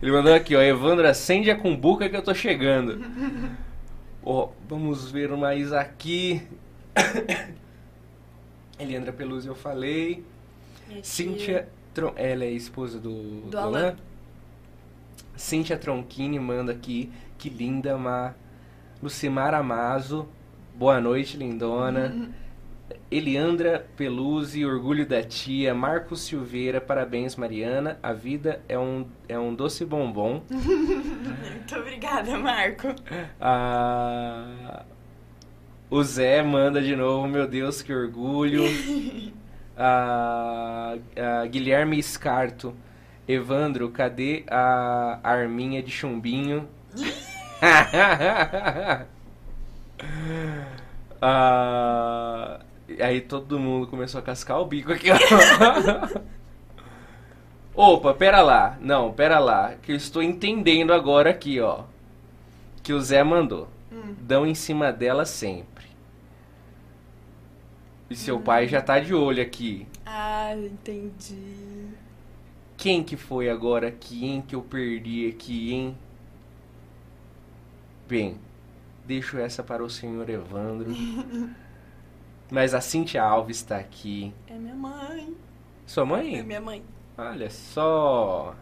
ele 0.02 0.14
mandou 0.14 0.34
aqui, 0.34 0.56
ó. 0.56 0.62
Evandro, 0.62 1.06
acende 1.06 1.52
a 1.52 1.56
cumbuca 1.58 2.08
que 2.08 2.16
eu 2.16 2.22
tô 2.22 2.34
chegando. 2.34 3.04
Ó, 4.24 4.52
vamos 4.70 5.12
ver 5.12 5.28
mais 5.36 5.74
aqui. 5.74 6.42
Eliandra 8.80 9.12
Peluzzi, 9.12 9.50
eu 9.50 9.56
falei. 9.56 10.24
Tia. 10.88 11.04
Cíntia. 11.04 11.68
Tron... 11.94 12.14
Ela 12.16 12.46
é 12.46 12.52
esposa 12.52 12.98
do, 12.98 13.42
Do 13.50 13.58
Alan. 13.58 13.98
Cíntia 15.36 15.78
Tronchini 15.78 16.40
manda 16.40 16.72
aqui. 16.72 17.12
Que 17.38 17.50
linda, 17.50 17.98
Ma. 17.98 18.34
Lucimar 19.04 19.54
Amazo. 19.54 20.30
Boa 20.74 21.02
noite, 21.02 21.36
lindona. 21.36 22.32
Eliandra 23.10 23.86
Peluzzi, 23.96 24.66
orgulho 24.66 25.06
da 25.06 25.24
tia. 25.24 25.74
Marcos 25.74 26.22
Silveira, 26.22 26.82
parabéns, 26.82 27.36
Mariana. 27.36 27.98
A 28.04 28.14
vida 28.14 28.62
é 28.68 28.78
um, 28.78 29.08
é 29.28 29.40
um 29.40 29.56
doce 29.56 29.86
bombom. 29.86 30.42
Muito 30.50 31.76
obrigada, 31.76 32.38
Marco. 32.38 32.94
Ah, 33.40 34.84
o 35.90 36.04
Zé 36.04 36.44
manda 36.44 36.82
de 36.82 36.96
novo, 36.96 37.28
meu 37.28 37.48
Deus, 37.48 37.82
que 37.82 37.94
orgulho. 37.94 38.64
Ah, 39.80 40.98
ah, 41.16 41.46
Guilherme 41.46 42.00
Escarto. 42.00 42.74
Evandro, 43.28 43.92
cadê 43.92 44.44
a 44.50 45.20
arminha 45.22 45.84
de 45.84 45.92
chumbinho? 45.92 46.68
Ah, 51.20 52.60
aí 53.00 53.22
todo 53.22 53.60
mundo 53.60 53.88
começou 53.88 54.20
a 54.20 54.24
cascar 54.24 54.60
o 54.60 54.66
bico 54.66 54.92
aqui, 54.92 55.08
ó. 55.12 55.18
Opa, 57.78 58.14
pera 58.14 58.42
lá. 58.42 58.78
Não, 58.82 59.14
pera 59.14 59.38
lá. 59.38 59.76
Que 59.76 59.92
eu 59.92 59.96
estou 59.96 60.24
entendendo 60.24 60.92
agora 60.92 61.30
aqui, 61.30 61.60
ó. 61.60 61.84
Que 62.82 62.92
o 62.92 63.00
Zé 63.00 63.24
mandou. 63.24 63.68
Hum. 63.92 64.16
Dão 64.20 64.48
em 64.48 64.56
cima 64.56 64.92
dela 64.92 65.26
sempre. 65.26 65.86
E 68.10 68.16
seu 68.16 68.40
pai 68.40 68.68
já 68.68 68.82
tá 68.82 69.00
de 69.00 69.14
olho 69.14 69.44
aqui. 69.44 69.86
Ah, 70.06 70.56
entendi. 70.56 71.90
Quem 72.78 73.04
que 73.04 73.18
foi 73.18 73.50
agora 73.50 73.90
aqui, 73.90 74.26
hein? 74.26 74.44
Que 74.48 74.56
eu 74.56 74.62
perdi 74.62 75.28
aqui, 75.28 75.74
hein? 75.74 75.98
Bem, 78.08 78.40
deixo 79.06 79.38
essa 79.38 79.62
para 79.62 79.84
o 79.84 79.90
senhor 79.90 80.30
Evandro. 80.30 80.96
Mas 82.50 82.74
a 82.74 82.82
Cintia 82.82 83.24
Alves 83.24 83.58
está 83.58 83.78
aqui. 83.78 84.34
É 84.48 84.54
minha 84.54 84.76
mãe. 84.76 85.36
Sua 85.86 86.04
É 86.04 86.06
mãe? 86.06 86.44
minha 86.44 86.62
mãe. 86.62 86.84
Olha 87.18 87.50
só. 87.50 88.56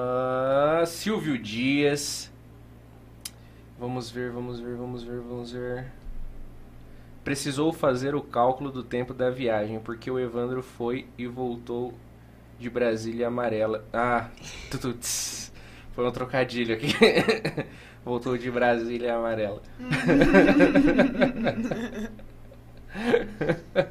Ah, 0.00 0.84
Silvio 0.86 1.38
Dias. 1.38 2.30
Vamos 3.78 4.10
ver, 4.10 4.30
vamos 4.30 4.60
ver, 4.60 4.76
vamos 4.76 5.02
ver, 5.02 5.20
vamos 5.20 5.52
ver. 5.52 5.86
Precisou 7.24 7.72
fazer 7.72 8.14
o 8.14 8.22
cálculo 8.22 8.70
do 8.70 8.82
tempo 8.82 9.12
da 9.14 9.30
viagem, 9.30 9.78
porque 9.80 10.10
o 10.10 10.18
Evandro 10.18 10.62
foi 10.62 11.06
e 11.16 11.26
voltou 11.26 11.92
de 12.58 12.68
Brasília 12.68 13.28
amarela. 13.28 13.84
Ah, 13.92 14.28
tututs. 14.70 15.52
Foi 15.92 16.06
um 16.06 16.10
trocadilho 16.12 16.74
aqui. 16.74 16.88
voltou 18.04 18.36
de 18.36 18.50
Brasília 18.50 19.14
amarela. 19.16 19.62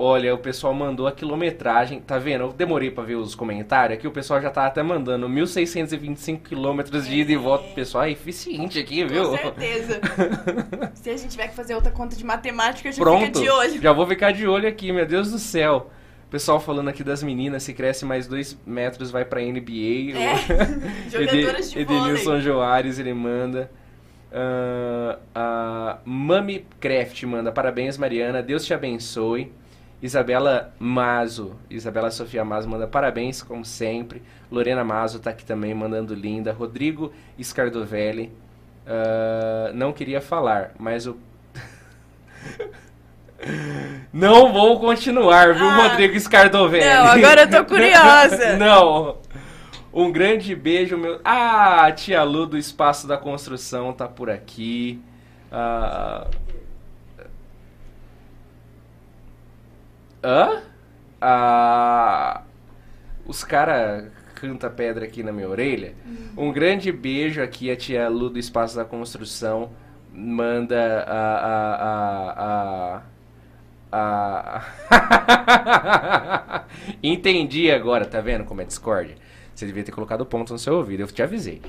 Olha, 0.00 0.32
o 0.32 0.38
pessoal 0.38 0.72
mandou 0.72 1.08
a 1.08 1.12
quilometragem, 1.12 2.00
tá 2.00 2.20
vendo? 2.20 2.44
Eu 2.44 2.52
demorei 2.52 2.88
pra 2.88 3.02
ver 3.02 3.16
os 3.16 3.34
comentários 3.34 3.98
aqui, 3.98 4.06
o 4.06 4.12
pessoal 4.12 4.40
já 4.40 4.48
tá 4.48 4.64
até 4.64 4.80
mandando 4.80 5.28
1.625 5.28 6.40
quilômetros 6.42 7.04
de 7.04 7.16
ida 7.16 7.32
e 7.32 7.36
volta. 7.36 7.68
O 7.68 7.74
pessoal 7.74 8.04
é 8.04 8.12
eficiente 8.12 8.78
aqui, 8.78 9.04
viu? 9.04 9.30
Com 9.30 9.36
certeza. 9.36 10.00
Se 10.94 11.10
a 11.10 11.16
gente 11.16 11.32
tiver 11.32 11.48
que 11.48 11.56
fazer 11.56 11.74
outra 11.74 11.90
conta 11.90 12.14
de 12.14 12.24
matemática, 12.24 12.88
a 12.88 12.92
gente 12.92 13.02
Pronto, 13.02 13.26
fica 13.26 13.40
de 13.40 13.50
olho. 13.50 13.82
já 13.82 13.92
vou 13.92 14.06
ficar 14.06 14.30
de 14.30 14.46
olho 14.46 14.68
aqui, 14.68 14.92
meu 14.92 15.04
Deus 15.04 15.32
do 15.32 15.38
céu. 15.40 15.90
Pessoal 16.30 16.60
falando 16.60 16.88
aqui 16.88 17.02
das 17.02 17.22
meninas, 17.22 17.62
se 17.62 17.72
cresce 17.72 18.04
mais 18.04 18.26
dois 18.26 18.58
metros, 18.66 19.10
vai 19.10 19.24
pra 19.24 19.40
NBA. 19.40 20.12
É, 20.14 21.08
jogadoras 21.10 21.70
de 21.70 21.78
Edenilson 21.78 22.24
vôlei. 22.24 22.40
Joares, 22.42 22.98
ele 22.98 23.14
manda. 23.14 23.70
Ah, 24.30 25.18
a 25.34 25.98
Mami 26.04 26.66
Craft 26.78 27.22
manda 27.24 27.50
parabéns, 27.50 27.96
Mariana. 27.96 28.42
Deus 28.42 28.64
te 28.64 28.74
abençoe. 28.74 29.52
Isabela 30.00 30.72
Mazo, 30.78 31.56
Isabela 31.68 32.10
Sofia 32.10 32.44
Mazo 32.44 32.68
manda 32.68 32.86
parabéns, 32.86 33.42
como 33.42 33.64
sempre. 33.64 34.22
Lorena 34.50 34.84
Mazo 34.84 35.18
tá 35.18 35.30
aqui 35.30 35.44
também 35.44 35.74
mandando 35.74 36.14
linda. 36.14 36.52
Rodrigo 36.52 37.12
Scardovelli. 37.42 38.30
ah, 38.86 39.72
não 39.74 39.92
queria 39.92 40.20
falar, 40.20 40.72
mas 40.78 41.06
o. 41.06 41.16
Não 44.12 44.52
vou 44.52 44.80
continuar, 44.80 45.54
viu, 45.54 45.66
Ah, 45.68 45.88
Rodrigo 45.88 46.18
Scardovelli? 46.18 46.84
não, 46.84 47.06
agora 47.06 47.42
eu 47.42 47.50
tô 47.50 47.64
curiosa. 47.64 48.56
não. 48.58 49.18
Um 49.92 50.10
grande 50.12 50.54
beijo, 50.54 50.96
meu. 50.96 51.20
Ah, 51.24 51.86
a 51.86 51.92
tia 51.92 52.22
Lu 52.22 52.46
do 52.46 52.58
Espaço 52.58 53.06
da 53.06 53.16
Construção 53.16 53.92
tá 53.92 54.06
por 54.08 54.28
aqui. 54.30 55.00
Ah... 55.50 56.26
Hã? 60.22 60.62
Ah... 61.20 62.42
Os 63.26 63.44
cara 63.44 64.10
canta 64.34 64.70
pedra 64.70 65.04
aqui 65.04 65.22
na 65.22 65.32
minha 65.32 65.48
orelha. 65.48 65.94
Um 66.36 66.52
grande 66.52 66.90
beijo 66.92 67.42
aqui, 67.42 67.70
a 67.70 67.76
tia 67.76 68.08
Lu 68.08 68.30
do 68.30 68.38
Espaço 68.38 68.76
da 68.76 68.84
Construção. 68.84 69.70
Manda 70.12 71.04
a. 71.06 71.36
a, 71.36 71.74
a, 71.74 72.96
a... 72.96 73.02
Entendi 77.02 77.70
agora, 77.70 78.04
tá 78.04 78.20
vendo 78.20 78.44
como 78.44 78.60
é 78.60 78.64
discórdia? 78.64 79.16
Você 79.54 79.66
devia 79.66 79.82
ter 79.82 79.92
colocado 79.92 80.24
ponto 80.24 80.52
no 80.52 80.58
seu 80.58 80.76
ouvido, 80.76 81.02
eu 81.02 81.06
te 81.08 81.22
avisei. 81.22 81.60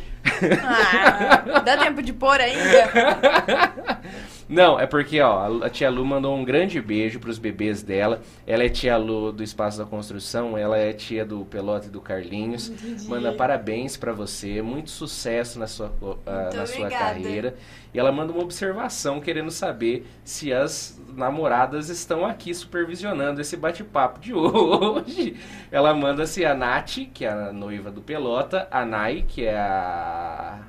Ah, 0.63 1.59
dá 1.61 1.77
tempo 1.77 2.03
de 2.03 2.13
pôr 2.13 2.39
ainda? 2.39 3.99
Não, 4.49 4.79
é 4.79 4.87
porque, 4.87 5.21
ó, 5.21 5.63
a 5.63 5.69
tia 5.69 5.91
Lu 5.91 6.03
mandou 6.03 6.35
um 6.35 6.43
grande 6.43 6.81
beijo 6.81 7.19
pros 7.19 7.37
bebês 7.37 7.83
dela. 7.83 8.19
Ela 8.47 8.63
é 8.63 8.69
tia 8.69 8.97
Lu 8.97 9.31
do 9.31 9.43
Espaço 9.43 9.77
da 9.77 9.85
Construção, 9.85 10.57
ela 10.57 10.75
é 10.75 10.91
tia 10.91 11.23
do 11.23 11.45
Pelota 11.45 11.85
e 11.85 11.89
do 11.91 12.01
Carlinhos. 12.01 12.69
Entendi. 12.69 13.07
Manda 13.07 13.31
parabéns 13.31 13.95
pra 13.95 14.11
você, 14.11 14.59
muito 14.59 14.89
sucesso 14.89 15.59
na 15.59 15.67
sua, 15.67 15.91
Muito 16.01 16.23
na 16.25 16.65
sua 16.65 16.85
obrigada. 16.87 16.89
carreira. 17.05 17.55
E 17.93 17.99
ela 17.99 18.11
manda 18.11 18.33
uma 18.33 18.41
observação 18.41 19.19
querendo 19.19 19.51
saber 19.51 20.07
se 20.23 20.51
as 20.51 20.99
namoradas 21.15 21.89
estão 21.89 22.25
aqui 22.25 22.51
supervisionando 22.53 23.41
esse 23.41 23.55
bate-papo 23.55 24.19
de 24.19 24.33
hoje. 24.33 25.35
Ela 25.71 25.93
manda 25.93 26.25
se 26.25 26.43
a 26.43 26.55
Nath, 26.55 26.97
que 27.13 27.23
é 27.23 27.29
a 27.29 27.53
noiva 27.53 27.91
do 27.91 28.01
Pelota, 28.01 28.67
a 28.71 28.83
Nai, 28.83 29.23
que 29.27 29.45
é 29.45 29.55
a 29.57 30.59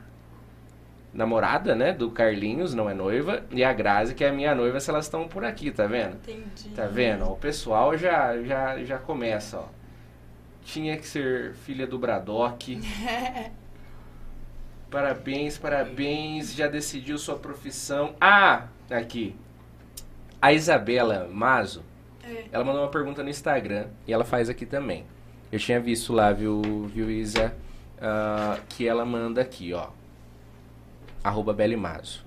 namorada, 1.13 1.75
né, 1.75 1.93
do 1.93 2.11
Carlinhos, 2.11 2.73
não 2.75 2.89
é 2.89 2.95
noiva, 2.95 3.43
e 3.51 3.65
a 3.65 3.73
Grazi, 3.73 4.15
que 4.15 4.23
é 4.25 4.29
a 4.29 4.33
minha 4.33 4.55
noiva, 4.55 4.79
se 4.81 4.91
elas 4.91 5.07
estão 5.07 5.27
por 5.27 5.45
aqui, 5.45 5.71
tá 5.71 5.87
vendo? 5.87 6.15
Entendi. 6.15 6.71
Tá 6.75 6.87
vendo? 6.87 7.25
O 7.31 7.37
pessoal 7.37 7.97
já, 7.97 8.41
já, 8.43 8.83
já 8.85 8.99
começa, 8.99 9.59
ó. 9.59 9.65
Tinha 10.63 10.97
que 10.97 11.07
ser 11.07 11.55
filha 11.55 11.87
do 11.87 11.99
Braddock. 11.99 12.81
Parabéns, 14.91 15.57
parabéns. 15.57 16.53
Já 16.55 16.67
decidiu 16.67 17.17
sua 17.19 17.37
profissão. 17.37 18.15
Ah, 18.21 18.65
aqui. 18.91 19.37
A 20.43 20.53
Isabela 20.53 21.29
Mazo, 21.33 21.83
É. 22.25 22.45
ela 22.51 22.65
mandou 22.65 22.83
uma 22.83 22.91
pergunta 22.91 23.23
no 23.23 23.29
Instagram 23.29 23.87
e 24.07 24.13
ela 24.13 24.25
faz 24.25 24.49
aqui 24.49 24.67
também. 24.67 25.05
Eu 25.53 25.59
tinha 25.59 25.79
visto 25.81 26.13
lá, 26.13 26.33
viu, 26.33 26.61
viu 26.93 27.11
Isa? 27.11 27.55
Ah, 28.01 28.59
que 28.69 28.87
ela 28.89 29.05
manda 29.05 29.41
aqui, 29.41 29.73
ó. 29.73 29.89
Arroba 31.23 31.53
Belimazo. 31.53 32.25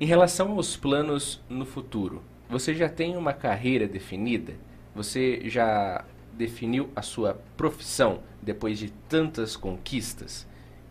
Em 0.00 0.06
relação 0.06 0.52
aos 0.52 0.76
planos 0.76 1.40
no 1.48 1.64
futuro, 1.64 2.22
você 2.48 2.74
já 2.74 2.88
tem 2.88 3.16
uma 3.16 3.32
carreira 3.32 3.86
definida? 3.86 4.54
Você 4.94 5.48
já 5.48 6.04
definiu 6.32 6.90
a 6.96 7.02
sua 7.02 7.40
profissão 7.56 8.22
depois 8.42 8.78
de 8.78 8.90
tantas 9.08 9.56
conquistas? 9.56 10.46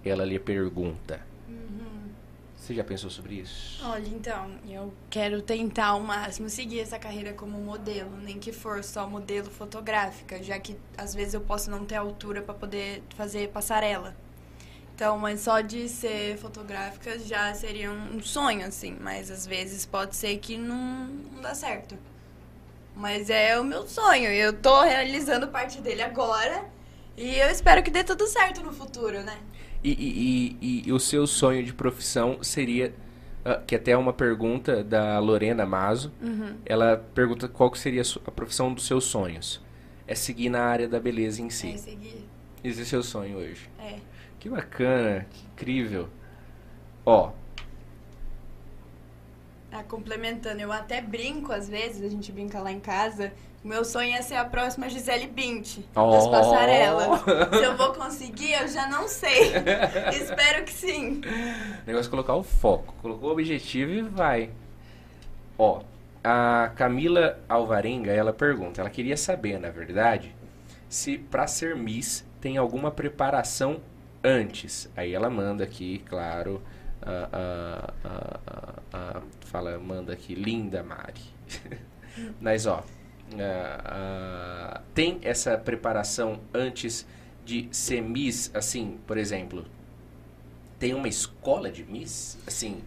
Ela 0.06 0.24
lhe 0.24 0.40
pergunta. 0.40 1.28
Você 2.56 2.76
já 2.76 2.84
pensou 2.84 3.10
sobre 3.10 3.36
isso? 3.36 3.84
Olha, 3.84 4.08
então, 4.08 4.52
eu 4.70 4.94
quero 5.10 5.42
tentar 5.42 5.88
ao 5.88 6.02
máximo 6.02 6.50
seguir 6.50 6.82
essa 6.82 7.00
carreira 7.00 7.34
como 7.34 7.58
modelo, 7.58 8.16
nem 8.18 8.38
que 8.38 8.52
for 8.52 8.84
só 8.84 9.10
modelo 9.10 9.50
fotográfica, 9.50 10.44
já 10.44 10.60
que 10.60 10.78
às 10.96 11.16
vezes 11.16 11.34
eu 11.34 11.42
posso 11.42 11.72
não 11.72 11.84
ter 11.84 11.96
altura 11.96 12.42
para 12.44 12.54
poder 12.54 13.02
fazer 13.16 13.50
passarela. 13.50 14.16
Então, 15.00 15.18
mas 15.18 15.40
só 15.40 15.62
de 15.62 15.88
ser 15.88 16.36
fotográfica 16.40 17.18
já 17.20 17.54
seria 17.54 17.90
um 17.90 18.22
sonho, 18.22 18.66
assim, 18.68 18.98
mas 19.00 19.32
às 19.32 19.48
vezes 19.48 19.86
pode 19.86 20.14
ser 20.14 20.36
que 20.40 20.58
não, 20.58 21.06
não 21.34 21.42
dá 21.42 21.56
certo. 21.56 21.96
Mas 22.94 23.30
é 23.30 23.58
o 23.58 23.64
meu 23.64 23.88
sonho, 23.88 24.30
eu 24.30 24.52
tô 24.52 24.82
realizando 24.84 25.48
parte 25.48 25.80
dele 25.80 26.02
agora 26.02 26.66
e 27.16 27.34
eu 27.38 27.48
espero 27.50 27.82
que 27.82 27.90
dê 27.90 28.04
tudo 28.04 28.28
certo 28.28 28.62
no 28.62 28.74
futuro, 28.74 29.22
né? 29.24 29.38
E, 29.82 29.90
e- 29.94 30.58
e- 30.62 30.88
e 30.90 30.92
o 30.92 31.00
seu 31.00 31.26
sonho 31.26 31.64
de 31.64 31.72
profissão 31.74 32.44
seria, 32.44 32.94
ah, 33.46 33.56
que 33.66 33.76
até 33.78 33.92
é 33.92 33.98
uma 33.98 34.12
pergunta 34.12 34.84
da 34.84 35.18
Lorena 35.20 35.66
Mazo, 35.66 36.12
ela 36.66 36.98
pergunta 37.16 37.48
qual 37.48 37.72
que 37.72 37.80
seria 37.80 38.02
a 38.28 38.32
profissão 38.32 38.74
dos 38.74 38.86
seus 38.86 39.06
sonhos. 39.06 39.62
É 40.06 40.14
seguir 40.14 40.50
na 40.50 40.62
área 40.62 40.90
da 40.90 41.00
beleza 41.00 41.42
em 41.42 41.48
É 41.48 41.50
si. 41.52 41.78
seguir. 41.78 42.26
Esse 42.62 42.82
é 42.82 42.84
o 42.84 42.86
seu 42.86 43.02
sonho 43.04 43.38
hoje. 43.38 43.70
É. 43.80 43.96
Que 44.40 44.50
bacana, 44.50 45.26
que 45.30 45.46
incrível. 45.46 46.10
Ó, 47.06 47.32
Ah, 49.72 49.84
complementando, 49.84 50.60
eu 50.62 50.72
até 50.72 51.00
brinco 51.00 51.52
às 51.54 51.70
vezes, 51.70 52.04
a 52.04 52.10
gente 52.10 52.32
brinca 52.32 52.60
lá 52.60 52.72
em 52.72 52.80
casa. 52.80 53.32
O 53.64 53.68
meu 53.68 53.86
sonho 53.86 54.16
é 54.16 54.22
ser 54.22 54.34
a 54.36 54.44
próxima 54.46 54.90
Gisele 54.90 55.28
Bint 55.28 55.78
das 55.94 56.26
Oh. 56.26 56.32
passarelas. 56.32 57.22
Se 57.56 57.64
eu 57.64 57.78
vou 57.78 57.94
conseguir, 57.94 58.52
eu 58.54 58.68
já 58.68 58.88
não 58.88 59.08
sei. 59.08 59.52
Espero 60.12 60.64
que 60.66 60.72
sim. 60.74 61.22
O 61.84 61.86
negócio 61.86 62.08
é 62.08 62.10
colocar 62.10 62.34
o 62.36 62.42
foco. 62.42 62.96
Colocou 63.00 63.30
o 63.30 63.34
objetivo 63.34 63.92
e 63.92 64.02
vai. 64.02 64.50
Ó, 65.56 65.84
a 66.24 66.72
Camila 66.76 67.38
Alvarenga, 67.48 68.12
ela 68.12 68.34
pergunta, 68.34 68.82
ela 68.82 68.90
queria 68.90 69.18
saber, 69.18 69.60
na 69.60 69.70
verdade, 69.70 70.34
se 70.88 71.18
pra 71.18 71.46
ser 71.46 71.76
Miss 71.76 72.26
tem 72.42 72.58
alguma 72.58 72.90
preparação 72.90 73.82
antes. 74.24 74.90
Aí 74.96 75.14
ela 75.14 75.30
manda 75.30 75.64
aqui, 75.64 76.00
claro, 76.08 76.62
a- 77.02 77.30
a- 77.32 77.94
a- 78.10 78.98
a- 78.98 79.22
fala, 79.42 79.78
manda 79.80 80.14
aqui, 80.14 80.36
linda 80.36 80.84
Mari. 80.84 81.22
Mas 82.42 82.66
ó, 82.66 82.84
tem 84.94 85.20
essa 85.22 85.58
preparação 85.58 86.40
antes 86.54 87.06
de 87.46 87.68
ser 87.72 88.02
Miss, 88.02 88.52
assim, 88.54 89.00
por 89.08 89.18
exemplo, 89.18 89.66
tem 90.78 90.94
uma 90.94 91.08
escola 91.08 91.72
de 91.72 91.84
Miss? 91.84 92.38
Assim, 92.48 92.82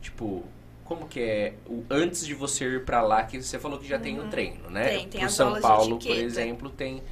tipo, 0.00 0.44
como 0.84 1.06
que 1.08 1.20
é 1.20 1.54
o 1.66 1.84
antes 1.90 2.26
de 2.26 2.34
você 2.34 2.64
ir 2.66 2.84
pra 2.84 3.00
lá 3.02 3.24
que 3.24 3.40
você 3.42 3.58
falou 3.58 3.78
que 3.78 3.86
já 3.88 3.98
tem 3.98 4.18
o 4.20 4.28
treino, 4.28 4.68
né? 4.70 4.82
Uhum. 4.82 4.88
Tem, 4.98 5.08
tem 5.08 5.20
Pro 5.20 5.30
São 5.30 5.60
Paulo, 5.60 5.98
por 5.98 6.16
exemplo, 6.16 6.70
tem 6.70 7.02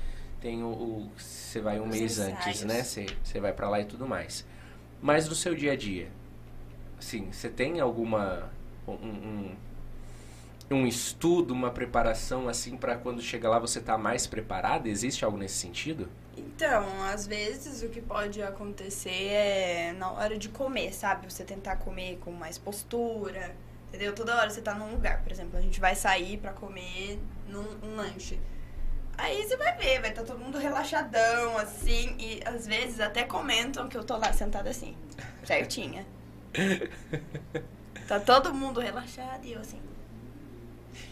tem 0.40 0.62
o, 0.62 0.68
o- 0.68 1.12
você 1.50 1.60
vai 1.60 1.80
um 1.80 1.88
Os 1.88 1.96
mês 1.96 2.12
ensaios. 2.18 2.46
antes, 2.46 2.62
né? 2.64 2.82
Você, 2.82 3.06
você 3.22 3.40
vai 3.40 3.52
pra 3.52 3.68
lá 3.68 3.80
e 3.80 3.84
tudo 3.84 4.06
mais. 4.06 4.46
Mas 5.02 5.28
no 5.28 5.34
seu 5.34 5.54
dia 5.54 5.72
a 5.72 5.76
dia, 5.76 6.08
assim, 6.98 7.32
você 7.32 7.48
tem 7.48 7.80
alguma 7.80 8.50
um, 8.86 8.92
um, 8.92 9.56
um 10.70 10.86
estudo, 10.86 11.52
uma 11.52 11.70
preparação 11.70 12.48
assim 12.48 12.76
pra 12.76 12.96
quando 12.96 13.20
chega 13.20 13.48
lá 13.48 13.58
você 13.58 13.80
tá 13.80 13.98
mais 13.98 14.26
preparado? 14.26 14.86
Existe 14.86 15.24
algo 15.24 15.36
nesse 15.36 15.56
sentido? 15.56 16.08
Então, 16.36 17.02
às 17.02 17.26
vezes 17.26 17.82
o 17.82 17.88
que 17.88 18.00
pode 18.00 18.40
acontecer 18.42 19.10
é 19.10 19.92
na 19.92 20.10
hora 20.12 20.38
de 20.38 20.48
comer, 20.48 20.94
sabe? 20.94 21.30
Você 21.30 21.44
tentar 21.44 21.76
comer 21.76 22.18
com 22.18 22.30
mais 22.30 22.56
postura, 22.56 23.54
entendeu? 23.88 24.14
Toda 24.14 24.36
hora 24.36 24.48
você 24.48 24.60
tá 24.60 24.74
num 24.74 24.92
lugar, 24.92 25.22
por 25.22 25.32
exemplo, 25.32 25.58
a 25.58 25.60
gente 25.60 25.80
vai 25.80 25.94
sair 25.96 26.38
pra 26.38 26.52
comer 26.52 27.18
num 27.48 27.66
um 27.82 27.96
lanche. 27.96 28.38
Aí 29.20 29.46
você 29.46 29.56
vai 29.56 29.76
ver, 29.76 30.00
vai 30.00 30.10
estar 30.10 30.22
todo 30.22 30.38
mundo 30.38 30.56
relaxadão, 30.56 31.58
assim, 31.58 32.16
e 32.18 32.40
às 32.44 32.66
vezes 32.66 33.00
até 33.00 33.22
comentam 33.22 33.86
que 33.86 33.96
eu 33.96 34.02
tô 34.02 34.16
lá 34.16 34.32
sentada 34.32 34.70
assim, 34.70 34.96
certinha. 35.44 36.06
Tá 38.08 38.18
todo 38.18 38.52
mundo 38.52 38.80
relaxado 38.80 39.44
e 39.44 39.52
eu 39.52 39.60
assim. 39.60 39.78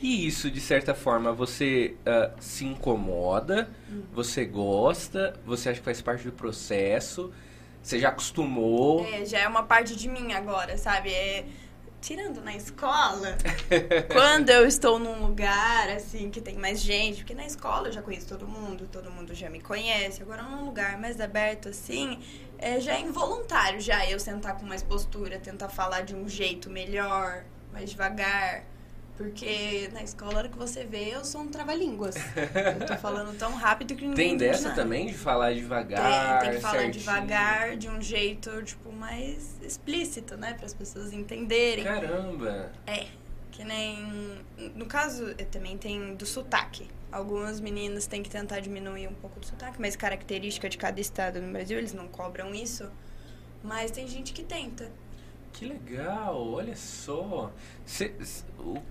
E 0.00 0.26
isso, 0.26 0.50
de 0.50 0.60
certa 0.60 0.94
forma, 0.94 1.32
você 1.32 1.96
uh, 2.00 2.34
se 2.40 2.64
incomoda, 2.64 3.70
uhum. 3.88 4.02
você 4.12 4.44
gosta, 4.44 5.38
você 5.44 5.68
acha 5.68 5.78
que 5.78 5.84
faz 5.84 6.00
parte 6.00 6.24
do 6.24 6.32
processo, 6.32 7.32
você 7.82 7.98
já 7.98 8.08
acostumou. 8.08 9.04
É, 9.04 9.24
já 9.24 9.38
é 9.38 9.46
uma 9.46 9.62
parte 9.64 9.94
de 9.94 10.08
mim 10.08 10.32
agora, 10.32 10.76
sabe? 10.78 11.12
É, 11.12 11.44
tirando 12.00 12.40
na 12.40 12.54
escola, 12.54 13.36
quando 14.12 14.50
eu 14.50 14.66
estou 14.66 14.98
num 14.98 15.26
lugar 15.26 15.88
assim 15.90 16.30
que 16.30 16.40
tem 16.40 16.56
mais 16.56 16.80
gente, 16.80 17.18
porque 17.18 17.34
na 17.34 17.44
escola 17.44 17.88
eu 17.88 17.92
já 17.92 18.02
conheço 18.02 18.28
todo 18.28 18.46
mundo, 18.46 18.88
todo 18.90 19.10
mundo 19.10 19.34
já 19.34 19.50
me 19.50 19.60
conhece. 19.60 20.22
Agora 20.22 20.42
num 20.42 20.64
lugar 20.64 20.98
mais 20.98 21.20
aberto 21.20 21.68
assim, 21.68 22.20
é, 22.58 22.80
já 22.80 22.94
é 22.94 23.00
involuntário 23.00 23.80
já 23.80 24.08
eu 24.08 24.18
sentar 24.18 24.56
com 24.56 24.66
mais 24.66 24.82
postura, 24.82 25.38
tentar 25.38 25.68
falar 25.68 26.02
de 26.02 26.14
um 26.14 26.28
jeito 26.28 26.70
melhor, 26.70 27.44
mais 27.72 27.90
devagar. 27.90 28.64
Porque 29.18 29.90
na 29.92 30.00
escola, 30.00 30.34
a 30.34 30.38
hora 30.38 30.48
que 30.48 30.56
você 30.56 30.84
vê, 30.84 31.12
eu 31.12 31.24
sou 31.24 31.40
um 31.40 31.48
trava-línguas. 31.48 32.14
eu 32.80 32.86
tô 32.86 32.96
falando 32.98 33.36
tão 33.36 33.52
rápido 33.52 33.96
que 33.96 34.06
ninguém 34.06 34.28
Tem 34.28 34.36
dessa 34.36 34.70
também 34.70 35.08
de 35.08 35.14
falar 35.14 35.52
devagar? 35.52 36.38
Tem, 36.40 36.50
tem 36.50 36.56
que 36.56 36.62
falar 36.62 36.78
certinho. 36.78 37.00
devagar, 37.00 37.76
de 37.76 37.88
um 37.88 38.00
jeito, 38.00 38.62
tipo, 38.62 38.92
mais 38.92 39.60
explícito, 39.60 40.36
né? 40.36 40.54
Para 40.54 40.66
as 40.66 40.72
pessoas 40.72 41.12
entenderem. 41.12 41.82
Caramba! 41.82 42.70
É. 42.86 43.06
Que 43.50 43.64
nem. 43.64 44.38
No 44.76 44.86
caso, 44.86 45.34
também 45.50 45.76
tem 45.76 46.14
do 46.14 46.24
sotaque. 46.24 46.88
Algumas 47.10 47.58
meninas 47.58 48.06
têm 48.06 48.22
que 48.22 48.30
tentar 48.30 48.60
diminuir 48.60 49.08
um 49.08 49.14
pouco 49.14 49.40
do 49.40 49.46
sotaque, 49.46 49.80
mas 49.80 49.96
característica 49.96 50.68
de 50.68 50.78
cada 50.78 51.00
estado 51.00 51.40
no 51.42 51.52
Brasil, 51.52 51.76
eles 51.76 51.92
não 51.92 52.06
cobram 52.06 52.54
isso. 52.54 52.88
Mas 53.64 53.90
tem 53.90 54.06
gente 54.06 54.32
que 54.32 54.44
tenta. 54.44 54.88
Que 55.58 55.66
legal, 55.66 56.52
olha 56.52 56.76
só. 56.76 57.50
Cê, 57.84 58.14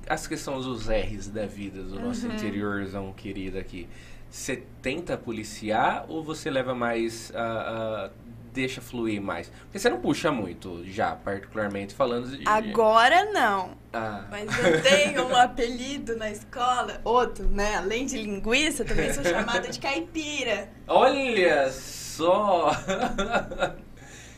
as 0.06 0.28
que 0.28 0.36
são 0.36 0.58
os 0.58 0.90
R's 0.90 1.30
da 1.30 1.46
vida 1.46 1.82
do 1.82 1.98
nosso 1.98 2.28
uhum. 2.28 2.36
interiorzão 2.36 3.14
querido 3.14 3.58
aqui. 3.58 3.88
Você 4.30 4.66
tenta 4.82 5.18
policiar 5.18 6.04
ou 6.10 6.22
você 6.22 6.50
leva 6.50 6.76
mais. 6.76 7.30
Uh, 7.30 8.10
uh, 8.10 8.12
deixa 8.52 8.82
fluir 8.82 9.22
mais? 9.22 9.50
Porque 9.62 9.80
você 9.80 9.90
não 9.90 10.02
puxa 10.02 10.30
muito, 10.30 10.84
já, 10.84 11.16
particularmente 11.16 11.96
falando. 11.96 12.38
De... 12.38 12.44
Agora 12.46 13.32
não. 13.32 13.78
Ah. 13.94 14.26
Mas 14.30 14.50
eu 14.60 14.82
tenho 14.82 15.26
um 15.26 15.36
apelido 15.38 16.18
na 16.18 16.30
escola, 16.30 17.00
outro, 17.06 17.48
né? 17.48 17.78
Além 17.78 18.06
de 18.06 18.18
linguiça, 18.18 18.84
também 18.84 19.14
sou 19.14 19.24
chamada 19.24 19.70
de 19.70 19.80
caipira. 19.80 20.68
Olha 20.86 21.72
só! 21.72 22.72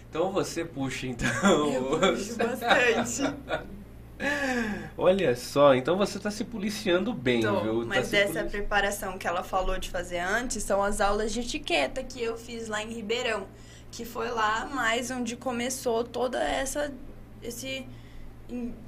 Então 0.10 0.32
você 0.32 0.66
puxa, 0.66 1.08
então. 1.08 1.72
Eu 1.72 2.00
puxo 2.00 2.36
bastante. 2.36 3.22
Olha 4.98 5.36
só, 5.36 5.74
então 5.74 5.98
você 5.98 6.18
está 6.18 6.30
se 6.30 6.44
policiando 6.44 7.14
bem, 7.14 7.42
Tô, 7.42 7.62
viu? 7.62 7.82
Tá 7.82 7.86
mas 7.88 8.12
tá 8.12 8.18
dessa 8.18 8.34
polici... 8.34 8.50
preparação 8.50 9.18
que 9.18 9.26
ela 9.26 9.44
falou 9.44 9.80
de 9.80 9.90
fazer 9.90 10.20
antes 10.20 10.62
são 10.64 10.84
as 10.84 11.00
aulas 11.00 11.32
de 11.32 11.40
etiqueta 11.40 12.04
que 12.04 12.22
eu 12.22 12.38
fiz 12.38 12.68
lá 12.68 12.84
em 12.84 12.92
Ribeirão, 12.92 13.48
que 13.92 14.04
foi 14.04 14.30
lá 14.30 14.66
mais 14.66 15.10
onde 15.10 15.38
começou 15.38 16.04
toda 16.04 16.38
essa 16.44 16.92
esse 17.42 17.88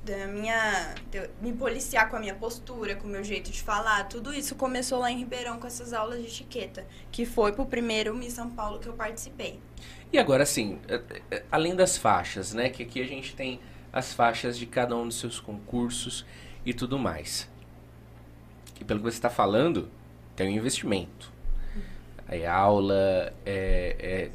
da 0.03 0.25
minha 0.25 0.95
me 1.39 1.53
policiar 1.53 2.09
com 2.09 2.15
a 2.15 2.19
minha 2.19 2.33
postura, 2.33 2.95
com 2.95 3.07
o 3.07 3.09
meu 3.09 3.23
jeito 3.23 3.51
de 3.51 3.61
falar, 3.61 4.09
tudo 4.09 4.33
isso 4.33 4.55
começou 4.55 4.99
lá 4.99 5.11
em 5.11 5.19
Ribeirão 5.19 5.59
com 5.59 5.67
essas 5.67 5.93
aulas 5.93 6.19
de 6.19 6.27
etiqueta, 6.27 6.85
que 7.11 7.25
foi 7.25 7.53
pro 7.53 7.65
primeiro 7.65 8.15
Miss 8.15 8.33
São 8.33 8.49
Paulo 8.49 8.79
que 8.79 8.87
eu 8.87 8.93
participei. 8.93 9.59
E 10.13 10.17
agora, 10.17 10.43
assim, 10.43 10.77
é, 10.87 11.01
é, 11.31 11.43
além 11.51 11.75
das 11.75 11.97
faixas, 11.97 12.53
né? 12.53 12.69
Que 12.69 12.83
aqui 12.83 13.01
a 13.01 13.05
gente 13.05 13.33
tem 13.35 13.59
as 13.93 14.13
faixas 14.13 14.57
de 14.57 14.65
cada 14.65 14.95
um 14.95 15.07
dos 15.07 15.17
seus 15.17 15.39
concursos 15.39 16.25
e 16.65 16.73
tudo 16.73 16.99
mais. 16.99 17.49
E 18.79 18.83
pelo 18.83 18.99
que 18.99 19.05
você 19.05 19.17
está 19.17 19.29
falando, 19.29 19.89
tem 20.35 20.49
um 20.49 20.51
investimento. 20.51 21.31
É 22.27 22.47
aula, 22.47 23.33
é, 23.45 23.95
é 23.99 24.31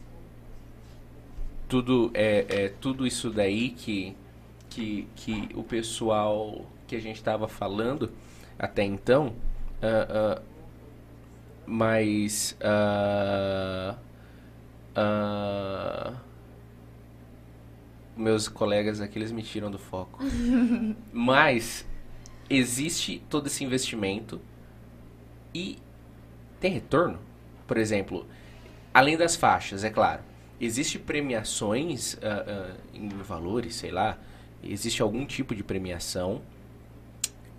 tudo, 1.69 2.11
é, 2.15 2.47
é, 2.49 2.69
tudo 2.81 3.07
isso 3.07 3.31
daí 3.31 3.71
que, 3.71 4.17
que, 4.71 5.09
que 5.17 5.49
o 5.55 5.63
pessoal 5.63 6.67
que 6.87 6.95
a 6.95 7.01
gente 7.01 7.17
estava 7.17 7.49
falando 7.49 8.13
até 8.59 8.85
então, 8.85 9.35
uh, 9.83 10.39
uh, 10.39 10.43
mas 11.67 12.57
Uh, 12.61 13.56
meus 18.27 18.49
colegas 18.49 19.01
aqui, 19.01 19.19
eles 19.19 19.31
me 19.31 19.43
tiram 19.43 19.71
do 19.71 19.79
foco. 19.79 20.19
Mas 21.13 21.87
existe 22.51 23.23
todo 23.31 23.47
esse 23.47 23.65
investimento 23.65 24.41
e 25.55 25.79
tem 26.59 26.73
retorno. 26.73 27.21
Por 27.67 27.79
exemplo, 27.79 28.27
além 28.93 29.17
das 29.17 29.37
faixas, 29.37 29.85
é 29.85 29.91
claro. 29.91 30.23
Existe 30.61 30.99
premiações 30.99 32.15
uh, 32.15 32.19
uh, 32.19 32.77
em 32.93 33.09
valores, 33.09 33.77
sei 33.77 33.91
lá. 33.91 34.19
Existe 34.63 35.03
algum 35.03 35.25
tipo 35.25 35.55
de 35.55 35.63
premiação 35.63 36.43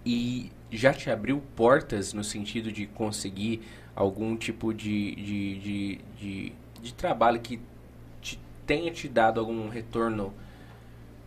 e 0.06 0.52
já 0.70 0.94
te 0.94 1.10
abriu 1.10 1.42
portas 1.56 2.12
no 2.12 2.24
sentido 2.24 2.72
de 2.72 2.88
conseguir 2.88 3.62
algum 3.96 4.36
tipo 4.36 4.74
de, 4.74 5.16
de, 5.16 5.60
de, 5.60 6.00
de 6.20 6.54
de 6.82 6.94
trabalho 6.94 7.40
que 7.40 7.60
te, 8.22 8.40
tenha 8.66 8.92
te 8.92 9.08
dado 9.08 9.40
algum 9.40 9.68
retorno 9.68 10.34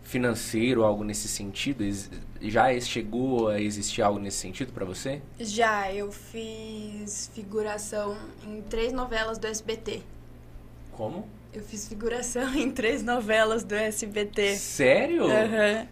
financeiro, 0.03 0.83
algo 0.83 1.03
nesse 1.03 1.27
sentido? 1.27 1.83
Já 2.41 2.79
chegou 2.79 3.49
a 3.49 3.61
existir 3.61 4.01
algo 4.01 4.19
nesse 4.19 4.37
sentido 4.37 4.73
para 4.73 4.85
você? 4.85 5.21
Já, 5.39 5.91
eu 5.93 6.11
fiz 6.11 7.29
figuração 7.33 8.17
em 8.45 8.61
três 8.61 8.91
novelas 8.91 9.37
do 9.37 9.47
SBT. 9.47 10.01
Como? 10.91 11.27
Eu 11.53 11.61
fiz 11.61 11.87
figuração 11.87 12.53
em 12.55 12.71
três 12.71 13.03
novelas 13.03 13.63
do 13.63 13.75
SBT. 13.75 14.55
Sério? 14.55 15.25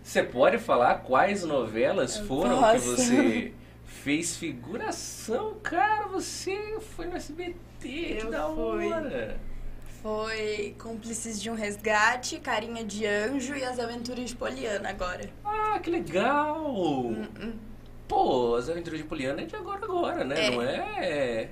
Você 0.03 0.21
uhum. 0.21 0.27
pode 0.27 0.57
falar 0.57 0.95
quais 0.99 1.43
novelas 1.43 2.17
foram 2.17 2.59
Posso. 2.59 2.73
que 2.73 2.79
você 2.79 3.53
fez 3.85 4.37
figuração? 4.37 5.55
Cara, 5.61 6.07
você 6.07 6.77
foi 6.95 7.07
no 7.07 7.15
SBT, 7.15 7.57
eu 7.83 8.25
que 8.25 8.31
da 8.31 8.47
fui. 8.47 8.91
hora! 8.91 9.48
Foi 10.01 10.75
Cúmplices 10.79 11.41
de 11.41 11.49
um 11.49 11.55
Resgate, 11.55 12.39
Carinha 12.39 12.85
de 12.85 13.05
Anjo 13.05 13.55
e 13.55 13.63
As 13.63 13.77
Aventuras 13.79 14.29
de 14.29 14.35
Poliana 14.35 14.89
agora. 14.89 15.29
Ah, 15.43 15.77
que 15.79 15.89
legal! 15.89 16.73
Uh 16.73 17.11
-uh. 17.11 17.53
Pô, 18.07 18.55
As 18.55 18.69
Aventuras 18.69 18.99
de 18.99 19.05
Poliana 19.05 19.41
é 19.41 19.45
de 19.45 19.55
agora 19.55 19.83
agora, 19.83 20.23
né? 20.23 20.45
É. 20.45 20.51
Não 20.51 20.61
é? 20.61 21.49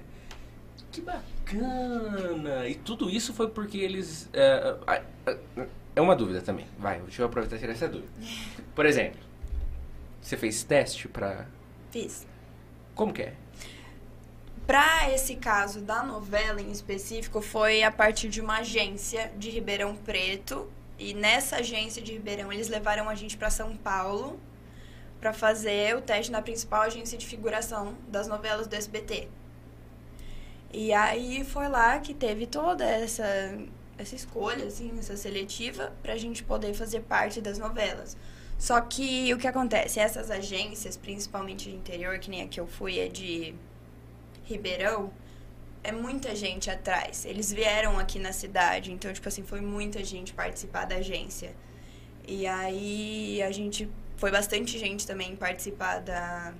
Que 0.91 1.01
bacana! 1.01 2.67
E 2.67 2.75
tudo 2.75 3.09
isso 3.09 3.33
foi 3.33 3.49
porque 3.49 3.77
eles... 3.77 4.29
É, 4.31 4.77
é 5.95 6.01
uma 6.01 6.15
dúvida 6.15 6.41
também. 6.41 6.65
Vai, 6.79 7.01
deixa 7.01 7.23
eu 7.23 7.25
aproveitar 7.25 7.57
e 7.57 7.59
tirar 7.59 7.73
essa 7.73 7.89
dúvida. 7.89 8.09
Por 8.73 8.85
exemplo, 8.85 9.19
você 10.21 10.37
fez 10.37 10.63
teste 10.63 11.09
pra... 11.09 11.47
Fiz. 11.91 12.25
Como 12.95 13.11
que 13.11 13.23
é? 13.23 13.33
Para 14.67 15.09
esse 15.13 15.37
caso 15.37 15.79
da 15.79 16.03
novela 16.03 16.61
em 16.61 16.69
específico, 16.69 17.39
foi 17.39 17.83
a 17.83 17.89
partir 17.89 18.27
de 18.27 18.41
uma 18.41 18.57
agência 18.57 19.31
de 19.37 19.49
Ribeirão 19.49 19.95
Preto. 19.95 20.69
E 20.99 21.13
nessa 21.13 21.57
agência 21.57 22.01
de 22.01 22.11
Ribeirão, 22.11 22.51
eles 22.51 22.67
levaram 22.67 23.07
a 23.07 23.15
gente 23.15 23.37
para 23.37 23.49
São 23.49 23.77
Paulo 23.77 24.37
para 25.21 25.31
fazer 25.31 25.95
o 25.95 26.01
teste 26.01 26.33
na 26.33 26.41
principal 26.41 26.81
agência 26.81 27.17
de 27.17 27.25
figuração 27.25 27.95
das 28.09 28.27
novelas 28.27 28.67
do 28.67 28.75
SBT. 28.75 29.29
E 30.73 30.91
aí 30.91 31.45
foi 31.45 31.69
lá 31.69 31.97
que 31.99 32.13
teve 32.13 32.45
toda 32.45 32.83
essa, 32.83 33.23
essa 33.97 34.15
escolha, 34.15 34.65
assim, 34.65 34.91
essa 34.99 35.15
seletiva, 35.15 35.93
para 36.03 36.11
a 36.11 36.17
gente 36.17 36.43
poder 36.43 36.73
fazer 36.73 36.99
parte 37.03 37.39
das 37.39 37.57
novelas. 37.57 38.17
Só 38.59 38.81
que 38.81 39.33
o 39.33 39.37
que 39.37 39.47
acontece? 39.47 39.97
Essas 39.97 40.29
agências, 40.29 40.97
principalmente 40.97 41.69
de 41.69 41.75
interior, 41.77 42.19
que 42.19 42.29
nem 42.29 42.41
a 42.41 42.47
que 42.47 42.59
eu 42.59 42.67
fui, 42.67 42.99
é 42.99 43.07
de 43.07 43.55
Ribeirão, 44.47 45.11
é 45.83 45.91
muita 45.91 46.35
gente 46.35 46.69
atrás. 46.69 47.25
Eles 47.25 47.51
vieram 47.51 47.99
aqui 47.99 48.17
na 48.19 48.31
cidade, 48.31 48.91
então, 48.91 49.11
tipo 49.11 49.27
assim, 49.27 49.43
foi 49.43 49.61
muita 49.61 50.03
gente 50.03 50.33
participar 50.33 50.85
da 50.85 50.95
agência. 50.95 51.55
E 52.27 52.47
aí 52.47 53.41
a 53.41 53.51
gente. 53.51 53.89
Foi 54.17 54.31
bastante 54.31 54.79
gente 54.79 55.05
também 55.05 55.35
participar 55.35 55.99
da, 55.99 56.53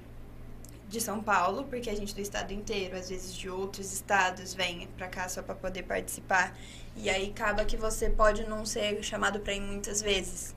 de 0.88 1.01
São 1.01 1.21
Paulo, 1.23 1.63
porque 1.63 1.89
a 1.89 1.95
gente 1.95 2.13
do 2.13 2.21
estado 2.21 2.53
inteiro, 2.53 2.95
às 2.95 3.09
vezes 3.09 3.33
de 3.33 3.49
outros 3.49 3.91
estados, 3.91 4.53
vem 4.53 4.88
pra 4.95 5.07
cá 5.07 5.27
só 5.27 5.41
pra 5.41 5.55
poder 5.55 5.83
participar. 5.83 6.55
E 6.95 7.09
aí 7.09 7.31
acaba 7.31 7.65
que 7.65 7.75
você 7.75 8.09
pode 8.09 8.43
não 8.47 8.65
ser 8.65 9.01
chamado 9.03 9.39
pra 9.39 9.53
ir 9.53 9.61
muitas 9.61 10.01
vezes. 10.01 10.55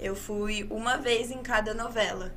Eu 0.00 0.16
fui 0.16 0.66
uma 0.70 0.96
vez 0.96 1.30
em 1.30 1.42
cada 1.42 1.74
novela. 1.74 2.32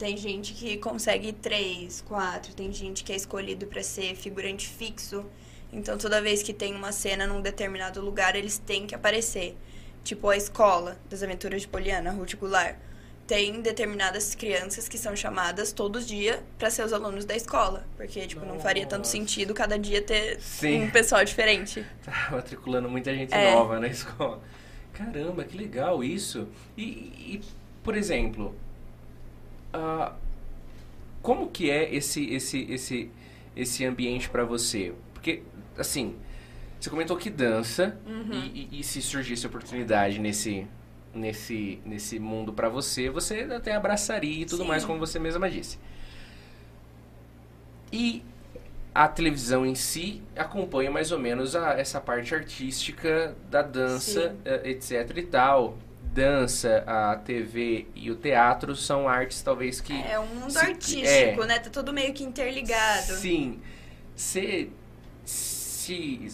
Tem 0.00 0.16
gente 0.16 0.54
que 0.54 0.78
consegue 0.78 1.30
três, 1.30 2.00
quatro. 2.00 2.54
Tem 2.54 2.72
gente 2.72 3.04
que 3.04 3.12
é 3.12 3.16
escolhido 3.16 3.66
para 3.66 3.82
ser 3.82 4.14
figurante 4.16 4.66
fixo. 4.66 5.26
Então, 5.70 5.98
toda 5.98 6.22
vez 6.22 6.42
que 6.42 6.54
tem 6.54 6.74
uma 6.74 6.90
cena 6.90 7.26
num 7.26 7.42
determinado 7.42 8.00
lugar, 8.00 8.34
eles 8.34 8.56
têm 8.56 8.86
que 8.86 8.94
aparecer. 8.94 9.54
Tipo 10.02 10.30
a 10.30 10.36
escola 10.38 10.98
das 11.10 11.22
Aventuras 11.22 11.60
de 11.60 11.68
Poliana, 11.68 12.12
Ruth 12.12 12.34
Goulart. 12.36 12.76
tem 13.26 13.60
determinadas 13.60 14.34
crianças 14.34 14.88
que 14.88 14.96
são 14.96 15.14
chamadas 15.14 15.70
todos 15.70 16.02
os 16.04 16.08
dias 16.08 16.40
para 16.58 16.70
ser 16.70 16.82
os 16.82 16.94
alunos 16.94 17.26
da 17.26 17.36
escola. 17.36 17.86
Porque, 17.98 18.26
tipo, 18.26 18.44
não 18.46 18.58
faria 18.58 18.86
tanto 18.86 19.00
Nossa. 19.00 19.12
sentido 19.12 19.52
cada 19.52 19.78
dia 19.78 20.00
ter 20.00 20.40
Sim. 20.40 20.84
um 20.84 20.90
pessoal 20.90 21.22
diferente. 21.24 21.84
Tá 22.02 22.30
matriculando 22.32 22.88
muita 22.88 23.14
gente 23.14 23.34
É. 23.34 23.52
nova 23.52 23.78
na 23.78 23.86
escola. 23.86 24.40
Caramba, 24.94 25.44
que 25.44 25.58
legal 25.58 26.02
isso. 26.02 26.48
E, 26.74 26.82
e, 26.82 27.40
por 27.84 27.94
exemplo, 27.94 28.52
ah, 29.72 30.14
como 31.22 31.48
que 31.50 31.70
é 31.70 31.94
esse 31.94 32.24
esse 32.32 32.62
esse 32.70 33.10
esse 33.56 33.84
ambiente 33.84 34.28
pra 34.30 34.44
você? 34.44 34.92
Porque 35.14 35.42
assim, 35.76 36.16
você 36.80 36.88
comentou 36.90 37.16
que 37.16 37.28
dança 37.30 37.98
Uhum. 38.06 38.32
e, 38.32 38.68
e- 38.72 38.80
e 38.80 38.84
se 38.84 39.02
surgisse 39.02 39.46
oportunidade 39.46 40.18
nesse 40.18 40.66
nesse 41.14 41.80
nesse 41.84 42.18
mundo 42.18 42.52
pra 42.52 42.68
você, 42.68 43.10
você 43.10 43.40
até 43.50 43.74
abraçaria 43.74 44.42
e 44.42 44.46
tudo 44.46 44.62
Sim. 44.62 44.68
mais, 44.68 44.84
como 44.84 44.98
você 44.98 45.18
mesma 45.18 45.50
disse. 45.50 45.78
E 47.92 48.22
a 48.94 49.08
televisão 49.08 49.64
em 49.66 49.74
si 49.74 50.22
acompanha 50.36 50.90
mais 50.90 51.10
ou 51.12 51.18
menos 51.18 51.54
a- 51.56 51.72
essa 51.78 52.00
parte 52.00 52.34
artística 52.34 53.36
da 53.50 53.62
dança, 53.62 54.34
eh, 54.44 54.70
etc 54.70 55.16
e 55.16 55.22
tal. 55.22 55.76
Dança, 56.12 56.82
a 56.86 57.14
TV 57.16 57.86
e 57.94 58.10
o 58.10 58.16
teatro 58.16 58.74
são 58.74 59.08
artes 59.08 59.40
talvez 59.42 59.80
que 59.80 59.92
É 59.92 60.18
um 60.18 60.26
mundo 60.26 60.50
Se- 60.50 60.58
artístico, 60.58 61.42
é. 61.42 61.46
né? 61.46 61.58
Tá 61.60 61.70
tudo 61.70 61.92
meio 61.92 62.12
que 62.12 62.24
interligado. 62.24 63.12
Sim. 63.14 63.60
Se, 64.16 64.70
se 65.24 66.28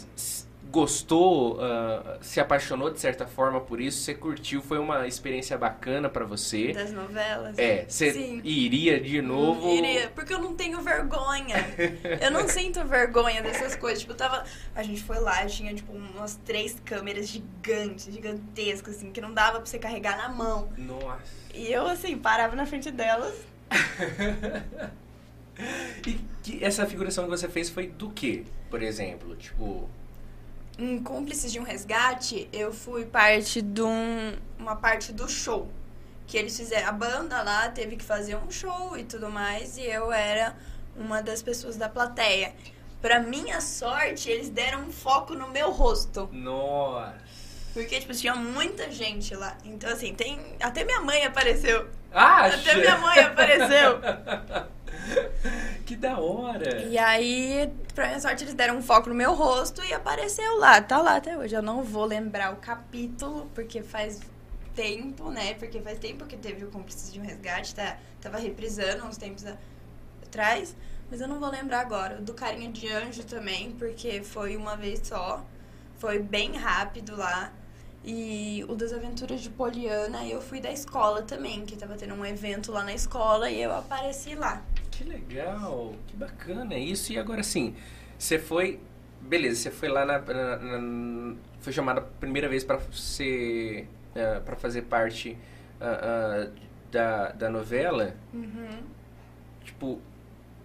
gostou, 0.77 1.59
ah, 1.59 2.19
se 2.21 2.39
apaixonou 2.39 2.91
de 2.91 3.01
certa 3.01 3.27
forma 3.27 3.59
por 3.63 3.81
isso, 3.81 4.03
você 4.03 4.15
curtiu, 4.15 4.61
foi 4.61 4.79
uma 4.79 5.07
experiência 5.07 5.57
bacana 5.57 6.07
pra 6.07 6.27
você. 6.27 6.75
Das 6.75 6.93
novelas. 6.93 7.59
É, 7.59 7.87
você 7.89 8.13
Sim. 8.13 8.43
iria 8.45 9.01
de 9.01 9.23
novo. 9.23 9.75
Iria, 9.75 10.11
porque 10.15 10.35
eu 10.35 10.39
não 10.39 10.55
tenho 10.55 10.83
vergonha. 10.83 11.57
eu 12.21 12.31
não 12.31 12.47
sinto 12.47 12.85
vergonha 12.85 13.43
dessas 13.43 13.75
coisas. 13.75 14.01
Tipo, 14.01 14.13
eu 14.13 14.17
tava. 14.19 14.45
A 14.75 14.83
gente 14.83 15.03
foi 15.03 15.19
lá, 15.19 15.47
tinha, 15.47 15.75
tipo, 15.75 15.93
umas 15.93 16.37
três 16.45 16.79
câmeras 16.85 17.27
gigantes, 17.27 18.13
gigantescas, 18.13 18.97
assim, 18.97 19.11
que 19.11 19.21
não 19.21 19.33
dava 19.33 19.57
pra 19.57 19.67
você 19.67 19.79
carregar 19.79 20.19
na 20.19 20.29
mão. 20.29 20.69
Nossa. 20.77 21.23
E 21.55 21.73
eu, 21.73 21.87
assim, 21.87 22.19
parava 22.19 22.55
na 22.55 22.67
frente 22.67 22.91
delas. 22.91 23.35
E 26.07 26.21
que 26.43 26.63
essa 26.63 26.85
figuração 26.85 27.25
que 27.25 27.31
você 27.31 27.49
fez 27.49 27.71
foi 27.71 27.87
do 27.87 28.11
que, 28.11 28.45
por 28.69 28.83
exemplo? 28.83 29.35
Tipo, 29.37 29.89
Em 30.79 31.03
Cúmplices 31.03 31.51
de 31.51 31.59
um 31.59 31.63
Resgate, 31.63 32.49
eu 32.53 32.73
fui 32.73 33.07
parte 33.07 33.63
de 33.63 33.83
um, 33.83 34.35
uma 34.59 34.77
parte 34.77 35.13
do 35.13 35.29
show. 35.29 35.71
Que 36.27 36.37
eles 36.37 36.57
fizeram. 36.57 36.89
A 36.89 36.93
banda 36.93 37.43
lá 37.43 37.69
teve 37.71 37.97
que 37.97 38.05
fazer 38.05 38.37
um 38.37 38.51
show 38.51 38.97
e 38.97 39.05
tudo 39.05 39.31
mais, 39.31 39.79
e 39.79 39.83
eu 39.85 40.13
era 40.13 40.55
uma 40.97 41.23
das 41.23 41.41
pessoas 41.41 41.77
da 41.77 41.89
plateia. 41.89 42.55
Pra 43.01 43.21
minha 43.21 43.61
sorte, 43.61 44.29
eles 44.29 44.49
deram 44.51 44.83
um 44.83 44.93
foco 44.93 45.35
no 45.35 45.49
meu 45.49 45.71
rosto. 45.71 46.29
nossa. 46.33 47.27
Porque, 47.73 48.01
tipo, 48.01 48.15
tinha 48.15 48.35
muita 48.35 48.91
gente 48.91 49.35
lá. 49.35 49.55
Então, 49.63 49.91
assim, 49.91 50.15
tem. 50.15 50.41
Até 50.63 50.83
minha 50.83 51.01
mãe 51.03 51.27
apareceu. 51.27 51.87
Acha? 52.11 52.57
Até 52.57 52.75
minha 52.75 52.97
mãe 52.97 53.19
apareceu. 53.21 54.01
que 55.85 55.97
da 55.97 56.19
hora. 56.19 56.83
E 56.83 56.99
aí, 56.99 57.73
pra 57.95 58.09
minha 58.09 58.21
sorte, 58.21 58.45
eles 58.45 58.55
deram 58.55 58.79
um 58.79 58.83
foco 58.83 59.09
no 59.09 59.15
meu 59.15 59.35
rosto 59.35 59.83
e 59.85 59.93
apareceu 59.93 60.59
lá. 60.59 60.81
Tá 60.81 61.01
lá 61.01 61.17
até 61.17 61.37
hoje. 61.37 61.55
Eu 61.55 61.63
não 61.63 61.83
vou 61.83 62.05
lembrar 62.05 62.53
o 62.53 62.57
capítulo, 62.57 63.51
porque 63.55 63.83
faz 63.83 64.21
tempo, 64.75 65.31
né? 65.31 65.55
Porque 65.55 65.81
faz 65.81 65.99
tempo 65.99 66.27
que 66.27 66.37
teve 66.37 66.65
o 66.65 66.69
Cúmplices 66.69 67.13
de 67.13 67.21
um 67.21 67.25
Resgate. 67.25 67.75
Tá, 67.75 67.97
tava 68.21 68.39
reprisando 68.39 69.05
uns 69.05 69.17
tempos 69.17 69.45
atrás. 70.23 70.75
Mas 71.11 71.21
eu 71.21 71.29
não 71.29 71.39
vou 71.39 71.51
lembrar 71.51 71.81
agora. 71.81 72.17
Do 72.17 72.35
Carinha 72.35 72.71
de 72.71 72.89
Anjo 72.89 73.25
também, 73.25 73.73
porque 73.73 74.23
foi 74.23 74.57
uma 74.57 74.77
vez 74.77 75.01
só. 75.07 75.45
Foi 75.99 76.19
bem 76.19 76.57
rápido 76.57 77.17
lá. 77.17 77.53
E 78.05 78.65
o 78.69 78.77
das 78.77 78.93
Aventuras 78.93 79.41
de 79.41 79.51
Poliana, 79.51 80.25
eu 80.27 80.41
fui 80.41 80.61
da 80.61 80.71
escola 80.71 81.23
também, 81.23 81.67
que 81.67 81.77
tava 81.77 81.97
tendo 81.97 82.15
um 82.15 82.25
evento 82.25 82.71
lá 82.71 82.85
na 82.85 82.95
escola 82.95 83.51
e 83.51 83.61
eu 83.61 83.73
apareci 83.73 84.37
lá. 84.37 84.63
Que 84.97 85.05
legal, 85.05 85.95
que 86.07 86.17
bacana 86.17 86.75
isso. 86.77 87.13
E 87.13 87.19
agora 87.19 87.43
sim, 87.43 87.75
você 88.19 88.39
foi. 88.39 88.81
Beleza, 89.21 89.61
você 89.63 89.71
foi 89.71 89.89
lá 89.89 90.05
na. 90.07 90.19
na- 90.19 90.57
na- 90.57 91.37
foi 91.61 91.73
chamada 91.73 92.01
a 92.01 92.05
primeira 92.05 92.49
vez 92.49 92.65
pra 92.65 92.81
ser. 92.93 93.89
ah, 94.15 94.41
pra 94.41 94.57
fazer 94.57 94.83
parte 94.83 95.37
ah, 95.81 96.47
ah, 96.47 96.51
da, 96.91 97.33
da 97.33 97.51
novela. 97.51 98.15
Uhum. 98.33 98.81
Tipo, 99.65 100.01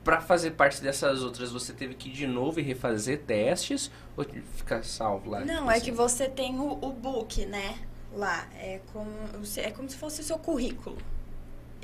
pra 0.03 0.21
fazer 0.21 0.51
parte 0.51 0.81
dessas 0.81 1.23
outras, 1.23 1.51
você 1.51 1.73
teve 1.73 1.95
que 1.95 2.07
ir 2.09 2.13
de 2.13 2.27
novo 2.27 2.59
e 2.59 2.63
refazer 2.63 3.19
testes? 3.23 3.91
Ou 4.15 4.23
ficar 4.55 4.83
salvo 4.85 5.29
lá? 5.29 5.39
Não, 5.41 5.55
tipo 5.57 5.71
é 5.71 5.73
assim? 5.75 5.85
que 5.85 5.91
você 5.91 6.29
tem 6.29 6.57
o, 6.59 6.71
o 6.81 6.91
book, 6.93 7.45
né? 7.47 7.79
Lá. 8.13 8.47
É 8.55 8.79
como, 8.93 9.11
é 9.57 9.71
como 9.71 9.89
se 9.89 9.97
fosse 9.97 10.21
o 10.21 10.23
seu 10.23 10.37
currículo. 10.37 10.97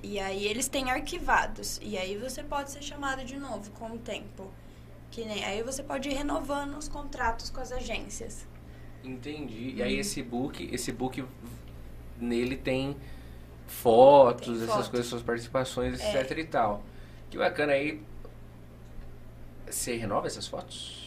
E 0.04 0.20
aí 0.20 0.46
eles 0.46 0.68
têm 0.68 0.90
arquivados. 0.92 1.80
E 1.82 1.98
aí 1.98 2.18
você 2.18 2.44
pode 2.44 2.72
ser 2.72 2.82
chamado 2.84 3.24
de 3.26 3.38
novo 3.38 3.72
com 3.72 3.92
o 3.92 3.98
tempo. 3.98 4.52
Que 5.10 5.26
nem, 5.26 5.44
aí 5.44 5.64
você 5.64 5.82
pode 5.84 6.10
ir 6.10 6.14
renovando 6.14 6.78
os 6.78 6.88
contratos 6.88 7.50
com 7.50 7.60
as 7.62 7.72
agências. 7.72 8.46
Entendi. 9.04 9.74
E 9.76 9.82
aí 9.84 9.98
esse 9.98 10.22
book, 10.22 10.68
esse 10.72 10.92
book 10.92 11.24
nele 12.20 12.58
tem 12.58 12.96
fotos, 13.66 14.46
Tem 14.48 14.56
essas 14.56 14.70
fotos. 14.70 14.88
coisas, 14.90 15.08
suas 15.08 15.24
participações, 15.24 16.00
É. 16.00 16.22
etc 16.22 16.38
e 16.38 16.44
tal. 16.46 16.84
Que 17.30 17.38
bacana 17.38 17.74
aí. 17.74 18.02
Você 19.66 19.96
renova 19.96 20.28
essas 20.28 20.48
fotos? 20.48 21.07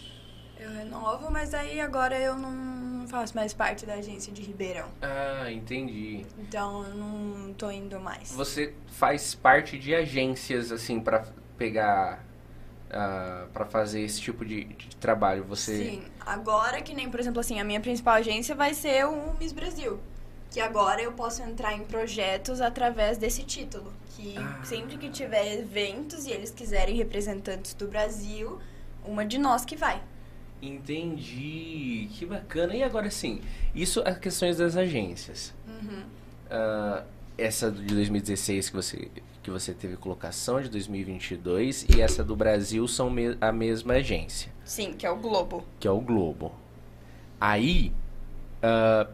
Eu 0.61 0.71
renovo, 0.71 1.31
mas 1.31 1.55
aí 1.55 1.81
agora 1.81 2.19
eu 2.19 2.37
não 2.37 3.09
faço 3.09 3.35
mais 3.35 3.55
parte 3.55 3.87
da 3.87 3.95
agência 3.95 4.33
de 4.33 4.43
Ribeirão. 4.43 4.89
Ah, 5.01 5.51
entendi. 5.51 6.25
Então 6.39 6.85
eu 6.85 6.95
não 6.95 7.55
tô 7.55 7.71
indo 7.71 7.99
mais. 7.99 8.31
Você 8.33 8.75
faz 8.89 9.35
parte 9.35 9.79
de 9.79 9.95
agências 9.95 10.71
assim 10.71 11.01
pra 11.01 11.25
pegar 11.57 12.23
ah, 12.91 13.47
pra 13.53 13.65
fazer 13.65 14.03
esse 14.03 14.21
tipo 14.21 14.45
de, 14.45 14.65
de 14.65 14.97
trabalho. 14.97 15.45
Você 15.45 15.77
Sim, 15.77 16.03
agora 16.21 16.83
que 16.83 16.93
nem, 16.95 17.11
por 17.11 17.21
exemplo, 17.21 17.41
assim, 17.41 17.59
a 17.59 17.65
minha 17.65 17.81
principal 17.81 18.15
agência 18.15 18.55
vai 18.55 18.75
ser 18.75 19.07
o 19.07 19.35
Miss 19.39 19.53
Brasil. 19.53 19.99
Que 20.51 20.61
agora 20.61 21.01
eu 21.01 21.13
posso 21.13 21.43
entrar 21.43 21.73
em 21.75 21.85
projetos 21.85 22.61
através 22.61 23.17
desse 23.17 23.45
título. 23.45 23.93
Que 24.17 24.37
Ah. 24.37 24.61
sempre 24.65 24.99
que 24.99 25.09
tiver 25.09 25.55
eventos 25.59 26.27
e 26.27 26.33
eles 26.33 26.51
quiserem 26.51 26.97
representantes 26.97 27.73
do 27.75 27.87
Brasil, 27.87 28.59
uma 29.05 29.25
de 29.25 29.39
nós 29.39 29.65
que 29.65 29.77
vai. 29.77 30.03
Entendi. 30.63 32.09
Que 32.13 32.27
bacana. 32.27 32.75
E 32.75 32.83
agora 32.83 33.11
sim, 33.11 33.41
isso 33.75 34.03
as 34.05 34.19
questões 34.19 34.59
das 34.59 34.77
agências. 34.77 35.55
Uhum. 35.67 36.03
Ah, 36.51 37.05
essa 37.39 37.71
de 37.71 37.95
2016 37.95 38.69
que 38.71 38.77
você, 38.77 39.09
que 39.43 39.51
você 39.51 39.73
teve 39.73 39.97
colocação, 39.97 40.61
de 40.61 40.69
2022, 40.69 41.87
e 41.95 42.01
essa 42.03 42.23
do 42.23 42.37
Brasil 42.37 42.87
são 42.87 43.09
me- 43.09 43.37
a 43.41 43.51
mesma 43.51 43.95
agência, 43.95 44.53
Sim, 44.65 44.93
que 44.93 45.07
é 45.07 45.11
o 45.11 45.17
Globo. 45.17 45.65
que 45.79 45.89
é 45.89 45.91
o 45.91 46.01
Globo. 46.01 46.53
Aí, 47.41 47.93
ah, 48.63 49.07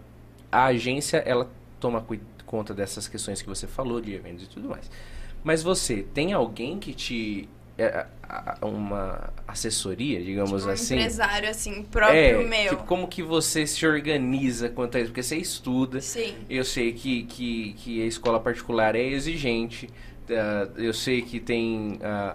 a 0.50 0.64
agência, 0.66 1.18
ela 1.18 1.48
toma 1.78 2.04
conta 2.44 2.72
dessas 2.74 3.06
questões 3.06 3.40
que 3.42 3.48
você 3.48 3.66
falou, 3.66 4.00
de 4.00 4.12
eventos 4.14 4.44
e 4.44 4.48
tudo 4.48 4.68
mais. 4.68 4.90
Mas 5.44 5.62
você, 5.62 6.02
tem 6.02 6.32
alguém 6.32 6.78
que 6.80 6.92
te... 6.92 7.48
é, 7.78 8.06
a- 8.22 8.56
a- 8.60 8.66
uma 8.66 9.30
assessoria, 9.46 10.22
digamos 10.22 10.60
Tipo, 10.60 10.68
um 10.70 10.72
assim? 10.72 10.94
empresário, 10.96 11.48
assim, 11.48 11.82
próprio 11.82 12.16
é, 12.16 12.44
meu. 12.44 12.70
tipo, 12.70 12.84
como 12.84 13.06
que 13.08 13.22
você 13.22 13.66
se 13.66 13.86
organiza 13.86 14.68
quanto 14.68 14.96
a 14.96 15.00
isso? 15.00 15.10
Porque 15.10 15.22
você 15.22 15.36
estuda, 15.36 16.00
Sim. 16.00 16.34
eu 16.48 16.64
sei 16.64 16.92
que, 16.92 17.24
que, 17.24 17.72
que 17.74 18.02
a 18.02 18.06
escola 18.06 18.40
particular 18.40 18.94
é 18.96 19.02
exigente. 19.06 19.88
eu 20.76 20.92
sei 20.92 21.22
que 21.22 21.38
tem 21.38 21.98
ah, 22.02 22.34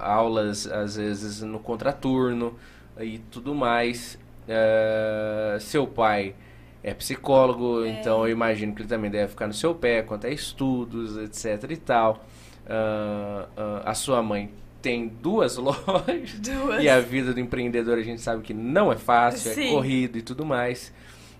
ah, 0.00 0.12
aulas, 0.14 0.66
às 0.66 0.96
vezes, 0.96 1.40
no 1.42 1.58
contraturno 1.58 2.56
e 3.00 3.18
tudo 3.18 3.54
mais. 3.54 4.18
Ah, 4.48 5.58
seu 5.60 5.86
pai 5.86 6.34
é 6.82 6.94
psicólogo, 6.94 7.84
então 7.84 8.24
eu 8.26 8.30
imagino 8.32 8.72
que 8.74 8.82
ele 8.82 8.88
também 8.88 9.10
deve 9.10 9.28
ficar 9.30 9.46
no 9.46 9.52
seu 9.54 9.74
pé 9.74 10.02
quanto 10.02 10.26
a 10.26 10.30
estudos, 10.30 11.16
etc 11.16 11.70
e 11.70 11.76
tal. 11.76 12.24
Ah, 12.68 13.82
a 13.84 13.94
sua 13.94 14.22
mãe 14.22 14.50
tem 14.82 15.08
duas 15.08 15.56
lojas. 15.58 16.38
Duas. 16.38 16.82
E 16.82 16.88
a 16.88 17.00
vida 17.00 17.32
do 17.32 17.40
empreendedor 17.40 17.98
a 17.98 18.02
gente 18.02 18.20
sabe 18.20 18.42
que 18.42 18.54
não 18.54 18.92
é 18.92 18.96
fácil, 18.96 19.50
é 19.50 19.54
Sim. 19.54 19.70
corrido 19.70 20.18
e 20.18 20.22
tudo 20.22 20.44
mais. 20.44 20.92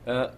Ah, 0.06 0.32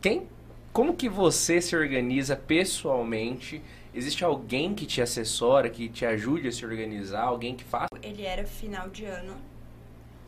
quem, 0.00 0.26
como 0.72 0.94
que 0.94 1.08
você 1.08 1.60
se 1.60 1.74
organiza 1.76 2.36
pessoalmente? 2.36 3.62
Existe 3.94 4.24
alguém 4.24 4.74
que 4.74 4.86
te 4.86 5.02
assessora, 5.02 5.68
que 5.68 5.88
te 5.88 6.04
ajude 6.06 6.48
a 6.48 6.52
se 6.52 6.64
organizar? 6.64 7.24
Alguém 7.24 7.54
que 7.54 7.62
faça? 7.62 7.88
Ele 8.02 8.22
era 8.22 8.44
final 8.44 8.88
de 8.88 9.04
ano. 9.04 9.36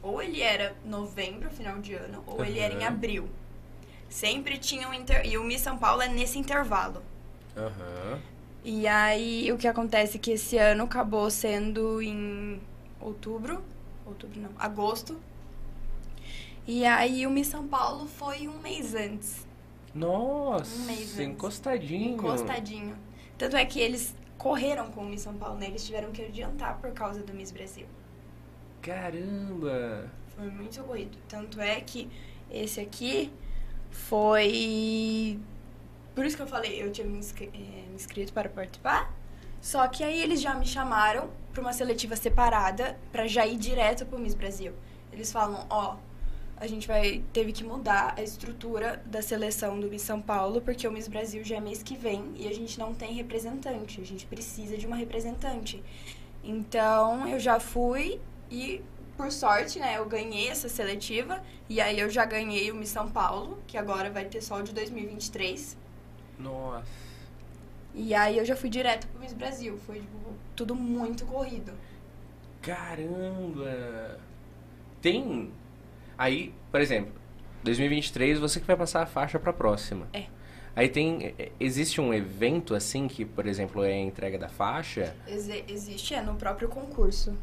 Ou 0.03 0.21
ele 0.21 0.43
era 0.43 0.77
novembro, 0.85 1.49
final 1.49 1.79
de 1.79 1.95
ano, 1.95 2.23
ou 2.27 2.45
ele 2.45 2.59
era 2.59 2.75
em 2.75 2.85
abril. 2.85 3.27
Sempre 4.07 4.59
tinha 4.59 4.87
um 4.87 4.93
inter... 4.93 5.25
E 5.25 5.39
o 5.39 5.43
Miss 5.43 5.63
São 5.63 5.79
Paulo 5.79 6.03
é 6.03 6.09
nesse 6.09 6.39
intervalo. 6.39 7.03
Aham. 7.57 8.21
E 8.65 8.87
aí 8.87 9.53
o 9.53 9.59
que 9.59 9.69
acontece 9.69 10.17
é 10.17 10.21
que 10.21 10.33
esse 10.33 10.57
ano 10.57 10.85
acabou 10.85 11.31
sendo 11.31 12.01
em 12.01 12.61
outubro. 13.01 13.63
Outubro 14.07 14.41
não, 14.41 14.51
agosto. 14.59 15.21
E 16.67 16.85
aí 16.87 17.27
o 17.27 17.31
Miss 17.31 17.49
São 17.49 17.67
Paulo 17.69 18.07
foi 18.07 18.49
um 18.49 18.59
mês 18.61 18.95
antes. 18.95 19.47
Nossa, 19.95 20.75
Um 20.83 20.87
mês 20.87 21.01
antes. 21.13 21.21
encostadinho. 21.21 22.15
Encostadinho. 22.15 22.97
Tanto 23.37 23.57
é 23.57 23.65
que 23.67 23.79
eles 23.79 24.15
correram 24.39 24.91
com 24.91 25.03
o 25.03 25.05
Miss 25.05 25.21
São 25.21 25.35
Paulo, 25.35 25.59
né? 25.59 25.67
Eles 25.67 25.85
tiveram 25.85 26.11
que 26.11 26.23
adiantar 26.23 26.79
por 26.79 26.91
causa 26.93 27.23
do 27.23 27.35
Miss 27.35 27.51
Brasil. 27.53 27.87
Caramba. 28.81 30.11
Foi 30.35 30.51
muito 30.51 30.83
corrido. 30.83 31.17
Tanto 31.29 31.61
é 31.61 31.81
que 31.81 32.09
esse 32.51 32.81
aqui 32.81 33.31
foi. 33.91 35.39
Por 36.15 36.25
isso 36.25 36.37
que 36.37 36.43
eu 36.43 36.47
falei, 36.47 36.83
eu 36.83 36.91
tinha 36.93 37.07
me, 37.07 37.19
inscri- 37.19 37.51
eh, 37.55 37.89
me 37.89 37.95
inscrito 37.97 38.33
para 38.33 38.49
participar. 38.49 39.13
Só 39.61 39.87
que 39.89 40.05
aí 40.05 40.21
eles 40.23 40.41
já 40.41 40.55
me 40.55 40.67
chamaram 40.67 41.31
para 41.53 41.61
uma 41.61 41.73
seletiva 41.73 42.15
separada 42.17 42.99
para 43.11 43.27
já 43.27 43.47
ir 43.47 43.57
direto 43.57 44.05
pro 44.07 44.19
Miss 44.19 44.35
Brasil. 44.35 44.73
Eles 45.13 45.33
falam, 45.33 45.67
ó, 45.71 45.97
a 46.57 46.67
gente 46.67 46.87
vai 46.87 47.23
teve 47.33 47.53
que 47.53 47.65
mudar 47.65 48.15
a 48.17 48.23
estrutura 48.23 49.03
da 49.07 49.21
seleção 49.23 49.81
do 49.81 49.89
Miss 49.89 50.03
São 50.03 50.21
Paulo 50.21 50.61
porque 50.61 50.87
o 50.87 50.93
Miss 50.93 51.09
Brasil 51.09 51.43
já 51.43 51.57
é 51.57 51.61
mês 51.61 51.83
que 51.83 51.97
vem 51.97 52.33
e 52.37 52.47
a 52.47 52.53
gente 52.55 52.79
não 52.79 52.95
tem 52.95 53.13
representante. 53.15 54.01
A 54.01 54.05
gente 54.05 54.27
precisa 54.27 54.77
de 54.77 54.87
uma 54.87 54.97
representante. 54.97 55.83
Então 56.43 57.27
eu 57.29 57.41
já 57.41 57.59
fui 57.59 58.21
e 58.51 58.83
por 59.17 59.31
sorte, 59.33 59.79
né, 59.79 59.97
eu 59.99 60.07
ganhei 60.07 60.49
essa 60.49 60.69
seletiva 60.69 61.41
e 61.69 61.81
aí 61.81 61.99
eu 62.01 62.11
já 62.11 62.25
ganhei 62.25 62.71
o 62.71 62.75
Miss 62.75 62.91
São 62.91 63.09
Paulo, 63.11 63.59
que 63.67 63.79
agora 63.79 64.11
vai 64.11 64.25
ter 64.25 64.43
só 64.43 64.57
o 64.59 64.63
de 64.63 64.73
2023. 64.73 65.77
Nossa. 66.39 66.87
E 67.95 68.13
aí 68.15 68.39
eu 68.39 68.45
já 68.45 68.57
fui 68.57 68.69
direto 68.69 69.07
pro 69.09 69.21
Miss 69.21 69.33
Brasil. 69.33 69.79
Foi 69.87 70.01
tipo, 70.01 70.19
tudo 70.57 70.75
muito 70.75 71.25
corrido. 71.27 71.73
Caramba. 72.61 74.19
Tem. 75.01 75.51
Aí, 76.19 76.53
por 76.71 76.81
exemplo, 76.81 77.13
2023 77.63 78.39
você 78.39 78.61
que 78.61 78.67
vai 78.67 78.77
passar 78.77 79.03
a 79.03 79.07
faixa 79.07 79.39
pra 79.39 79.53
próxima. 79.53 80.09
É. 80.13 80.25
Aí 80.75 80.89
tem. 80.89 81.35
é, 81.39 81.53
Existe 81.61 82.01
um 82.01 82.13
evento 82.13 82.75
assim 82.75 83.07
que, 83.07 83.25
por 83.25 83.47
exemplo, 83.47 83.85
é 83.85 83.93
a 83.93 84.01
entrega 84.01 84.39
da 84.39 84.49
faixa? 84.49 85.15
Exe- 85.27 85.65
existe 85.69 86.15
é 86.15 86.23
no 86.23 86.35
próprio 86.35 86.69
concurso. 86.69 87.35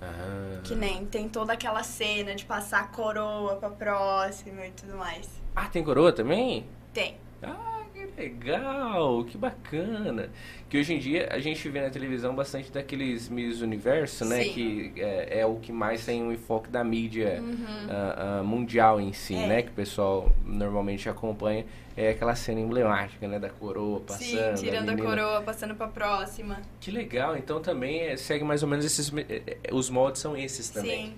Ah. 0.00 0.60
Que 0.64 0.74
nem 0.74 1.04
tem 1.04 1.28
toda 1.28 1.52
aquela 1.52 1.82
cena 1.82 2.34
de 2.34 2.44
passar 2.44 2.80
a 2.80 2.86
coroa 2.86 3.56
pra 3.56 3.70
próxima 3.70 4.66
e 4.66 4.70
tudo 4.70 4.96
mais. 4.96 5.28
Ah, 5.54 5.66
tem 5.66 5.82
coroa 5.84 6.12
também? 6.12 6.64
Tem. 6.92 7.16
Ah, 7.42 7.69
que 8.06 8.20
legal, 8.20 9.24
que 9.24 9.36
bacana. 9.38 10.30
Que 10.68 10.78
hoje 10.78 10.94
em 10.94 10.98
dia 10.98 11.28
a 11.30 11.38
gente 11.38 11.68
vê 11.68 11.80
na 11.80 11.90
televisão 11.90 12.34
bastante 12.34 12.70
daqueles 12.70 13.28
Miss 13.28 13.60
Universo, 13.60 14.24
né? 14.24 14.44
Sim. 14.44 14.52
Que 14.52 14.92
é, 14.96 15.40
é 15.40 15.46
o 15.46 15.56
que 15.56 15.72
mais 15.72 16.04
tem 16.04 16.22
o 16.26 16.32
enfoque 16.32 16.68
da 16.70 16.82
mídia 16.84 17.40
Uhum. 17.40 17.66
ah, 17.88 18.38
ah, 18.40 18.42
mundial 18.42 19.00
em 19.00 19.12
si, 19.12 19.34
É. 19.34 19.46
né? 19.46 19.62
Que 19.62 19.68
o 19.70 19.72
pessoal 19.74 20.32
normalmente 20.44 21.08
acompanha. 21.08 21.64
É 21.96 22.10
aquela 22.10 22.34
cena 22.34 22.60
emblemática, 22.60 23.26
né? 23.28 23.38
Da 23.38 23.50
coroa 23.50 24.00
passando. 24.00 24.24
Sim, 24.24 24.38
a 24.38 24.54
tirando 24.54 24.88
a 24.88 24.94
menina- 24.94 25.08
coroa, 25.08 25.42
passando 25.42 25.74
pra 25.74 25.88
próxima. 25.88 26.60
Que 26.80 26.90
legal, 26.90 27.36
então 27.36 27.60
também 27.60 28.00
é, 28.00 28.16
segue 28.16 28.44
mais 28.44 28.62
ou 28.62 28.68
menos 28.68 28.84
esses. 28.84 29.12
é, 29.28 29.56
é, 29.64 29.74
Os 29.74 29.90
moldes 29.90 30.20
são 30.22 30.36
esses 30.36 30.70
também. 30.70 31.06
Sim. 31.08 31.14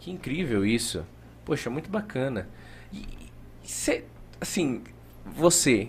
Que 0.00 0.10
incrível 0.10 0.64
isso. 0.66 1.06
Poxa, 1.44 1.70
muito 1.70 1.88
bacana. 1.88 2.48
E, 2.92 2.98
e 3.64 3.68
cê, 3.68 4.04
assim, 4.40 4.82
você. 5.24 5.88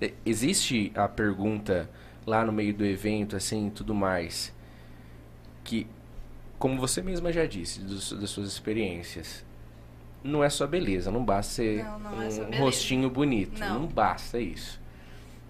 E- 0.00 0.14
Existe 0.24 0.92
a 0.94 1.08
pergunta 1.08 1.88
lá 2.26 2.44
no 2.44 2.52
meio 2.52 2.72
do 2.74 2.84
evento, 2.84 3.36
assim, 3.36 3.68
e 3.68 3.70
tudo 3.70 3.94
mais, 3.94 4.52
que, 5.64 5.86
como 6.58 6.78
você 6.78 7.02
mesma 7.02 7.32
já 7.32 7.46
disse, 7.46 7.80
dos- 7.80 8.12
das 8.12 8.30
suas 8.30 8.48
experiências, 8.48 9.44
não 10.22 10.44
é 10.44 10.50
só 10.50 10.66
beleza, 10.66 11.10
não 11.10 11.24
basta 11.24 11.52
ser 11.54 11.82
Não, 11.84 11.98
não 11.98 12.10
é 12.10 12.14
um 12.14 12.18
beleza. 12.18 12.48
rostinho 12.58 13.10
bonito, 13.10 13.58
Não. 13.58 13.80
não 13.80 13.86
basta 13.86 14.38
isso. 14.38 14.78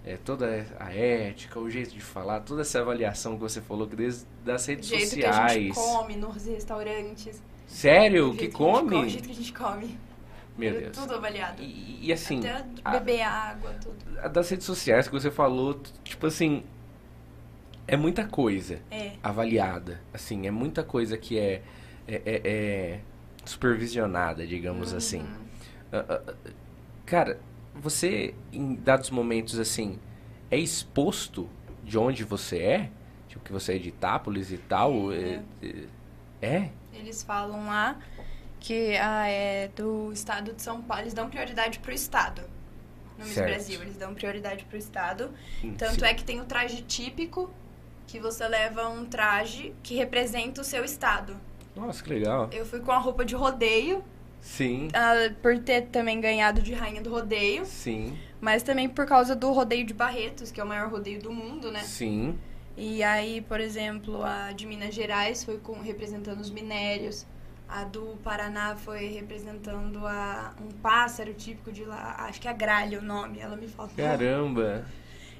É 0.03 0.17
toda 0.17 0.65
a 0.79 0.91
ética, 0.91 1.59
o 1.59 1.69
jeito 1.69 1.93
de 1.93 2.01
falar, 2.01 2.39
toda 2.39 2.61
essa 2.61 2.79
avaliação 2.79 3.35
que 3.35 3.39
você 3.41 3.61
falou 3.61 3.87
que 3.87 3.95
desde 3.95 4.25
das 4.43 4.65
redes 4.65 4.87
jeito 4.89 5.13
que 5.15 5.23
a 5.25 5.31
sociais. 5.31 5.63
gente 5.63 5.75
come 5.75 6.15
nos 6.15 6.45
restaurantes. 6.45 7.43
Sério? 7.67 8.29
o 8.29 8.33
Que 8.33 8.41
a 8.41 8.43
gente 8.45 8.53
come? 8.55 8.95
O 8.95 9.07
jeito 9.09 9.25
que 9.27 9.31
a 9.31 9.35
gente 9.35 9.53
come. 9.53 9.97
Meu 10.57 10.73
Deus. 10.79 10.97
Tudo 10.97 11.15
avaliado. 11.15 11.61
E, 11.61 11.99
e 12.07 12.13
assim, 12.13 12.39
Até 12.39 12.65
a- 12.83 12.91
beber 12.91 13.21
água, 13.21 13.73
tudo. 13.81 14.19
a 14.19 14.27
das 14.27 14.49
redes 14.49 14.65
sociais 14.65 15.07
que 15.07 15.13
você 15.13 15.31
falou, 15.31 15.81
tipo 16.03 16.27
assim, 16.27 16.63
é 17.87 17.95
muita 17.97 18.25
coisa 18.27 18.79
É. 18.91 19.13
avaliada. 19.23 19.99
Assim, 20.13 20.45
é 20.47 20.51
muita 20.51 20.83
coisa 20.83 21.17
que 21.17 21.37
é, 21.37 21.61
é, 22.07 22.21
é- 22.25 22.41
é 22.45 22.99
supervisionada, 23.45 24.45
digamos 24.45 24.93
assim. 24.93 25.21
Uhum. 25.21 25.37
Ah, 25.93 26.21
Cara, 27.05 27.39
você, 27.75 28.33
em 28.53 28.75
dados 28.75 29.09
momentos 29.09 29.59
assim, 29.59 29.99
é 30.49 30.57
exposto 30.57 31.49
de 31.83 31.97
onde 31.97 32.23
você 32.23 32.59
é? 32.59 32.89
Tipo, 33.27 33.43
que 33.43 33.51
você 33.51 33.75
é 33.75 33.77
de 33.77 33.89
Itápolis 33.89 34.51
e 34.51 34.57
tal? 34.57 35.11
É. 35.11 35.41
É? 35.61 35.75
é? 36.41 36.69
Eles 36.93 37.23
falam 37.23 37.65
lá 37.67 37.97
que 38.61 38.95
ah, 38.97 39.27
é 39.27 39.69
do 39.75 40.13
estado 40.13 40.53
de 40.53 40.61
São 40.61 40.81
Paulo. 40.81 41.03
Eles 41.03 41.13
dão 41.13 41.29
prioridade 41.29 41.79
pro 41.79 41.91
estado. 41.91 42.43
No 43.17 43.25
Miss 43.25 43.33
Certo. 43.33 43.49
Brasil, 43.49 43.81
eles 43.81 43.97
dão 43.97 44.13
prioridade 44.13 44.63
pro 44.65 44.77
estado. 44.77 45.31
Hum, 45.63 45.73
Tanto 45.77 45.99
sim. 45.99 46.05
é 46.05 46.13
que 46.13 46.23
tem 46.23 46.39
o 46.39 46.45
traje 46.45 46.81
típico, 46.83 47.51
que 48.07 48.19
você 48.19 48.47
leva 48.47 48.87
um 48.87 49.05
traje 49.05 49.73
que 49.83 49.95
representa 49.95 50.61
o 50.61 50.63
seu 50.63 50.85
estado. 50.85 51.35
Nossa, 51.75 52.03
que 52.03 52.09
legal. 52.09 52.49
Eu 52.51 52.65
fui 52.65 52.79
com 52.79 52.91
a 52.91 52.97
roupa 52.97 53.25
de 53.25 53.35
rodeio, 53.35 54.03
Sim, 54.39 54.89
ah, 54.93 55.33
por 55.41 55.57
ter 55.59 55.83
também 55.87 56.19
ganhado 56.19 56.61
de 56.61 56.73
rainha 56.73 56.99
do 57.01 57.11
rodeio, 57.11 57.63
sim, 57.63 58.17
mas 58.39 58.63
também 58.63 58.89
por 58.89 59.05
causa 59.05 59.35
do 59.35 59.51
rodeio 59.51 59.85
de 59.85 59.93
Barretos, 59.93 60.51
que 60.51 60.59
é 60.59 60.63
o 60.63 60.67
maior 60.67 60.89
rodeio 60.89 61.21
do 61.21 61.31
mundo, 61.31 61.71
né? 61.71 61.81
sim. 61.83 62.37
E 62.75 63.03
aí, 63.03 63.41
por 63.41 63.59
exemplo, 63.59 64.23
a 64.23 64.51
de 64.53 64.65
Minas 64.65 64.95
Gerais 64.95 65.43
foi 65.43 65.57
com, 65.59 65.73
representando 65.81 66.39
os 66.39 66.49
minérios. 66.49 67.27
A 67.71 67.85
do 67.85 68.17
Paraná 68.21 68.75
foi 68.75 69.07
representando 69.07 70.05
a, 70.05 70.53
um 70.61 70.69
pássaro 70.81 71.33
típico 71.33 71.71
de 71.71 71.85
lá. 71.85 72.15
Acho 72.19 72.41
que 72.41 72.47
é 72.49 72.53
gralha 72.53 72.99
o 72.99 73.01
nome, 73.01 73.39
ela 73.39 73.55
me 73.55 73.67
falou. 73.69 73.89
Caramba. 73.95 74.85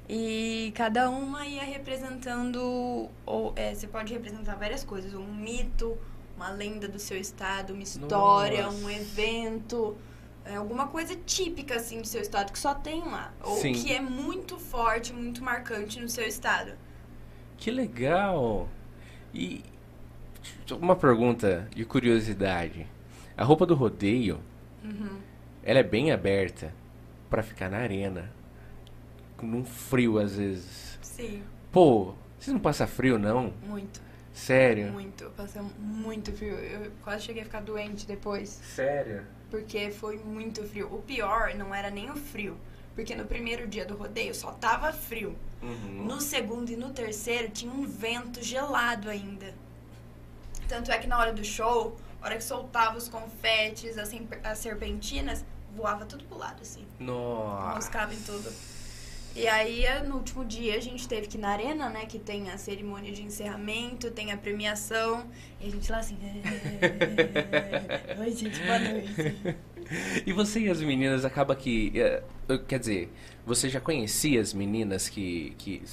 E 0.07 0.71
cada 0.73 1.09
uma 1.09 1.45
ia 1.45 1.63
representando. 1.63 3.09
Ou, 3.25 3.53
é, 3.57 3.75
você 3.75 3.85
pode 3.85 4.13
representar 4.13 4.55
várias 4.55 4.83
coisas. 4.83 5.13
Um 5.13 5.33
mito, 5.33 5.97
uma 6.37 6.49
lenda 6.49 6.87
do 6.87 6.99
seu 6.99 7.17
estado, 7.17 7.73
uma 7.73 7.83
história, 7.83 8.63
Nossa. 8.63 8.77
um 8.77 8.89
evento. 8.89 9.97
é, 10.45 10.55
alguma 10.55 10.87
coisa 10.87 11.15
típica, 11.25 11.75
assim, 11.75 11.99
do 12.01 12.07
seu 12.07 12.21
estado, 12.21 12.51
que 12.51 12.59
só 12.59 12.73
tem 12.73 13.01
lá. 13.01 13.33
Ou 13.43 13.57
Sim. 13.57 13.73
que 13.73 13.93
é 13.93 13.99
muito 13.99 14.57
forte, 14.57 15.11
muito 15.13 15.43
marcante 15.43 15.99
no 15.99 16.07
seu 16.07 16.25
estado. 16.25 16.73
Que 17.57 17.69
legal! 17.69 18.67
E 19.33 19.63
uma 20.79 20.95
pergunta 20.95 21.67
de 21.75 21.83
curiosidade. 21.85 22.87
A 23.37 23.43
roupa 23.43 23.65
do 23.65 23.75
rodeio, 23.75 24.39
Uhum. 24.83 25.19
ela 25.63 25.79
é 25.79 25.83
bem 25.83 26.11
aberta 26.11 26.73
pra 27.29 27.43
ficar 27.43 27.69
na 27.69 27.77
arena. 27.77 28.31
Com 29.37 29.47
um 29.47 29.65
frio 29.65 30.19
às 30.19 30.35
vezes. 30.35 30.99
Sim, 31.01 31.41
Pô, 31.71 32.13
vocês 32.39 32.53
não 32.53 32.59
passam 32.59 32.87
frio 32.87 33.17
não? 33.17 33.53
muito, 33.65 34.01
Sério? 34.33 34.91
muito. 34.91 35.23
Eu 35.25 35.31
passei 35.31 35.61
muito 35.79 36.31
frio. 36.33 36.53
Eu 36.55 36.91
quase 37.03 37.23
cheguei 37.25 37.41
a 37.41 37.45
ficar 37.45 37.61
doente 37.61 38.05
depois. 38.05 38.49
Sério? 38.49 39.23
Porque 39.49 39.89
foi 39.91 40.17
muito 40.17 40.63
frio. 40.63 40.87
O 40.93 41.01
pior 41.01 41.53
não 41.55 41.73
era 41.73 41.89
nem 41.89 42.09
o 42.09 42.15
frio. 42.15 42.57
Porque 42.95 43.15
no 43.15 43.25
primeiro 43.25 43.67
dia 43.67 43.85
do 43.85 43.95
rodeio 43.95 44.35
só 44.35 44.51
tava 44.51 44.91
frio. 44.91 45.35
Uhum. 45.61 46.05
No 46.05 46.19
segundo 46.19 46.69
e 46.71 46.75
no 46.75 46.89
terceiro 46.91 47.49
tinha 47.49 47.71
um 47.71 47.85
vento 47.85 48.43
gelado 48.43 49.09
ainda. 49.09 49.53
Tanto 50.71 50.89
é 50.89 50.97
que 50.97 51.05
na 51.07 51.17
hora 51.19 51.33
do 51.33 51.43
show, 51.43 51.97
na 52.21 52.27
hora 52.27 52.37
que 52.37 52.43
soltava 52.43 52.97
os 52.97 53.09
confetes, 53.09 53.97
as, 53.97 54.07
sem- 54.07 54.25
as 54.41 54.57
serpentinas, 54.57 55.43
voava 55.75 56.05
tudo 56.05 56.23
pro 56.23 56.37
lado, 56.37 56.61
assim. 56.61 56.85
Nossa. 56.97 57.75
Moscava 57.75 58.13
em 58.13 58.19
tudo. 58.21 58.49
E 59.35 59.47
aí, 59.47 59.83
no 60.07 60.15
último 60.15 60.45
dia, 60.45 60.75
a 60.75 60.79
gente 60.79 61.07
teve 61.09 61.27
que 61.27 61.37
ir 61.37 61.41
na 61.41 61.49
arena, 61.49 61.89
né? 61.89 62.05
Que 62.05 62.17
tem 62.19 62.49
a 62.49 62.57
cerimônia 62.57 63.11
de 63.11 63.21
encerramento, 63.21 64.11
tem 64.11 64.31
a 64.31 64.37
premiação. 64.37 65.25
E 65.59 65.67
a 65.67 65.69
gente 65.71 65.91
lá 65.91 65.99
assim... 65.99 66.17
Oi, 68.19 68.31
gente, 68.31 68.59
boa 68.63 68.79
noite. 68.79 69.57
E 70.25 70.31
você 70.31 70.61
e 70.61 70.69
as 70.69 70.79
meninas 70.81 71.25
acaba 71.25 71.53
que. 71.53 71.91
eh, 71.99 72.23
quer 72.65 72.79
dizer, 72.79 73.11
você 73.45 73.67
já 73.67 73.81
conhecia 73.81 74.39
as 74.39 74.53
meninas 74.53 75.09
que. 75.09 75.53
que 75.57 75.83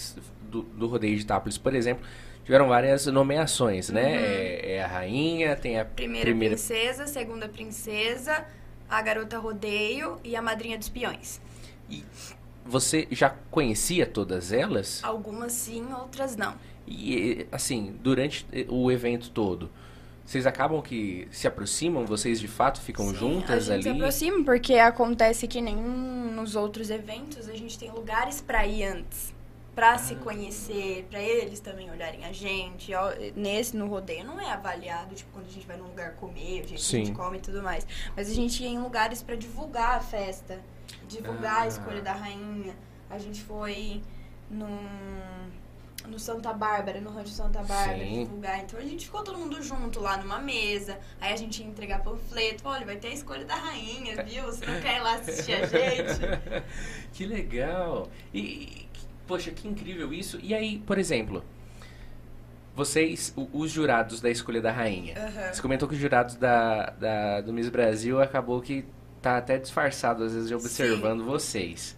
do, 0.43 0.62
do 0.62 0.87
rodeio 0.87 1.16
de 1.16 1.22
Itápolis, 1.22 1.59
por 1.59 1.74
exemplo, 1.74 2.07
tiveram 2.49 2.66
várias 2.68 3.05
nomeações, 3.05 3.90
né? 3.90 4.05
Uhum. 4.05 4.24
É, 4.24 4.72
é 4.76 4.82
a 4.82 4.86
rainha, 4.86 5.55
tem 5.55 5.78
a 5.78 5.84
Primeira, 5.84 6.34
princesa, 6.34 7.07
segunda 7.07 7.46
princesa, 7.46 8.46
a 8.88 9.03
garota 9.03 9.38
rodeio 9.38 10.18
e 10.24 10.34
a 10.34 10.40
madrinha 10.40 10.78
dos 10.78 10.88
peões. 10.88 11.42
E 11.90 12.03
Você 12.64 13.07
já 13.11 13.34
conhecia 13.51 14.07
todas 14.07 14.51
elas? 14.51 15.05
Algumas 15.05 15.53
sim, 15.53 15.92
outras 15.92 16.36
não. 16.36 16.55
E, 16.86 17.46
assim, 17.53 17.94
durante 18.03 18.46
o 18.70 18.90
evento 18.90 19.30
todo, 19.30 19.70
vocês 20.24 20.46
acabam 20.46 20.80
que 20.80 21.28
se 21.30 21.46
aproximam? 21.46 22.07
Vocês 22.07 22.40
de 22.40 22.49
fato 22.49 22.80
ficam 22.80 23.11
Sim, 23.11 23.14
juntas 23.14 23.68
a 23.68 23.74
gente 23.74 23.74
ali? 23.74 23.82
se 23.82 23.88
aproxima 23.90 24.42
porque 24.42 24.74
acontece 24.78 25.46
que 25.46 25.61
nem 25.61 25.76
nos 25.76 26.57
outros 26.57 26.88
eventos 26.88 27.46
a 27.46 27.55
gente 27.55 27.78
tem 27.78 27.90
lugares 27.90 28.40
pra 28.40 28.66
ir 28.66 28.84
antes. 28.84 29.36
Pra 29.79 29.97
se 29.97 30.16
conhecer, 30.16 31.07
pra 31.09 31.22
eles 31.22 31.61
também 31.61 31.89
olharem 31.89 32.24
a 32.24 32.33
gente. 32.33 32.91
Nesse, 33.37 33.76
no 33.76 33.87
rodeio, 33.87 34.24
não 34.24 34.41
é 34.41 34.51
avaliado, 34.51 35.14
tipo, 35.14 35.31
quando 35.33 35.47
a 35.47 35.51
gente 35.51 35.64
vai 35.68 35.76
num 35.76 35.85
lugar 35.87 36.16
comer, 36.16 36.64
o 36.64 36.66
jeito 36.66 36.68
que 36.68 36.74
a 36.74 36.99
gente 36.99 37.12
come 37.12 37.39
e 37.39 37.41
tudo 37.41 37.62
mais. 37.62 37.87
Mas 38.16 38.29
a 38.29 38.35
gente 38.35 38.61
ia 38.61 38.68
em 38.70 38.81
lugares 38.81 39.22
pra 39.22 39.37
divulgar 39.37 39.99
a 39.99 40.01
festa, 40.01 40.59
divulgar 41.07 41.59
Ah. 41.59 41.62
a 41.62 41.66
escolha 41.68 42.03
da 42.03 42.12
rainha. 42.12 42.74
A 43.09 43.18
gente 43.18 43.41
foi 43.45 44.03
num, 44.51 44.81
no 46.09 46.18
Santa 46.18 46.53
Bárbara, 46.53 47.01
no 47.01 47.11
Rancho 47.11 47.31
Santa 47.31 47.62
Bárbara, 47.62 47.99
Sim. 48.01 48.24
divulgar. 48.24 48.59
Então 48.59 48.81
a 48.81 48.83
gente 48.83 49.05
ficou 49.05 49.22
todo 49.22 49.39
mundo 49.39 49.62
junto 49.62 50.01
lá 50.01 50.16
numa 50.16 50.41
mesa. 50.41 50.99
Aí 51.20 51.33
a 51.33 51.37
gente 51.37 51.62
ia 51.62 51.68
entregar 51.68 52.03
panfleto. 52.03 52.66
Olha, 52.66 52.85
vai 52.85 52.97
ter 52.97 53.09
a 53.09 53.12
escolha 53.14 53.45
da 53.45 53.55
rainha, 53.55 54.24
viu? 54.24 54.43
Você 54.47 54.66
não 54.66 54.81
quer 54.81 54.97
ir 54.97 55.01
lá 55.03 55.14
assistir 55.14 55.53
a 55.53 55.66
gente? 55.66 56.18
que 57.14 57.24
legal! 57.26 58.09
E, 58.35 58.88
poxa, 59.29 59.51
que 59.53 59.68
incrível 59.68 60.12
isso. 60.12 60.39
E 60.43 60.55
aí, 60.55 60.79
por 60.85 60.99
exemplo, 60.99 61.45
vocês, 62.74 63.33
o- 63.37 63.49
os 63.53 63.70
jurados 63.70 64.20
da 64.20 64.31
escolha 64.31 64.61
da 64.61 64.70
rainha, 64.72 65.14
Aham. 65.18 65.53
você 65.53 65.61
comentou 65.62 65.89
que 65.89 65.95
os 65.95 66.01
jurados 66.01 66.37
da, 66.37 66.91
da- 66.91 67.41
do 67.41 67.53
Miss 67.53 67.68
Brasil 67.68 68.20
acabou 68.22 68.61
que 68.61 68.85
tá 69.20 69.37
até 69.37 69.59
disfarçado, 69.59 70.22
às 70.24 70.33
vezes, 70.33 70.51
observando 70.53 71.24
vocês. 71.24 71.97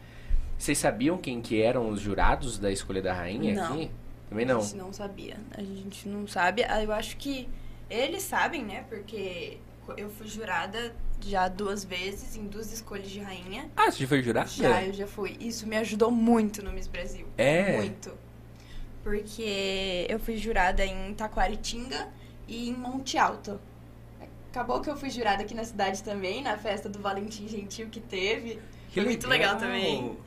Vocês 0.58 0.78
sabiam 0.78 1.16
quem 1.18 1.40
que 1.40 1.60
eram 1.62 1.88
os 1.90 2.00
jurados 2.00 2.58
da 2.58 2.70
escolha 2.70 3.00
da 3.02 3.12
rainha 3.12 3.54
Não. 3.54 3.74
aqui? 3.74 3.90
Também 4.28 4.46
não. 4.46 4.58
A 4.58 4.62
gente 4.62 4.76
não 4.76 4.92
sabia. 4.92 5.36
A 5.56 5.62
gente 5.62 6.08
não 6.08 6.26
sabe. 6.26 6.64
Ah, 6.64 6.82
Eu 6.82 6.92
acho 6.92 7.16
que 7.16 7.48
eles 7.88 8.22
sabem, 8.22 8.64
né? 8.64 8.84
Porque 8.88 9.58
eu 9.96 10.08
fui 10.10 10.26
jurada 10.28 10.94
já 11.28 11.48
duas 11.48 11.84
vezes 11.84 12.36
em 12.36 12.46
duas 12.46 12.72
escolhas 12.72 13.10
de 13.10 13.20
rainha. 13.20 13.70
Ah, 13.76 13.90
você 13.90 13.98
já 13.98 14.08
foi 14.08 14.22
jurada? 14.22 14.48
Já, 14.48 14.82
eu 14.84 14.92
já 14.92 15.06
fui. 15.06 15.36
Isso 15.40 15.66
me 15.66 15.76
ajudou 15.76 16.10
muito 16.10 16.62
no 16.62 16.72
Miss 16.72 16.86
Brasil. 16.86 17.26
É? 17.36 17.76
Muito. 17.76 18.12
Porque 19.02 20.06
eu 20.08 20.18
fui 20.18 20.36
jurada 20.36 20.84
em 20.84 21.14
Taquaritinga 21.14 22.08
e 22.46 22.68
em 22.68 22.74
Monte 22.74 23.16
Alto. 23.18 23.60
Acabou 24.50 24.80
que 24.80 24.90
eu 24.90 24.96
fui 24.96 25.10
jurada 25.10 25.42
aqui 25.42 25.54
na 25.54 25.64
cidade 25.64 26.02
também, 26.02 26.42
na 26.42 26.58
festa 26.58 26.88
do 26.88 26.98
Valentim 26.98 27.46
Gentil 27.46 27.88
que 27.88 28.00
teve. 28.00 28.60
Que 28.88 28.94
Foi 28.94 29.04
muito 29.04 29.28
legal 29.28 29.56
também. 29.56 30.18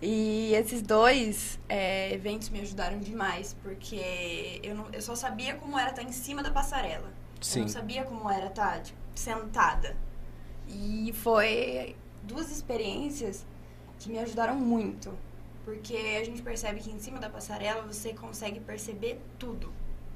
E 0.00 0.52
esses 0.54 0.82
dois 0.82 1.58
é, 1.68 2.12
eventos 2.12 2.48
me 2.50 2.60
ajudaram 2.60 2.98
demais, 2.98 3.56
porque 3.62 4.60
eu, 4.62 4.74
não, 4.74 4.86
eu 4.92 5.00
só 5.00 5.14
sabia 5.14 5.54
como 5.54 5.78
era 5.78 5.90
estar 5.90 6.02
em 6.02 6.12
cima 6.12 6.42
da 6.42 6.50
passarela. 6.50 7.08
Eu 7.08 7.42
Sim. 7.42 7.60
não 7.62 7.68
sabia 7.68 8.04
como 8.04 8.30
era 8.30 8.46
estar 8.46 8.80
tipo, 8.82 8.98
sentada. 9.14 9.96
E 10.68 11.12
foi 11.14 11.96
duas 12.22 12.50
experiências 12.50 13.46
que 13.98 14.10
me 14.10 14.18
ajudaram 14.18 14.56
muito. 14.56 15.12
Porque 15.64 15.96
a 16.20 16.24
gente 16.24 16.42
percebe 16.42 16.80
que 16.80 16.90
em 16.90 16.98
cima 17.00 17.18
da 17.18 17.28
passarela 17.28 17.82
você 17.82 18.12
consegue 18.12 18.60
perceber 18.60 19.20
tudo. 19.38 19.72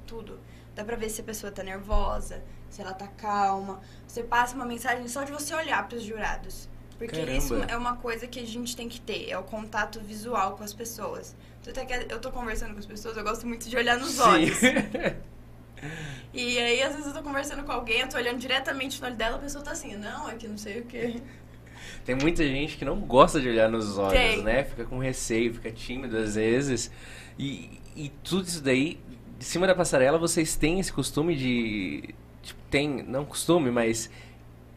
Tudo. 0.06 0.38
Dá 0.74 0.84
pra 0.84 0.96
ver 0.96 1.10
se 1.10 1.20
a 1.20 1.24
pessoa 1.24 1.50
tá 1.50 1.62
nervosa, 1.62 2.42
se 2.68 2.80
ela 2.80 2.92
tá 2.92 3.08
calma. 3.08 3.80
Você 4.06 4.22
passa 4.22 4.54
uma 4.54 4.64
mensagem 4.64 5.08
só 5.08 5.24
de 5.24 5.32
você 5.32 5.52
olhar 5.54 5.88
pros 5.88 6.02
jurados. 6.02 6.68
Porque 6.96 7.16
Caramba. 7.16 7.32
isso 7.32 7.54
é 7.54 7.76
uma 7.76 7.96
coisa 7.96 8.26
que 8.26 8.38
a 8.38 8.46
gente 8.46 8.76
tem 8.76 8.88
que 8.88 9.00
ter, 9.00 9.30
é 9.30 9.38
o 9.38 9.42
contato 9.42 9.98
visual 10.00 10.56
com 10.56 10.62
as 10.62 10.74
pessoas. 10.74 11.34
Que 11.62 11.70
eu 12.12 12.20
tô 12.20 12.30
conversando 12.30 12.74
com 12.74 12.78
as 12.78 12.86
pessoas, 12.86 13.16
eu 13.16 13.24
gosto 13.24 13.46
muito 13.46 13.68
de 13.68 13.76
olhar 13.76 13.98
nos 13.98 14.12
Sim. 14.12 14.20
olhos. 14.20 14.58
E 16.32 16.58
aí, 16.58 16.82
às 16.82 16.92
vezes, 16.92 17.08
eu 17.08 17.12
tô 17.14 17.22
conversando 17.22 17.64
com 17.64 17.72
alguém, 17.72 18.00
eu 18.00 18.08
tô 18.08 18.16
olhando 18.16 18.38
diretamente 18.38 19.00
no 19.00 19.06
olho 19.06 19.16
dela, 19.16 19.36
a 19.36 19.40
pessoa 19.40 19.64
tá 19.64 19.72
assim, 19.72 19.96
não, 19.96 20.28
é 20.28 20.34
que 20.34 20.46
não 20.46 20.58
sei 20.58 20.80
o 20.80 20.84
quê. 20.84 21.20
Tem 22.04 22.14
muita 22.14 22.44
gente 22.44 22.76
que 22.76 22.84
não 22.84 22.98
gosta 23.00 23.40
de 23.40 23.48
olhar 23.48 23.68
nos 23.68 23.98
olhos, 23.98 24.12
Tem. 24.12 24.42
né? 24.42 24.64
Fica 24.64 24.84
com 24.84 24.98
receio, 24.98 25.54
fica 25.54 25.70
tímido 25.70 26.16
às 26.16 26.34
vezes. 26.34 26.90
E, 27.38 27.80
e 27.96 28.10
tudo 28.22 28.46
isso 28.46 28.62
daí, 28.62 29.00
de 29.38 29.44
cima 29.44 29.66
da 29.66 29.74
passarela, 29.74 30.18
vocês 30.18 30.56
têm 30.56 30.80
esse 30.80 30.92
costume 30.92 31.34
de. 31.36 32.14
Tipo, 32.42 32.60
tem, 32.70 33.02
não 33.02 33.24
costume, 33.24 33.70
mas 33.70 34.10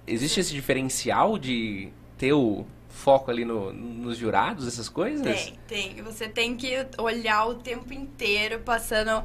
existe 0.05 0.39
esse 0.39 0.53
diferencial 0.53 1.37
de 1.37 1.89
ter 2.17 2.33
o 2.33 2.65
foco 2.89 3.31
ali 3.31 3.43
no, 3.43 3.73
nos 3.73 4.17
jurados, 4.17 4.67
essas 4.67 4.87
coisas? 4.87 5.45
Tem, 5.67 5.93
tem. 5.93 6.03
Você 6.03 6.27
tem 6.27 6.55
que 6.55 6.85
olhar 6.97 7.47
o 7.47 7.55
tempo 7.55 7.91
inteiro, 7.93 8.59
passando, 8.59 9.23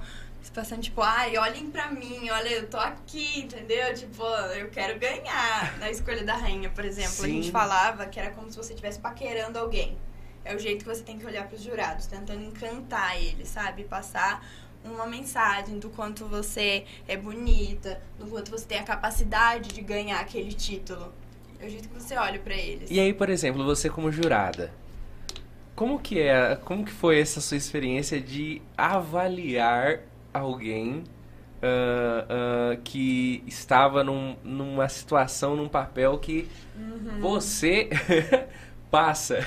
passando 0.51 0.83
tipo, 0.83 1.01
ai, 1.01 1.37
olhem 1.37 1.71
pra 1.71 1.91
mim, 1.91 2.29
olha, 2.31 2.49
eu 2.49 2.69
tô 2.69 2.77
aqui, 2.77 3.41
entendeu? 3.41 3.95
Tipo, 3.95 4.25
eu 4.57 4.69
quero 4.71 4.99
ganhar. 4.99 5.79
Na 5.79 5.91
escolha 5.91 6.25
da 6.25 6.37
rainha, 6.37 6.71
por 6.71 6.85
exemplo, 6.85 7.11
a 7.11 7.27
Sim. 7.27 7.43
gente 7.43 7.51
falava 7.51 8.07
que 8.07 8.19
era 8.19 8.31
como 8.31 8.51
se 8.51 8.57
você 8.57 8.73
estivesse 8.73 8.99
paquerando 8.99 9.59
alguém. 9.59 9.97
É 10.45 10.55
o 10.55 10.59
jeito 10.59 10.85
que 10.85 10.95
você 10.95 11.03
tem 11.03 11.19
que 11.19 11.27
olhar 11.27 11.47
pros 11.47 11.63
jurados, 11.63 12.07
tentando 12.07 12.43
encantar 12.43 13.21
eles, 13.23 13.49
sabe? 13.49 13.85
Passar 13.85 14.47
uma 14.85 15.07
mensagem 15.07 15.79
do 15.79 15.91
quanto 15.91 16.25
você 16.27 16.85
é 17.07 17.17
bonita, 17.17 18.01
do 18.19 18.27
quanto 18.27 18.51
você 18.51 18.65
tem 18.65 18.79
a 18.79 18.85
capacidade 18.85 19.71
de 19.71 19.81
ganhar 19.83 20.21
aquele 20.21 20.53
título. 20.53 21.13
É 21.61 21.67
o 21.67 21.71
jeito 21.71 21.89
que 21.89 21.95
você 21.95 22.17
olha 22.17 22.39
pra 22.39 22.55
eles. 22.55 22.91
E 22.91 23.01
aí, 23.01 23.13
por 23.13 23.29
exemplo, 23.29 23.65
você 23.65 23.91
como 23.91 24.13
jurada, 24.13 24.73
como 25.75 25.99
que 25.99 26.21
é, 26.21 26.57
como 26.57 26.85
que 26.85 26.93
foi 26.93 27.21
essa 27.21 27.41
sua 27.41 27.57
experiência 27.57 28.21
de 28.21 28.63
avaliar 28.77 30.01
alguém 30.39 31.05
ah, 31.63 32.27
ah, 32.73 32.77
que 32.85 33.43
estava 33.47 34.03
num- 34.05 34.37
numa 34.45 34.89
situação, 34.89 35.57
num 35.57 35.69
papel 35.69 36.19
que 36.19 36.49
Uhum. 36.77 37.21
você 37.21 37.89
passa? 38.91 39.39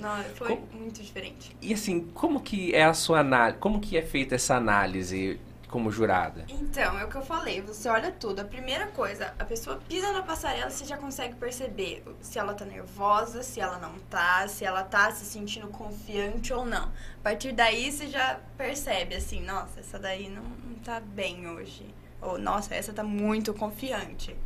Não, 0.00 0.22
foi 0.34 0.48
Como- 0.48 0.68
muito 0.72 1.02
diferente. 1.02 1.56
E 1.62 1.72
assim, 1.72 2.00
como 2.14 2.40
que 2.40 2.74
é 2.74 2.84
a 2.84 2.92
sua 2.94 3.20
análise, 3.20 3.58
como 3.58 3.80
que 3.80 3.96
é 3.96 4.02
feita 4.02 4.34
essa 4.34 4.56
análise 4.56 5.38
como 5.74 5.90
jurada? 5.90 6.44
Então, 6.48 6.96
é 7.00 7.04
o 7.04 7.08
que 7.08 7.16
eu 7.16 7.22
falei, 7.22 7.60
você 7.60 7.88
olha 7.88 8.12
tudo. 8.12 8.38
A 8.38 8.44
primeira 8.44 8.86
coisa, 8.86 9.34
a 9.36 9.44
pessoa 9.44 9.82
pisa 9.88 10.12
na 10.12 10.22
passarela, 10.22 10.70
você 10.70 10.84
já 10.84 10.96
consegue 10.96 11.34
perceber 11.34 12.04
se 12.20 12.38
ela 12.38 12.54
tá 12.54 12.64
nervosa, 12.64 13.42
se 13.42 13.58
ela 13.58 13.76
não 13.78 13.98
tá, 14.08 14.46
se 14.46 14.64
ela 14.64 14.84
tá 14.84 15.10
se 15.10 15.24
sentindo 15.24 15.66
confiante 15.66 16.52
ou 16.52 16.64
não. 16.64 16.84
A 16.84 17.22
partir 17.24 17.50
daí 17.50 17.90
você 17.90 18.06
já 18.06 18.38
percebe 18.56 19.16
assim, 19.16 19.42
nossa, 19.42 19.80
essa 19.80 19.98
daí 19.98 20.28
não, 20.28 20.44
não 20.44 20.76
tá 20.76 21.00
bem 21.00 21.48
hoje. 21.48 21.92
Ou, 22.22 22.38
nossa, 22.38 22.72
essa 22.72 22.92
tá 22.92 23.02
muito 23.02 23.52
confiante. 23.52 24.36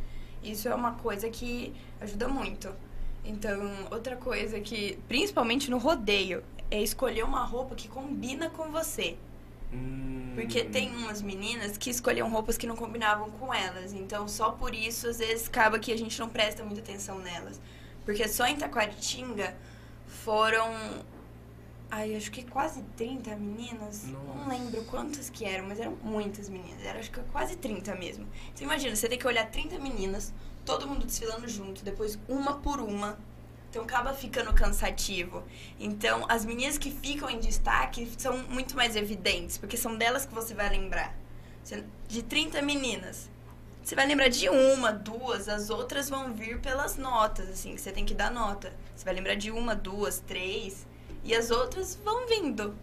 Isso 0.41 0.67
é 0.67 0.73
uma 0.73 0.93
coisa 0.93 1.29
que 1.29 1.75
ajuda 2.01 2.27
muito. 2.27 2.73
Então, 3.23 3.61
outra 3.91 4.15
coisa 4.15 4.59
que, 4.59 4.97
principalmente 5.07 5.69
no 5.69 5.77
rodeio, 5.77 6.43
é 6.71 6.81
escolher 6.81 7.23
uma 7.23 7.45
roupa 7.45 7.75
que 7.75 7.87
combina 7.87 8.49
com 8.49 8.71
você. 8.71 9.15
Porque 10.35 10.61
Hum. 10.61 10.71
tem 10.71 10.95
umas 10.95 11.21
meninas 11.21 11.77
que 11.77 11.89
escolhiam 11.89 12.29
roupas 12.29 12.57
que 12.57 12.65
não 12.65 12.75
combinavam 12.75 13.29
com 13.31 13.53
elas. 13.53 13.93
Então, 13.93 14.27
só 14.27 14.51
por 14.51 14.73
isso, 14.73 15.07
às 15.07 15.19
vezes, 15.19 15.47
acaba 15.47 15.77
que 15.79 15.91
a 15.91 15.97
gente 15.97 16.19
não 16.19 16.29
presta 16.29 16.63
muita 16.63 16.81
atenção 16.81 17.19
nelas. 17.19 17.59
Porque 18.05 18.27
só 18.27 18.45
em 18.45 18.55
Taquaritinga 18.55 19.55
foram. 20.07 20.71
Ai, 21.91 22.15
acho 22.15 22.31
que 22.31 22.43
quase 22.43 22.83
30 22.95 23.35
meninas. 23.35 24.05
Não 24.05 24.23
Nossa. 24.35 24.49
lembro 24.49 24.83
quantas 24.85 25.29
que 25.29 25.43
eram, 25.43 25.67
mas 25.67 25.79
eram 25.79 25.97
muitas 26.03 26.47
meninas. 26.47 26.83
Era 26.83 26.99
acho 26.99 27.11
que 27.11 27.19
quase 27.31 27.55
30 27.57 27.95
mesmo. 27.95 28.27
Então 28.53 28.63
imagina, 28.63 28.95
você 28.95 29.09
tem 29.09 29.17
que 29.17 29.25
olhar 29.27 29.49
30 29.49 29.79
meninas, 29.79 30.31
todo 30.63 30.87
mundo 30.87 31.05
desfilando 31.05 31.47
junto, 31.47 31.83
depois 31.83 32.17
uma 32.27 32.53
por 32.57 32.79
uma. 32.79 33.17
Então 33.69 33.83
acaba 33.83 34.13
ficando 34.13 34.51
cansativo. 34.53 35.43
Então 35.79 36.25
as 36.27 36.43
meninas 36.45 36.77
que 36.77 36.89
ficam 36.91 37.29
em 37.29 37.39
destaque 37.39 38.09
são 38.17 38.37
muito 38.49 38.75
mais 38.75 38.95
evidentes, 38.95 39.57
porque 39.57 39.77
são 39.77 39.95
delas 39.95 40.25
que 40.25 40.33
você 40.33 40.53
vai 40.53 40.69
lembrar. 40.69 41.15
De 42.07 42.23
30 42.23 42.63
meninas, 42.63 43.29
você 43.83 43.93
vai 43.95 44.07
lembrar 44.07 44.27
de 44.29 44.49
uma, 44.49 44.91
duas, 44.91 45.47
as 45.47 45.69
outras 45.69 46.09
vão 46.09 46.33
vir 46.33 46.59
pelas 46.59 46.97
notas, 46.97 47.47
assim, 47.47 47.75
que 47.75 47.81
você 47.81 47.91
tem 47.91 48.05
que 48.05 48.15
dar 48.15 48.31
nota. 48.31 48.73
Você 48.95 49.05
vai 49.05 49.13
lembrar 49.13 49.35
de 49.35 49.51
uma, 49.51 49.75
duas, 49.75 50.19
três, 50.19 50.87
e 51.23 51.35
as 51.35 51.51
outras 51.51 51.95
vão 52.03 52.25
vindo 52.27 52.75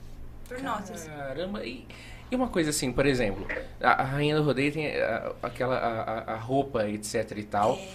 por 0.48 0.62
notas. 0.62 1.04
Caramba, 1.08 1.64
e, 1.64 1.84
e 2.30 2.36
uma 2.36 2.46
coisa 2.48 2.70
assim, 2.70 2.92
por 2.92 3.06
exemplo, 3.06 3.44
a, 3.80 4.02
a 4.02 4.04
rainha 4.04 4.36
do 4.36 4.44
rodeio 4.44 4.72
tem 4.72 4.96
a- 5.00 5.32
aquela 5.42 5.76
a- 5.76 6.32
a 6.34 6.36
roupa, 6.36 6.88
etc 6.88 7.32
e 7.36 7.42
tal. 7.42 7.74
É, 7.74 7.88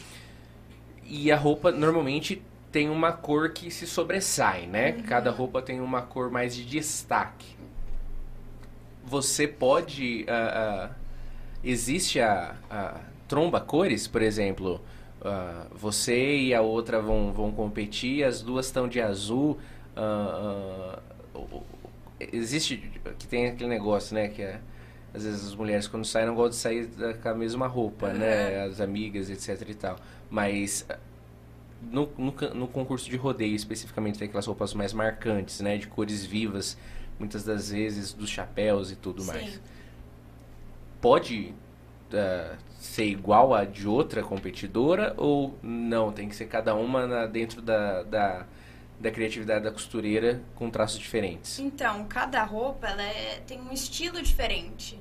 E 1.06 1.32
a 1.32 1.38
roupa 1.38 1.72
normalmente 1.72 2.42
tem 2.72 2.90
uma 2.90 3.12
cor 3.12 3.52
que 3.52 3.70
se 3.70 3.86
sobressai, 3.86 4.66
né? 4.66 4.94
Uhum. 4.94 5.04
Cada 5.04 5.30
roupa 5.30 5.62
tem 5.62 5.82
uma 5.82 6.02
cor 6.02 6.32
mais 6.32 6.56
de 6.56 6.64
destaque. 6.64 7.56
Você 9.04 9.48
pode. 9.48 10.26
ah, 10.30 10.90
ah, 10.90 10.96
existe 11.64 12.20
a, 12.20 12.56
a 12.70 13.00
tromba 13.28 13.60
cores, 13.60 14.08
por 14.08 14.22
exemplo. 14.22 14.82
ah, 15.24 15.68
você 15.72 16.38
e 16.38 16.54
a 16.54 16.62
outra 16.62 17.02
vão, 17.02 17.34
vão 17.34 17.52
competir, 17.52 18.24
as 18.24 18.42
duas 18.42 18.68
estão 18.68 18.88
de 18.88 19.02
azul. 19.02 19.60
existe 22.20 22.78
que 23.20 23.28
tem 23.28 23.48
aquele 23.48 23.70
negócio, 23.70 24.16
né, 24.16 24.28
que 24.30 24.42
é 24.42 24.60
às 25.14 25.26
vezes 25.26 25.48
as 25.48 25.56
mulheres 25.56 25.88
quando 25.88 26.06
saem 26.06 26.26
não 26.26 26.36
gostam 26.36 26.72
de 26.72 26.88
sair 26.88 27.18
com 27.22 27.30
a 27.30 27.34
mesma 27.34 27.68
roupa, 27.68 28.08
uhum. 28.08 28.14
né, 28.14 28.64
as 28.64 28.80
amigas, 28.80 29.30
etc 29.30 29.70
e 29.70 29.74
tal. 29.74 29.98
Mas 30.30 30.86
no, 31.82 32.10
no, 32.18 32.34
no, 32.54 32.68
concurso 32.68 33.10
de 33.10 33.16
rodeio 33.16 33.56
especificamente 33.56 34.20
tem 34.20 34.28
aquelas 34.28 34.46
roupas 34.46 34.74
mais 34.74 34.94
marcantes, 34.94 35.60
né, 35.62 35.78
de 35.78 35.88
cores 35.88 36.26
vivas, 36.26 36.78
muitas 37.18 37.44
das 37.44 37.72
vezes 37.72 38.14
dos 38.14 38.30
chapéus 38.30 38.92
e 38.92 38.96
tudo 38.96 39.22
Sim. 39.22 39.28
mais. 39.28 39.62
Pode 41.00 41.54
uh, 42.14 42.58
ser 42.80 43.06
igual 43.06 43.54
a 43.54 43.66
de 43.66 43.88
outra 43.88 44.22
competidora 44.22 45.14
ou 45.18 45.58
não? 45.64 46.12
Tem 46.12 46.30
que 46.30 46.36
ser 46.36 46.46
cada 46.46 46.76
uma 46.76 47.08
na, 47.08 47.26
dentro 47.26 47.62
da, 47.62 48.04
da 48.04 48.46
da 49.02 49.10
criatividade 49.10 49.64
da 49.64 49.72
costureira 49.72 50.42
com 50.56 50.70
traços 50.70 51.00
diferentes? 51.00 51.60
Então, 51.60 52.06
cada 52.06 52.44
roupa 52.44 52.88
ela 52.88 53.02
é, 53.02 53.42
tem 53.48 53.60
um 53.60 53.74
estilo 53.74 54.22
diferente. 54.22 55.00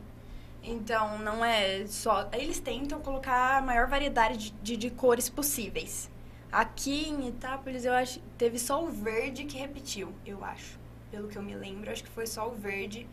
Então, 0.62 1.18
não 1.18 1.44
é 1.44 1.86
só. 1.86 2.28
Eles 2.32 2.58
tentam 2.58 3.00
colocar 3.00 3.58
a 3.58 3.62
maior 3.62 3.86
variedade 3.86 4.38
de, 4.38 4.50
de, 4.62 4.76
de 4.76 4.90
cores 4.90 5.28
possíveis. 5.28 6.09
Aqui 6.52 7.08
em 7.08 7.28
Itápolis, 7.28 7.84
eu 7.84 7.92
acho 7.92 8.20
teve 8.36 8.58
só 8.58 8.84
o 8.84 8.88
verde 8.90 9.44
que 9.44 9.56
repetiu, 9.56 10.12
eu 10.26 10.44
acho. 10.44 10.78
Pelo 11.10 11.28
que 11.28 11.36
eu 11.36 11.42
me 11.42 11.54
lembro, 11.54 11.90
acho 11.90 12.02
que 12.02 12.10
foi 12.10 12.26
só 12.26 12.48
o 12.48 12.52
verde 12.52 13.06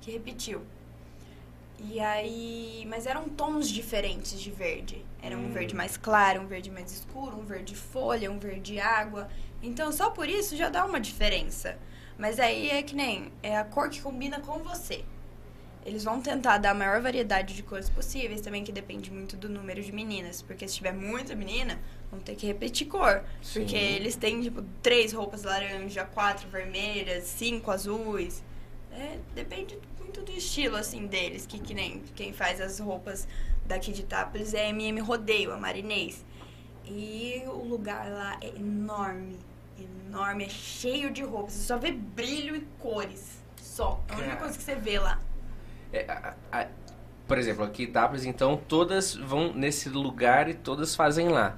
que 0.00 0.12
repetiu. 0.12 0.62
E 1.80 1.98
aí, 1.98 2.86
mas 2.88 3.06
eram 3.06 3.28
tons 3.28 3.68
diferentes 3.68 4.40
de 4.40 4.50
verde. 4.50 5.04
Era 5.20 5.36
um 5.36 5.46
hum. 5.46 5.52
verde 5.52 5.74
mais 5.74 5.96
claro, 5.96 6.40
um 6.40 6.46
verde 6.46 6.70
mais 6.70 6.92
escuro, 6.92 7.36
um 7.36 7.44
verde 7.44 7.74
folha, 7.74 8.30
um 8.30 8.38
verde 8.38 8.78
água. 8.78 9.28
Então, 9.62 9.90
só 9.90 10.10
por 10.10 10.28
isso 10.28 10.56
já 10.56 10.68
dá 10.68 10.84
uma 10.84 11.00
diferença. 11.00 11.76
Mas 12.16 12.38
aí 12.38 12.70
é 12.70 12.82
que 12.82 12.94
nem 12.94 13.32
é 13.42 13.56
a 13.56 13.64
cor 13.64 13.90
que 13.90 14.00
combina 14.00 14.38
com 14.40 14.58
você. 14.60 15.04
Eles 15.84 16.02
vão 16.02 16.20
tentar 16.20 16.58
dar 16.58 16.70
a 16.70 16.74
maior 16.74 17.00
variedade 17.02 17.54
de 17.54 17.62
cores 17.62 17.90
possíveis, 17.90 18.40
também 18.40 18.64
que 18.64 18.72
depende 18.72 19.10
muito 19.10 19.36
do 19.36 19.50
número 19.50 19.82
de 19.82 19.92
meninas. 19.92 20.40
Porque 20.40 20.66
se 20.66 20.76
tiver 20.76 20.92
muita 20.92 21.34
menina, 21.34 21.78
vão 22.10 22.18
ter 22.18 22.34
que 22.34 22.46
repetir 22.46 22.86
cor. 22.86 23.22
Sim. 23.42 23.60
Porque 23.60 23.76
eles 23.76 24.16
têm, 24.16 24.40
tipo, 24.40 24.62
três 24.82 25.12
roupas 25.12 25.42
laranja, 25.42 26.04
quatro 26.06 26.48
vermelhas, 26.48 27.24
cinco 27.24 27.70
azuis. 27.70 28.42
É, 28.92 29.18
depende 29.34 29.78
muito 29.98 30.22
do 30.22 30.32
estilo, 30.32 30.76
assim, 30.76 31.06
deles. 31.06 31.44
Que, 31.44 31.58
que 31.58 31.74
nem 31.74 32.00
quem 32.14 32.32
faz 32.32 32.62
as 32.62 32.78
roupas 32.78 33.28
daqui 33.66 33.92
de 33.92 34.02
Itápolis 34.02 34.54
é 34.54 34.68
MM 34.70 35.00
Rodeio, 35.00 35.52
a 35.52 35.58
Marinês. 35.58 36.24
E 36.86 37.42
o 37.46 37.62
lugar 37.62 38.10
lá 38.10 38.38
é 38.40 38.48
enorme. 38.56 39.38
Enorme, 39.78 40.44
é 40.44 40.48
cheio 40.48 41.10
de 41.10 41.22
roupas. 41.22 41.54
Você 41.54 41.66
só 41.66 41.76
vê 41.76 41.92
brilho 41.92 42.56
e 42.56 42.60
cores. 42.78 43.42
Só. 43.56 44.02
É 44.08 44.14
a 44.14 44.16
única 44.18 44.36
coisa 44.36 44.56
que 44.56 44.62
você 44.62 44.76
vê 44.76 44.98
lá. 44.98 45.20
É, 45.94 46.04
a, 46.10 46.34
a, 46.50 46.66
por 47.26 47.38
exemplo, 47.38 47.64
aqui 47.64 47.84
Itápolis, 47.84 48.24
então, 48.24 48.56
todas 48.56 49.14
vão 49.14 49.52
nesse 49.52 49.88
lugar 49.88 50.48
e 50.48 50.54
todas 50.54 50.96
fazem 50.96 51.28
lá. 51.28 51.56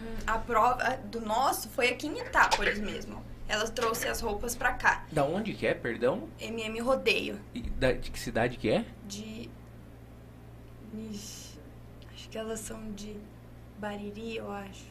Hum, 0.00 0.16
a 0.26 0.38
prova 0.38 0.98
do 1.06 1.22
nosso 1.22 1.70
foi 1.70 1.88
aqui 1.88 2.06
em 2.06 2.18
Itápolis 2.18 2.78
mesmo. 2.78 3.24
Ela 3.48 3.66
trouxe 3.68 4.06
as 4.06 4.20
roupas 4.20 4.54
pra 4.54 4.74
cá. 4.74 5.06
Da 5.10 5.24
onde 5.24 5.54
que 5.54 5.66
é, 5.66 5.72
perdão? 5.72 6.28
MM 6.38 6.80
Rodeio. 6.80 7.40
E 7.54 7.62
da, 7.62 7.92
de 7.92 8.10
que 8.10 8.20
cidade 8.20 8.58
que 8.58 8.68
é? 8.68 8.84
De... 9.06 9.48
Ixi, 11.10 11.58
acho 12.14 12.28
que 12.28 12.36
elas 12.36 12.60
são 12.60 12.92
de 12.92 13.16
Bariri, 13.78 14.36
eu 14.36 14.50
acho. 14.52 14.84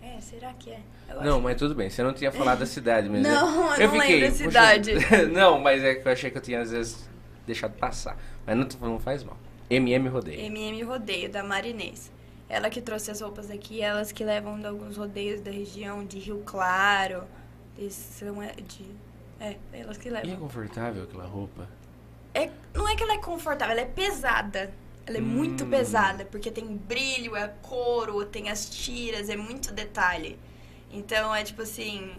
É, 0.00 0.20
será 0.20 0.52
que 0.52 0.70
é? 0.70 0.80
Eu 1.08 1.22
não, 1.22 1.40
mas 1.40 1.56
tudo 1.56 1.74
bem. 1.74 1.90
Você 1.90 2.02
não 2.02 2.12
tinha 2.12 2.30
falado 2.30 2.60
da 2.60 2.66
cidade 2.66 3.08
mesmo. 3.08 3.26
Não, 3.28 3.74
eu, 3.74 3.80
eu 3.80 3.88
não 3.88 4.00
fiquei, 4.00 4.20
lembro 4.20 4.28
da 4.28 4.44
cidade. 4.44 4.92
não, 5.32 5.58
mas 5.58 5.82
é 5.82 5.96
que 5.96 6.06
eu 6.06 6.12
achei 6.12 6.30
que 6.30 6.38
eu 6.38 6.42
tinha, 6.42 6.60
às 6.60 6.70
vezes, 6.70 7.08
deixado 7.44 7.72
passar. 7.72 8.16
Mas 8.46 8.56
não, 8.56 8.88
não 8.88 9.00
faz 9.00 9.24
mal. 9.24 9.36
MM 9.68 10.08
Rodeio. 10.08 10.40
MM 10.40 10.82
Rodeio, 10.84 11.30
da 11.30 11.42
Marinês. 11.42 12.12
Ela 12.48 12.70
que 12.70 12.80
trouxe 12.80 13.10
as 13.10 13.20
roupas 13.20 13.50
aqui, 13.50 13.82
elas 13.82 14.12
que 14.12 14.24
levam 14.24 14.60
de 14.60 14.66
alguns 14.66 14.96
rodeios 14.96 15.40
da 15.40 15.50
região 15.50 16.04
de 16.04 16.18
Rio 16.18 16.42
Claro, 16.46 17.24
são 17.90 18.40
é, 18.40 18.52
de. 18.52 18.84
É, 19.40 19.56
elas 19.72 19.98
que 19.98 20.08
levam. 20.08 20.30
E 20.30 20.32
é 20.32 20.36
confortável 20.36 21.02
aquela 21.02 21.26
roupa? 21.26 21.68
É, 22.32 22.50
não 22.72 22.88
é 22.88 22.94
que 22.94 23.02
ela 23.02 23.14
é 23.14 23.18
confortável, 23.18 23.72
ela 23.72 23.80
é 23.80 23.90
pesada. 23.90 24.72
Ela 25.06 25.18
é 25.18 25.20
hum. 25.20 25.24
muito 25.24 25.66
pesada, 25.66 26.24
porque 26.24 26.50
tem 26.50 26.76
brilho, 26.76 27.36
é 27.36 27.48
couro, 27.62 28.24
tem 28.24 28.48
as 28.48 28.68
tiras, 28.68 29.28
é 29.28 29.36
muito 29.36 29.72
detalhe. 29.72 30.38
Então 30.92 31.34
é 31.34 31.42
tipo 31.42 31.62
assim, 31.62 32.12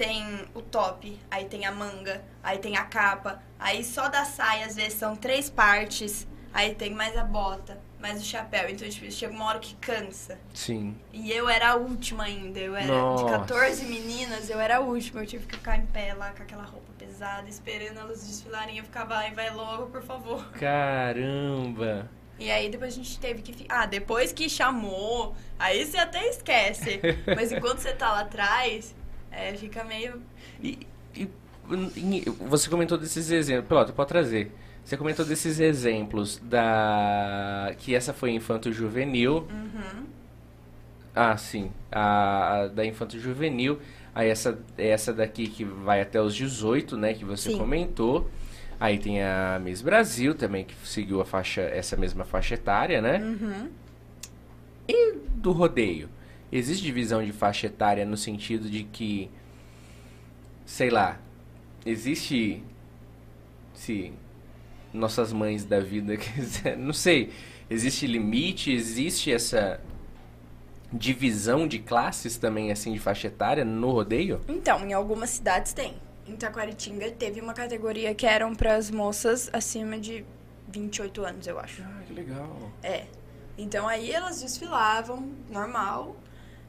tem 0.00 0.46
o 0.54 0.62
top, 0.62 1.20
aí 1.30 1.44
tem 1.44 1.66
a 1.66 1.70
manga, 1.70 2.24
aí 2.42 2.56
tem 2.56 2.74
a 2.74 2.84
capa, 2.84 3.42
aí 3.58 3.84
só 3.84 4.08
da 4.08 4.24
saia 4.24 4.64
às 4.64 4.74
vezes 4.74 4.94
são 4.94 5.14
três 5.14 5.50
partes, 5.50 6.26
aí 6.54 6.74
tem 6.74 6.94
mais 6.94 7.14
a 7.18 7.22
bota 7.22 7.78
mais 8.00 8.22
o 8.22 8.24
chapéu. 8.24 8.66
Então, 8.70 8.88
tipo, 8.88 9.10
chega 9.12 9.30
uma 9.30 9.44
hora 9.44 9.58
que 9.58 9.74
cansa. 9.74 10.38
Sim. 10.54 10.96
E 11.12 11.30
eu 11.30 11.50
era 11.50 11.72
a 11.72 11.74
última 11.74 12.24
ainda. 12.24 12.58
Eu 12.58 12.74
era 12.74 12.86
Nossa. 12.86 13.24
de 13.26 13.30
14 13.30 13.84
meninas, 13.84 14.48
eu 14.48 14.58
era 14.58 14.78
a 14.78 14.80
última. 14.80 15.20
Eu 15.20 15.26
tive 15.26 15.44
que 15.44 15.56
ficar 15.56 15.76
em 15.76 15.84
pé 15.84 16.14
lá 16.14 16.30
com 16.30 16.42
aquela 16.42 16.62
roupa 16.62 16.90
pesada, 16.98 17.46
esperando 17.46 18.00
elas 18.00 18.26
desfilarem. 18.26 18.78
Eu 18.78 18.84
ficava, 18.84 19.16
ai, 19.16 19.32
vai 19.34 19.50
logo, 19.50 19.88
por 19.88 20.02
favor. 20.02 20.50
Caramba! 20.52 22.08
E 22.38 22.50
aí 22.50 22.70
depois 22.70 22.94
a 22.94 22.96
gente 22.96 23.20
teve 23.20 23.42
que. 23.42 23.66
Ah, 23.68 23.84
depois 23.84 24.32
que 24.32 24.48
chamou, 24.48 25.36
aí 25.58 25.84
você 25.84 25.98
até 25.98 26.26
esquece. 26.26 27.02
Mas 27.36 27.52
enquanto 27.52 27.80
você 27.80 27.92
tá 27.92 28.10
lá 28.10 28.20
atrás, 28.20 28.94
é, 29.30 29.52
fica 29.54 29.84
meio. 29.84 30.20
E, 30.62 30.86
e, 31.14 31.28
e 31.96 32.30
você 32.48 32.68
comentou 32.68 32.98
desses 32.98 33.30
exemplos. 33.30 33.68
Pelota, 33.68 33.92
pode 33.92 34.08
trazer. 34.08 34.52
Você 34.84 34.96
comentou 34.96 35.24
desses 35.24 35.60
exemplos 35.60 36.38
da. 36.38 37.72
Que 37.78 37.94
essa 37.94 38.12
foi 38.12 38.32
infanto 38.32 38.72
juvenil. 38.72 39.46
Uhum. 39.50 40.06
Ah, 41.14 41.36
sim. 41.36 41.70
A, 41.90 42.54
a 42.54 42.66
da 42.68 42.84
infanto 42.84 43.18
juvenil. 43.18 43.78
Aí 44.14 44.28
essa, 44.28 44.58
essa 44.76 45.12
daqui 45.12 45.46
que 45.46 45.64
vai 45.64 46.00
até 46.00 46.20
os 46.20 46.34
18, 46.34 46.96
né? 46.96 47.14
Que 47.14 47.24
você 47.24 47.50
sim. 47.50 47.58
comentou. 47.58 48.28
Aí 48.80 48.98
tem 48.98 49.22
a 49.22 49.60
Miss 49.62 49.82
Brasil 49.82 50.34
também, 50.34 50.64
que 50.64 50.74
seguiu 50.84 51.20
a 51.20 51.24
faixa, 51.24 51.60
essa 51.60 51.96
mesma 51.96 52.24
faixa 52.24 52.54
etária, 52.54 53.02
né? 53.02 53.18
Uhum. 53.18 53.68
E 54.88 55.12
do 55.34 55.52
rodeio? 55.52 56.08
Existe 56.52 56.82
divisão 56.84 57.24
de 57.24 57.32
faixa 57.32 57.66
etária 57.66 58.04
no 58.04 58.16
sentido 58.16 58.68
de 58.68 58.84
que, 58.84 59.30
sei 60.66 60.90
lá, 60.90 61.18
existe 61.86 62.62
se 63.74 64.12
nossas 64.92 65.32
mães 65.32 65.64
da 65.64 65.80
vida 65.80 66.16
quiser. 66.18 66.76
Não 66.76 66.92
sei. 66.92 67.32
Existe 67.68 68.06
limite? 68.06 68.72
Existe 68.72 69.32
essa 69.32 69.80
divisão 70.92 71.68
de 71.68 71.78
classes 71.78 72.36
também, 72.36 72.72
assim, 72.72 72.92
de 72.92 72.98
faixa 72.98 73.28
etária 73.28 73.64
no 73.64 73.92
rodeio? 73.92 74.40
Então, 74.48 74.84
em 74.84 74.92
algumas 74.92 75.30
cidades 75.30 75.72
tem. 75.72 75.94
Em 76.26 76.36
Taquaritinga 76.36 77.10
teve 77.12 77.40
uma 77.40 77.54
categoria 77.54 78.14
que 78.14 78.26
eram 78.26 78.54
para 78.54 78.74
as 78.74 78.90
moças 78.90 79.48
acima 79.52 79.98
de 79.98 80.24
28 80.68 81.24
anos, 81.24 81.46
eu 81.46 81.58
acho. 81.58 81.82
Ah, 81.82 82.02
que 82.06 82.12
legal. 82.12 82.70
É. 82.82 83.06
Então 83.58 83.86
aí 83.86 84.10
elas 84.10 84.40
desfilavam 84.40 85.28
normal. 85.50 86.16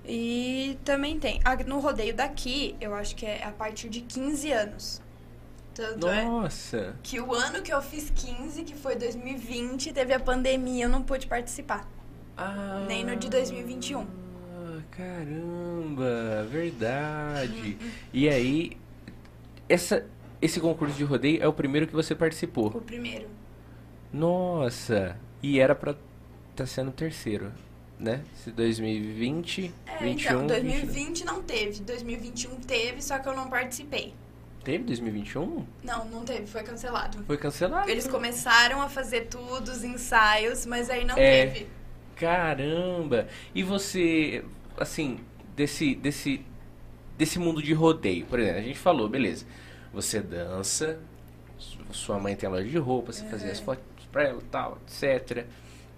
E 0.05 0.77
também 0.83 1.19
tem. 1.19 1.39
No 1.67 1.79
rodeio 1.79 2.13
daqui, 2.13 2.75
eu 2.81 2.93
acho 2.95 3.15
que 3.15 3.25
é 3.25 3.43
a 3.43 3.51
partir 3.51 3.89
de 3.89 4.01
15 4.01 4.51
anos. 4.51 5.01
Tanto 5.73 6.07
é 6.07 6.23
Nossa. 6.25 6.77
é 6.77 6.93
que 7.01 7.19
o 7.19 7.33
ano 7.33 7.61
que 7.61 7.73
eu 7.73 7.81
fiz 7.81 8.09
15, 8.09 8.63
que 8.63 8.75
foi 8.75 8.95
2020, 8.95 9.93
teve 9.93 10.13
a 10.13 10.19
pandemia, 10.19 10.85
eu 10.85 10.89
não 10.89 11.01
pude 11.01 11.27
participar. 11.27 11.87
Ah, 12.35 12.83
Nem 12.87 13.05
no 13.05 13.15
de 13.15 13.29
2021. 13.29 14.05
Caramba, 14.91 16.45
verdade. 16.49 17.77
e 18.11 18.27
aí, 18.27 18.77
essa, 19.69 20.05
esse 20.41 20.59
concurso 20.59 20.95
de 20.95 21.03
rodeio 21.03 21.41
é 21.41 21.47
o 21.47 21.53
primeiro 21.53 21.87
que 21.87 21.93
você 21.93 22.13
participou? 22.13 22.67
O 22.67 22.81
primeiro. 22.81 23.27
Nossa, 24.11 25.17
e 25.41 25.59
era 25.59 25.73
pra 25.73 25.91
estar 25.91 26.03
tá 26.55 26.65
sendo 26.65 26.89
o 26.89 26.91
terceiro, 26.91 27.51
né? 28.01 28.23
Se 28.35 28.51
2020, 28.51 29.73
é, 29.85 30.03
21... 30.03 30.33
Então, 30.33 30.47
2020 30.47 30.93
22. 30.93 31.23
não 31.23 31.43
teve, 31.43 31.81
2021 31.81 32.55
teve, 32.61 33.01
só 33.01 33.19
que 33.19 33.29
eu 33.29 33.35
não 33.35 33.47
participei. 33.47 34.13
Teve 34.63 34.83
2021? 34.83 35.65
Não, 35.83 36.05
não 36.05 36.25
teve, 36.25 36.47
foi 36.47 36.63
cancelado. 36.63 37.23
Foi 37.23 37.37
cancelado? 37.37 37.89
Eles 37.89 38.07
começaram 38.07 38.81
a 38.81 38.89
fazer 38.89 39.27
tudo, 39.27 39.71
os 39.71 39.83
ensaios, 39.83 40.65
mas 40.65 40.89
aí 40.89 41.05
não 41.05 41.15
é, 41.15 41.47
teve. 41.47 41.67
Caramba! 42.15 43.27
E 43.53 43.63
você, 43.63 44.43
assim, 44.77 45.19
desse, 45.55 45.95
desse, 45.95 46.45
desse 47.17 47.39
mundo 47.39 47.61
de 47.61 47.73
rodeio, 47.73 48.25
por 48.25 48.39
exemplo, 48.39 48.59
a 48.59 48.63
gente 48.63 48.79
falou, 48.79 49.07
beleza, 49.07 49.45
você 49.93 50.19
dança, 50.19 50.99
sua 51.91 52.19
mãe 52.19 52.35
tem 52.35 52.47
a 52.47 52.51
loja 52.51 52.67
de 52.67 52.77
roupa, 52.77 53.11
você 53.11 53.25
é. 53.25 53.29
fazia 53.29 53.51
as 53.51 53.59
fotos 53.59 53.83
pra 54.11 54.23
ela 54.23 54.41
tal, 54.51 54.79
etc. 54.87 55.45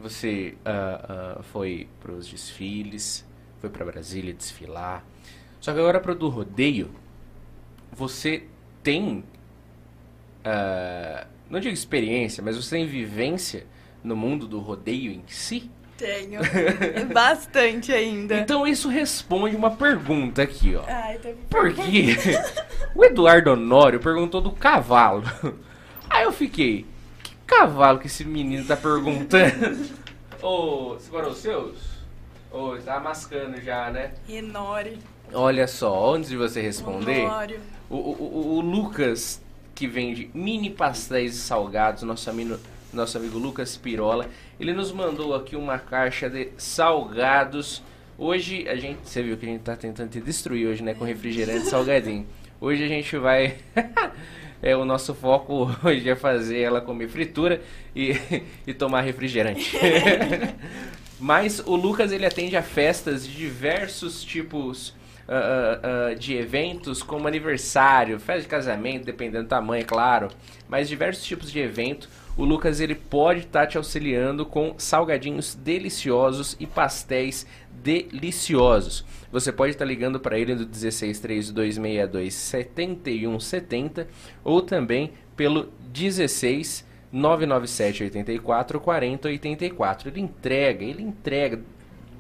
Você 0.04 0.56
uh, 0.66 1.40
uh, 1.40 1.44
foi 1.44 1.88
pros 2.02 2.28
desfiles, 2.28 3.26
foi 3.60 3.70
para 3.70 3.86
Brasília 3.86 4.34
desfilar. 4.34 5.04
Só 5.62 5.72
que 5.74 5.80
agora 5.80 6.00
pro 6.02 6.14
do 6.14 6.28
rodeio, 6.28 6.92
você 7.90 8.44
tem. 8.84 9.24
ah, 10.44 11.26
não 11.50 11.62
digo 11.62 11.74
experiência, 11.74 12.44
mas 12.44 12.58
você 12.58 12.76
tem 12.76 12.86
vivência 12.86 13.66
no 14.04 14.14
mundo 14.14 14.46
do 14.46 14.60
rodeio 14.60 15.10
em 15.10 15.24
si? 15.26 15.72
Tenho. 15.98 16.42
Bastante 17.14 17.94
ainda. 17.94 18.40
Então 18.40 18.68
isso 18.68 18.90
responde 18.90 19.56
uma 19.56 19.72
pergunta 19.72 20.42
aqui, 20.42 20.76
ó. 20.76 20.84
Ai, 20.86 21.18
tá... 21.20 21.30
Porque 21.50 22.18
o 22.94 23.06
Eduardo 23.06 23.52
Honório 23.52 24.02
perguntou 24.02 24.42
do 24.42 24.52
cavalo. 24.52 25.24
Aí 26.10 26.24
eu 26.24 26.32
fiquei, 26.34 26.84
que 26.84 26.93
cavalo 27.46 28.00
que 28.00 28.08
esse 28.08 28.24
menino 28.26 28.66
tá 28.66 28.76
perguntando? 28.78 29.88
Ô, 30.42 30.98
separou 31.00 31.32
os 31.32 31.38
seus? 31.38 31.76
Ô, 32.52 32.76
tá 32.84 33.00
mascando 33.00 33.60
já, 33.62 33.90
né? 33.90 34.12
Renore. 34.28 35.00
Olha 35.34 35.68
só, 35.68 36.14
antes 36.16 36.30
de 36.30 36.38
você 36.38 36.62
responder, 36.62 37.28
o, 37.90 37.96
o- 37.96 38.56
o 38.58 38.62
Lucas, 38.62 39.42
que 39.74 39.88
vende 39.88 40.30
mini 40.34 40.70
pastéis 40.70 41.36
salgados, 41.36 42.04
nosso 42.04 42.30
amigo, 42.30 42.60
nosso 42.92 43.18
amigo 43.18 43.40
Lucas 43.40 43.76
Pirola, 43.76 44.28
ele 44.60 44.74
nos 44.74 44.92
mandou 44.92 45.34
aqui 45.34 45.56
uma 45.56 45.80
caixa 45.80 46.30
de 46.30 46.50
salgados. 46.58 47.82
Hoje 48.18 48.68
a 48.70 48.76
gente, 48.76 49.00
você 49.04 49.24
viu 49.24 49.36
que 49.38 49.46
a 49.46 49.50
gente 49.50 49.62
tá 49.62 49.76
tentando 49.76 50.10
te 50.12 50.20
destruir 50.22 50.68
hoje, 50.68 50.84
né, 50.84 50.94
com 50.94 51.04
refrigerante 51.06 51.66
e 51.66 51.70
salgadinho. 51.70 52.28
Hoje 52.62 52.84
a 52.84 52.88
gente 52.88 53.18
vai 53.18 53.58
é 54.64 54.76
o 54.76 54.86
nosso 54.86 55.14
foco 55.14 55.70
hoje 55.84 56.10
é 56.10 56.16
fazer 56.16 56.62
ela 56.62 56.80
comer 56.80 57.10
fritura 57.10 57.62
e, 57.94 58.16
e 58.66 58.74
tomar 58.74 59.02
refrigerante. 59.02 59.78
Mas 61.20 61.60
o 61.66 61.76
Lucas 61.76 62.12
ele 62.12 62.26
atende 62.26 62.56
a 62.56 62.64
festas 62.64 63.28
de 63.28 63.36
diversos 63.36 64.24
tipos 64.24 64.96
ah, 65.28 65.34
ah, 65.34 65.80
ah, 66.12 66.14
de 66.16 66.36
eventos, 66.36 67.02
como 67.02 67.28
aniversário, 67.28 68.20
festa 68.20 68.42
de 68.42 68.48
casamento, 68.48 69.06
dependendo 69.06 69.44
do 69.44 69.50
tamanho, 69.50 69.82
é 69.82 69.86
claro. 69.86 70.30
Mas 70.68 70.90
diversos 70.90 71.24
tipos 71.24 71.52
de 71.52 71.60
evento. 71.60 72.10
O 72.36 72.44
Lucas 72.44 72.80
ele 72.80 72.96
pode 72.96 73.42
estar 73.42 73.68
te 73.68 73.78
auxiliando 73.78 74.44
com 74.44 74.74
salgadinhos 74.78 75.54
deliciosos 75.54 76.58
e 76.60 76.66
pastéis 76.66 77.46
deliciosos. 77.82 79.06
Você 79.32 79.52
pode 79.52 79.72
estar 79.72 79.86
ligando 79.86 80.20
para 80.20 80.38
ele 80.38 80.54
no 80.54 80.66
163262 80.66 82.34
7170 82.34 84.08
ou 84.44 84.62
também 84.62 85.14
pelo 85.36 85.72
16 85.92 86.86
997 87.12 88.04
84 88.04 88.80
40 88.80 89.28
84. 89.28 90.10
Ele 90.10 90.22
entrega, 90.22 90.84
ele 90.84 91.02
entrega. 91.02 91.62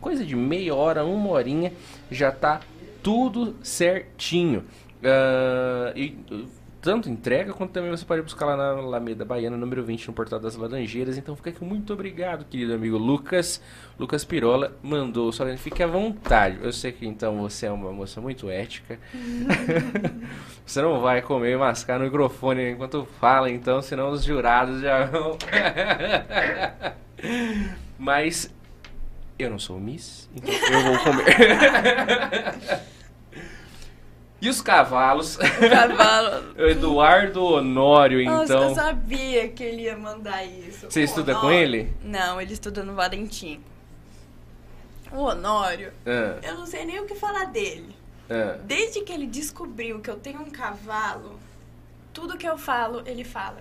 Coisa 0.02 0.26
de 0.26 0.36
meia 0.36 0.76
hora, 0.76 1.06
uma 1.06 1.30
horinha, 1.30 1.72
já 2.12 2.32
tá 2.32 2.60
tudo 3.02 3.56
certinho. 3.64 4.64
Ah, 5.04 5.92
e 5.96 6.16
uh, 6.32 6.48
tanto 6.84 7.10
entrega 7.10 7.54
quanto 7.54 7.72
também 7.72 7.90
você 7.90 8.04
pode 8.04 8.22
buscar 8.22 8.46
lá 8.46 8.58
na 8.58 8.72
Alameda 8.72 9.24
Baiana, 9.24 9.56
número 9.56 9.82
20, 9.86 10.10
no 10.10 10.14
Portal 10.14 10.38
das 10.38 10.58
Laranjeiras. 10.58 11.18
Então 11.18 11.34
fica 11.34 11.50
aqui 11.50 11.64
muito 11.64 11.94
obrigado, 11.94 12.44
querido 12.44 12.74
amigo 12.74 12.98
Lucas. 12.98 13.62
Lucas 13.98 14.26
Pirola 14.26 14.78
mandou, 14.84 15.32
só 15.32 15.46
fique 15.56 15.82
à 15.82 15.88
vontade. 15.88 16.60
Eu 16.62 16.74
sei 16.74 16.92
que 16.92 17.08
então 17.08 17.38
você 17.38 17.68
é 17.68 17.72
uma 17.72 17.94
moça 17.94 18.20
muito 18.20 18.50
ética. 18.50 19.00
Você 20.66 20.82
não 20.82 21.02
vai 21.02 21.22
comer 21.22 21.52
e 21.52 21.58
mascar 21.58 22.00
no 22.00 22.06
microfone 22.06 22.72
enquanto 22.72 23.06
fala, 23.20 23.50
então, 23.50 23.82
senão 23.82 24.12
os 24.12 24.24
jurados 24.24 24.82
já 24.82 25.06
vão. 25.06 25.38
Mas 28.00 28.50
eu 29.38 29.50
não 29.50 29.60
sou 29.60 29.78
Miss, 29.78 30.30
então 30.34 30.54
eu 30.54 30.84
vou 30.84 31.00
comer. 31.00 31.26
e 34.45 34.49
os 34.49 34.61
cavalos? 34.61 35.38
Cavalo. 35.72 36.53
O 36.57 36.61
Eduardo 36.68 37.44
Honório, 37.44 38.24
Nossa, 38.26 38.53
eu 38.53 38.60
então. 38.64 38.76
sabia 38.76 39.48
que 39.49 39.64
ele 39.64 39.84
ia 39.84 39.98
mandar 39.98 40.44
isso. 40.45 40.88
Você 40.90 41.02
O 41.02 41.03
estuda 41.03 41.34
com 41.34 41.48
Honório- 41.48 41.60
ele? 41.60 41.94
Não, 42.03 42.40
ele 42.41 42.53
estuda 42.53 42.84
no 42.84 42.94
Valentim. 42.94 43.61
O 45.11 45.18
Honório, 45.24 45.91
Ah, 46.06 46.40
eu 46.41 46.56
não 46.56 46.65
sei 46.65 46.86
nem 46.86 46.99
o 46.99 47.06
que 47.06 47.15
falar 47.15 47.45
dele. 47.45 47.95
ah. 48.30 48.57
Desde 48.64 49.02
que 49.02 49.11
ele 49.14 49.28
descobriu 49.28 49.99
que 49.99 50.10
eu 50.10 50.15
tenho 50.15 50.41
um 50.41 50.49
cavalo, 50.49 51.40
tudo 52.11 52.38
que 52.38 52.48
eu 52.48 52.57
falo, 52.57 53.02
ele 53.06 53.24
fala. 53.24 53.57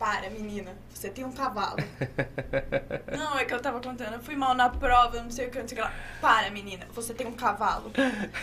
Para, 0.00 0.30
menina, 0.30 0.72
você 0.88 1.10
tem 1.10 1.26
um 1.26 1.30
cavalo. 1.32 1.76
não, 3.16 3.38
é 3.38 3.44
que 3.44 3.52
eu 3.52 3.60
tava 3.60 3.80
contando, 3.82 4.14
eu 4.14 4.20
fui 4.20 4.34
mal 4.34 4.54
na 4.54 4.70
prova, 4.70 5.20
não 5.22 5.30
sei 5.30 5.48
o 5.48 5.50
que, 5.50 5.58
não 5.58 5.68
sei 5.68 5.76
o 5.76 5.82
que 5.82 5.86
lá. 5.86 5.92
Para, 6.22 6.50
menina, 6.50 6.86
você 6.94 7.12
tem 7.12 7.26
um 7.26 7.32
cavalo. 7.34 7.92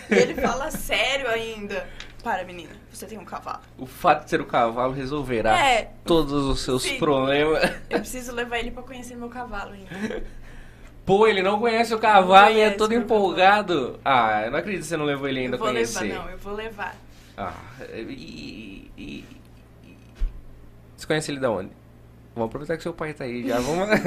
E 0.08 0.14
ele 0.14 0.36
fala 0.36 0.70
sério 0.72 1.28
ainda. 1.28 1.90
Para, 2.24 2.44
menina, 2.44 2.70
você 2.94 3.08
tem 3.08 3.18
um 3.18 3.26
cavalo. 3.26 3.62
O 3.76 3.88
fato 3.88 4.26
de 4.26 4.30
ser 4.30 4.40
o 4.40 4.46
cavalo 4.46 4.94
resolverá 4.94 5.58
É, 5.60 5.90
todos 6.06 6.44
os 6.46 6.62
seus 6.62 6.84
Sim. 6.84 7.00
problemas. 7.00 7.64
eu 7.90 8.00
preciso 8.02 8.34
levar 8.34 8.60
ele 8.60 8.70
pra 8.70 8.84
conhecer 8.84 9.16
meu 9.16 9.30
cavalo 9.30 9.72
ainda. 9.74 10.24
Pô, 11.08 11.26
ele 11.26 11.42
não 11.42 11.58
conhece 11.60 11.92
o 11.96 11.98
cavalo 11.98 12.50
e 12.52 12.60
é 12.60 12.66
conhece 12.66 12.78
todo 12.78 12.94
empolgado. 12.94 14.00
Ah, 14.06 14.44
eu 14.46 14.52
não 14.52 14.60
acredito 14.60 14.82
que 14.84 14.88
você 14.90 14.98
não 14.98 15.06
levou 15.06 15.28
ele 15.28 15.40
ainda 15.40 15.56
eu 15.56 15.60
a 15.62 15.64
vou 15.66 15.74
conhecer. 15.74 16.04
levar, 16.04 16.24
não, 16.24 16.30
eu 16.30 16.38
vou 16.38 16.54
levar. 16.54 16.96
Ah, 17.36 17.54
e- 17.96 18.92
e- 18.96 19.26
Você 20.98 21.08
conhece 21.08 21.32
ele 21.32 21.40
da 21.40 21.50
onde? 21.52 21.72
Vamos 22.36 22.50
aproveitar 22.50 22.76
que 22.78 22.84
seu 22.84 22.94
pai 22.94 23.14
tá 23.14 23.24
aí 23.24 23.48
já. 23.48 23.60
Vamos. 23.60 23.88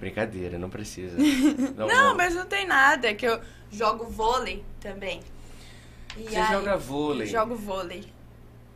Brincadeira, 0.00 0.58
não 0.58 0.68
precisa. 0.70 1.16
Não, 1.76 1.86
Não, 1.86 2.16
mas 2.16 2.34
não 2.34 2.46
tem 2.46 2.66
nada, 2.66 3.08
é 3.08 3.14
que 3.14 3.26
eu 3.26 3.40
jogo 3.70 4.04
vôlei 4.06 4.64
também. 4.80 5.20
E 6.16 6.22
Você 6.24 6.36
aí- 6.36 6.52
joga 6.52 6.76
vôlei? 6.76 7.26
Jogo 7.26 7.54
vôlei. 7.56 8.04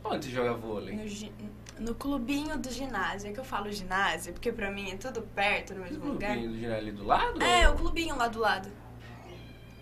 Onde 0.03 0.25
você 0.25 0.31
joga 0.31 0.53
vôlei? 0.53 0.95
No, 0.95 1.07
gi- 1.07 1.31
no 1.77 1.93
clubinho 1.95 2.57
do 2.57 2.69
ginásio. 2.71 3.29
É 3.29 3.33
que 3.33 3.39
eu 3.39 3.43
falo 3.45 3.71
ginásio, 3.71 4.33
porque 4.33 4.51
pra 4.51 4.71
mim 4.71 4.91
é 4.91 4.95
tudo 4.97 5.21
perto, 5.21 5.73
no 5.73 5.81
mesmo 5.83 6.05
No 6.05 6.11
lugar. 6.13 6.31
clubinho 6.31 6.51
do 6.51 6.57
ginásio 6.57 6.77
ali 6.79 6.91
do 6.91 7.05
lado? 7.05 7.41
É, 7.43 7.69
o 7.69 7.75
clubinho 7.75 8.15
lá 8.17 8.27
do 8.27 8.39
lado. 8.39 8.69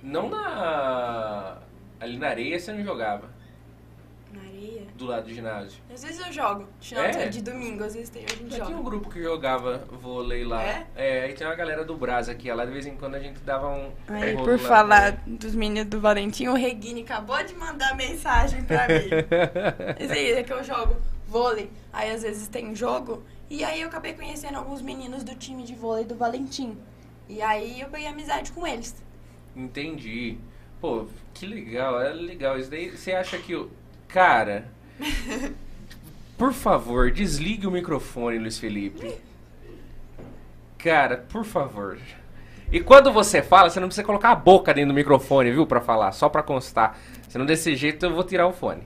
Não 0.03 0.29
na. 0.29 1.57
Ali 1.99 2.17
na 2.17 2.27
areia 2.29 2.59
você 2.59 2.71
não 2.73 2.83
jogava. 2.83 3.29
Na 4.33 4.41
areia. 4.41 4.83
Do 4.95 5.05
lado 5.05 5.25
do 5.25 5.33
ginásio. 5.33 5.79
Às 5.93 6.03
vezes 6.03 6.25
eu 6.25 6.31
jogo. 6.33 6.67
Final 6.81 7.03
É? 7.05 7.27
de 7.29 7.41
domingo, 7.41 7.83
às 7.83 7.93
vezes 7.93 8.09
tem, 8.09 8.23
a 8.25 8.29
gente 8.29 8.49
Já 8.55 8.65
tinha 8.65 8.75
um 8.77 8.79
joga. 8.79 8.83
grupo 8.89 9.09
que 9.09 9.21
jogava 9.21 9.85
vôlei 9.91 10.43
lá. 10.43 10.61
É? 10.63 10.87
aí 11.23 11.33
tinha 11.33 11.47
uma 11.49 11.55
galera 11.55 11.85
do 11.85 11.95
Brás 11.95 12.27
aqui. 12.29 12.51
Lá 12.51 12.65
de 12.65 12.71
vez 12.71 12.85
em 12.85 12.95
quando 12.95 13.15
a 13.15 13.19
gente 13.19 13.39
dava 13.41 13.69
um. 13.69 13.91
Aí, 14.07 14.35
por 14.35 14.51
lá 14.51 14.57
falar 14.57 15.17
também. 15.19 15.35
dos 15.37 15.55
meninos 15.55 15.89
do 15.89 15.99
Valentim, 16.01 16.47
o 16.47 16.53
Reguini 16.55 17.01
acabou 17.01 17.41
de 17.43 17.53
mandar 17.55 17.95
mensagem 17.95 18.63
pra 18.63 18.87
mim. 18.87 19.09
Mas 19.99 20.11
aí, 20.11 20.31
é 20.31 20.43
que 20.43 20.51
eu 20.53 20.63
jogo 20.63 20.95
vôlei. 21.27 21.69
Aí 21.93 22.11
às 22.11 22.23
vezes 22.23 22.47
tem 22.47 22.73
jogo. 22.75 23.23
E 23.49 23.63
aí 23.63 23.81
eu 23.81 23.87
acabei 23.87 24.13
conhecendo 24.13 24.57
alguns 24.57 24.81
meninos 24.81 25.23
do 25.23 25.33
time 25.35 25.63
de 25.63 25.73
vôlei 25.75 26.03
do 26.03 26.15
Valentim. 26.15 26.77
E 27.29 27.41
aí 27.41 27.79
eu 27.81 27.87
peguei 27.89 28.07
amizade 28.07 28.51
com 28.51 28.65
eles. 28.67 28.95
Entendi. 29.55 30.37
Pô, 30.79 31.07
que 31.33 31.45
legal, 31.45 31.99
é 32.01 32.09
legal. 32.13 32.57
Isso 32.59 32.69
daí, 32.69 32.89
você 32.89 33.11
acha 33.13 33.37
que 33.37 33.55
o. 33.55 33.69
Cara. 34.07 34.65
por 36.37 36.53
favor, 36.53 37.11
desligue 37.11 37.67
o 37.67 37.71
microfone, 37.71 38.37
Luiz 38.39 38.57
Felipe. 38.57 39.15
Cara, 40.77 41.17
por 41.29 41.43
favor. 41.43 41.97
E 42.71 42.79
quando 42.79 43.11
você 43.11 43.41
fala, 43.41 43.69
você 43.69 43.79
não 43.79 43.87
precisa 43.87 44.05
colocar 44.05 44.31
a 44.31 44.35
boca 44.35 44.73
dentro 44.73 44.89
do 44.89 44.95
microfone, 44.95 45.51
viu? 45.51 45.65
Pra 45.65 45.81
falar, 45.81 46.11
só 46.11 46.29
pra 46.29 46.43
constar. 46.43 46.97
Senão 47.29 47.45
desse 47.45 47.75
jeito 47.75 48.05
eu 48.05 48.13
vou 48.13 48.23
tirar 48.23 48.47
o 48.47 48.53
fone. 48.53 48.83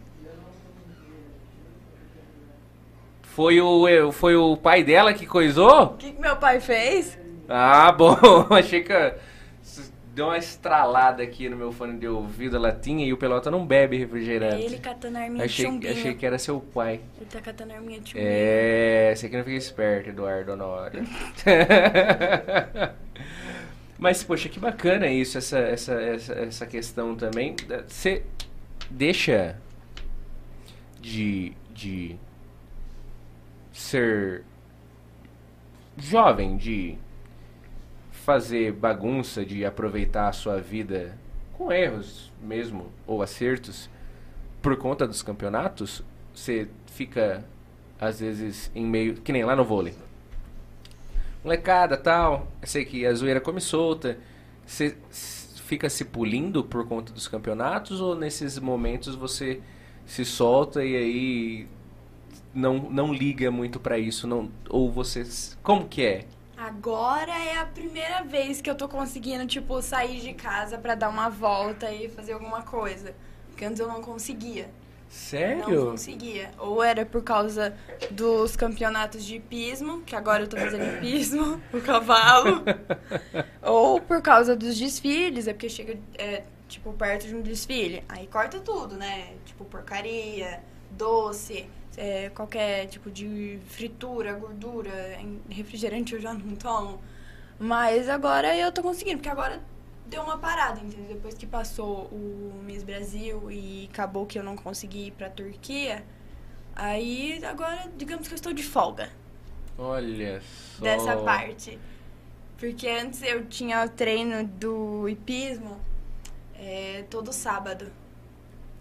Foi 3.23 3.61
o, 3.61 3.87
eu- 3.87 4.11
foi 4.11 4.35
o 4.35 4.57
pai 4.57 4.83
dela 4.83 5.13
que 5.13 5.25
coisou? 5.25 5.83
O 5.85 5.97
que, 5.97 6.11
que 6.11 6.21
meu 6.21 6.35
pai 6.35 6.59
fez? 6.59 7.17
Ah, 7.47 7.91
bom. 7.97 8.17
Achei 8.51 8.81
que 8.83 9.13
deu 10.13 10.25
uma 10.25 10.37
estralada 10.37 11.23
aqui 11.23 11.47
no 11.49 11.55
meu 11.55 11.71
fone 11.71 11.97
de 11.97 12.07
ouvido, 12.07 12.57
a 12.57 12.59
latinha, 12.59 13.05
e 13.05 13.13
o 13.13 13.17
Pelota 13.17 13.49
não 13.49 13.65
bebe 13.65 13.95
É 13.95 13.99
refrigerante. 13.99 14.63
ele 14.65 14.77
catando 14.77 15.17
a 15.17 15.21
arminha 15.21 15.45
de 15.45 15.51
achei, 15.51 15.65
chumbinho. 15.65 15.91
achei 15.93 16.13
que 16.13 16.25
era 16.25 16.37
seu 16.37 16.59
pai. 16.59 16.99
Ele 17.17 17.29
tá 17.29 17.39
catando 17.39 17.71
a 17.73 17.75
arminha 17.77 17.99
de 18.01 18.09
chumbinho. 18.11 18.27
É, 18.29 19.13
você 19.15 19.29
que 19.29 19.37
não 19.37 19.43
fica 19.43 19.55
esperto, 19.57 20.09
Eduardo 20.09 20.51
Honório. 20.53 21.03
Mas, 23.97 24.23
poxa, 24.23 24.49
que 24.49 24.59
bacana 24.59 25.07
isso, 25.07 25.37
essa, 25.37 25.59
essa, 25.59 25.93
essa, 25.93 26.33
essa 26.33 26.65
questão 26.65 27.15
também. 27.15 27.55
Você 27.87 28.23
deixa 28.89 29.55
de, 30.99 31.53
de 31.71 32.15
ser 33.71 34.43
jovem, 35.97 36.57
de 36.57 36.97
fazer 38.31 38.71
bagunça, 38.71 39.45
de 39.45 39.65
aproveitar 39.65 40.29
a 40.29 40.31
sua 40.31 40.61
vida 40.61 41.17
com 41.51 41.69
erros 41.69 42.31
mesmo, 42.41 42.89
ou 43.05 43.21
acertos, 43.21 43.89
por 44.61 44.77
conta 44.77 45.05
dos 45.05 45.21
campeonatos, 45.21 46.01
você 46.33 46.69
fica, 46.85 47.43
às 47.99 48.21
vezes, 48.21 48.71
em 48.73 48.85
meio. 48.85 49.15
Que 49.15 49.33
nem 49.33 49.43
lá 49.43 49.53
no 49.53 49.65
vôlei. 49.65 49.93
Molecada 51.43 51.97
tal, 51.97 52.47
sei 52.63 52.85
que 52.85 53.05
a 53.05 53.13
zoeira 53.13 53.41
come 53.41 53.59
solta. 53.59 54.17
Você 54.65 54.95
fica 55.65 55.89
se 55.89 56.05
pulindo 56.05 56.63
por 56.63 56.87
conta 56.87 57.11
dos 57.11 57.27
campeonatos 57.27 57.99
ou 57.99 58.15
nesses 58.15 58.57
momentos 58.59 59.13
você 59.13 59.59
se 60.05 60.23
solta 60.23 60.85
e 60.85 60.95
aí 60.95 61.67
não, 62.53 62.89
não 62.89 63.13
liga 63.13 63.51
muito 63.51 63.77
pra 63.77 63.99
isso? 63.99 64.25
Não, 64.25 64.49
ou 64.69 64.89
você. 64.89 65.27
Como 65.61 65.85
que 65.89 66.05
é? 66.05 66.25
Agora 66.61 67.31
é 67.31 67.57
a 67.57 67.65
primeira 67.65 68.23
vez 68.23 68.61
que 68.61 68.69
eu 68.69 68.75
tô 68.75 68.87
conseguindo, 68.87 69.47
tipo, 69.47 69.81
sair 69.81 70.21
de 70.21 70.31
casa 70.33 70.77
pra 70.77 70.93
dar 70.93 71.09
uma 71.09 71.27
volta 71.27 71.91
e 71.91 72.07
fazer 72.07 72.33
alguma 72.33 72.61
coisa. 72.61 73.15
Porque 73.47 73.65
antes 73.65 73.79
eu 73.79 73.87
não 73.87 73.99
conseguia. 73.99 74.69
Sério? 75.09 75.85
Não 75.85 75.91
conseguia. 75.91 76.51
Ou 76.59 76.83
era 76.83 77.03
por 77.03 77.23
causa 77.23 77.75
dos 78.11 78.55
campeonatos 78.55 79.25
de 79.25 79.37
hipismo, 79.37 80.03
que 80.03 80.15
agora 80.15 80.43
eu 80.43 80.47
tô 80.47 80.55
fazendo 80.55 80.85
hipismo, 80.97 81.59
o 81.73 81.81
cavalo. 81.81 82.63
ou 83.63 83.99
por 83.99 84.21
causa 84.21 84.55
dos 84.55 84.77
desfiles, 84.77 85.47
é 85.47 85.53
porque 85.53 85.67
chega, 85.67 85.97
é, 86.15 86.43
tipo, 86.67 86.93
perto 86.93 87.25
de 87.27 87.35
um 87.35 87.41
desfile. 87.41 88.03
Aí 88.07 88.27
corta 88.27 88.59
tudo, 88.59 88.95
né? 88.97 89.33
Tipo, 89.45 89.65
porcaria, 89.65 90.61
doce, 90.91 91.67
é, 91.97 92.29
qualquer 92.29 92.87
tipo 92.87 93.09
de 93.09 93.59
fritura, 93.67 94.33
gordura, 94.33 94.91
refrigerante 95.49 96.13
eu 96.13 96.21
já 96.21 96.33
não 96.33 96.55
tomo. 96.55 97.01
Mas 97.59 98.09
agora 98.09 98.57
eu 98.57 98.71
tô 98.71 98.81
conseguindo, 98.81 99.17
porque 99.17 99.29
agora 99.29 99.61
deu 100.07 100.21
uma 100.23 100.37
parada, 100.37 100.79
entendeu? 100.79 101.15
Depois 101.15 101.35
que 101.35 101.45
passou 101.45 102.05
o 102.05 102.61
Miss 102.65 102.83
Brasil 102.83 103.51
e 103.51 103.89
acabou 103.91 104.25
que 104.25 104.37
eu 104.37 104.43
não 104.43 104.55
consegui 104.55 105.07
ir 105.07 105.11
pra 105.11 105.29
Turquia, 105.29 106.03
aí 106.75 107.43
agora 107.45 107.89
digamos 107.95 108.27
que 108.27 108.33
eu 108.33 108.35
estou 108.35 108.53
de 108.53 108.63
folga 108.63 109.09
Olha 109.77 110.41
só. 110.41 110.83
dessa 110.83 111.17
parte. 111.17 111.79
Porque 112.57 112.87
antes 112.87 113.23
eu 113.23 113.45
tinha 113.45 113.83
o 113.83 113.89
treino 113.89 114.45
do 114.47 115.09
hipismo 115.09 115.79
é, 116.55 117.03
todo 117.09 117.33
sábado. 117.33 117.91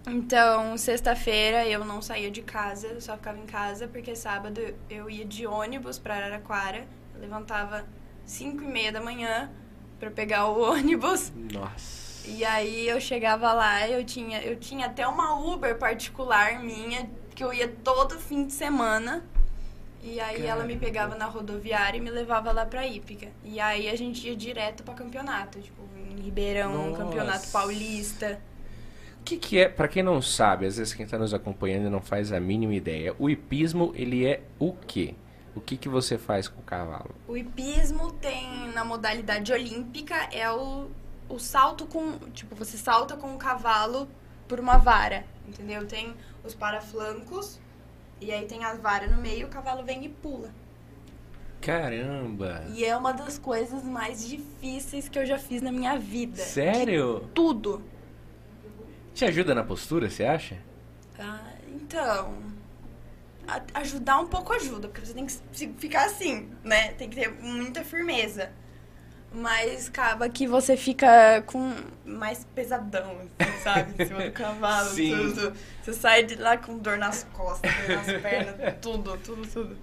Então, 0.06 0.77
sexta-feira 0.77 1.66
eu 1.66 1.85
não 1.85 2.01
saía 2.01 2.31
de 2.31 2.43
casa, 2.43 2.86
eu 2.89 3.01
só 3.01 3.16
ficava 3.16 3.39
em 3.39 3.47
casa, 3.47 3.86
porque 3.86 4.16
sábado 4.16 4.60
eu 4.89 5.10
ia 5.10 5.24
de 5.24 5.47
ônibus 5.47 5.98
pra 5.98 6.16
Araraquara. 6.16 6.86
Eu 7.14 7.20
levantava 7.20 7.85
5 8.24 8.62
e 8.62 8.66
meia 8.66 8.90
da 8.93 9.01
manhã 9.01 9.51
pra 9.98 10.10
pegar 10.10 10.47
o 10.47 10.60
ônibus. 10.72 11.31
Nossa. 11.35 12.28
E 12.28 12.44
aí 12.44 12.89
eu 12.89 13.01
chegava 13.01 13.52
lá, 13.52 13.89
eu 13.89 14.05
tinha, 14.05 14.43
eu 14.43 14.56
tinha 14.56 14.86
até 14.86 15.06
uma 15.06 15.35
Uber 15.39 15.77
particular 15.78 16.60
minha, 16.62 17.09
que 17.35 17.43
eu 17.44 17.52
ia 17.52 17.68
todo 17.68 18.18
fim 18.18 18.47
de 18.47 18.52
semana. 18.52 19.22
E 20.02 20.18
aí 20.18 20.47
ela 20.47 20.64
me 20.64 20.74
Caramba. 20.74 20.86
pegava 20.86 21.14
na 21.14 21.27
rodoviária 21.27 21.98
e 21.98 22.01
me 22.01 22.10
levava 22.10 22.52
lá 22.52 22.64
pra 22.64 22.86
Ípica. 22.86 23.28
E 23.44 23.60
aí 23.60 23.86
a 23.89 23.94
gente 23.97 24.27
ia 24.27 24.35
direto 24.35 24.82
pra 24.82 24.94
campeonato, 24.94 25.60
tipo, 25.60 25.82
em 26.10 26.20
Ribeirão, 26.22 26.90
Nossa. 26.90 27.05
campeonato 27.05 27.48
paulista. 27.48 28.40
O 29.21 29.23
que, 29.23 29.37
que 29.37 29.59
é, 29.59 29.69
pra 29.69 29.87
quem 29.87 30.03
não 30.03 30.21
sabe, 30.21 30.67
às 30.67 30.77
vezes 30.77 30.95
quem 30.95 31.07
tá 31.07 31.19
nos 31.19 31.33
acompanhando 31.33 31.87
e 31.87 31.91
não 31.91 32.01
faz 32.01 32.33
a 32.33 32.41
mínima 32.41 32.75
ideia, 32.75 33.15
o 33.19 33.29
hipismo, 33.29 33.93
ele 33.95 34.27
é 34.27 34.43
o 34.59 34.73
quê? 34.73 35.15
O 35.55 35.61
que, 35.61 35.77
que 35.77 35.89
você 35.89 36.17
faz 36.17 36.49
com 36.49 36.61
o 36.61 36.65
cavalo? 36.65 37.15
O 37.29 37.37
hipismo 37.37 38.13
tem 38.13 38.69
na 38.73 38.85
modalidade 38.85 39.53
olímpica 39.53 40.17
é 40.33 40.51
o, 40.51 40.89
o 41.29 41.39
salto 41.39 41.87
com, 41.87 42.19
tipo, 42.33 42.55
você 42.55 42.77
salta 42.77 43.17
com 43.17 43.35
o 43.35 43.39
cavalo 43.39 44.09
por 44.49 44.59
uma 44.59 44.79
vara, 44.79 45.25
entendeu? 45.47 45.87
Tem 45.87 46.15
os 46.45 46.55
paraflancos 46.55 47.61
e 48.21 48.33
aí 48.33 48.47
tem 48.47 48.65
a 48.65 48.75
vara 48.75 49.07
no 49.07 49.21
meio, 49.21 49.47
o 49.47 49.51
cavalo 49.51 49.85
vem 49.85 50.05
e 50.05 50.09
pula. 50.09 50.51
Caramba! 51.61 52.65
E 52.75 52.85
é 52.85 52.97
uma 52.97 53.13
das 53.13 53.39
coisas 53.39 53.85
mais 53.85 54.27
difíceis 54.27 55.09
que 55.09 55.19
eu 55.19 55.27
já 55.27 55.39
fiz 55.39 55.61
na 55.61 55.71
minha 55.71 55.99
vida. 55.99 56.37
Sério? 56.37 57.29
Tudo. 57.35 57.83
Te 59.15 59.24
ajuda 59.24 59.55
na 59.55 59.62
postura, 59.65 60.09
você 60.09 60.24
acha? 60.24 60.57
Ah, 61.19 61.53
então, 61.69 62.35
a- 63.47 63.62
ajudar 63.81 64.19
um 64.20 64.27
pouco 64.27 64.53
ajuda, 64.53 64.89
porque 64.89 65.05
você 65.05 65.12
tem 65.12 65.27
que 65.27 65.69
ficar 65.78 66.07
assim, 66.07 66.49
né? 66.65 66.93
Tem 66.93 67.09
que 67.09 67.16
ter 67.16 67.31
muita 67.31 67.85
firmeza. 67.85 68.51
Mas 69.32 69.89
acaba 69.89 70.28
que 70.28 70.45
você 70.47 70.77
fica 70.77 71.41
com 71.47 71.73
mais 72.05 72.45
pesadão, 72.53 73.12
assim, 73.39 73.62
sabe? 73.62 74.03
Em 74.03 74.07
cima 74.07 74.23
do 74.24 74.32
cavalo, 74.32 74.89
Sim. 74.89 75.32
tudo. 75.35 75.53
Você 75.82 75.93
sai 75.93 76.24
de 76.24 76.35
lá 76.35 76.57
com 76.57 76.77
dor 76.78 76.99
nas 76.99 77.23
costas, 77.32 77.70
dor 77.87 77.97
nas 77.97 78.07
pernas, 78.23 78.57
tudo, 78.82 79.16
tudo, 79.19 79.47
tudo. 79.47 79.77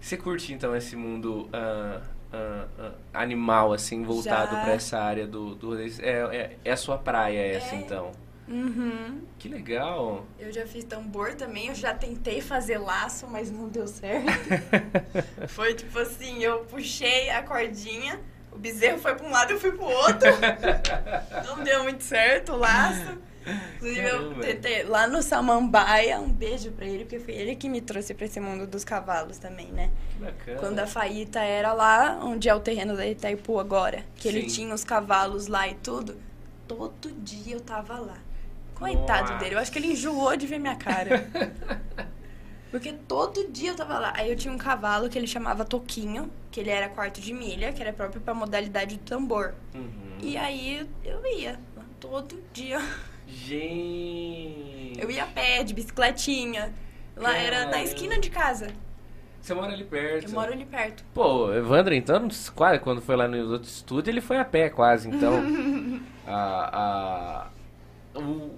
Você 0.00 0.16
curte 0.16 0.52
então 0.52 0.76
esse 0.76 0.94
mundo 0.94 1.48
ah, 1.52 2.00
ah, 2.32 2.66
ah, 2.78 2.92
animal, 3.14 3.72
assim, 3.72 4.04
voltado 4.04 4.56
pra 4.58 4.72
essa 4.72 4.98
área 5.00 5.26
do. 5.26 5.56
do 5.56 5.76
é, 5.80 5.88
é, 6.02 6.56
é 6.64 6.70
a 6.70 6.76
sua 6.76 6.96
praia, 6.96 7.40
essa 7.56 7.74
É. 7.74 7.78
então. 7.80 8.12
Uhum. 8.48 9.22
Que 9.38 9.48
legal! 9.48 10.24
Eu 10.38 10.52
já 10.52 10.66
fiz 10.66 10.84
tambor 10.84 11.34
também, 11.34 11.68
eu 11.68 11.74
já 11.74 11.92
tentei 11.92 12.40
fazer 12.40 12.78
laço, 12.78 13.26
mas 13.26 13.50
não 13.50 13.68
deu 13.68 13.86
certo. 13.86 14.26
foi 15.48 15.74
tipo 15.74 15.98
assim, 15.98 16.42
eu 16.42 16.60
puxei 16.60 17.30
a 17.30 17.42
cordinha, 17.42 18.20
o 18.52 18.58
bezerro 18.58 18.98
foi 18.98 19.14
pra 19.14 19.26
um 19.26 19.30
lado 19.30 19.50
e 19.50 19.54
eu 19.54 19.60
fui 19.60 19.72
pro 19.72 19.84
outro. 19.84 20.28
não 21.46 21.62
deu 21.64 21.82
muito 21.82 22.04
certo 22.04 22.52
o 22.52 22.56
laço. 22.56 23.18
Inclusive, 23.76 24.08
eu 24.08 24.34
tentei 24.40 24.82
lá 24.82 25.06
no 25.06 25.22
Samambaia, 25.22 26.18
um 26.20 26.28
beijo 26.28 26.72
pra 26.72 26.84
ele, 26.84 27.04
porque 27.04 27.20
foi 27.20 27.34
ele 27.34 27.54
que 27.54 27.68
me 27.68 27.80
trouxe 27.80 28.12
pra 28.12 28.26
esse 28.26 28.40
mundo 28.40 28.66
dos 28.66 28.84
cavalos 28.84 29.38
também, 29.38 29.68
né? 29.68 29.90
Que 30.10 30.24
bacana. 30.24 30.58
Quando 30.58 30.78
a 30.80 30.86
Faíta 30.86 31.40
era 31.40 31.72
lá, 31.72 32.18
onde 32.22 32.48
é 32.48 32.54
o 32.54 32.58
terreno 32.58 32.96
da 32.96 33.06
Itaipu 33.06 33.60
agora, 33.60 34.04
que 34.16 34.26
ele 34.26 34.42
Sim. 34.42 34.46
tinha 34.48 34.74
os 34.74 34.82
cavalos 34.82 35.46
lá 35.46 35.68
e 35.68 35.74
tudo, 35.74 36.16
todo 36.66 37.12
dia 37.22 37.54
eu 37.54 37.60
tava 37.60 37.98
lá. 37.98 38.18
Coitado 38.76 39.32
Nossa. 39.32 39.42
dele, 39.42 39.54
eu 39.54 39.58
acho 39.58 39.72
que 39.72 39.78
ele 39.78 39.92
enjoou 39.92 40.36
de 40.36 40.46
ver 40.46 40.58
minha 40.58 40.76
cara. 40.76 41.26
Porque 42.70 42.92
todo 42.92 43.50
dia 43.50 43.70
eu 43.70 43.76
tava 43.76 43.98
lá. 43.98 44.12
Aí 44.14 44.30
eu 44.30 44.36
tinha 44.36 44.52
um 44.52 44.58
cavalo 44.58 45.08
que 45.08 45.16
ele 45.16 45.26
chamava 45.26 45.64
Toquinho, 45.64 46.30
que 46.50 46.60
ele 46.60 46.68
era 46.68 46.88
quarto 46.88 47.20
de 47.20 47.32
milha, 47.32 47.72
que 47.72 47.80
era 47.80 47.92
próprio 47.92 48.20
pra 48.20 48.34
modalidade 48.34 48.96
do 48.96 49.02
tambor. 49.02 49.54
Uhum. 49.74 50.18
E 50.20 50.36
aí 50.36 50.86
eu 51.02 51.24
ia 51.26 51.58
lá 51.74 51.84
todo 51.98 52.38
dia. 52.52 52.78
Gente! 53.26 54.92
Eu 54.98 55.10
ia 55.10 55.24
a 55.24 55.26
pé, 55.26 55.62
de 55.64 55.72
bicicletinha. 55.72 56.72
Lá 57.16 57.34
era 57.34 57.64
na 57.66 57.82
esquina 57.82 58.20
de 58.20 58.28
casa. 58.28 58.68
Você 59.40 59.54
mora 59.54 59.72
ali 59.72 59.84
perto. 59.84 60.28
Eu 60.28 60.34
moro 60.34 60.52
ali 60.52 60.66
perto. 60.66 61.04
Pô, 61.14 61.52
Evandro, 61.54 61.94
então, 61.94 62.28
quase, 62.54 62.80
quando 62.80 63.00
foi 63.00 63.16
lá 63.16 63.26
no 63.26 63.52
outro 63.52 63.68
estúdio, 63.68 64.10
ele 64.10 64.20
foi 64.20 64.38
a 64.38 64.44
pé 64.44 64.68
quase, 64.68 65.08
então. 65.08 65.40
a, 66.26 67.46
a, 68.14 68.18
o, 68.18 68.50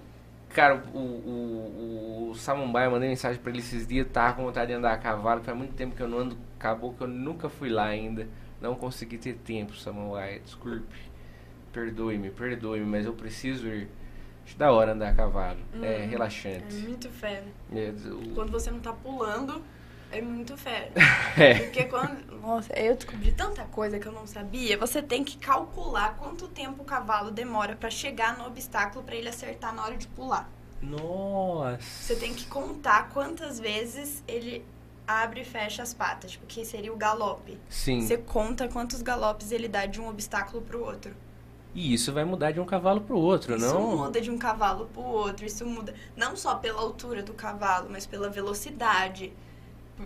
cara, 0.59 0.83
o, 0.93 0.99
o, 0.99 2.31
o 2.31 2.35
Samambaia, 2.35 2.91
mandei 2.91 3.09
mensagem 3.09 3.41
pra 3.41 3.51
ele 3.53 3.61
esses 3.61 3.87
dias, 3.87 4.07
tava 4.13 4.35
com 4.35 4.45
vontade 4.45 4.67
de 4.67 4.73
andar 4.73 4.93
a 4.93 4.99
cavalo, 4.99 5.41
faz 5.43 5.57
muito 5.57 5.73
tempo 5.75 5.95
que 5.95 6.03
eu 6.03 6.09
não 6.09 6.19
ando, 6.19 6.37
acabou 6.59 6.93
que 6.95 7.01
eu 7.01 7.07
nunca 7.07 7.49
fui 7.49 7.69
lá 7.69 7.87
ainda. 7.87 8.27
Não 8.61 8.75
consegui 8.75 9.19
ter 9.19 9.35
tempo, 9.35 9.77
Samambaia, 9.77 10.41
desculpe. 10.41 10.97
Perdoe-me, 11.73 12.31
perdoe-me, 12.31 12.85
mas 12.85 13.07
eu 13.07 13.13
preciso 13.13 13.69
ir. 13.69 13.89
Acho 14.45 14.59
da 14.59 14.73
hora 14.73 14.93
andar 14.95 15.11
a 15.11 15.15
cavalo. 15.15 15.59
É 15.81 16.05
Hum, 16.07 16.09
relaxante. 16.11 16.77
É 16.77 16.89
muito 16.89 17.09
fera. 17.09 17.45
É, 17.73 17.93
o- 18.11 18.35
Quando 18.35 18.51
você 18.51 18.69
não 18.71 18.81
tá 18.81 18.93
pulando, 18.93 19.63
é 20.11 20.21
muito 20.21 20.57
fera. 20.57 20.91
é. 21.37 21.55
Porque 21.55 21.85
quando. 21.85 22.41
Nossa, 22.41 22.73
eu 22.79 22.95
descobri 22.95 23.33
tanta 23.33 23.65
coisa 23.65 23.99
que 23.99 24.07
eu 24.07 24.13
não 24.13 24.27
sabia. 24.27 24.79
Você 24.79 25.03
tem 25.03 25.23
que 25.25 25.37
calcular 25.37 26.17
quanto 26.17 26.49
tempo 26.49 26.83
o 26.83 26.85
cavalo 26.85 27.31
demora 27.31 27.77
pra 27.77 27.91
chegar 27.91 28.39
no 28.39 28.47
obstáculo 28.47 29.05
pra 29.05 29.15
ele 29.15 29.29
acertar 29.29 29.75
na 29.75 29.85
hora 29.85 29.97
de 29.97 30.07
pular. 30.09 30.49
Nossa. 30.81 31.79
Você 31.81 32.17
tem 32.17 32.33
que 32.33 32.47
contar 32.47 33.11
quantas 33.11 33.59
vezes 33.59 34.23
ele 34.27 34.65
abre 35.07 35.41
e 35.41 35.45
fecha 35.45 35.83
as 35.83 35.95
patas, 35.95 36.33
tipo, 36.33 36.47
que 36.47 36.65
seria 36.65 36.93
o 36.93 36.97
galope. 36.97 37.59
Sim. 37.69 38.07
Você 38.07 38.19
conta 38.19 38.69
quantos 38.69 39.03
galopes 39.03 39.51
ele 39.51 39.67
dá 39.67 39.87
de 39.87 40.01
um 40.01 40.09
obstáculo 40.09 40.63
pro 40.63 40.85
outro. 40.85 41.15
E 41.75 41.93
isso 41.93 42.13
vai 42.13 42.25
mudar 42.25 42.51
de 42.51 42.61
um 42.61 42.65
cavalo 42.65 43.01
pro 43.01 43.19
outro, 43.19 43.57
Isso 43.57 43.67
não? 43.67 43.97
muda 43.97 44.21
de 44.21 44.31
um 44.31 44.39
cavalo 44.39 44.87
pro 44.87 45.03
outro. 45.03 45.47
Isso 45.47 45.65
muda 45.67 45.95
não 46.17 46.37
só 46.37 46.55
pela 46.57 46.81
altura 46.81 47.23
do 47.23 47.33
cavalo, 47.35 47.89
mas 47.91 48.07
pela 48.07 48.29
velocidade, 48.29 49.33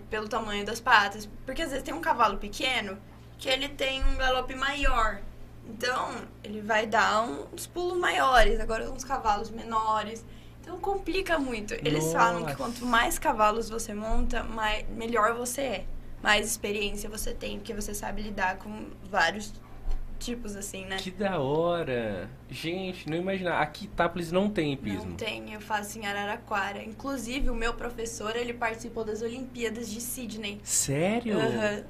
pelo 0.09 0.27
tamanho 0.27 0.65
das 0.65 0.79
patas. 0.79 1.29
Porque 1.45 1.61
às 1.61 1.69
vezes 1.69 1.83
tem 1.83 1.93
um 1.93 2.01
cavalo 2.01 2.37
pequeno 2.37 2.97
que 3.37 3.49
ele 3.49 3.69
tem 3.69 4.03
um 4.03 4.15
galope 4.15 4.55
maior. 4.55 5.21
Então, 5.65 6.11
ele 6.43 6.61
vai 6.61 6.85
dar 6.85 7.23
uns 7.23 7.67
pulos 7.67 7.97
maiores. 7.97 8.59
Agora, 8.59 8.89
uns 8.91 9.03
cavalos 9.03 9.49
menores. 9.49 10.25
Então, 10.61 10.79
complica 10.79 11.37
muito. 11.37 11.73
Eles 11.73 12.11
falam 12.11 12.41
que 12.41 12.51
Nossa. 12.51 12.55
quanto 12.55 12.85
mais 12.85 13.19
cavalos 13.19 13.69
você 13.69 13.93
monta, 13.93 14.43
mais, 14.43 14.87
melhor 14.89 15.33
você 15.33 15.61
é. 15.61 15.85
Mais 16.21 16.45
experiência 16.45 17.09
você 17.09 17.33
tem, 17.33 17.57
porque 17.57 17.73
você 17.73 17.93
sabe 17.93 18.21
lidar 18.21 18.57
com 18.57 18.87
vários 19.09 19.53
tipos, 20.23 20.55
assim, 20.55 20.85
né? 20.85 20.97
Que 20.97 21.11
da 21.11 21.39
hora! 21.39 22.29
Gente, 22.49 23.09
não 23.09 23.17
imaginar. 23.17 23.61
Aqui 23.61 23.85
Itápolis 23.85 24.31
não 24.31 24.49
tem 24.49 24.67
Não 24.67 24.73
hipismo. 24.73 25.15
tem, 25.15 25.53
eu 25.53 25.61
faço 25.61 25.99
em 25.99 26.05
Araraquara. 26.05 26.83
Inclusive, 26.83 27.49
o 27.49 27.55
meu 27.55 27.73
professor, 27.73 28.35
ele 28.35 28.53
participou 28.53 29.03
das 29.03 29.21
Olimpíadas 29.21 29.89
de 29.89 29.99
Sydney. 30.01 30.59
Sério? 30.63 31.37
Aham. 31.39 31.83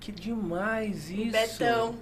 Que 0.00 0.10
demais 0.12 1.10
isso! 1.10 1.30
Betão. 1.32 1.94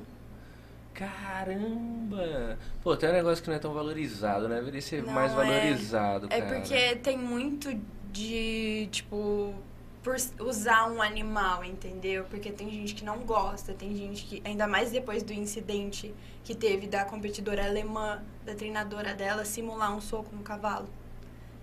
Caramba! 0.94 2.59
Pô, 2.82 2.97
tem 2.97 3.09
um 3.09 3.12
negócio 3.12 3.43
que 3.43 3.48
não 3.48 3.57
é 3.57 3.59
tão 3.59 3.73
valorizado, 3.73 4.48
né? 4.48 4.57
Deveria 4.57 4.82
ser 4.82 5.02
Não 5.02 5.12
mais 5.12 5.32
é. 5.32 5.35
valorizado, 5.35 6.27
É 6.31 6.40
cara. 6.40 6.57
porque 6.61 6.97
tem 6.97 7.16
muito 7.16 7.69
de, 8.12 8.89
tipo, 8.90 9.55
por 10.02 10.16
usar 10.40 10.90
um 10.90 11.02
animal, 11.02 11.64
entendeu? 11.64 12.24
Porque 12.24 12.51
tem 12.51 12.70
gente 12.70 12.94
que 12.94 13.05
não 13.05 13.18
gosta, 13.18 13.74
tem 13.74 13.94
gente 13.94 14.24
que, 14.24 14.43
ainda 14.44 14.66
mais 14.66 14.90
depois 14.90 15.22
do 15.22 15.32
incidente 15.32 16.14
que 16.43 16.55
teve 16.55 16.86
da 16.86 17.05
competidora 17.05 17.66
alemã, 17.66 18.22
da 18.44 18.55
treinadora 18.55 19.14
dela, 19.14 19.44
simular 19.44 19.94
um 19.94 20.01
soco 20.01 20.35
no 20.35 20.43
cavalo. 20.43 20.89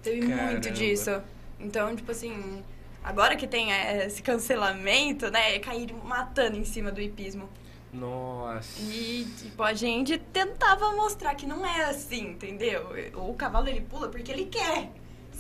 Teve 0.03 0.27
Caramba. 0.27 0.51
muito 0.51 0.69
disso. 0.71 1.21
Então, 1.59 1.95
tipo 1.95 2.11
assim, 2.11 2.63
agora 3.03 3.35
que 3.35 3.47
tem 3.47 3.73
eh, 3.73 4.05
esse 4.05 4.21
cancelamento, 4.21 5.31
né, 5.31 5.55
é 5.55 5.59
cair 5.59 5.91
matando 6.03 6.57
em 6.57 6.63
cima 6.63 6.91
do 6.91 7.01
hipismo. 7.01 7.49
Nossa. 7.91 8.79
E, 8.81 9.25
tipo, 9.37 9.63
a 9.63 9.73
gente 9.73 10.17
tentava 10.17 10.91
mostrar 10.95 11.33
que 11.33 11.47
não 11.47 11.65
é 11.65 11.85
assim, 11.85 12.31
entendeu? 12.31 12.87
O 13.15 13.33
cavalo, 13.33 13.67
ele 13.67 13.81
pula 13.81 14.09
porque 14.09 14.31
ele 14.31 14.45
quer. 14.45 14.91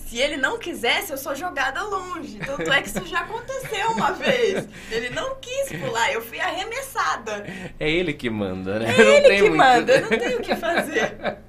Se 0.07 0.17
ele 0.17 0.37
não 0.37 0.57
quisesse, 0.57 1.11
eu 1.11 1.17
sou 1.17 1.35
jogada 1.35 1.83
longe. 1.83 2.39
Tanto 2.39 2.71
é 2.71 2.81
que 2.81 2.87
isso 2.87 3.05
já 3.05 3.19
aconteceu 3.21 3.91
uma 3.91 4.11
vez. 4.13 4.67
Ele 4.89 5.09
não 5.09 5.35
quis 5.35 5.69
pular, 5.79 6.11
eu 6.13 6.21
fui 6.21 6.39
arremessada. 6.39 7.45
É 7.79 7.89
ele 7.89 8.13
que 8.13 8.29
manda, 8.29 8.79
né? 8.79 8.93
É 8.93 9.03
Não 9.03 9.11
ele 9.13 9.27
tem 9.27 9.35
que 9.37 9.41
muito- 9.49 9.57
manda, 9.57 9.91
eu 9.93 10.01
não 10.01 10.09
tenho 10.17 10.37
o 10.39 10.41
que 10.41 10.55
fazer. 10.55 11.17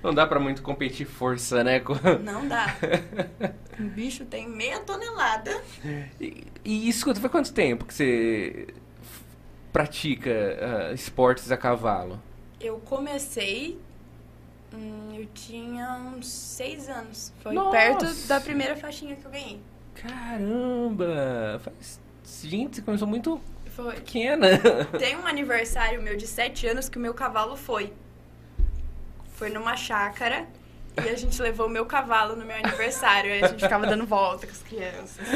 Não 0.00 0.14
dá 0.14 0.24
pra 0.28 0.38
muito 0.38 0.62
competir 0.62 1.04
força, 1.04 1.64
né? 1.64 1.82
Não 2.22 2.46
dá. 2.46 2.72
O 3.80 3.82
bicho 3.90 4.24
tem 4.26 4.48
meia 4.48 4.78
tonelada. 4.78 5.60
E, 6.20 6.46
e 6.64 6.88
escuta, 6.88 7.20
foi 7.20 7.28
quanto 7.28 7.52
tempo 7.52 7.84
que 7.84 7.92
você 7.92 8.68
pratica 9.72 10.30
ah, 10.90 10.92
esportes 10.92 11.50
a 11.50 11.56
cavalo? 11.56 12.22
Eu 12.60 12.78
comecei. 12.78 13.76
Hum, 14.72 15.14
eu 15.14 15.26
tinha 15.34 16.00
uns 16.14 16.28
seis 16.28 16.88
anos. 16.88 17.32
Foi 17.40 17.54
Nossa! 17.54 17.70
perto 17.70 18.14
da 18.26 18.40
primeira 18.40 18.76
faixinha 18.76 19.16
que 19.16 19.24
eu 19.24 19.30
ganhei. 19.30 19.60
Caramba! 19.94 21.60
Faz... 21.62 22.00
Gente, 22.24 22.76
você 22.76 22.82
começou 22.82 23.08
muito 23.08 23.40
Foi. 23.74 23.94
pequena. 23.94 24.48
Tem 24.98 25.16
um 25.16 25.26
aniversário 25.26 26.00
meu 26.02 26.16
de 26.16 26.26
7 26.26 26.66
anos 26.66 26.88
que 26.88 26.98
o 26.98 27.00
meu 27.00 27.14
cavalo 27.14 27.56
foi. 27.56 27.92
Foi 29.34 29.48
numa 29.50 29.76
chácara 29.76 30.46
e 31.04 31.08
a 31.08 31.16
gente 31.16 31.40
levou 31.40 31.66
o 31.66 31.70
meu 31.70 31.86
cavalo 31.86 32.36
no 32.36 32.44
meu 32.44 32.56
aniversário. 32.56 33.32
Aí 33.32 33.42
a 33.42 33.48
gente 33.48 33.62
ficava 33.62 33.86
dando 33.86 34.04
volta 34.04 34.46
com 34.46 34.52
as 34.52 34.62
crianças. 34.62 35.26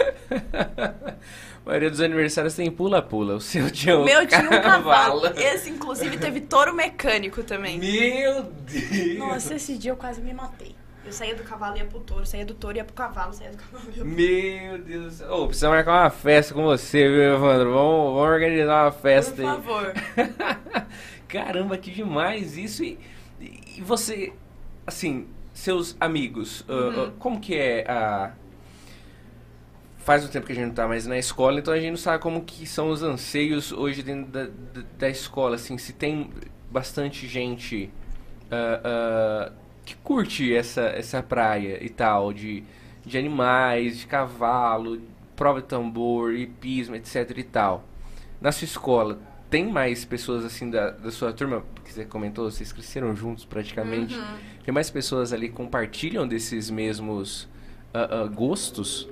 A 1.64 1.68
maioria 1.68 1.90
dos 1.90 2.01
aniversários 2.01 2.55
tem 2.55 2.70
pula-pula. 2.70 3.36
O 3.36 3.40
seu 3.40 3.70
tinha 3.70 3.97
um 3.98 4.05
meu 4.05 4.26
tinha 4.26 4.43
um 4.44 4.60
cavalo. 4.62 5.26
Esse, 5.36 5.70
inclusive, 5.70 6.18
teve 6.18 6.40
touro 6.40 6.74
mecânico 6.74 7.43
também. 7.44 7.78
Meu 7.78 8.43
Deus! 8.43 9.18
Nossa, 9.18 9.55
esse 9.55 9.78
dia 9.78 9.93
eu 9.93 9.97
quase 9.97 10.20
me 10.20 10.32
matei. 10.34 10.74
Eu 11.05 11.12
saía 11.12 11.34
do 11.34 11.43
cavalo 11.43 11.76
e 11.76 11.80
ia 11.80 11.84
pro 11.84 11.98
touro, 12.01 12.24
saía 12.26 12.44
do 12.47 12.55
touro 12.55 12.76
e 12.76 12.78
ia 12.78 12.84
pro 12.84 12.94
cavalo, 12.94 13.32
saía 13.32 13.51
do 13.51 13.56
cavalo 13.56 13.84
e 13.93 13.98
ia 13.98 14.05
pro... 14.05 14.12
Meu 14.12 14.78
Deus 14.78 15.05
do 15.05 15.10
céu. 15.10 15.32
Ô, 15.32 15.47
precisa 15.47 15.68
marcar 15.68 16.02
uma 16.05 16.10
festa 16.10 16.55
com 16.55 16.62
você, 16.64 17.09
viu, 17.09 17.34
Evandro? 17.34 17.72
Vamos, 17.72 18.14
vamos 18.14 18.22
organizar 18.22 18.84
uma 18.84 18.93
festa 18.93 19.32
Por 19.34 19.40
aí. 19.44 19.47
favor. 19.47 19.93
Caramba, 21.28 21.76
que 21.78 21.90
demais 21.90 22.56
isso. 22.56 22.84
E, 22.84 22.98
e 23.40 23.80
você, 23.82 24.32
assim, 24.86 25.26
seus 25.52 25.97
amigos, 26.01 26.64
ah, 26.68 26.72
Uhum. 26.72 27.05
ah, 27.05 27.12
como 27.18 27.40
que 27.40 27.55
é 27.56 27.84
a... 27.90 28.32
Faz 30.05 30.24
um 30.24 30.29
tempo 30.29 30.47
que 30.47 30.53
a 30.53 30.55
gente 30.55 30.66
não 30.66 30.74
tá 30.74 30.89
mais 30.89 31.07
na 31.07 31.16
escola, 31.16 31.61
então 31.61 31.73
a 31.73 31.79
gente 31.79 31.91
não 31.91 31.97
sabe 31.97 32.20
como 32.20 32.43
que 32.43 32.66
são 32.66 32.91
os 32.91 33.05
anseios 33.05 33.70
hoje 33.70 34.03
dentro 34.03 34.33
da, 34.33 34.45
da, 34.45 34.83
da 34.99 35.09
escola, 35.09 35.55
assim, 35.55 35.79
se 35.79 35.93
tem 35.93 36.29
bastante 36.69 37.29
gente 37.29 37.89
ah, 38.51 38.81
ah, 38.85 39.53
que 39.85 39.95
curte 39.97 40.53
essa, 40.53 40.83
essa 40.83 41.23
praia 41.23 41.79
e 41.83 41.89
tal, 41.89 42.33
de, 42.33 42.65
de 43.05 43.16
animais, 43.16 43.99
de 43.99 44.07
cavalo, 44.07 45.01
prova 45.37 45.61
de 45.61 45.69
tambor, 45.69 46.35
hipismo, 46.35 46.97
etc 46.97 47.31
e 47.37 47.43
tal. 47.45 47.85
Na 48.41 48.51
sua 48.51 48.65
escola, 48.65 49.20
tem 49.49 49.70
mais 49.70 50.05
pessoas 50.05 50.45
assim 50.45 50.69
da, 50.69 50.91
da 50.91 51.12
sua 51.12 51.33
turma? 51.33 51.62
Porque 51.74 51.93
você 51.93 52.05
comentou, 52.05 52.51
vocês 52.51 52.73
cresceram 52.73 53.15
juntos 53.15 53.45
praticamente. 53.45 54.16
Uhum. 54.16 54.37
Tem 54.65 54.74
mais 54.74 54.91
pessoas 54.91 55.33
ali 55.33 55.49
que 55.49 55.55
compartilham 55.55 56.27
desses 56.27 56.70
mesmos 56.70 57.49
ah, 57.95 58.27
gostos 58.27 59.09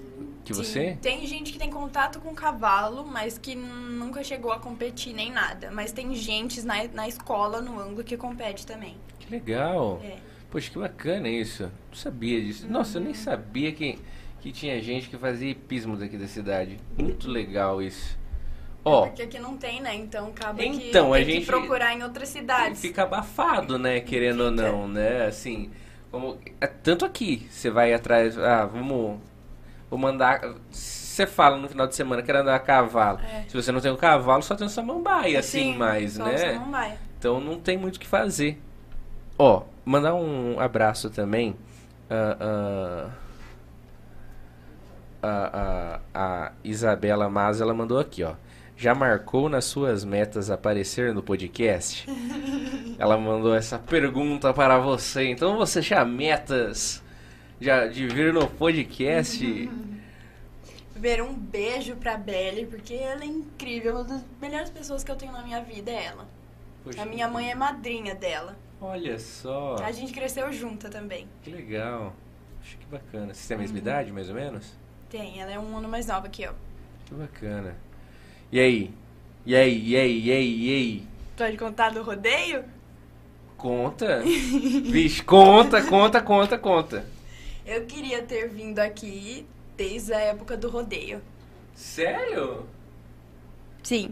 que 0.50 0.56
Sim, 0.56 0.64
você? 0.64 0.98
Tem 1.00 1.26
gente 1.26 1.52
que 1.52 1.58
tem 1.58 1.70
contato 1.70 2.20
com 2.20 2.34
cavalo, 2.34 3.04
mas 3.06 3.38
que 3.38 3.54
nunca 3.54 4.22
chegou 4.24 4.52
a 4.52 4.58
competir 4.58 5.14
nem 5.14 5.30
nada. 5.32 5.70
Mas 5.70 5.92
tem 5.92 6.14
gente 6.14 6.60
na, 6.62 6.84
na 6.92 7.08
escola, 7.08 7.60
no 7.60 7.78
ângulo, 7.80 8.04
que 8.04 8.16
compete 8.16 8.66
também. 8.66 8.96
Que 9.18 9.30
legal. 9.30 10.00
É. 10.04 10.16
Poxa, 10.50 10.70
que 10.70 10.78
bacana 10.78 11.28
isso. 11.28 11.64
Não 11.64 11.94
sabia 11.94 12.40
disso. 12.40 12.66
Nossa, 12.68 12.98
eu 12.98 13.02
nem 13.02 13.14
sabia 13.14 13.70
que, 13.72 13.98
que 14.40 14.50
tinha 14.50 14.80
gente 14.82 15.08
que 15.08 15.16
fazia 15.16 15.50
hipismo 15.50 15.96
daqui 15.96 16.16
da 16.16 16.26
cidade. 16.26 16.78
Muito 16.98 17.30
legal 17.30 17.80
isso. 17.80 18.18
Ó, 18.84 19.06
Porque 19.06 19.22
aqui 19.22 19.38
não 19.38 19.56
tem, 19.56 19.80
né? 19.80 19.94
Então 19.94 20.28
acaba 20.28 20.64
Então, 20.64 21.10
que 21.12 21.16
a 21.16 21.24
tem 21.24 21.34
gente- 21.34 21.40
que 21.40 21.46
procurar 21.46 21.94
em 21.94 22.02
outras 22.02 22.30
cidades. 22.30 22.80
fica 22.80 23.02
abafado, 23.02 23.78
né? 23.78 24.00
Querendo 24.00 24.44
ou 24.44 24.50
não, 24.50 24.88
né? 24.88 25.26
Assim, 25.26 25.70
como, 26.10 26.38
é, 26.60 26.66
tanto 26.66 27.04
aqui, 27.04 27.46
você 27.50 27.70
vai 27.70 27.92
atrás, 27.92 28.38
ah, 28.38 28.64
vamos, 28.64 29.20
vou 29.90 29.98
mandar... 29.98 30.54
Você 30.70 31.26
fala 31.26 31.58
no 31.58 31.68
final 31.68 31.86
de 31.86 31.94
semana, 31.94 32.22
quero 32.22 32.38
andar 32.38 32.54
a 32.54 32.60
cavalo. 32.60 33.18
É. 33.20 33.44
Se 33.48 33.54
você 33.54 33.70
não 33.70 33.80
tem 33.80 33.90
um 33.90 33.96
cavalo, 33.96 34.42
só 34.42 34.54
tem 34.54 34.66
um 34.66 34.70
samambaia, 34.70 35.40
assim, 35.40 35.72
Sim, 35.72 35.76
mais, 35.76 36.12
só 36.14 36.24
né? 36.24 36.64
vai. 36.70 36.96
Então 37.18 37.40
não 37.40 37.60
tem 37.60 37.76
muito 37.76 37.96
o 37.96 38.00
que 38.00 38.06
fazer. 38.06 38.58
Ó, 39.36 39.64
mandar 39.84 40.14
um 40.14 40.58
abraço 40.58 41.10
também. 41.10 41.56
ah, 42.08 42.36
ah, 42.40 43.10
a, 45.22 46.00
a, 46.14 46.44
a 46.46 46.52
Isabela 46.64 47.28
Mas, 47.28 47.60
ela 47.60 47.74
mandou 47.74 47.98
aqui, 47.98 48.22
ó. 48.22 48.34
Já 48.76 48.94
marcou 48.94 49.50
nas 49.50 49.66
suas 49.66 50.04
metas 50.04 50.50
aparecer 50.50 51.12
no 51.12 51.22
podcast? 51.22 52.06
ela 52.98 53.18
mandou 53.18 53.54
essa 53.54 53.78
pergunta 53.78 54.54
para 54.54 54.78
você. 54.78 55.24
Então 55.28 55.58
você 55.58 55.82
tinha 55.82 56.02
metas 56.04 57.02
já 57.60 57.86
de 57.86 58.06
vir 58.06 58.32
no 58.32 58.48
podcast? 58.48 59.70
Primeiro, 60.92 61.24
um 61.26 61.34
beijo 61.34 61.96
pra 61.96 62.16
Belly, 62.16 62.66
porque 62.66 62.94
ela 62.94 63.22
é 63.22 63.26
incrível. 63.26 63.94
Uma 63.96 64.04
das 64.04 64.22
melhores 64.40 64.70
pessoas 64.70 65.02
que 65.02 65.10
eu 65.10 65.16
tenho 65.16 65.32
na 65.32 65.42
minha 65.42 65.62
vida 65.62 65.90
é 65.90 66.04
ela. 66.06 66.28
Poxa, 66.84 67.02
A 67.02 67.06
minha 67.06 67.26
mãe 67.28 67.50
é 67.50 67.54
madrinha 67.54 68.14
dela. 68.14 68.56
Olha 68.80 69.18
só, 69.18 69.76
A 69.76 69.92
gente 69.92 70.12
cresceu 70.12 70.50
junta 70.52 70.88
também. 70.90 71.26
que 71.42 71.50
legal. 71.50 72.14
Acho 72.62 72.76
que 72.76 72.86
bacana. 72.86 73.32
Você 73.32 73.48
tem 73.48 73.54
a 73.54 73.58
Uhum. 73.58 73.62
mesma 73.62 73.78
idade, 73.78 74.12
mais 74.12 74.28
ou 74.28 74.34
menos? 74.34 74.72
Tem, 75.08 75.40
ela 75.40 75.50
é 75.50 75.58
um 75.58 75.76
ano 75.76 75.88
mais 75.88 76.06
nova 76.06 76.28
que 76.28 76.42
eu. 76.42 76.52
Que 77.06 77.14
bacana. 77.14 77.74
E 78.52 78.60
aí? 78.60 78.90
E 79.46 79.56
aí, 79.56 79.88
e 79.88 79.96
aí, 79.96 80.20
e 80.26 80.32
aí, 80.32 80.66
e 80.66 80.74
aí? 80.74 81.06
Pode 81.36 81.56
contar 81.56 81.90
do 81.90 82.02
rodeio? 82.02 82.64
Conta? 83.56 84.20
Vixe, 84.24 85.22
conta, 85.22 85.82
conta, 85.82 86.20
conta, 86.20 86.58
conta. 86.58 87.06
Eu 87.70 87.84
queria 87.86 88.20
ter 88.20 88.48
vindo 88.48 88.80
aqui 88.80 89.46
desde 89.76 90.12
a 90.12 90.18
época 90.18 90.56
do 90.56 90.68
rodeio. 90.68 91.22
Sério? 91.72 92.66
Sim. 93.80 94.10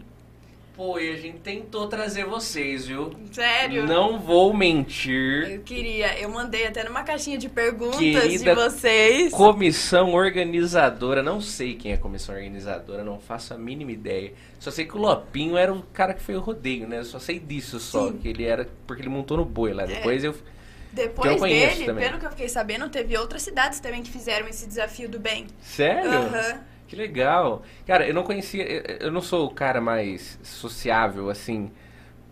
Pô, 0.76 0.96
e 1.00 1.12
a 1.12 1.16
gente 1.16 1.38
tentou 1.38 1.88
trazer 1.88 2.24
vocês, 2.24 2.86
viu? 2.86 3.12
Sério? 3.32 3.84
Não 3.84 4.20
vou 4.20 4.54
mentir. 4.54 5.50
Eu 5.50 5.60
queria. 5.62 6.16
Eu 6.20 6.28
mandei 6.30 6.68
até 6.68 6.84
numa 6.84 7.02
caixinha 7.02 7.36
de 7.36 7.48
perguntas 7.48 7.98
Querida 7.98 8.44
de 8.44 8.54
vocês. 8.54 9.32
Comissão 9.32 10.12
organizadora, 10.14 11.20
não 11.20 11.40
sei 11.40 11.74
quem 11.74 11.90
é 11.90 11.94
a 11.96 11.98
comissão 11.98 12.36
organizadora, 12.36 13.02
não 13.02 13.18
faço 13.18 13.54
a 13.54 13.58
mínima 13.58 13.90
ideia. 13.90 14.34
Só 14.60 14.70
sei 14.70 14.84
que 14.84 14.96
o 14.96 15.00
Lopinho 15.00 15.56
era 15.56 15.74
o 15.74 15.82
cara 15.92 16.14
que 16.14 16.22
fez 16.22 16.38
o 16.38 16.40
rodeio, 16.40 16.86
né? 16.86 17.00
Eu 17.00 17.04
só 17.04 17.18
sei 17.18 17.40
disso 17.40 17.80
só, 17.80 18.06
Sim. 18.06 18.18
É. 18.18 18.22
que 18.22 18.28
ele 18.28 18.44
era 18.44 18.68
porque 18.86 19.02
ele 19.02 19.10
montou 19.10 19.36
no 19.36 19.44
boi 19.44 19.72
lá. 19.72 19.84
Depois 19.84 20.22
eu 20.22 20.32
Que 20.32 20.38
eu 20.38 20.57
Depois 20.92 21.40
dele, 21.40 21.84
também. 21.84 22.06
pelo 22.06 22.18
que 22.18 22.26
eu 22.26 22.30
fiquei 22.30 22.48
sabendo, 22.48 22.88
teve 22.88 23.16
outras 23.16 23.42
cidades 23.42 23.78
também 23.80 24.02
que 24.02 24.10
fizeram 24.10 24.48
esse 24.48 24.66
desafio 24.66 25.08
do 25.08 25.18
bem. 25.20 25.46
Sério? 25.60 26.10
Aham. 26.10 26.60
Que 26.86 26.96
legal. 26.96 27.62
Cara, 27.86 28.06
eu 28.08 28.14
não 28.14 28.22
conhecia. 28.22 28.64
eu- 29.00 29.12
não 29.12 29.20
sou 29.20 29.46
o 29.46 29.50
cara 29.50 29.80
mais 29.80 30.38
sociável, 30.42 31.28
assim, 31.28 31.70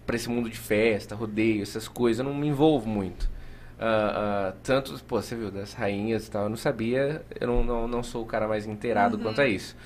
pra 0.07 0.17
esse 0.17 0.29
mundo 0.31 0.49
de 0.49 0.57
festa, 0.59 1.15
rodeio, 1.15 1.63
essas 1.63 1.87
coisas. 1.87 2.25
Eu 2.25 2.33
não 2.33 2.39
me 2.39 2.47
envolvo 2.47 2.89
muito. 2.89 3.29
Ah, 3.79 4.49
ah, 4.49 4.55
tanto, 4.63 4.99
pô, 5.05 5.21
você 5.21 5.37
viu, 5.37 5.51
das 5.51 5.75
rainhas 5.75 6.27
e 6.27 6.31
tal, 6.31 6.45
eu 6.45 6.49
não 6.49 6.57
sabia. 6.57 7.23
Eu 7.39 7.47
não, 7.49 7.63
não, 7.63 7.87
não 7.89 8.03
sou 8.03 8.23
o 8.23 8.27
cara 8.27 8.49
mais 8.49 8.67
inteirado 8.67 9.19
quanto 9.19 9.43
a 9.43 9.47
isso. 9.47 9.77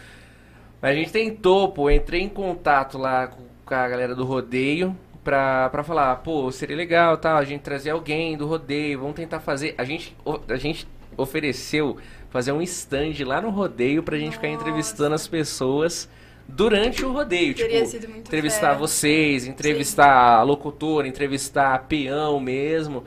Mas 0.80 0.92
a 0.92 0.94
gente 0.94 1.10
tentou, 1.10 1.72
pô, 1.72 1.90
entrei 1.90 2.20
em 2.22 2.28
contato 2.28 2.97
lá 2.97 3.26
com 3.26 3.74
a 3.74 3.88
galera 3.88 4.14
do 4.14 4.24
rodeio 4.24 4.97
pra, 5.24 5.68
pra 5.70 5.82
falar, 5.82 6.16
pô, 6.16 6.51
seria 6.51 6.76
legal, 6.76 7.16
tal, 7.16 7.36
a 7.36 7.44
gente 7.44 7.60
trazer 7.62 7.90
alguém 7.90 8.36
do 8.36 8.47
rodeio, 8.47 9.01
vamos 9.01 9.14
tentar 9.16 9.40
fazer. 9.40 9.74
A 9.78 9.84
gente, 9.84 10.16
a 10.48 10.56
gente 10.56 10.86
ofereceu 11.16 11.97
fazer 12.30 12.52
um 12.52 12.62
stand 12.62 13.12
lá 13.26 13.40
no 13.40 13.51
rodeio 13.51 14.02
pra 14.02 14.16
gente 14.18 14.34
ficar 14.34 14.48
Nossa. 14.48 14.60
entrevistando 14.60 15.14
as 15.14 15.26
pessoas 15.26 16.09
durante 16.48 17.05
o 17.05 17.12
rodeio. 17.12 17.55
Teria 17.55 17.78
tipo, 17.80 17.90
sido 17.90 18.09
muito 18.09 18.26
entrevistar 18.28 18.68
fera. 18.68 18.78
vocês, 18.78 19.47
entrevistar 19.47 20.36
a 20.38 20.42
locutora, 20.42 21.06
entrevistar 21.06 21.74
a 21.74 21.78
peão 21.78 22.38
mesmo. 22.40 23.05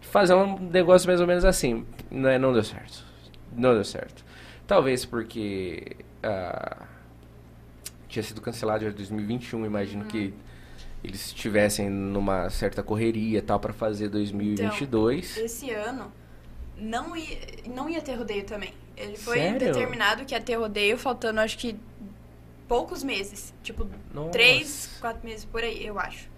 Fazer 0.00 0.34
um 0.34 0.58
negócio 0.58 1.06
mais 1.08 1.20
ou 1.20 1.26
menos 1.26 1.44
assim. 1.44 1.84
Não, 2.10 2.28
é- 2.28 2.38
não 2.38 2.52
deu 2.52 2.62
certo. 2.62 3.04
Não 3.54 3.74
deu 3.74 3.84
certo. 3.84 4.24
Talvez 4.66 5.04
porque 5.04 5.96
ah, 6.22 6.86
tinha 8.08 8.22
sido 8.22 8.40
cancelado 8.40 8.84
em 8.86 8.90
2021, 8.90 9.64
imagino 9.66 10.02
Uhum. 10.02 10.08
que 10.08 10.34
eles 11.02 11.26
estivessem 11.26 11.88
numa 11.88 12.50
certa 12.50 12.82
correria 12.82 13.38
e 13.38 13.42
tal 13.42 13.60
para 13.60 13.72
fazer 13.72 14.08
2022. 14.08 15.36
Esse 15.36 15.70
ano 15.70 16.12
não 16.76 17.16
ia, 17.16 17.38
não 17.68 17.88
ia 17.88 18.00
ter 18.02 18.14
rodeio 18.14 18.44
também. 18.44 18.72
Ele 18.96 19.16
foi 19.16 19.38
Sério? 19.38 19.58
determinado 19.58 20.24
que 20.24 20.34
ia 20.34 20.40
ter 20.40 20.56
rodeio 20.56 20.96
faltando 20.98 21.40
acho 21.40 21.58
que 21.58 21.76
poucos 22.66 23.02
meses. 23.02 23.54
Tipo, 23.62 23.88
Nossa. 24.12 24.30
três, 24.30 24.90
quatro 25.00 25.26
meses 25.26 25.44
por 25.44 25.62
aí, 25.62 25.86
eu 25.86 25.98
acho. 25.98 26.28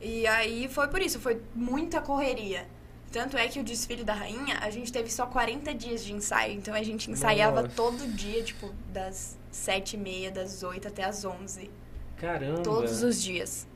E 0.00 0.26
aí 0.26 0.68
foi 0.68 0.88
por 0.88 1.00
isso, 1.00 1.18
foi 1.18 1.40
muita 1.54 2.00
correria. 2.00 2.66
Tanto 3.10 3.36
é 3.36 3.46
que 3.46 3.60
o 3.60 3.64
desfile 3.64 4.02
da 4.02 4.12
rainha, 4.12 4.58
a 4.60 4.70
gente 4.70 4.92
teve 4.92 5.08
só 5.08 5.24
40 5.24 5.72
dias 5.72 6.04
de 6.04 6.12
ensaio. 6.12 6.54
Então 6.54 6.74
a 6.74 6.82
gente 6.82 7.10
ensaiava 7.10 7.62
Nossa. 7.62 7.74
todo 7.76 8.06
dia, 8.08 8.42
tipo, 8.42 8.74
das 8.92 9.38
sete 9.52 9.94
e 9.94 9.98
meia, 9.98 10.32
das 10.32 10.64
oito 10.64 10.88
até 10.88 11.04
as 11.04 11.24
onze. 11.24 11.70
Caramba. 12.16 12.62
Todos 12.62 13.04
os 13.04 13.22
dias. 13.22 13.68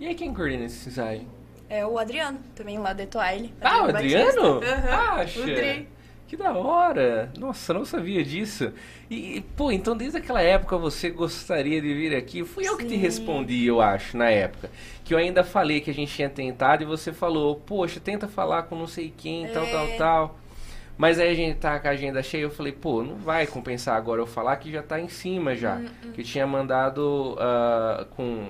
E 0.00 0.06
aí 0.06 0.14
quem 0.14 0.32
coordena 0.32 0.64
esse 0.64 0.88
ensaio? 0.88 1.26
É 1.68 1.84
o 1.84 1.98
Adriano, 1.98 2.38
também 2.54 2.78
lá 2.78 2.92
do 2.92 3.02
Etoile. 3.02 3.52
Ah, 3.60 3.82
o 3.84 3.88
Adriano? 3.88 4.60
Aham, 4.62 5.20
Acha? 5.20 5.40
o 5.40 5.44
Dri. 5.44 5.88
Que 6.26 6.36
da 6.36 6.52
hora! 6.52 7.30
Nossa, 7.38 7.72
não 7.72 7.86
sabia 7.86 8.22
disso. 8.22 8.70
E, 9.10 9.42
pô, 9.56 9.72
então 9.72 9.96
desde 9.96 10.18
aquela 10.18 10.42
época 10.42 10.76
você 10.76 11.08
gostaria 11.08 11.80
de 11.80 11.94
vir 11.94 12.14
aqui? 12.14 12.44
Fui 12.44 12.68
eu 12.68 12.76
que 12.76 12.84
te 12.84 12.90
Sim. 12.90 12.96
respondi, 12.96 13.64
eu 13.66 13.80
acho, 13.80 14.14
na 14.16 14.28
época. 14.30 14.70
Que 15.04 15.14
eu 15.14 15.18
ainda 15.18 15.42
falei 15.42 15.80
que 15.80 15.90
a 15.90 15.94
gente 15.94 16.14
tinha 16.14 16.28
tentado 16.28 16.82
e 16.82 16.86
você 16.86 17.14
falou, 17.14 17.56
poxa, 17.56 17.98
tenta 17.98 18.28
falar 18.28 18.64
com 18.64 18.76
não 18.76 18.86
sei 18.86 19.12
quem, 19.16 19.48
tal, 19.48 19.64
É. 19.64 19.70
tal, 19.70 19.88
tal. 19.96 20.38
Mas 20.98 21.18
aí 21.18 21.30
a 21.30 21.34
gente 21.34 21.56
tá 21.58 21.78
com 21.80 21.88
a 21.88 21.92
agenda 21.92 22.22
cheia, 22.22 22.42
eu 22.42 22.50
falei, 22.50 22.72
pô, 22.72 23.02
não 23.02 23.16
vai 23.16 23.46
compensar 23.46 23.96
agora 23.96 24.20
eu 24.20 24.26
falar 24.26 24.56
que 24.56 24.70
já 24.70 24.82
tá 24.82 25.00
em 25.00 25.08
cima 25.08 25.54
já. 25.56 25.76
Hum, 25.76 26.12
Que 26.12 26.20
eu 26.20 26.24
tinha 26.24 26.46
mandado 26.46 27.36
ah, 27.38 28.06
com. 28.16 28.48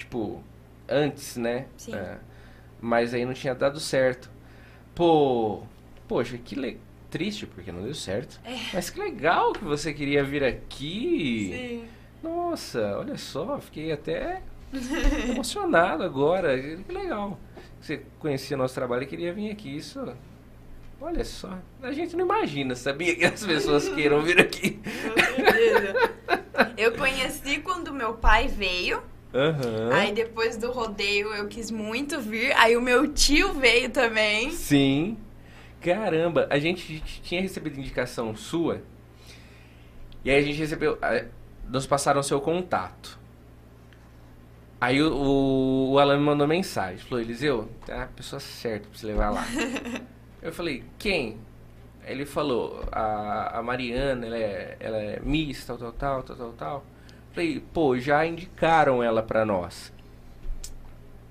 Tipo, 0.00 0.42
antes, 0.88 1.36
né? 1.36 1.66
Sim. 1.76 1.94
É. 1.94 2.16
mas 2.80 3.12
aí 3.12 3.26
não 3.26 3.34
tinha 3.34 3.54
dado 3.54 3.78
certo. 3.78 4.30
Pô, 4.94 5.62
poxa, 6.08 6.38
que 6.38 6.78
triste 7.10 7.46
porque 7.46 7.70
não 7.70 7.82
deu 7.82 7.94
certo. 7.94 8.40
É. 8.42 8.56
Mas 8.72 8.88
que 8.88 8.98
legal 8.98 9.52
que 9.52 9.62
você 9.62 9.92
queria 9.92 10.24
vir 10.24 10.42
aqui. 10.42 11.50
Sim. 11.52 11.88
Nossa, 12.22 12.98
olha 12.98 13.18
só, 13.18 13.60
fiquei 13.60 13.92
até 13.92 14.42
emocionado 15.28 16.02
agora. 16.02 16.58
Que 16.58 16.92
legal. 16.92 17.38
Você 17.78 18.02
conhecia 18.18 18.56
nosso 18.56 18.74
trabalho 18.74 19.02
e 19.02 19.06
queria 19.06 19.34
vir 19.34 19.50
aqui. 19.50 19.76
Isso. 19.76 20.00
Olha 20.98 21.24
só. 21.24 21.58
A 21.82 21.92
gente 21.92 22.16
não 22.16 22.24
imagina, 22.24 22.74
sabia 22.74 23.14
que 23.14 23.24
as 23.26 23.44
pessoas 23.44 23.86
queiram 23.90 24.22
vir 24.22 24.40
aqui. 24.40 24.80
Com 24.80 25.34
certeza. 25.36 25.94
Eu 26.78 26.92
conheci 26.96 27.58
quando 27.58 27.92
meu 27.92 28.14
pai 28.14 28.48
veio. 28.48 29.02
Aham. 29.34 29.92
Aí 29.92 30.12
depois 30.12 30.56
do 30.56 30.72
rodeio 30.72 31.28
eu 31.34 31.46
quis 31.48 31.70
muito 31.70 32.20
vir. 32.20 32.52
Aí 32.56 32.76
o 32.76 32.80
meu 32.80 33.12
tio 33.12 33.52
veio 33.54 33.90
também. 33.90 34.50
Sim. 34.50 35.16
Caramba, 35.80 36.46
a 36.50 36.58
gente 36.58 37.00
tinha 37.22 37.40
recebido 37.40 37.78
indicação 37.78 38.36
sua. 38.36 38.82
E 40.24 40.30
aí 40.30 40.38
a 40.38 40.42
gente 40.42 40.58
recebeu. 40.58 40.98
Nos 41.68 41.86
passaram 41.86 42.22
seu 42.22 42.40
contato. 42.40 43.18
Aí 44.80 45.00
o, 45.02 45.14
o, 45.14 45.92
o 45.92 45.98
Alan 45.98 46.18
me 46.18 46.24
mandou 46.24 46.46
mensagem. 46.46 46.98
Falou, 46.98 47.20
Eliseu, 47.20 47.70
tá 47.86 48.04
a 48.04 48.06
pessoa 48.06 48.40
certa 48.40 48.88
pra 48.88 48.98
você 48.98 49.06
levar 49.06 49.30
lá. 49.30 49.44
Eu 50.42 50.52
falei, 50.52 50.82
quem? 50.98 51.36
Ele 52.02 52.24
falou, 52.24 52.82
a, 52.90 53.58
a 53.58 53.62
Mariana, 53.62 54.26
ela 54.26 54.38
é, 54.38 54.76
ela 54.80 54.96
é 54.96 55.20
Miss, 55.20 55.66
tal, 55.66 55.76
tal, 55.76 55.92
tal, 55.92 56.22
tal, 56.22 56.36
tal, 56.36 56.52
tal. 56.52 56.86
Falei, 57.32 57.62
pô, 57.72 57.98
já 57.98 58.26
indicaram 58.26 59.02
ela 59.02 59.22
pra 59.22 59.44
nós. 59.44 59.92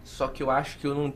Só 0.03 0.27
que 0.27 0.41
eu 0.41 0.49
acho 0.49 0.77
que 0.79 0.87
eu 0.87 0.95
não, 0.95 1.13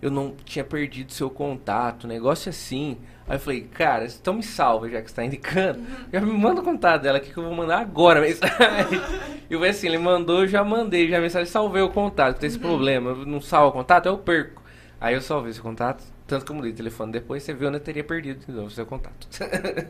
eu 0.00 0.10
não 0.10 0.34
tinha 0.44 0.64
perdido 0.64 1.12
seu 1.12 1.30
contato, 1.30 2.06
negócio 2.06 2.50
assim. 2.50 2.98
Aí 3.26 3.36
eu 3.36 3.40
falei, 3.40 3.62
cara, 3.62 4.06
então 4.06 4.34
me 4.34 4.42
salva 4.42 4.88
já 4.88 5.00
que 5.00 5.10
você 5.10 5.16
tá 5.16 5.24
indicando. 5.24 5.80
Já 6.12 6.20
me 6.20 6.32
manda 6.32 6.60
o 6.60 6.64
contato 6.64 7.02
dela 7.02 7.18
aqui 7.18 7.32
que 7.32 7.38
eu 7.38 7.44
vou 7.44 7.54
mandar 7.54 7.78
agora 7.78 8.20
mensagem. 8.20 9.00
E 9.50 9.58
foi 9.58 9.68
assim, 9.68 9.86
ele 9.86 9.98
mandou, 9.98 10.40
eu 10.40 10.48
já 10.48 10.64
mandei 10.64 11.10
já 11.10 11.20
mensagem, 11.20 11.46
salvei 11.46 11.82
o 11.82 11.90
contato, 11.90 12.38
tem 12.38 12.46
esse 12.46 12.58
problema, 12.58 13.10
eu 13.10 13.26
não 13.26 13.38
salvo 13.38 13.68
o 13.68 13.72
contato, 13.72 14.06
eu 14.06 14.16
perco. 14.16 14.62
Aí 14.98 15.14
eu 15.14 15.20
salvei 15.20 15.50
esse 15.50 15.60
contato, 15.60 16.02
tanto 16.26 16.46
que 16.46 16.50
eu 16.50 16.56
mudei 16.56 16.70
o 16.70 16.74
telefone 16.74 17.12
depois, 17.12 17.42
você 17.42 17.52
viu, 17.52 17.68
eu 17.68 17.70
não 17.70 17.78
teria 17.78 18.02
perdido 18.02 18.46
de 18.46 18.50
novo 18.50 18.70
seu 18.70 18.86
contato. 18.86 19.28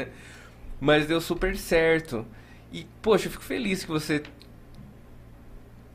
Mas 0.80 1.06
deu 1.06 1.20
super 1.20 1.56
certo. 1.56 2.26
E, 2.72 2.86
poxa, 3.02 3.26
eu 3.26 3.30
fico 3.32 3.44
feliz 3.44 3.84
que 3.84 3.90
você 3.90 4.22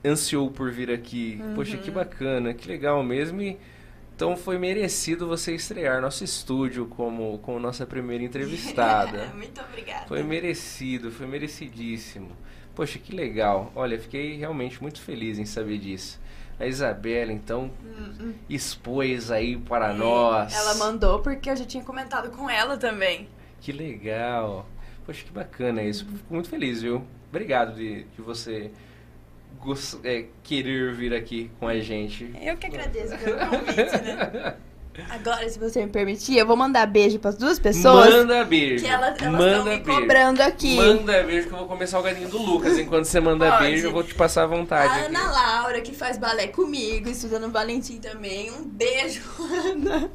ansiou 0.06 0.52
por 0.52 0.72
vir 0.72 0.92
aqui. 0.92 1.42
Poxa, 1.56 1.78
que 1.78 1.90
bacana, 1.90 2.54
que 2.54 2.68
legal 2.68 3.04
mesmo. 3.04 3.42
E, 3.42 3.58
então 4.16 4.36
foi 4.36 4.58
merecido 4.58 5.28
você 5.28 5.54
estrear 5.54 6.02
nosso 6.02 6.24
estúdio 6.24 6.88
como, 6.88 7.38
como 7.40 7.60
nossa 7.60 7.86
primeira 7.86 8.24
entrevistada. 8.24 9.28
muito 9.38 9.62
obrigada. 9.62 10.08
Foi 10.08 10.24
merecido, 10.24 11.12
foi 11.12 11.28
merecidíssimo. 11.28 12.32
Poxa, 12.74 13.00
que 13.00 13.16
legal. 13.16 13.72
Olha, 13.76 14.00
fiquei 14.00 14.38
realmente 14.38 14.82
muito 14.82 15.02
feliz 15.02 15.40
em 15.40 15.46
saber 15.46 15.80
disso. 15.80 16.20
A 16.60 16.66
Isabela, 16.66 17.32
então, 17.32 17.72
expôs 18.50 19.30
aí 19.30 19.56
para 19.58 19.94
nós. 19.94 20.54
Ela 20.56 20.74
mandou 20.76 21.20
porque 21.20 21.52
eu 21.52 21.56
já 21.56 21.66
tinha 21.66 21.84
comentado 21.84 22.32
com 22.32 22.50
ela 22.50 22.76
também. 22.78 23.30
Que 23.62 23.72
legal. 23.72 24.66
Poxa, 25.08 25.24
que 25.26 25.32
bacana 25.32 25.82
isso. 25.82 26.06
Fico 26.06 26.32
muito 26.34 26.50
feliz, 26.50 26.82
viu? 26.84 27.04
Obrigado 27.30 27.76
de, 27.76 28.04
de 28.04 28.22
você 28.22 28.70
gos- 29.60 30.00
é, 30.04 30.26
querer 30.44 30.94
vir 30.94 31.14
aqui 31.14 31.50
com 31.60 31.68
a 31.68 31.80
gente. 31.80 32.32
Eu 32.42 32.56
que 32.58 32.68
agradeço 32.68 33.18
pelo 33.18 33.38
convite, 33.40 34.02
né? 34.04 34.56
Agora, 35.10 35.48
se 35.50 35.60
você 35.60 35.86
me 35.86 35.92
permitir, 35.92 36.38
eu 36.38 36.46
vou 36.46 36.56
mandar 36.56 36.86
beijo 36.88 37.20
para 37.20 37.30
as 37.30 37.38
duas 37.38 37.60
pessoas 37.60 38.10
Manda 38.14 38.44
beijo. 38.46 38.84
que 38.84 38.90
elas 38.90 39.12
estão 39.14 39.32
manda 39.32 39.64
me 39.64 39.78
beijo. 39.80 40.00
cobrando 40.02 40.42
aqui. 40.42 40.76
Manda 40.76 41.24
beijo 41.24 41.48
que 41.48 41.54
eu 41.54 41.58
vou 41.60 41.68
comer 41.68 41.88
salgadinho 41.88 42.30
do 42.30 42.38
Lucas. 42.38 42.78
Enquanto 42.80 43.06
você 43.06 43.20
manda 43.20 43.50
Pode. 43.52 43.64
beijo, 43.64 43.88
eu 43.88 43.92
vou 43.92 44.04
te 44.04 44.16
passar 44.16 44.44
à 44.44 44.48
vontade. 44.48 44.88
A 44.92 44.96
aqui. 45.06 45.16
Ana 45.16 45.32
Laura, 45.32 45.82
que 45.82 45.94
faz 45.94 46.18
balé 46.18 46.48
comigo, 46.48 47.10
estuda 47.10 47.40
no 47.40 47.50
Valentim 47.50 47.98
também. 48.00 48.52
Um 48.52 48.64
beijo, 48.64 49.22
Ana. 49.72 50.10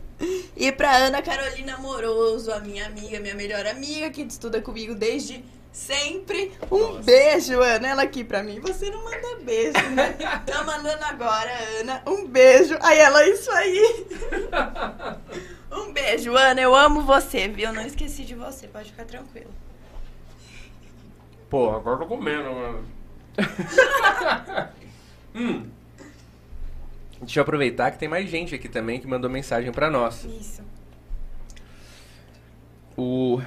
E 0.57 0.71
pra 0.71 0.97
Ana 0.97 1.21
Carolina 1.23 1.77
Moroso, 1.79 2.53
a 2.53 2.61
minha 2.61 2.87
amiga, 2.87 3.19
minha 3.21 3.35
melhor 3.35 3.67
amiga, 3.67 4.11
que 4.11 4.23
estuda 4.23 4.61
comigo 4.61 4.95
desde 4.95 5.45
sempre. 5.73 6.53
Um 6.71 7.01
beijo, 7.01 7.61
Ana. 7.61 7.89
Ela 7.89 8.03
aqui 8.03 8.23
pra 8.23 8.43
mim. 8.43 8.61
Você 8.61 8.91
não 8.91 9.03
manda 9.03 9.37
beijo, 9.43 9.91
né? 9.91 10.13
Tá 10.47 10.63
mandando 10.65 11.05
agora, 11.05 11.51
Ana. 11.81 12.03
Um 12.07 12.29
beijo. 12.29 12.77
Aí 12.81 12.99
ela, 12.99 13.27
isso 13.27 13.51
aí. 13.51 14.07
Um 15.73 15.91
beijo, 15.91 16.37
Ana. 16.37 16.61
Eu 16.61 16.75
amo 16.75 17.01
você, 17.01 17.49
viu? 17.49 17.73
Não 17.73 17.87
esqueci 17.87 18.25
de 18.25 18.35
você. 18.35 18.69
Pode 18.69 18.91
ficar 18.91 19.07
tranquilo. 19.07 19.51
Pô, 21.49 21.71
agora 21.71 21.97
eu 21.97 22.01
tô 22.01 22.07
comendo, 22.07 22.53
mano. 22.53 22.85
hum. 25.35 25.71
Deixa 27.23 27.41
eu 27.41 27.43
aproveitar 27.43 27.91
que 27.91 27.99
tem 27.99 28.09
mais 28.09 28.29
gente 28.29 28.55
aqui 28.55 28.69
também 28.69 29.01
que 29.01 29.07
mandou 29.07 29.31
mensagem 29.31 29.73
pra 29.73 29.91
nós. 29.91 30.25
Isso. 30.25 30.63
O 32.97 33.41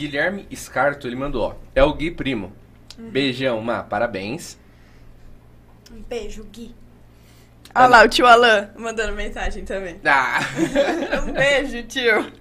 Guilherme 0.00 0.46
Scarto, 0.56 1.06
ele 1.06 1.14
mandou, 1.14 1.42
ó. 1.42 1.54
É 1.74 1.82
o 1.84 1.92
Gui 1.92 2.10
Primo. 2.10 2.50
Beijão, 2.98 3.60
Má, 3.60 3.82
parabéns. 3.82 4.58
Um 5.92 6.00
beijo, 6.00 6.42
Gui. 6.44 6.74
Olha 7.74 7.86
lá, 7.86 8.04
o 8.04 8.08
tio 8.08 8.26
Alan 8.26 8.70
mandando 8.76 9.12
mensagem 9.12 9.62
também. 9.64 10.00
Ah! 10.04 10.40
Um 11.28 11.32
beijo, 11.32 11.82
tio. 11.82 12.32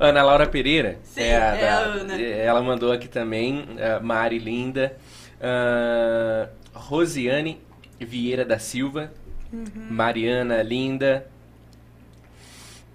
Ana 0.00 0.22
Laura 0.24 0.46
Pereira. 0.46 0.98
Sim, 1.04 1.22
é 1.22 1.36
a 1.68 1.78
Ana. 1.78 2.20
Ela 2.20 2.60
mandou 2.60 2.90
aqui 2.90 3.06
também, 3.08 3.64
ah, 3.80 4.00
Mari 4.00 4.38
Linda. 4.38 4.96
ah, 5.40 6.48
Rosiane 6.74 7.60
Vieira 8.00 8.44
da 8.44 8.58
Silva. 8.58 9.12
Uhum. 9.52 9.66
Mariana 9.90 10.60
Linda. 10.62 11.26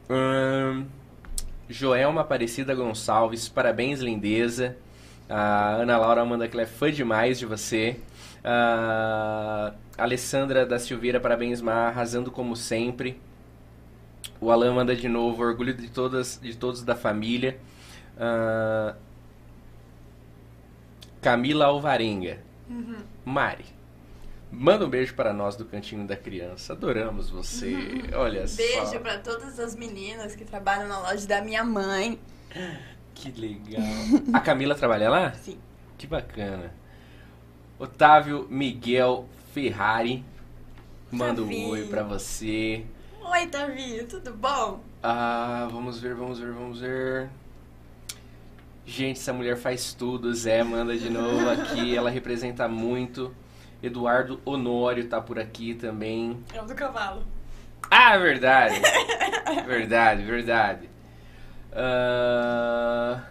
Ahn, 0.09 0.85
Joelma 1.69 2.21
Aparecida 2.21 2.73
Gonçalves, 2.75 3.49
parabéns, 3.49 3.99
lindeza. 3.99 4.77
A 5.27 5.75
Ana 5.75 5.97
Laura 5.97 6.23
manda 6.23 6.47
que 6.47 6.55
ela 6.55 6.63
é 6.63 6.67
fã 6.67 6.91
demais 6.91 7.39
de 7.39 7.45
você. 7.45 7.99
Ah, 8.43 9.73
Alessandra 9.97 10.65
da 10.65 10.77
Silveira, 10.77 11.19
parabéns, 11.19 11.61
Mar, 11.61 11.87
arrasando 11.89 12.29
como 12.31 12.55
sempre. 12.55 13.19
O 14.39 14.51
Alan 14.51 14.73
manda 14.73 14.95
de 14.95 15.07
novo, 15.09 15.41
orgulho 15.41 15.73
de, 15.73 15.89
todas, 15.89 16.39
de 16.41 16.55
todos 16.55 16.83
da 16.83 16.95
família. 16.95 17.57
Ah, 18.19 18.95
Camila 21.21 21.65
Alvarenga. 21.65 22.37
Mari. 23.25 23.74
Manda 24.51 24.85
um 24.85 24.89
beijo 24.89 25.13
para 25.15 25.33
nós 25.33 25.55
do 25.55 25.65
Cantinho 25.65 26.05
da 26.07 26.15
Criança. 26.15 26.73
Adoramos 26.73 27.29
você. 27.29 27.75
Olha 28.13 28.47
só. 28.47 28.57
Beijo 28.57 28.99
pra 28.99 29.17
todas 29.17 29.59
as 29.59 29.75
meninas 29.75 30.35
que 30.35 30.45
trabalham 30.45 30.87
na 30.87 30.99
loja 30.99 31.27
da 31.27 31.41
minha 31.41 31.63
mãe. 31.63 32.19
Que 33.13 33.31
legal. 33.31 33.83
A 34.33 34.39
Camila 34.39 34.75
trabalha 34.75 35.09
lá? 35.09 35.33
Sim. 35.41 35.57
Que 35.97 36.07
bacana. 36.07 36.73
Otávio 37.77 38.47
Miguel 38.49 39.27
Ferrari. 39.53 40.23
Manda 41.11 41.41
um 41.41 41.69
oi 41.69 41.87
pra 41.87 42.03
você. 42.03 42.85
Oi, 43.21 43.47
Tavinho, 43.47 44.05
tudo 44.07 44.33
bom? 44.33 44.81
Ah, 45.01 45.67
vamos 45.71 45.99
ver, 45.99 46.13
vamos 46.15 46.39
ver, 46.39 46.51
vamos 46.51 46.79
ver. 46.79 47.29
Gente, 48.85 49.19
essa 49.19 49.33
mulher 49.33 49.57
faz 49.57 49.93
tudo. 49.93 50.33
Zé 50.33 50.63
manda 50.63 50.95
de 50.95 51.09
novo 51.09 51.49
aqui. 51.49 51.95
Ela 51.95 52.09
representa 52.09 52.67
muito. 52.67 53.33
Eduardo 53.85 54.39
Honório 54.45 55.07
tá 55.07 55.21
por 55.21 55.39
aqui 55.39 55.73
também. 55.73 56.43
É 56.53 56.61
o 56.61 56.65
do 56.65 56.75
cavalo. 56.75 57.23
Ah, 57.89 58.17
verdade. 58.17 58.81
verdade, 59.67 60.23
verdade. 60.23 60.89
Ah, 61.71 63.21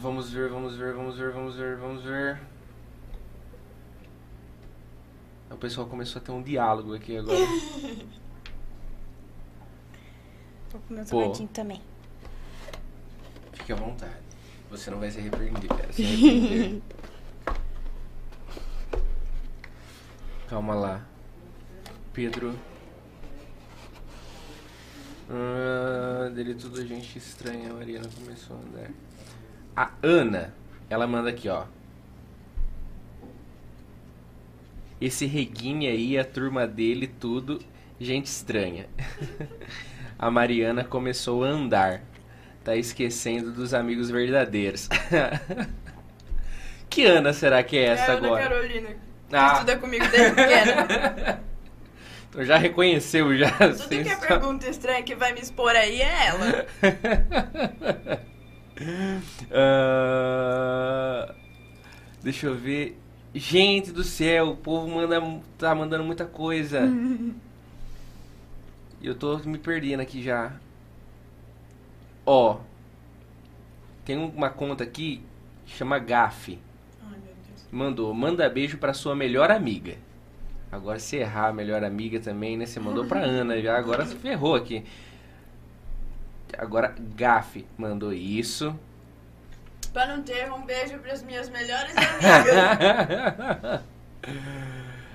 Vamos 0.00 0.30
ver, 0.30 0.48
vamos 0.48 0.76
ver, 0.76 0.94
vamos 0.94 1.18
ver, 1.18 1.32
vamos 1.32 1.56
ver, 1.56 1.76
vamos 1.76 2.04
ver. 2.04 2.40
O 5.50 5.56
pessoal 5.56 5.88
começou 5.88 6.20
a 6.20 6.24
ter 6.24 6.30
um 6.30 6.42
diálogo 6.42 6.94
aqui 6.94 7.16
agora. 7.16 7.38
Vou 10.70 10.80
comer 10.86 11.00
um 11.00 11.04
Pô. 11.04 11.20
salgadinho 11.20 11.48
também. 11.48 11.82
Fique 13.54 13.72
à 13.72 13.76
vontade. 13.76 14.14
Você 14.70 14.90
não 14.90 15.00
vai 15.00 15.10
se 15.10 15.18
arrepender. 15.18 15.68
Se 15.90 16.04
arrepender. 16.04 16.82
Calma 20.48 20.74
lá. 20.74 21.06
Pedro. 22.14 22.54
Ah, 25.30 26.30
dele 26.30 26.54
tudo 26.54 26.84
gente 26.86 27.18
estranha. 27.18 27.70
A 27.70 27.74
Mariana 27.74 28.08
começou 28.18 28.56
a 28.56 28.60
andar. 28.60 28.90
A 29.76 29.90
Ana, 30.02 30.54
ela 30.88 31.06
manda 31.06 31.28
aqui, 31.28 31.50
ó. 31.50 31.64
Esse 34.98 35.26
reguinho 35.26 35.90
aí, 35.90 36.18
a 36.18 36.24
turma 36.24 36.66
dele, 36.66 37.06
tudo, 37.06 37.60
gente 38.00 38.26
estranha. 38.26 38.88
a 40.18 40.30
Mariana 40.30 40.82
começou 40.82 41.44
a 41.44 41.48
andar. 41.48 42.02
Tá 42.64 42.74
esquecendo 42.74 43.52
dos 43.52 43.74
amigos 43.74 44.10
verdadeiros. 44.10 44.88
que 46.88 47.04
Ana 47.04 47.34
será 47.34 47.62
que 47.62 47.76
é 47.76 47.84
essa 47.84 48.12
é 48.12 48.16
Ana 48.16 48.26
agora? 48.26 48.48
Carolina. 48.48 49.07
Ah. 49.32 49.52
estuda 49.54 49.76
comigo 49.78 50.06
desde 50.08 50.34
pequena. 50.34 51.40
Então 52.30 52.44
já 52.44 52.58
reconheceu 52.58 53.34
já. 53.38 53.50
Tudo 53.50 53.88
que 53.88 53.96
é 54.00 54.14
sa- 54.14 54.26
pergunta 54.26 54.68
estranha 54.68 55.02
que 55.02 55.14
vai 55.14 55.32
me 55.32 55.40
expor 55.40 55.70
aí 55.74 56.02
é 56.02 56.26
ela. 56.26 56.66
Ah, 59.50 61.34
deixa 62.22 62.46
eu 62.46 62.54
ver. 62.54 62.98
Gente 63.34 63.90
do 63.92 64.02
céu, 64.04 64.50
o 64.50 64.56
povo 64.56 64.88
manda, 64.88 65.20
tá 65.58 65.74
mandando 65.74 66.04
muita 66.04 66.24
coisa. 66.24 66.80
E 69.00 69.06
eu 69.06 69.14
tô 69.14 69.36
me 69.38 69.58
perdendo 69.58 70.00
aqui 70.00 70.22
já. 70.22 70.52
Ó. 72.24 72.58
Tem 74.04 74.16
uma 74.16 74.48
conta 74.48 74.84
aqui, 74.84 75.22
chama 75.66 75.98
GAF. 75.98 76.58
Mandou, 77.70 78.12
manda 78.14 78.48
beijo 78.48 78.78
pra 78.78 78.94
sua 78.94 79.14
melhor 79.14 79.50
amiga. 79.50 79.96
Agora 80.70 80.98
se 80.98 81.16
errar 81.16 81.48
a 81.48 81.52
melhor 81.52 81.82
amiga 81.82 82.20
também, 82.20 82.56
né? 82.56 82.66
Você 82.66 82.78
mandou 82.78 83.04
pra 83.06 83.20
Ana 83.20 83.60
já, 83.60 83.76
agora 83.76 84.04
se 84.04 84.14
ferrou 84.16 84.54
aqui. 84.54 84.84
Agora 86.56 86.94
Gaf 87.14 87.64
mandou 87.76 88.12
isso. 88.12 88.78
Pra 89.92 90.06
não 90.06 90.22
ter 90.22 90.50
um 90.52 90.64
beijo 90.64 90.98
pras 90.98 91.22
minhas 91.22 91.48
melhores 91.48 91.94
amigas. 91.96 93.82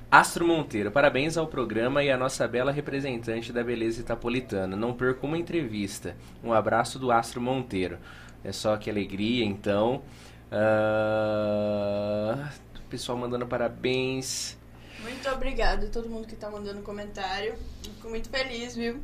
Astro 0.10 0.46
Monteiro, 0.46 0.92
parabéns 0.92 1.38
ao 1.38 1.48
programa 1.48 2.04
e 2.04 2.12
à 2.12 2.18
nossa 2.18 2.48
bela 2.48 2.72
representante 2.72 3.52
da 3.52 3.64
beleza 3.64 4.00
itapolitana. 4.00 4.76
Não 4.76 4.94
perca 4.94 5.26
uma 5.26 5.38
entrevista. 5.38 6.16
Um 6.44 6.54
abraço 6.54 7.00
do 7.00 7.12
Astro 7.12 7.42
Monteiro. 7.42 7.98
É 8.44 8.52
só 8.52 8.78
que 8.78 8.92
alegria, 8.92 9.44
então. 9.44 10.04
O 10.52 12.90
pessoal 12.90 13.18
mandando 13.18 13.48
parabéns. 13.48 14.58
Muito 15.00 15.28
obrigada 15.30 15.88
a 15.88 15.90
todo 15.90 16.10
mundo 16.10 16.28
que 16.28 16.36
tá 16.36 16.50
mandando 16.50 16.82
comentário. 16.82 17.56
Fico 17.82 18.10
muito 18.10 18.30
feliz, 18.30 18.76
viu? 18.76 19.02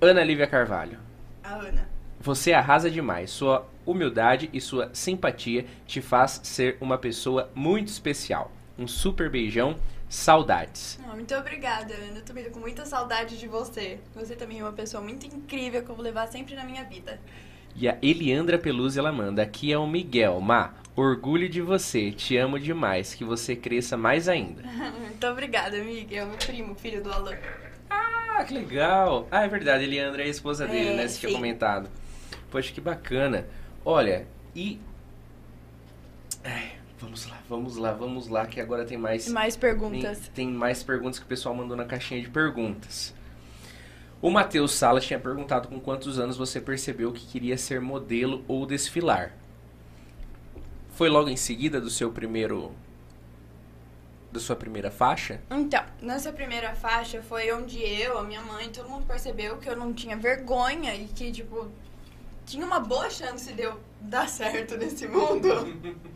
Ana 0.00 0.22
Lívia 0.24 0.46
Carvalho. 0.46 0.98
A 1.44 1.54
Ana. 1.54 1.88
Você 2.20 2.52
arrasa 2.52 2.90
demais. 2.90 3.30
Sua 3.30 3.68
humildade 3.84 4.48
e 4.52 4.60
sua 4.60 4.90
simpatia 4.92 5.66
te 5.86 6.00
faz 6.00 6.40
ser 6.44 6.76
uma 6.80 6.96
pessoa 6.98 7.50
muito 7.54 7.88
especial. 7.88 8.50
Um 8.78 8.86
super 8.88 9.30
beijão. 9.30 9.76
Saudades. 10.08 10.98
Ah, 11.08 11.14
muito 11.14 11.34
obrigada, 11.34 11.94
Ana. 11.94 12.18
Eu 12.18 12.22
também 12.22 12.44
tô 12.44 12.50
com 12.50 12.60
muita 12.60 12.84
saudade 12.84 13.38
de 13.38 13.48
você. 13.48 13.98
Você 14.14 14.36
também 14.36 14.60
é 14.60 14.62
uma 14.62 14.72
pessoa 14.72 15.02
muito 15.02 15.26
incrível 15.26 15.82
que 15.82 15.90
eu 15.90 15.94
vou 15.94 16.04
levar 16.04 16.26
sempre 16.28 16.54
na 16.54 16.64
minha 16.64 16.84
vida. 16.84 17.18
E 17.74 17.88
a 17.88 17.96
Eliandra 18.02 18.58
Peluzzi 18.58 18.98
ela 18.98 19.12
manda: 19.12 19.42
Aqui 19.42 19.72
é 19.72 19.78
o 19.78 19.86
Miguel. 19.86 20.40
Ma, 20.40 20.74
orgulho 20.94 21.48
de 21.48 21.60
você. 21.60 22.10
Te 22.12 22.36
amo 22.36 22.58
demais. 22.58 23.14
Que 23.14 23.24
você 23.24 23.56
cresça 23.56 23.96
mais 23.96 24.28
ainda. 24.28 24.62
muito 25.00 25.26
obrigada, 25.26 25.76
amiga. 25.76 26.16
É 26.16 26.24
o 26.24 26.28
meu 26.28 26.36
primo, 26.36 26.74
filho 26.74 27.02
do 27.02 27.10
Alan. 27.12 27.36
Ah, 27.88 28.44
que 28.44 28.54
legal. 28.54 29.26
Ah, 29.30 29.44
é 29.44 29.48
verdade. 29.48 29.84
Eliandra 29.84 30.22
é 30.22 30.26
a 30.26 30.28
esposa 30.28 30.66
dele, 30.66 30.90
É, 30.90 30.96
né? 30.96 31.08
Você 31.08 31.20
tinha 31.20 31.32
comentado. 31.32 31.88
Poxa, 32.50 32.72
que 32.72 32.80
bacana. 32.80 33.46
Olha, 33.84 34.26
e. 34.54 34.78
Ai, 36.44 36.72
vamos 36.98 37.26
lá, 37.26 37.38
vamos 37.48 37.76
lá, 37.76 37.92
vamos 37.92 38.28
lá, 38.28 38.46
que 38.46 38.60
agora 38.60 38.84
tem 38.84 38.98
mais. 38.98 39.28
Mais 39.28 39.56
perguntas. 39.56 40.18
Tem, 40.18 40.46
tem 40.46 40.48
mais 40.48 40.82
perguntas 40.82 41.18
que 41.18 41.24
o 41.24 41.28
pessoal 41.28 41.54
mandou 41.54 41.76
na 41.76 41.84
caixinha 41.84 42.20
de 42.20 42.28
perguntas. 42.28 43.14
O 44.22 44.30
Matheus 44.30 44.70
Salas 44.70 45.04
tinha 45.04 45.18
perguntado 45.18 45.66
com 45.66 45.80
quantos 45.80 46.16
anos 46.16 46.36
você 46.36 46.60
percebeu 46.60 47.10
que 47.12 47.26
queria 47.26 47.58
ser 47.58 47.80
modelo 47.80 48.44
ou 48.46 48.64
desfilar. 48.64 49.34
Foi 50.90 51.08
logo 51.08 51.28
em 51.28 51.34
seguida 51.36 51.80
do 51.80 51.90
seu 51.90 52.12
primeiro. 52.12 52.70
da 54.30 54.38
sua 54.38 54.54
primeira 54.54 54.92
faixa? 54.92 55.40
Então, 55.50 55.84
nessa 56.00 56.32
primeira 56.32 56.72
faixa 56.72 57.20
foi 57.20 57.52
onde 57.52 57.78
eu, 57.82 58.16
a 58.16 58.22
minha 58.22 58.40
mãe, 58.42 58.70
todo 58.70 58.88
mundo 58.88 59.04
percebeu 59.06 59.58
que 59.58 59.68
eu 59.68 59.76
não 59.76 59.92
tinha 59.92 60.16
vergonha 60.16 60.94
e 60.94 61.08
que, 61.08 61.32
tipo, 61.32 61.68
tinha 62.46 62.64
uma 62.64 62.78
boa 62.78 63.10
chance 63.10 63.52
de 63.52 63.62
eu 63.62 63.80
dar 64.00 64.28
certo 64.28 64.76
nesse 64.76 65.08
mundo. 65.08 65.48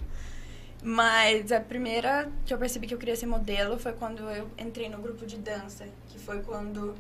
Mas 0.81 1.51
a 1.51 1.59
primeira 1.59 2.31
que 2.45 2.55
eu 2.55 2.59
percebi 2.59 2.87
que 2.87 2.95
eu 2.95 2.99
queria 2.99 3.17
ser 3.17 3.27
modelo 3.27 3.77
foi 3.81 3.93
quando 3.95 4.23
eu 4.31 4.49
entrei 4.57 4.89
no 4.89 4.99
grupo 4.99 5.27
de 5.27 5.37
dança, 5.39 5.89
que 6.07 6.21
foi 6.21 6.41
quando 6.43 6.95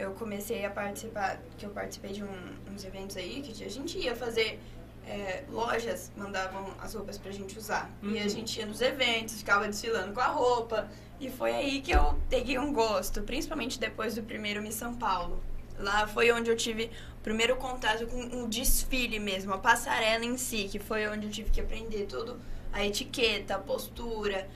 eu 0.00 0.12
comecei 0.12 0.64
a 0.64 0.70
participar, 0.70 1.38
que 1.58 1.66
eu 1.66 1.70
participei 1.70 2.12
de 2.12 2.24
um- 2.24 2.54
uns 2.72 2.84
eventos 2.84 3.16
aí, 3.16 3.42
que 3.42 3.64
a 3.64 3.68
gente 3.68 3.98
ia 3.98 4.16
fazer, 4.16 4.58
é, 5.06 5.44
lojas 5.50 6.10
mandavam 6.16 6.72
as 6.80 6.94
roupas 6.94 7.18
pra 7.18 7.30
gente 7.32 7.58
usar. 7.58 7.90
E 8.02 8.18
a 8.18 8.22
Uhum. 8.22 8.28
gente 8.28 8.58
ia 8.58 8.66
nos 8.66 8.80
eventos, 8.80 9.36
ficava 9.38 9.66
desfilando 9.66 10.12
com 10.14 10.20
a 10.20 10.26
roupa. 10.28 10.88
E 11.20 11.28
foi 11.30 11.52
aí 11.54 11.80
que 11.82 11.90
eu 11.92 12.18
peguei 12.30 12.58
um 12.58 12.72
gosto, 12.72 13.22
principalmente 13.22 13.78
depois 13.78 14.14
do 14.14 14.22
primeiro 14.22 14.62
Miss 14.62 14.74
São 14.76 14.94
Paulo. 14.94 15.42
Lá 15.78 16.06
foi 16.06 16.30
onde 16.32 16.50
eu 16.50 16.56
tive 16.56 16.90
o 17.18 17.22
primeiro 17.22 17.56
contato 17.56 18.06
com 18.06 18.42
o 18.42 18.48
desfile 18.48 19.18
mesmo, 19.18 19.52
a 19.52 19.58
passarela 19.58 20.24
em 20.24 20.36
si, 20.38 20.68
que 20.70 20.78
foi 20.78 21.06
onde 21.08 21.26
eu 21.26 21.30
tive 21.30 21.50
que 21.50 21.60
aprender 21.60 22.06
tudo, 22.06 22.40
a 22.72 22.84
etiqueta, 22.86 23.56
a 23.56 23.58
postura, 23.58 24.48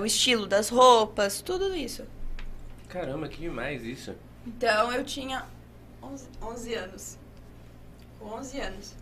o 0.00 0.04
estilo 0.06 0.46
das 0.46 0.68
roupas, 0.68 1.40
tudo 1.40 1.74
isso. 1.74 2.04
Caramba, 2.88 3.28
que 3.28 3.40
demais 3.40 3.84
isso. 3.84 4.14
Então 4.48 4.90
eu 4.90 5.04
tinha 5.04 5.44
11, 6.02 6.26
11 6.42 6.74
anos. 6.74 7.18
Com 8.18 8.26
11 8.30 8.60
anos. 8.60 8.94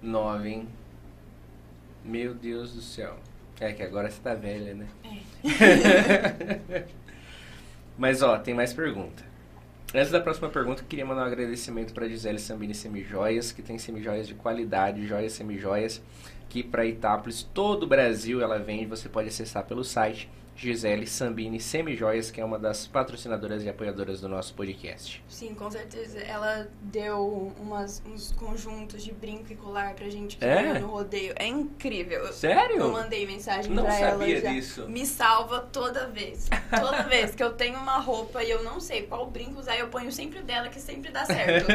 Nove, 0.00 0.48
hein? 0.48 0.68
Meu 2.04 2.32
Deus 2.32 2.72
do 2.72 2.80
céu. 2.80 3.16
É 3.58 3.72
que 3.72 3.82
agora 3.82 4.08
você 4.08 4.20
tá 4.20 4.34
velha, 4.34 4.74
né? 4.74 4.86
Mas 7.98 8.22
ó, 8.22 8.38
tem 8.38 8.54
mais 8.54 8.72
pergunta. 8.72 9.24
Antes 9.92 10.12
da 10.12 10.20
próxima 10.20 10.48
pergunta, 10.48 10.82
eu 10.82 10.86
queria 10.86 11.04
mandar 11.04 11.22
um 11.22 11.26
agradecimento 11.26 11.92
para 11.92 12.08
Gisele 12.08 12.38
Sambini 12.38 12.74
Semijoias, 12.74 13.50
que 13.50 13.62
tem 13.62 13.78
semijoias 13.78 14.28
de 14.28 14.34
qualidade, 14.34 15.06
joias 15.06 15.32
semijoias, 15.32 16.00
que 16.48 16.62
para 16.62 16.86
Itápolis, 16.86 17.42
todo 17.42 17.84
o 17.84 17.86
Brasil 17.86 18.40
ela 18.40 18.58
vende, 18.58 18.86
você 18.86 19.08
pode 19.08 19.28
acessar 19.28 19.64
pelo 19.64 19.82
site 19.82 20.30
Gisele 20.56 21.06
Sambini 21.06 21.60
Semijoias, 21.60 22.30
que 22.30 22.40
é 22.40 22.44
uma 22.44 22.58
das 22.58 22.86
patrocinadoras 22.86 23.62
e 23.62 23.68
apoiadoras 23.68 24.20
do 24.22 24.28
nosso 24.28 24.54
podcast. 24.54 25.22
Sim, 25.28 25.54
com 25.54 25.70
certeza. 25.70 26.18
Ela 26.20 26.66
deu 26.80 27.52
umas, 27.60 28.02
uns 28.06 28.32
conjuntos 28.32 29.04
de 29.04 29.12
brinco 29.12 29.52
e 29.52 29.54
colar 29.56 29.92
pra 29.94 30.08
gente 30.08 30.38
que 30.38 30.44
É? 30.44 30.78
no 30.78 30.86
rodeio. 30.86 31.34
É 31.36 31.46
incrível. 31.46 32.32
Sério? 32.32 32.76
Eu 32.78 32.90
mandei 32.90 33.26
mensagem 33.26 33.70
Não 33.70 33.84
pra 33.84 33.98
ela 33.98 34.18
sabia 34.18 34.40
já. 34.40 34.50
disso. 34.50 34.88
Me 34.88 35.04
salva 35.04 35.60
toda 35.60 36.06
vez. 36.08 36.48
Toda 36.70 37.02
vez 37.08 37.34
que 37.34 37.42
eu 37.42 37.52
tenho 37.52 37.78
uma 37.78 37.98
roupa 37.98 38.42
e 38.42 38.50
eu 38.50 38.64
não 38.64 38.80
sei 38.80 39.02
qual 39.02 39.26
brinco 39.30 39.60
usar, 39.60 39.76
eu 39.76 39.88
ponho 39.88 40.10
sempre 40.10 40.38
o 40.38 40.42
dela, 40.42 40.68
que 40.68 40.80
sempre 40.80 41.10
dá 41.12 41.26
certo. 41.26 41.66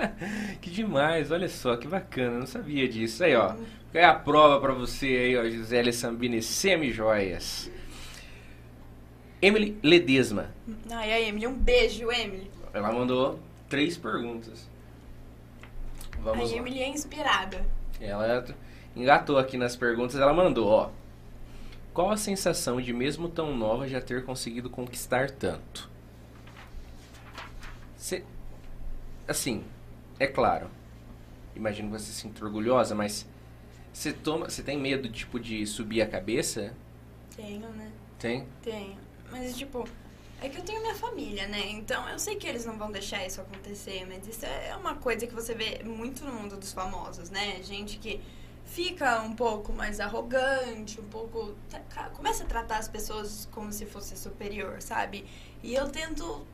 que 0.60 0.68
demais, 0.70 1.30
olha 1.30 1.48
só, 1.48 1.76
que 1.78 1.88
bacana, 1.88 2.40
não 2.40 2.46
sabia 2.46 2.86
disso. 2.86 3.24
Aí, 3.24 3.34
ó, 3.34 3.54
é 3.94 4.04
a 4.04 4.12
prova 4.14 4.60
pra 4.60 4.74
você 4.74 5.06
aí, 5.06 5.36
ó, 5.36 5.44
Gisele 5.44 5.92
Sambini 5.94 6.42
Semijoias. 6.42 7.70
Emily 9.40 9.78
Ledesma, 9.82 10.50
Ai, 10.90 11.12
a 11.12 11.20
Emily, 11.20 11.46
um 11.46 11.56
beijo, 11.56 12.10
Emily. 12.10 12.50
ela 12.72 12.92
mandou 12.92 13.38
três 13.68 13.96
perguntas. 13.96 14.68
Vamos 16.20 16.50
a 16.50 16.54
lá. 16.54 16.60
Emily 16.60 16.82
é 16.82 16.88
inspirada. 16.88 17.64
Ela 18.00 18.44
engatou 18.96 19.38
aqui 19.38 19.56
nas 19.56 19.76
perguntas, 19.76 20.16
ela 20.16 20.32
mandou, 20.32 20.68
ó. 20.68 20.90
Qual 21.94 22.10
a 22.10 22.16
sensação 22.16 22.80
de 22.80 22.92
mesmo 22.92 23.28
tão 23.28 23.56
nova 23.56 23.88
já 23.88 24.00
ter 24.00 24.24
conseguido 24.24 24.68
conquistar 24.70 25.30
tanto? 25.30 25.88
Cê- 27.96 28.24
assim, 29.26 29.64
é 30.18 30.26
claro. 30.26 30.68
Imagino 31.54 31.90
que 31.90 31.98
você 31.98 32.06
se 32.12 32.20
sinta 32.20 32.44
orgulhosa, 32.44 32.94
mas 32.94 33.26
você 33.92 34.12
toma, 34.12 34.48
você 34.48 34.62
tem 34.62 34.78
medo 34.78 35.08
tipo 35.08 35.40
de 35.40 35.66
subir 35.66 36.02
a 36.02 36.06
cabeça? 36.06 36.72
Tenho, 37.34 37.68
né? 37.70 37.90
Tem? 38.18 38.46
Tenho. 38.62 38.96
Mas, 39.30 39.56
tipo, 39.56 39.86
é 40.40 40.48
que 40.48 40.58
eu 40.58 40.64
tenho 40.64 40.80
minha 40.80 40.94
família, 40.94 41.46
né? 41.48 41.68
Então 41.70 42.08
eu 42.08 42.18
sei 42.18 42.36
que 42.36 42.46
eles 42.46 42.64
não 42.64 42.78
vão 42.78 42.90
deixar 42.92 43.26
isso 43.26 43.40
acontecer, 43.40 44.06
mas 44.06 44.26
isso 44.26 44.46
é 44.46 44.74
uma 44.76 44.94
coisa 44.94 45.26
que 45.26 45.34
você 45.34 45.54
vê 45.54 45.82
muito 45.84 46.24
no 46.24 46.32
mundo 46.32 46.56
dos 46.56 46.72
famosos, 46.72 47.28
né? 47.30 47.60
Gente 47.62 47.98
que 47.98 48.20
fica 48.64 49.20
um 49.22 49.34
pouco 49.34 49.72
mais 49.72 49.98
arrogante, 49.98 51.00
um 51.00 51.08
pouco. 51.08 51.56
começa 52.14 52.44
a 52.44 52.46
tratar 52.46 52.78
as 52.78 52.88
pessoas 52.88 53.48
como 53.50 53.72
se 53.72 53.84
fosse 53.86 54.16
superior, 54.16 54.80
sabe? 54.80 55.24
E 55.62 55.74
eu 55.74 55.88
tento 55.88 56.46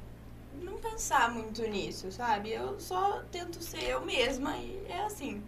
não 0.62 0.78
pensar 0.78 1.30
muito 1.30 1.62
nisso, 1.62 2.10
sabe? 2.10 2.52
Eu 2.52 2.80
só 2.80 3.22
tento 3.30 3.62
ser 3.62 3.84
eu 3.84 4.04
mesma 4.04 4.56
e 4.56 4.86
é 4.88 5.04
assim. 5.04 5.42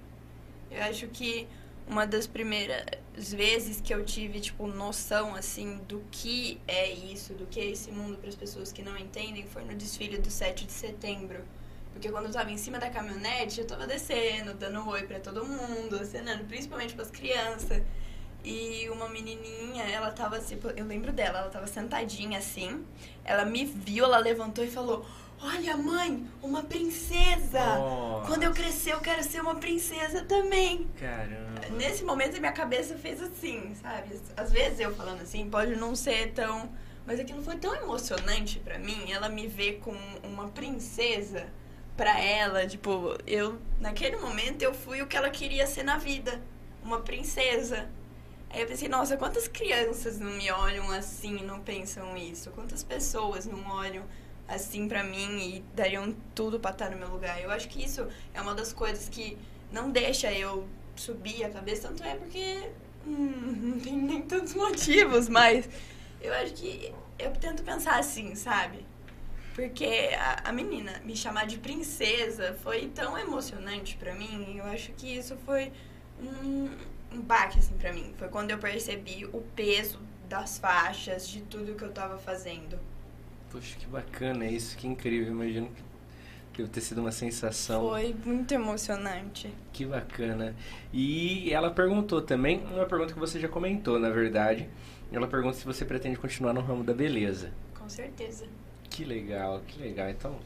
Eu 0.70 0.82
acho 0.82 1.06
que 1.08 1.48
uma 1.88 2.06
das 2.06 2.26
primeiras 2.26 2.84
vezes 3.32 3.80
que 3.80 3.94
eu 3.94 4.04
tive, 4.04 4.40
tipo, 4.40 4.66
noção, 4.66 5.34
assim, 5.34 5.78
do 5.88 6.02
que 6.10 6.60
é 6.66 6.90
isso, 6.90 7.32
do 7.34 7.46
que 7.46 7.60
é 7.60 7.66
esse 7.66 7.90
mundo 7.90 8.18
para 8.18 8.28
as 8.28 8.34
pessoas 8.34 8.72
que 8.72 8.82
não 8.82 8.96
entendem, 8.96 9.46
foi 9.46 9.64
no 9.64 9.74
desfile 9.74 10.18
do 10.18 10.30
7 10.30 10.66
de 10.66 10.72
setembro. 10.72 11.44
Porque 11.92 12.10
quando 12.10 12.26
eu 12.26 12.32
tava 12.32 12.50
em 12.50 12.58
cima 12.58 12.78
da 12.78 12.90
caminhonete, 12.90 13.60
eu 13.60 13.66
tava 13.66 13.86
descendo, 13.86 14.52
dando 14.52 14.86
oi 14.86 15.04
pra 15.04 15.18
todo 15.18 15.46
mundo, 15.46 15.96
acenando, 15.96 16.44
principalmente 16.44 16.94
pras 16.94 17.10
crianças. 17.10 17.82
E 18.44 18.88
uma 18.90 19.08
menininha, 19.08 19.82
ela 19.84 20.10
tava 20.10 20.36
assim, 20.36 20.58
eu 20.76 20.84
lembro 20.84 21.10
dela, 21.12 21.38
ela 21.38 21.50
tava 21.50 21.66
sentadinha 21.66 22.38
assim. 22.38 22.84
Ela 23.24 23.44
me 23.44 23.64
viu, 23.64 24.04
ela 24.04 24.18
levantou 24.18 24.62
e 24.62 24.70
falou: 24.70 25.06
Olha, 25.40 25.76
mãe, 25.76 26.26
uma 26.42 26.62
princesa! 26.62 27.60
Nossa. 27.60 28.26
Quando 28.26 28.42
eu 28.42 28.52
crescer, 28.52 28.92
eu 28.92 29.00
quero 29.00 29.22
ser 29.22 29.40
uma 29.40 29.56
princesa 29.56 30.24
também. 30.24 30.88
Caramba. 30.98 31.68
Nesse 31.76 32.04
momento, 32.04 32.36
a 32.36 32.40
minha 32.40 32.52
cabeça 32.52 32.96
fez 32.96 33.22
assim, 33.22 33.74
sabe? 33.74 34.18
Às 34.36 34.50
vezes 34.50 34.80
eu 34.80 34.94
falando 34.94 35.20
assim, 35.20 35.48
pode 35.50 35.76
não 35.76 35.94
ser 35.94 36.32
tão. 36.32 36.70
Mas 37.06 37.20
aquilo 37.20 37.42
foi 37.42 37.56
tão 37.56 37.74
emocionante 37.74 38.58
pra 38.60 38.78
mim. 38.78 39.12
Ela 39.12 39.28
me 39.28 39.46
ver 39.46 39.78
com 39.78 39.94
uma 40.22 40.48
princesa 40.48 41.46
pra 41.96 42.18
ela. 42.18 42.66
Tipo, 42.66 43.16
eu. 43.26 43.58
Naquele 43.78 44.16
momento, 44.16 44.62
eu 44.62 44.74
fui 44.74 45.02
o 45.02 45.06
que 45.06 45.16
ela 45.16 45.30
queria 45.30 45.66
ser 45.66 45.82
na 45.82 45.98
vida: 45.98 46.40
uma 46.82 47.00
princesa. 47.00 47.88
Aí 48.50 48.62
eu 48.62 48.66
pensei, 48.66 48.88
nossa, 48.88 49.16
quantas 49.16 49.48
crianças 49.48 50.18
não 50.18 50.30
me 50.30 50.50
olham 50.50 50.90
assim 50.90 51.42
não 51.44 51.60
pensam 51.60 52.16
isso? 52.16 52.50
Quantas 52.52 52.82
pessoas 52.82 53.44
não 53.44 53.60
olham 53.68 54.04
assim 54.48 54.88
pra 54.88 55.02
mim 55.02 55.38
e 55.38 55.64
dariam 55.74 56.14
tudo 56.34 56.60
pra 56.60 56.70
estar 56.70 56.90
no 56.90 56.96
meu 56.96 57.08
lugar? 57.08 57.40
Eu 57.40 57.50
acho 57.50 57.68
que 57.68 57.82
isso 57.84 58.06
é 58.34 58.40
uma 58.40 58.54
das 58.54 58.72
coisas 58.72 59.08
que 59.08 59.36
não 59.72 59.90
deixa 59.90 60.32
eu 60.32 60.68
subir 60.94 61.44
a 61.44 61.50
cabeça, 61.50 61.88
tanto 61.88 62.02
é 62.04 62.16
porque 62.16 62.70
hum, 63.06 63.72
não 63.74 63.80
tem 63.80 63.96
nem 63.96 64.22
tantos 64.22 64.54
motivos, 64.54 65.28
mas 65.28 65.68
eu 66.20 66.32
acho 66.34 66.54
que 66.54 66.92
eu 67.18 67.30
tento 67.32 67.62
pensar 67.62 67.98
assim, 67.98 68.34
sabe? 68.34 68.84
Porque 69.54 70.10
a, 70.18 70.50
a 70.50 70.52
menina 70.52 71.00
me 71.04 71.16
chamar 71.16 71.46
de 71.46 71.58
princesa 71.58 72.58
foi 72.62 72.88
tão 72.94 73.18
emocionante 73.18 73.96
pra 73.96 74.14
mim, 74.14 74.56
eu 74.58 74.64
acho 74.64 74.92
que 74.92 75.16
isso 75.16 75.36
foi 75.46 75.72
um, 76.20 76.68
um 77.12 77.20
baque 77.20 77.58
assim 77.58 77.76
pra 77.76 77.92
mim. 77.92 78.14
Foi 78.18 78.28
quando 78.28 78.50
eu 78.50 78.58
percebi 78.58 79.24
o 79.24 79.40
peso 79.54 79.98
das 80.28 80.58
faixas, 80.58 81.28
de 81.28 81.40
tudo 81.42 81.74
que 81.74 81.84
eu 81.84 81.92
tava 81.92 82.18
fazendo. 82.18 82.78
Poxa, 83.50 83.76
que 83.78 83.86
bacana 83.86 84.46
isso, 84.46 84.76
que 84.76 84.86
incrível. 84.86 85.32
Imagino 85.32 85.68
que 86.52 86.62
deve 86.62 86.70
ter 86.72 86.80
sido 86.80 87.00
uma 87.00 87.12
sensação. 87.12 87.88
Foi 87.88 88.14
muito 88.24 88.52
emocionante. 88.52 89.52
Que 89.72 89.84
bacana. 89.84 90.54
E 90.92 91.52
ela 91.52 91.70
perguntou 91.70 92.20
também, 92.22 92.62
uma 92.72 92.86
pergunta 92.86 93.12
que 93.12 93.18
você 93.18 93.38
já 93.38 93.48
comentou, 93.48 93.98
na 93.98 94.10
verdade. 94.10 94.68
Ela 95.12 95.26
pergunta 95.28 95.56
se 95.56 95.64
você 95.64 95.84
pretende 95.84 96.18
continuar 96.18 96.52
no 96.52 96.60
ramo 96.60 96.82
da 96.82 96.92
beleza. 96.92 97.52
Com 97.78 97.88
certeza. 97.88 98.46
Que 98.90 99.04
legal, 99.04 99.60
que 99.66 99.78
legal. 99.80 100.08
Então, 100.08 100.36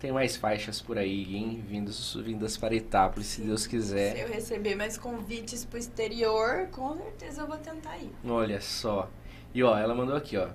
tem 0.00 0.10
mais 0.10 0.36
faixas 0.36 0.80
por 0.80 0.96
aí, 0.98 1.36
hein? 1.36 1.62
Vindos, 1.68 2.14
vindas 2.24 2.56
para 2.56 2.74
Itápolis, 2.74 3.26
se 3.28 3.42
Deus 3.42 3.62
Se 3.62 3.68
quiser. 3.68 4.18
eu 4.18 4.28
receber 4.28 4.74
mais 4.74 4.96
convites 4.96 5.64
pro 5.64 5.78
exterior, 5.78 6.68
com 6.72 6.96
certeza 6.96 7.42
eu 7.42 7.46
vou 7.46 7.58
tentar 7.58 7.96
ir. 7.98 8.10
Olha 8.26 8.60
só. 8.60 9.08
E 9.54 9.62
ó, 9.62 9.76
ela 9.76 9.94
mandou 9.94 10.16
aqui, 10.16 10.36
ó. 10.36 10.48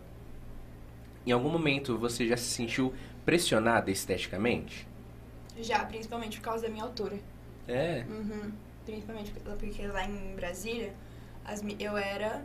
Em 1.25 1.31
algum 1.31 1.49
momento 1.49 1.97
você 1.97 2.27
já 2.27 2.37
se 2.37 2.45
sentiu 2.45 2.93
pressionada 3.25 3.89
esteticamente? 3.89 4.87
Já, 5.57 5.85
principalmente 5.85 6.37
por 6.37 6.43
causa 6.43 6.63
da 6.63 6.69
minha 6.69 6.83
altura. 6.83 7.17
É. 7.67 8.05
Uhum. 8.09 8.51
Principalmente 8.85 9.31
porque 9.31 9.87
lá 9.87 10.05
em 10.05 10.35
Brasília, 10.35 10.93
as, 11.45 11.63
eu 11.79 11.97
era. 11.97 12.43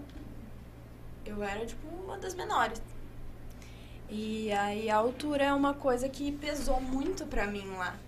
Eu 1.27 1.43
era, 1.43 1.67
tipo, 1.67 1.87
uma 1.89 2.17
das 2.19 2.35
menores. 2.35 2.81
E 4.09 4.51
aí 4.53 4.89
a 4.89 4.97
altura 4.97 5.45
é 5.45 5.53
uma 5.53 5.75
coisa 5.75 6.09
que 6.09 6.33
pesou 6.33 6.81
muito 6.81 7.27
pra 7.27 7.47
mim 7.47 7.67
lá. 7.77 7.99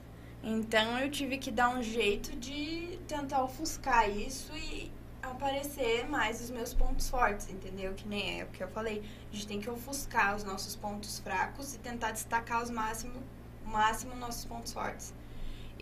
Então 0.42 0.98
eu 0.98 1.10
tive 1.10 1.36
que 1.36 1.50
dar 1.50 1.68
um 1.68 1.82
jeito 1.82 2.34
de 2.36 2.98
tentar 3.06 3.44
ofuscar 3.44 4.08
isso 4.08 4.50
e 4.56 4.90
aparecer 5.22 6.08
mais 6.08 6.40
os 6.40 6.50
meus 6.50 6.74
pontos 6.74 7.08
fortes, 7.08 7.50
entendeu? 7.50 7.94
Que 7.94 8.06
nem 8.06 8.40
é 8.40 8.44
o 8.44 8.48
que 8.48 8.62
eu 8.62 8.68
falei. 8.68 9.02
A 9.30 9.34
gente 9.34 9.46
tem 9.46 9.60
que 9.60 9.70
ofuscar 9.70 10.36
os 10.36 10.44
nossos 10.44 10.76
pontos 10.76 11.18
fracos 11.18 11.74
e 11.74 11.78
tentar 11.78 12.12
destacar 12.12 12.62
os 12.62 12.70
máximo, 12.70 13.22
máximo 13.64 14.14
nossos 14.16 14.44
pontos 14.44 14.72
fortes. 14.72 15.14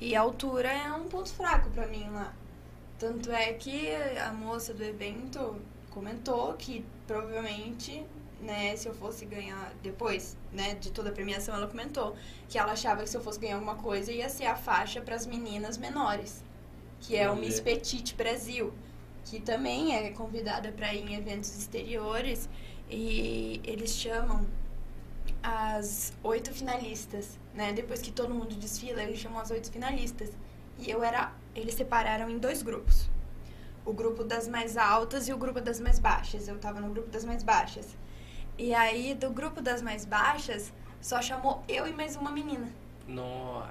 E 0.01 0.15
a 0.15 0.21
altura 0.21 0.69
é 0.69 0.93
um 0.93 1.09
ponto 1.09 1.33
fraco 1.33 1.71
pra 1.71 1.87
mim 1.87 2.09
lá. 2.11 2.33
Tanto 2.99 3.31
é 3.31 3.53
que 3.53 3.95
a 3.95 4.33
moça 4.33 4.75
do 4.75 4.83
evento 4.83 5.61
comentou 5.91 6.55
que 6.55 6.85
provavelmente, 7.07 8.05
né, 8.41 8.77
se 8.77 8.89
eu 8.89 8.95
fosse 8.95 9.25
ganhar 9.25 9.73
depois, 9.83 10.37
né, 10.53 10.75
de 10.75 10.91
toda 10.91 11.11
a 11.11 11.13
premiação, 11.13 11.55
ela 11.55 11.67
comentou 11.67 12.17
que 12.49 12.59
ela 12.59 12.73
achava 12.73 13.03
que 13.03 13.11
se 13.11 13.17
eu 13.17 13.21
fosse 13.21 13.39
ganhar 13.39 13.55
alguma 13.55 13.77
coisa 13.77 14.13
ia 14.13 14.29
ser 14.29 14.47
a 14.47 14.57
faixa 14.57 15.01
para 15.01 15.15
as 15.15 15.27
meninas 15.27 15.77
menores, 15.79 16.45
que 17.01 17.17
é 17.17 17.31
o. 17.31 17.37
Miss 17.37 17.61
Petite 17.61 18.15
Brasil, 18.15 18.73
que 19.29 19.41
também 19.41 19.95
é 19.95 20.11
convidada 20.11 20.73
para 20.73 20.95
ir 20.95 21.11
em 21.11 21.15
eventos 21.15 21.55
exteriores 21.57 22.49
e 22.89 23.61
eles 23.63 23.91
chamam 23.91 24.47
as 25.43 26.15
oito 26.23 26.51
finalistas, 26.53 27.39
né? 27.53 27.73
Depois 27.73 28.01
que 28.01 28.11
todo 28.11 28.35
mundo 28.35 28.55
desfila, 28.55 29.03
eles 29.03 29.19
chamam 29.19 29.41
as 29.41 29.51
oito 29.51 29.71
finalistas. 29.71 30.31
E 30.79 30.91
eu 30.91 31.03
era. 31.03 31.33
Eles 31.55 31.75
separaram 31.75 32.31
em 32.31 32.39
dois 32.39 32.63
grupos. 32.63 33.11
O 33.85 33.93
grupo 33.93 34.25
das 34.25 34.49
mais 34.49 34.77
altas 34.77 35.29
e 35.29 35.33
o 35.33 35.37
grupo 35.37 35.61
das 35.61 35.79
mais 35.79 35.99
baixas. 35.99 36.49
Eu 36.49 36.59
tava 36.59 36.81
no 36.81 36.91
grupo 36.91 37.11
das 37.11 37.25
mais 37.25 37.43
baixas. 37.43 37.87
E 38.57 38.75
aí, 38.75 39.15
do 39.15 39.31
grupo 39.31 39.61
das 39.61 39.83
mais 39.83 40.05
baixas, 40.05 40.73
só 41.01 41.21
chamou 41.21 41.63
eu 41.69 41.87
e 41.87 41.93
mais 41.93 42.17
uma 42.17 42.31
menina. 42.31 42.69
Nossa. 43.07 43.69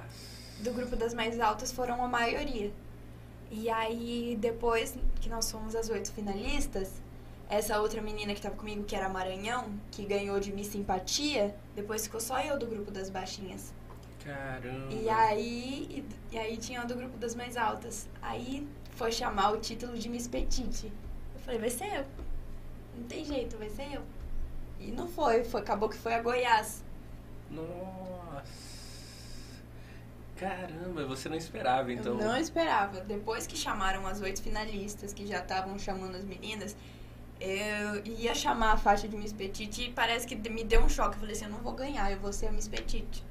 Do 0.60 0.72
grupo 0.72 0.96
das 0.96 1.14
mais 1.14 1.40
altas 1.40 1.72
foram 1.72 2.04
a 2.04 2.08
maioria. 2.08 2.72
E 3.50 3.70
aí, 3.70 4.38
depois 4.40 4.96
que 5.22 5.30
nós 5.30 5.50
fomos 5.50 5.76
as 5.76 5.90
oito 5.90 6.12
finalistas, 6.12 7.02
essa 7.50 7.80
outra 7.80 8.02
menina 8.02 8.34
que 8.34 8.42
tava 8.42 8.56
comigo, 8.56 8.84
que 8.84 8.96
era 8.96 9.08
Maranhão, 9.08 9.72
que 9.92 10.06
ganhou 10.06 10.40
de 10.40 10.52
Miss 10.52 10.68
Simpatia, 10.68 11.56
depois 11.76 12.04
ficou 12.04 12.20
só 12.20 12.42
eu 12.42 12.60
do 12.60 12.68
grupo 12.68 12.92
das 12.92 13.10
baixinhas. 13.10 13.74
Caramba. 14.24 14.94
E 14.94 15.10
aí, 15.10 15.88
e, 15.90 16.36
e 16.36 16.38
aí 16.38 16.58
tinha 16.58 16.84
o 16.84 16.88
do 16.88 16.96
grupo 16.96 17.18
das 17.18 17.34
mais 17.34 17.56
altas. 17.56 18.10
Aí 18.22 18.68
foi 18.92 19.12
chamar 19.12 19.52
o 19.52 19.58
título 19.58 19.98
de 19.98 20.10
Miss 20.10 20.28
Petite. 20.28 20.92
Eu 21.34 21.40
falei, 21.40 21.60
vai 21.60 21.70
ser 21.70 22.00
eu. 22.00 22.06
Não 22.98 23.08
tem 23.08 23.24
jeito, 23.24 23.58
vai 23.58 23.70
ser 23.70 23.94
eu. 23.94 24.02
E 24.80 24.92
não 24.92 25.08
foi, 25.08 25.46
foi 25.46 25.62
acabou 25.62 25.88
que 25.88 25.96
foi 25.96 26.14
a 26.14 26.22
Goiás. 26.22 26.84
Nossa. 27.50 28.67
Caramba, 30.38 31.06
você 31.06 31.28
não 31.28 31.36
esperava, 31.36 31.92
então. 31.92 32.20
Eu 32.20 32.28
não 32.28 32.38
esperava. 32.38 33.02
Depois 33.02 33.48
que 33.48 33.58
chamaram 33.58 34.06
as 34.06 34.22
oito 34.22 34.42
finalistas, 34.42 35.14
que 35.14 35.26
já 35.26 35.40
estavam 35.40 35.78
chamando 35.80 36.16
as 36.16 36.24
meninas, 36.24 36.76
eu 37.40 38.06
ia 38.06 38.34
chamar 38.36 38.74
a 38.74 38.78
faixa 38.78 39.08
de 39.08 39.16
Miss 39.18 39.34
Petite 39.34 39.84
e 39.84 39.92
parece 39.92 40.28
que 40.28 40.36
me 40.50 40.64
deu 40.64 40.82
um 40.82 40.90
choque. 40.90 41.16
Eu 41.16 41.20
falei 41.20 41.36
assim, 41.36 41.46
eu 41.46 41.52
não 41.52 41.60
vou 41.60 41.74
ganhar, 41.74 42.12
eu 42.12 42.20
vou 42.20 42.32
ser 42.32 42.48
a 42.48 42.52
Miss 42.52 42.68
Petite. 42.68 43.24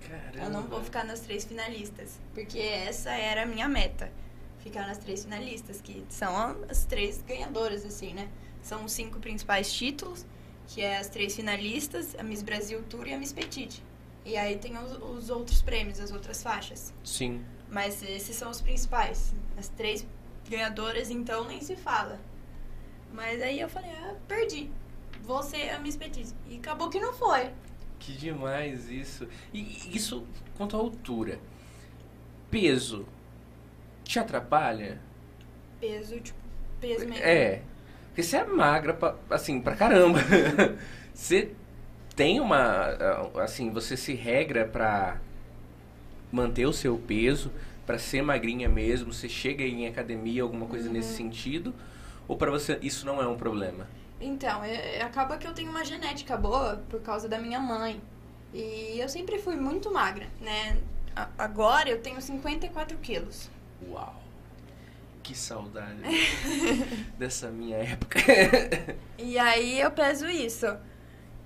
Caramba. 0.00 0.38
Eu 0.38 0.50
não 0.50 0.62
vou 0.62 0.82
ficar 0.82 1.04
nas 1.04 1.20
três 1.20 1.44
finalistas. 1.44 2.18
Porque 2.32 2.58
essa 2.58 3.10
era 3.10 3.42
a 3.42 3.46
minha 3.46 3.68
meta. 3.68 4.10
Ficar 4.58 4.86
nas 4.86 4.98
três 4.98 5.24
finalistas, 5.24 5.80
que 5.80 6.04
são 6.08 6.34
as 6.68 6.84
três 6.84 7.22
ganhadoras, 7.22 7.84
assim, 7.84 8.12
né? 8.14 8.28
São 8.62 8.84
os 8.84 8.92
cinco 8.92 9.20
principais 9.20 9.72
títulos, 9.72 10.26
que 10.66 10.82
é 10.82 10.98
as 10.98 11.08
três 11.08 11.36
finalistas, 11.36 12.14
a 12.18 12.22
Miss 12.22 12.42
Brasil 12.42 12.82
Tour 12.88 13.06
e 13.06 13.14
a 13.14 13.18
Miss 13.18 13.32
Petite. 13.32 13.82
E 14.28 14.36
aí 14.36 14.58
tem 14.58 14.76
os, 14.76 14.92
os 14.92 15.30
outros 15.30 15.62
prêmios, 15.62 15.98
as 15.98 16.12
outras 16.12 16.42
faixas. 16.42 16.92
Sim. 17.02 17.42
Mas 17.70 18.02
esses 18.02 18.36
são 18.36 18.50
os 18.50 18.60
principais. 18.60 19.34
As 19.56 19.70
três 19.70 20.06
ganhadoras, 20.48 21.10
então, 21.10 21.46
nem 21.46 21.62
se 21.62 21.74
fala. 21.74 22.20
Mas 23.10 23.40
aí 23.40 23.58
eu 23.58 23.70
falei, 23.70 23.90
ah, 23.90 24.14
perdi. 24.28 24.70
Vou 25.22 25.42
ser 25.42 25.70
a 25.70 25.78
Miss 25.78 25.96
Petite. 25.96 26.34
E 26.46 26.58
acabou 26.58 26.90
que 26.90 27.00
não 27.00 27.14
foi. 27.14 27.50
Que 27.98 28.12
demais 28.12 28.90
isso. 28.90 29.26
E 29.50 29.96
isso 29.96 30.26
quanto 30.58 30.76
à 30.76 30.78
altura. 30.78 31.40
Peso. 32.50 33.06
Te 34.04 34.18
atrapalha? 34.18 35.00
Peso, 35.80 36.20
tipo, 36.20 36.38
peso 36.78 37.06
mesmo. 37.06 37.24
É. 37.24 37.62
Porque 38.08 38.22
você 38.22 38.36
é 38.36 38.44
magra, 38.44 38.92
pra, 38.92 39.16
assim, 39.30 39.58
pra 39.58 39.74
caramba. 39.74 40.18
você 41.14 41.54
tem 42.18 42.40
uma. 42.40 42.88
Assim, 43.42 43.70
você 43.70 43.96
se 43.96 44.12
regra 44.12 44.64
pra 44.66 45.18
manter 46.32 46.66
o 46.66 46.72
seu 46.72 46.98
peso, 46.98 47.52
pra 47.86 47.96
ser 47.98 48.20
magrinha 48.22 48.68
mesmo. 48.68 49.12
Você 49.12 49.28
chega 49.28 49.62
em 49.64 49.86
academia, 49.86 50.42
alguma 50.42 50.66
coisa 50.66 50.88
Uhum. 50.88 50.92
nesse 50.94 51.14
sentido? 51.14 51.72
Ou 52.26 52.36
pra 52.36 52.50
você 52.50 52.76
isso 52.82 53.06
não 53.06 53.22
é 53.22 53.26
um 53.28 53.36
problema? 53.36 53.86
Então, 54.20 54.64
é- 54.64 55.00
acaba 55.00 55.36
que 55.38 55.46
eu 55.46 55.54
tenho 55.54 55.70
uma 55.70 55.84
genética 55.84 56.36
boa 56.36 56.82
por 56.90 57.00
causa 57.00 57.28
da 57.28 57.38
minha 57.38 57.60
mãe. 57.60 58.00
E 58.52 58.98
eu 58.98 59.08
sempre 59.08 59.38
fui 59.38 59.54
muito 59.56 59.92
magra, 59.92 60.26
né? 60.40 60.76
Agora 61.38 61.88
eu 61.88 62.00
tenho 62.00 62.20
54 62.20 62.96
quilos. 62.98 63.48
Uau! 63.88 64.20
Que 65.22 65.36
saudade 65.36 66.00
dessa 67.18 67.48
minha 67.48 67.76
época. 67.76 68.18
E 69.18 69.38
aí 69.38 69.80
eu 69.80 69.90
peso 69.90 70.26
isso. 70.26 70.66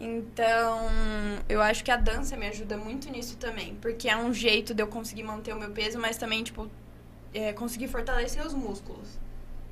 Então, 0.05 0.89
eu 1.49 1.62
acho 1.62 1.85
que 1.85 1.91
a 1.93 1.97
dança 1.97 2.37
me 2.37 2.49
ajuda 2.49 2.77
muito 2.77 3.09
nisso 3.09 3.37
também. 3.37 3.77
Porque 3.77 4.09
é 4.09 4.16
um 4.16 4.35
jeito 4.35 4.74
de 4.74 4.83
eu 4.83 4.89
conseguir 4.89 5.23
manter 5.23 5.55
o 5.55 5.59
meu 5.59 5.70
peso, 5.70 5.97
mas 5.97 6.16
também, 6.16 6.43
tipo, 6.43 6.69
é, 7.33 7.53
conseguir 7.53 7.87
fortalecer 7.87 8.45
os 8.45 8.53
músculos. 8.53 9.20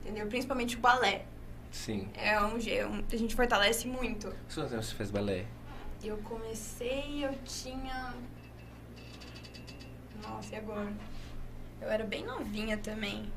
Entendeu? 0.01 0.29
Principalmente 0.29 0.77
o 0.77 0.79
balé. 0.79 1.27
Sim. 1.73 2.09
É 2.15 2.41
um 2.45 2.61
jeito. 2.61 2.89
A 3.13 3.17
gente 3.17 3.35
fortalece 3.35 3.89
muito. 3.89 4.29
Quantos 4.55 4.73
anos 4.73 4.87
você 4.87 4.95
fez 4.95 5.11
balé? 5.11 5.47
Eu 6.03 6.17
comecei, 6.19 7.25
eu 7.25 7.35
tinha. 7.45 8.15
Nossa, 10.23 10.55
e 10.55 10.59
agora? 10.59 10.93
Eu 11.81 11.89
era 11.89 12.05
bem 12.05 12.25
novinha 12.25 12.77
também. 12.77 13.29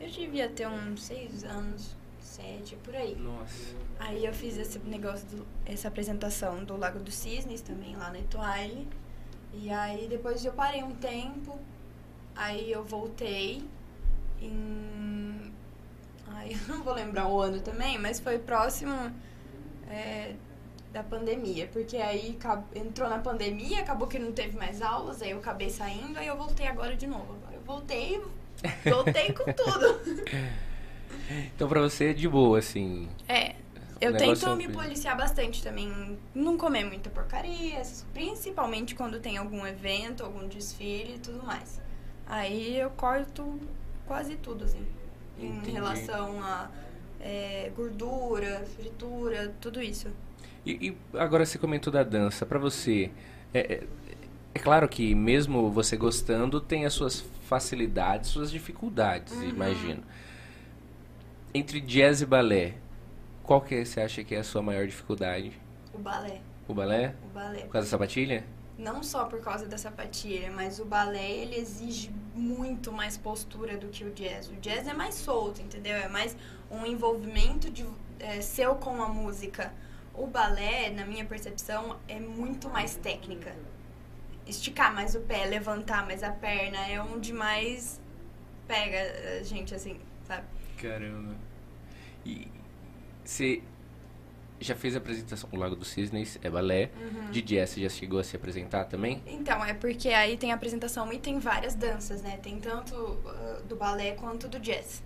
Eu 0.00 0.08
devia 0.08 0.48
ter 0.48 0.66
uns 0.66 1.04
seis 1.04 1.44
anos, 1.44 1.94
sete, 2.40 2.76
por 2.76 2.94
aí. 2.94 3.14
Nossa. 3.16 3.74
Aí 3.98 4.24
eu 4.24 4.32
fiz 4.32 4.56
esse 4.56 4.78
negócio, 4.80 5.26
do- 5.28 5.46
essa 5.66 5.88
apresentação 5.88 6.64
do 6.64 6.76
Lago 6.76 6.98
dos 6.98 7.14
Cisnes 7.14 7.60
também 7.60 7.94
lá 7.96 8.10
na 8.10 8.18
Etoile. 8.18 8.88
E 9.52 9.70
aí 9.70 10.06
depois 10.08 10.44
eu 10.44 10.52
parei 10.52 10.82
um 10.82 10.92
tempo. 10.94 11.58
Aí 12.34 12.70
eu 12.70 12.84
voltei 12.84 13.62
em. 14.40 15.52
Ai, 16.28 16.52
eu 16.68 16.74
não 16.76 16.82
vou 16.82 16.94
lembrar 16.94 17.28
o 17.28 17.40
ano 17.40 17.60
também, 17.60 17.98
mas 17.98 18.20
foi 18.20 18.38
próximo 18.38 18.94
é, 19.88 20.34
da 20.92 21.02
pandemia. 21.02 21.68
Porque 21.72 21.96
aí 21.96 22.38
entrou 22.74 23.08
na 23.10 23.18
pandemia, 23.18 23.80
acabou 23.80 24.06
que 24.08 24.18
não 24.18 24.32
teve 24.32 24.56
mais 24.56 24.80
aulas, 24.80 25.20
aí 25.20 25.32
eu 25.32 25.38
acabei 25.38 25.68
saindo, 25.70 26.18
aí 26.18 26.26
eu 26.26 26.36
voltei 26.36 26.66
agora 26.66 26.96
de 26.96 27.06
novo. 27.06 27.34
Agora 27.34 27.54
eu 27.54 27.62
voltei, 27.62 28.22
voltei 28.88 29.32
com 29.32 29.44
tudo. 29.52 30.00
Então 31.54 31.68
pra 31.68 31.80
você 31.80 32.06
é 32.10 32.12
de 32.12 32.28
boa, 32.28 32.58
assim. 32.58 33.08
É. 33.28 33.54
Eu 34.00 34.16
tento 34.16 34.48
é- 34.48 34.54
me 34.56 34.68
policiar 34.68 35.14
bastante 35.16 35.62
também. 35.62 36.18
Não 36.34 36.56
comer 36.56 36.84
muita 36.84 37.10
porcaria, 37.10 37.82
principalmente 38.14 38.94
quando 38.94 39.20
tem 39.20 39.36
algum 39.36 39.66
evento, 39.66 40.24
algum 40.24 40.48
desfile 40.48 41.16
e 41.16 41.18
tudo 41.18 41.42
mais. 41.44 41.80
Aí 42.26 42.78
eu 42.78 42.88
corto 42.90 43.60
quase 44.06 44.36
tudo, 44.36 44.64
assim. 44.64 44.86
Entendi. 45.38 45.70
Em 45.70 45.72
relação 45.74 46.42
a 46.42 46.70
é, 47.20 47.70
gordura, 47.76 48.64
fritura, 48.76 49.54
tudo 49.60 49.82
isso. 49.82 50.08
E, 50.64 50.88
e 50.88 50.96
agora 51.18 51.44
você 51.44 51.58
comentou 51.58 51.92
da 51.92 52.02
dança. 52.02 52.46
Pra 52.46 52.58
você, 52.58 53.10
é, 53.52 53.60
é, 53.74 53.84
é 54.54 54.58
claro 54.58 54.88
que 54.88 55.14
mesmo 55.14 55.70
você 55.70 55.96
gostando, 55.96 56.58
tem 56.60 56.86
as 56.86 56.94
suas 56.94 57.22
facilidades, 57.46 58.30
suas 58.30 58.50
dificuldades, 58.50 59.34
Uhum. 59.34 59.48
imagino. 59.50 60.02
Entre 61.52 61.80
jazz 61.80 62.22
e 62.22 62.26
balé, 62.26 62.74
qual 63.42 63.60
que 63.60 63.84
você 63.84 64.00
acha 64.00 64.22
que 64.22 64.36
é 64.36 64.38
a 64.38 64.44
sua 64.44 64.62
maior 64.62 64.86
dificuldade? 64.86 65.50
O 65.92 65.98
balé. 65.98 66.40
O 66.68 66.72
balé? 66.72 67.16
O 67.24 67.28
balé. 67.28 67.62
Por 67.62 67.72
causa 67.72 67.88
da 67.88 67.90
sapatilha? 67.90 68.44
Não 68.78 69.02
só 69.02 69.24
por 69.24 69.40
causa 69.40 69.66
da 69.66 69.76
sapatilha, 69.76 70.52
mas 70.52 70.78
o 70.78 70.84
balé 70.84 71.28
ele 71.28 71.56
exige 71.56 72.12
muito 72.36 72.92
mais 72.92 73.16
postura 73.16 73.76
do 73.76 73.88
que 73.88 74.04
o 74.04 74.12
jazz. 74.12 74.48
O 74.48 74.54
jazz 74.60 74.86
é 74.86 74.94
mais 74.94 75.16
solto, 75.16 75.60
entendeu? 75.60 75.96
É 75.96 76.08
mais 76.08 76.36
um 76.70 76.86
envolvimento 76.86 77.68
de, 77.68 77.84
é, 78.20 78.40
seu 78.40 78.76
com 78.76 79.02
a 79.02 79.08
música. 79.08 79.74
O 80.14 80.28
balé, 80.28 80.90
na 80.90 81.04
minha 81.04 81.24
percepção, 81.24 81.98
é 82.06 82.20
muito 82.20 82.68
mais 82.68 82.94
técnica. 82.94 83.56
Esticar 84.46 84.94
mais 84.94 85.16
o 85.16 85.20
pé, 85.20 85.46
levantar 85.46 86.06
mais 86.06 86.22
a 86.22 86.30
perna, 86.30 86.78
é 86.86 87.02
onde 87.02 87.32
mais 87.32 88.00
pega 88.68 89.40
a 89.40 89.42
gente, 89.42 89.74
assim, 89.74 89.98
sabe? 90.22 90.44
Caramba. 90.80 91.34
E 92.24 92.48
você 93.24 93.62
já 94.60 94.74
fez 94.74 94.94
a 94.94 94.98
apresentação 94.98 95.48
o 95.52 95.56
Lago 95.56 95.74
dos 95.74 95.88
Cisnes, 95.88 96.38
é 96.42 96.50
balé. 96.50 96.90
De 97.30 97.40
jazz, 97.40 97.70
você 97.70 97.82
já 97.82 97.88
chegou 97.88 98.20
a 98.20 98.24
se 98.24 98.36
apresentar 98.36 98.84
também? 98.84 99.22
Então, 99.26 99.64
é 99.64 99.72
porque 99.72 100.08
aí 100.08 100.36
tem 100.36 100.52
a 100.52 100.54
apresentação 100.54 101.12
e 101.12 101.18
tem 101.18 101.38
várias 101.38 101.74
danças, 101.74 102.22
né? 102.22 102.38
Tem 102.42 102.58
tanto 102.58 103.18
ah, 103.26 103.60
do 103.66 103.76
balé 103.76 104.12
quanto 104.12 104.48
do 104.48 104.58
jazz. 104.58 105.02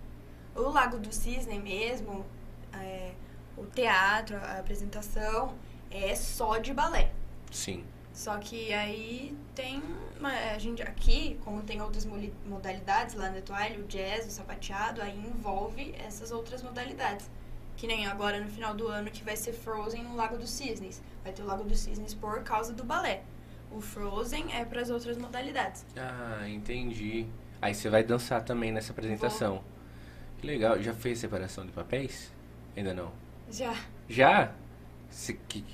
O 0.57 0.71
Lago 0.71 0.99
do 0.99 1.13
Cisne 1.13 1.59
mesmo, 1.59 2.25
é, 2.73 3.13
o 3.57 3.65
teatro, 3.67 4.37
a 4.37 4.59
apresentação, 4.59 5.55
é 5.91 6.15
só 6.15 6.59
de 6.59 6.73
balé. 6.73 7.13
Sim. 7.51 7.85
Só 8.15 8.39
que 8.39 8.73
aí 8.73 9.37
tem. 9.55 9.83
uma- 10.19 10.31
a 10.55 10.59
gente 10.59 10.81
aqui, 10.83 11.39
como 11.45 11.63
tem 11.63 11.83
outras 11.83 12.07
modalidades 12.47 13.15
lá 13.15 13.29
no 13.29 13.37
Etoile, 13.37 13.83
o 13.83 13.87
jazz, 13.87 14.27
o 14.27 14.31
sapateado, 14.31 15.03
aí 15.03 15.15
envolve 15.19 15.93
essas 15.99 16.31
outras 16.31 16.63
modalidades. 16.63 17.29
Que 17.77 17.87
nem 17.87 18.07
agora 18.07 18.41
no 18.41 18.49
final 18.49 18.73
do 18.73 18.87
ano 18.89 19.11
que 19.11 19.23
vai 19.25 19.37
ser 19.37 19.53
Frozen 19.53 20.05
no 20.05 20.15
Lago 20.17 20.39
dos 20.39 20.49
Cisnes. 20.51 21.03
Vai 21.23 21.33
ter 21.33 21.43
o 21.43 21.47
Lago 21.47 21.65
dos 21.65 21.81
Cisnes 21.81 22.15
por 22.15 22.43
causa 22.45 22.73
do 22.73 22.85
balé. 22.85 23.23
O 23.71 23.81
Frozen 23.81 24.55
é 24.55 24.65
para 24.65 24.81
as 24.81 24.89
outras 24.89 25.19
modalidades. 25.19 25.85
Ah, 25.97 26.49
entendi. 26.49 27.27
Aí 27.61 27.75
você 27.75 27.91
vai 27.91 28.05
dançar 28.05 28.43
também 28.45 28.71
nessa 28.71 28.93
apresentação. 28.93 29.63
Que 30.39 30.47
legal. 30.47 30.81
Já 30.81 30.95
fez 30.95 31.19
separação 31.19 31.67
de 31.67 31.73
papéis? 31.73 32.31
Ainda 32.77 32.95
não. 32.95 33.11
Já. 33.51 33.75
Já? 34.09 34.53
Você, 35.11 35.35
que, 35.49 35.65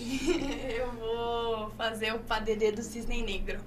Eu 0.76 0.90
vou 0.92 1.70
fazer 1.70 2.14
o 2.14 2.18
padedê 2.20 2.72
do 2.72 2.82
Cisne 2.82 3.22
Negro. 3.22 3.58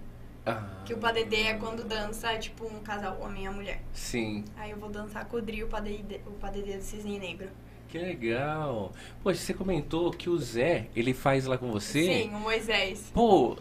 ah, 0.46 0.64
Que 0.86 0.94
o 0.94 0.98
padedê 0.98 1.44
é 1.44 1.54
quando 1.56 1.84
dança, 1.88 2.38
tipo, 2.38 2.66
um 2.66 2.80
casal 2.80 3.20
homem 3.22 3.44
e 3.44 3.48
a 3.48 3.52
mulher. 3.52 3.82
Sim. 3.94 4.44
Aí 4.58 4.72
eu 4.72 4.78
vou 4.78 4.90
dançar 4.90 5.26
com 5.26 5.38
o 5.38 5.42
Dri, 5.42 5.64
o 5.64 5.68
padedê, 5.68 6.20
o 6.26 6.32
padedê 6.32 6.78
do 6.78 6.84
Cisne 6.84 7.20
Negro. 7.20 7.50
Que 7.90 7.98
legal. 8.00 8.92
Poxa, 9.22 9.40
você 9.40 9.54
comentou 9.54 10.10
que 10.12 10.28
o 10.30 10.38
Zé, 10.38 10.88
ele 10.96 11.14
faz 11.14 11.46
lá 11.46 11.58
com 11.58 11.72
você? 11.72 12.04
Sim, 12.24 12.30
o 12.30 12.40
Moisés. 12.40 13.12
Pô, 13.14 13.56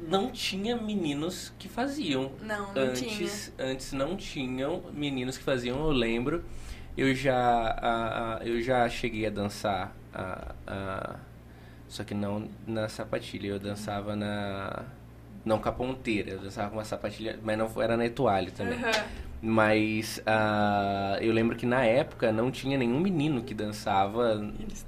não 0.00 0.30
tinha 0.30 0.76
meninos 0.76 1.52
que 1.58 1.68
faziam. 1.68 2.30
Não, 2.40 2.72
não 2.72 2.82
antes, 2.82 3.52
antes 3.58 3.92
não 3.92 4.16
tinham 4.16 4.84
meninos 4.92 5.36
que 5.36 5.42
faziam, 5.42 5.78
eu 5.80 5.90
lembro. 5.90 6.44
Eu 6.96 7.12
já, 7.16 7.36
a- 7.36 8.36
a- 8.38 8.44
eu 8.46 8.60
já 8.62 8.88
cheguei 8.88 9.26
a 9.26 9.30
dançar, 9.30 9.92
a- 10.14 10.54
a- 10.64 11.16
só 11.88 12.04
que 12.04 12.14
não 12.14 12.48
na 12.66 12.88
sapatilha. 12.88 13.48
Eu 13.48 13.58
dançava 13.58 14.14
na. 14.16 14.84
Não 15.44 15.58
com 15.58 15.68
a 15.68 15.72
ponteira, 15.72 16.30
eu 16.30 16.38
dançava 16.38 16.70
com 16.70 16.76
uma 16.76 16.84
sapatilha, 16.84 17.38
mas 17.42 17.58
não 17.58 17.70
era 17.82 17.96
na 17.96 18.08
toalha 18.08 18.50
também. 18.50 18.78
Aham. 18.82 19.04
Mas 19.42 20.22
ah, 20.26 21.18
eu 21.20 21.30
lembro 21.32 21.54
que 21.54 21.66
na 21.66 21.84
época 21.84 22.32
não 22.32 22.50
tinha 22.50 22.78
nenhum 22.78 22.98
menino 22.98 23.42
que 23.42 23.52
dançava. 23.52 24.40
Eles 24.58 24.86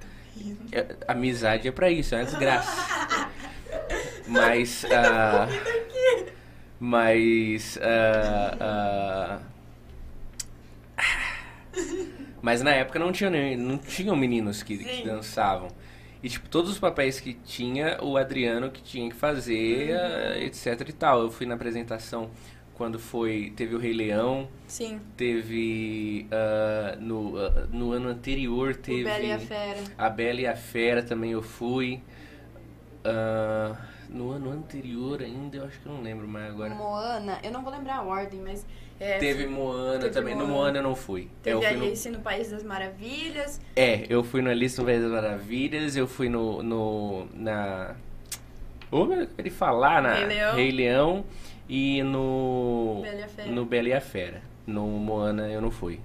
É, 0.73 0.97
amizade 1.07 1.69
é 1.69 1.73
pra 1.73 1.91
isso, 1.91 2.15
é 2.15 2.19
uma 2.19 2.25
desgraça. 2.25 3.29
Mas. 4.29 4.85
ah, 4.87 5.47
mas. 6.81 7.79
ah, 7.81 9.39
mas 12.43 12.63
na 12.63 12.71
época 12.73 12.99
não, 12.99 13.13
tinha, 13.13 13.31
nem- 13.31 13.57
não 13.57 13.79
tinham 13.79 14.17
meninos 14.17 14.63
que, 14.63 14.79
que 14.79 15.05
dançavam. 15.05 15.69
E, 16.27 16.29
tipo, 16.29 16.49
todos 16.49 16.73
os 16.73 16.79
papéis 16.81 17.21
que 17.21 17.35
tinha, 17.35 18.03
o 18.03 18.17
Adriano 18.17 18.69
que 18.69 18.83
tinha 18.83 19.09
que 19.09 19.15
fazer, 19.15 19.97
ah, 19.97 20.37
etc 20.37 20.89
e 20.89 20.93
tal. 20.93 21.23
Eu 21.23 21.31
fui 21.31 21.47
na 21.47 21.55
apresentação 21.55 22.31
quando 22.75 22.99
foi. 22.99 23.53
Teve 23.55 23.77
o 23.77 23.79
Rei 23.79 23.93
Leão, 23.93 24.49
Sim, 24.67 25.01
teve. 25.17 26.27
ah, 26.33 26.97
no, 26.99 27.39
ah, 27.39 27.69
no 27.71 27.93
ano 27.93 28.09
anterior 28.09 28.75
teve. 28.75 29.03
o 29.03 29.05
Bela 29.05 29.23
e 29.23 29.31
a 29.31 29.39
Fera. 29.39 29.81
A 29.97 30.11
Bela 30.11 30.41
e 30.41 30.47
a 30.49 30.57
Fera 30.57 31.01
também 31.01 31.31
eu 31.31 31.43
fui. 31.43 32.03
Ah, 33.05 33.77
no 34.11 34.33
ano 34.33 34.51
anterior 34.51 35.23
ainda, 35.23 35.59
eu 35.59 35.65
acho 35.65 35.79
que 35.79 35.87
eu 35.87 35.93
não 35.93 36.03
lembro 36.03 36.27
mais 36.27 36.51
agora. 36.51 36.75
Moana, 36.75 37.39
eu 37.45 37.53
não 37.53 37.63
vou 37.63 37.71
lembrar 37.71 37.99
a 37.99 38.03
ordem, 38.03 38.41
mas... 38.41 38.67
é, 38.99 39.19
Teve 39.19 39.47
Moana 39.47 39.99
teve 40.01 40.11
também. 40.11 40.35
No 40.35 40.41
Moana. 40.47 40.55
Moana 40.55 40.79
eu 40.79 40.83
não 40.83 40.95
fui. 40.97 41.29
Teve 41.43 41.57
eu 41.57 41.63
fui 41.63 41.77
no- 41.77 41.85
Alice 41.85 42.11
no 42.11 42.21
País 42.21 42.51
das 42.51 42.63
Maravilhas. 42.63 43.61
É, 43.75 44.07
eu 44.09 44.23
fui 44.25 44.41
no 44.43 44.51
Alice 44.51 44.79
no 44.79 44.85
País 44.87 45.03
das 45.03 45.11
Maravilhas, 45.11 45.97
eu 45.97 46.07
fui 46.07 46.29
no. 46.29 46.63
no 46.63 47.27
na. 47.35 47.95
Como 48.91 49.13
eu 49.15 49.27
de 49.27 49.51
falar? 49.51 50.01
Na 50.01 50.15
Rei 50.15 50.27
Leão. 50.27 50.55
Rei 50.57 50.71
Leão 50.71 51.25
e 51.69 52.03
no. 52.03 53.03
Bela. 53.03 53.27
No 53.51 53.65
Bela 53.67 53.89
e 53.89 53.93
a 53.93 54.01
Fera. 54.01 54.41
No 54.67 54.87
Moana 54.87 55.49
eu 55.51 55.61
não 55.61 55.71
fui. 55.71 56.01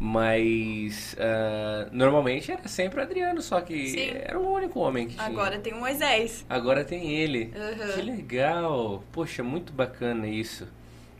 Mas. 0.00 1.16
ah, 1.18 1.88
normalmente 1.92 2.50
era 2.52 2.66
sempre 2.68 3.00
o 3.00 3.02
Adriano, 3.02 3.42
só 3.42 3.60
que 3.60 3.88
Sim. 3.88 4.10
era 4.14 4.38
o 4.38 4.52
único 4.52 4.78
homem 4.80 5.06
que 5.08 5.14
tinha. 5.16 5.26
Agora 5.26 5.58
tem 5.58 5.72
o 5.72 5.78
Moisés. 5.80 6.46
Agora 6.48 6.84
tem 6.84 7.12
ele. 7.14 7.52
Uhum. 7.54 7.92
Que 7.94 8.02
legal. 8.02 9.02
Poxa, 9.12 9.42
muito 9.42 9.72
bacana 9.72 10.26
isso. 10.28 10.68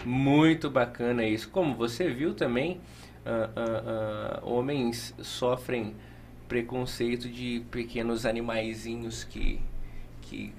Muito 0.05 0.71
bacana 0.71 1.25
isso. 1.25 1.49
Como 1.51 1.75
você 1.75 2.09
viu 2.09 2.35
também, 2.35 2.81
ah, 3.27 3.51
ah, 3.57 3.83
ah, 3.87 4.41
homens 4.43 5.15
sofrem 5.21 5.95
preconceito 6.49 7.29
de 7.29 7.63
pequenos 7.71 8.25
animaizinhos 8.25 9.25
que, 9.25 9.61
que 10.23 10.53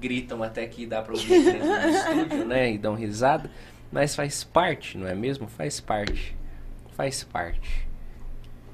gritam 0.00 0.42
até 0.42 0.66
que 0.66 0.84
dá 0.84 1.00
pra 1.00 1.14
ouvir 1.14 1.42
dentro 1.44 1.68
do 1.68 1.88
estúdio, 1.88 2.44
né? 2.44 2.72
E 2.72 2.78
dão 2.78 2.94
risada. 2.94 3.50
Mas 3.90 4.14
faz 4.14 4.42
parte, 4.44 4.98
não 4.98 5.06
é 5.06 5.14
mesmo? 5.14 5.46
Faz 5.48 5.80
parte. 5.80 6.36
Faz 6.96 7.22
parte. 7.24 7.86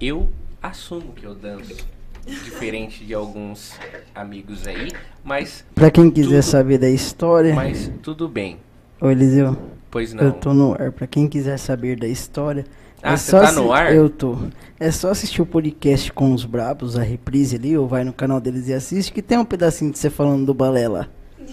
Eu 0.00 0.28
assumo 0.62 1.12
que 1.12 1.24
eu 1.24 1.34
danço. 1.34 1.86
Diferente 2.26 3.06
de 3.06 3.14
alguns 3.14 3.72
amigos 4.14 4.66
aí, 4.66 4.90
mas, 5.24 5.64
Pra 5.74 5.90
quem 5.90 6.10
quiser 6.10 6.42
Tudo. 6.42 6.50
saber 6.50 6.76
da 6.76 6.90
história, 6.90 7.54
mas 7.54 7.90
tudo 8.02 8.28
bem. 8.28 8.58
Ô 9.00 9.10
Eliseu, 9.10 9.56
Pois 9.90 10.12
não. 10.12 10.24
eu 10.24 10.32
tô 10.32 10.52
no 10.52 10.72
ar. 10.74 10.92
Pra 10.92 11.06
quem 11.06 11.28
quiser 11.28 11.56
saber 11.58 11.98
da 11.98 12.06
história, 12.06 12.64
Ah, 13.02 13.12
é 13.12 13.16
você 13.16 13.30
só 13.30 13.40
tá 13.40 13.52
no 13.52 13.72
ar? 13.72 13.94
Eu 13.94 14.10
tô. 14.10 14.36
É 14.78 14.90
só 14.90 15.10
assistir 15.10 15.40
o 15.42 15.46
podcast 15.46 16.12
com 16.12 16.32
os 16.32 16.44
brabos, 16.44 16.96
a 16.98 17.02
reprise 17.02 17.56
ali, 17.56 17.76
ou 17.76 17.86
vai 17.88 18.04
no 18.04 18.12
canal 18.12 18.40
deles 18.40 18.68
e 18.68 18.74
assiste, 18.74 19.12
que 19.12 19.22
tem 19.22 19.38
um 19.38 19.44
pedacinho 19.44 19.90
de 19.90 19.98
você 19.98 20.10
falando 20.10 20.46
do 20.46 20.54
balé 20.54 20.88
lá. 20.88 21.08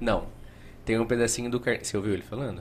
Não. 0.00 0.24
Tem 0.84 0.98
um 0.98 1.06
pedacinho 1.06 1.50
do 1.50 1.58
Car... 1.60 1.78
Você 1.82 1.96
ouviu 1.96 2.12
ele 2.12 2.22
falando? 2.22 2.60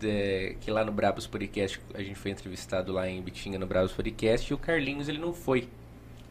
De- 0.00 0.56
Que 0.60 0.68
lá 0.70 0.84
no 0.84 0.90
Brabos 0.90 1.28
Podcast, 1.28 1.80
a 1.94 2.02
gente 2.02 2.16
foi 2.16 2.32
entrevistado 2.32 2.92
lá 2.92 3.08
em 3.08 3.22
Bitinga 3.22 3.56
no 3.58 3.66
Brabos 3.68 3.92
Podcast 3.92 4.50
e 4.50 4.54
o 4.54 4.58
Carlinhos 4.58 5.08
ele 5.08 5.18
não 5.18 5.32
foi. 5.32 5.68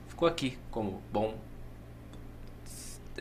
Ficou 0.10 0.28
aqui 0.28 0.58
como 0.70 1.02
bom. 1.14 1.36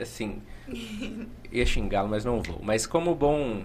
Assim. 0.01 0.41
Ia 1.53 1.67
xingá-lo, 1.67 2.09
mas 2.09 2.25
não 2.25 2.41
vou. 2.43 2.61
Mas 2.63 2.87
como 2.87 3.15
bom. 3.15 3.63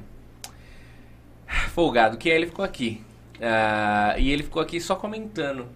Folgado 1.69 2.18
que 2.18 2.30
é, 2.30 2.36
ele 2.36 2.48
ficou 2.48 2.64
aqui. 2.65 3.03
Ah, 3.41 4.15
e 4.18 4.32
ele 4.32 4.44
ficou 4.44 4.61
aqui 4.61 4.80
só 4.80 4.95
comentando 4.95 5.68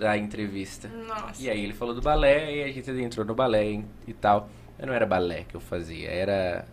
a 0.00 0.16
entrevista. 0.16 0.88
Nossa. 0.88 1.42
E 1.42 1.48
aí 1.50 1.62
ele 1.64 1.72
falou 1.72 1.94
do 1.94 2.00
balé 2.02 2.56
e 2.56 2.62
a 2.64 2.72
gente 2.72 2.90
entrou 2.90 3.24
no 3.24 3.34
balé 3.34 3.70
e- 3.72 3.84
e 4.06 4.12
tal. 4.12 4.48
Mas 4.78 4.86
não 4.86 4.94
era 4.94 5.06
balé 5.06 5.44
que 5.48 5.54
eu 5.54 5.60
fazia, 5.60 6.08
era. 6.10 6.66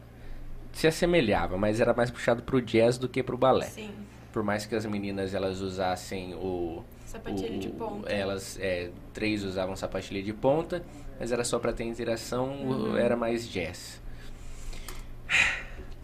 Se 0.72 0.86
assemelhava, 0.88 1.58
mas 1.58 1.80
era 1.82 1.94
mais 1.94 2.12
puxado 2.12 2.44
pro 2.44 2.62
jazz 2.62 2.98
do 2.98 3.10
que 3.10 3.24
pro 3.24 3.38
balé. 3.38 3.66
Sim. 3.66 3.92
Por 4.32 4.44
mais 4.44 4.66
que 4.66 4.76
as 4.76 4.86
meninas 4.86 5.34
elas 5.34 5.60
usassem 5.62 6.34
o. 6.36 6.84
Sapatilha 7.06 7.56
o- 7.56 7.60
de 7.60 7.70
ponta. 7.70 8.12
Elas, 8.12 8.60
é, 8.62 8.92
três 9.14 9.44
usavam 9.44 9.76
sapatilha 9.76 10.22
de 10.22 10.32
ponta, 10.34 10.84
mas 11.20 11.32
era 11.32 11.44
só 11.44 11.60
pra 11.60 11.74
ter 11.74 11.84
interação, 11.84 12.66
o- 12.68 12.98
era 12.98 13.16
mais 13.16 13.48
jazz. 13.50 14.00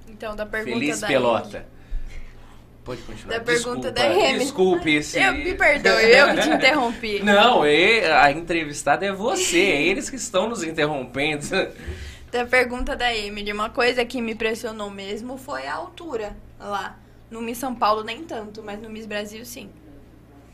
Então, 0.07 0.35
da 0.35 0.45
pergunta 0.45 0.77
Feliz 0.79 0.99
da 0.99 1.07
pelota. 1.07 1.65
Pode 2.83 3.01
continuar. 3.01 3.39
Da 3.39 3.43
pergunta 3.43 3.91
Desculpa, 3.91 3.91
da 3.91 4.07
Remy. 4.27 4.39
Desculpe 4.39 4.95
esse. 4.95 5.19
Eu 5.19 5.33
me 5.33 5.53
perdoe, 5.55 6.03
eu 6.03 6.35
que 6.35 6.41
te 6.41 6.49
interrompi. 6.49 7.19
Não, 7.25 7.65
e- 7.65 8.05
a 8.05 8.31
entrevistada 8.31 9.05
é 9.05 9.11
você, 9.11 9.59
é 9.59 9.81
eles 9.81 10.09
que 10.09 10.15
estão 10.17 10.47
nos 10.49 10.63
interrompendo. 10.63 11.45
Da 12.31 12.43
pergunta 12.45 12.97
da 12.97 13.15
Emily, 13.15 13.53
uma 13.53 13.69
coisa 13.69 14.03
que 14.03 14.21
me 14.21 14.33
impressionou 14.33 14.89
mesmo 14.89 15.37
foi 15.37 15.67
a 15.67 15.73
altura 15.73 16.35
lá. 16.59 16.99
No 17.31 17.41
Miss 17.41 17.57
São 17.59 17.73
Paulo 17.73 18.03
nem 18.03 18.23
tanto, 18.25 18.61
mas 18.61 18.81
no 18.81 18.89
Miss 18.89 19.05
Brasil 19.05 19.45
sim. 19.45 19.69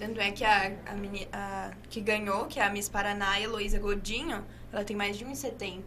Tanto 0.01 0.19
é 0.19 0.31
que 0.31 0.43
a, 0.43 0.75
a, 0.87 0.93
meni- 0.95 1.27
a 1.31 1.71
que 1.89 2.01
ganhou, 2.01 2.47
que 2.47 2.59
é 2.59 2.63
a 2.65 2.71
Miss 2.71 2.89
Paraná, 2.89 3.39
Heloísa 3.39 3.77
Godinho, 3.77 4.43
ela 4.73 4.83
tem 4.83 4.95
mais 4.95 5.15
de 5.15 5.23
1,70. 5.23 5.83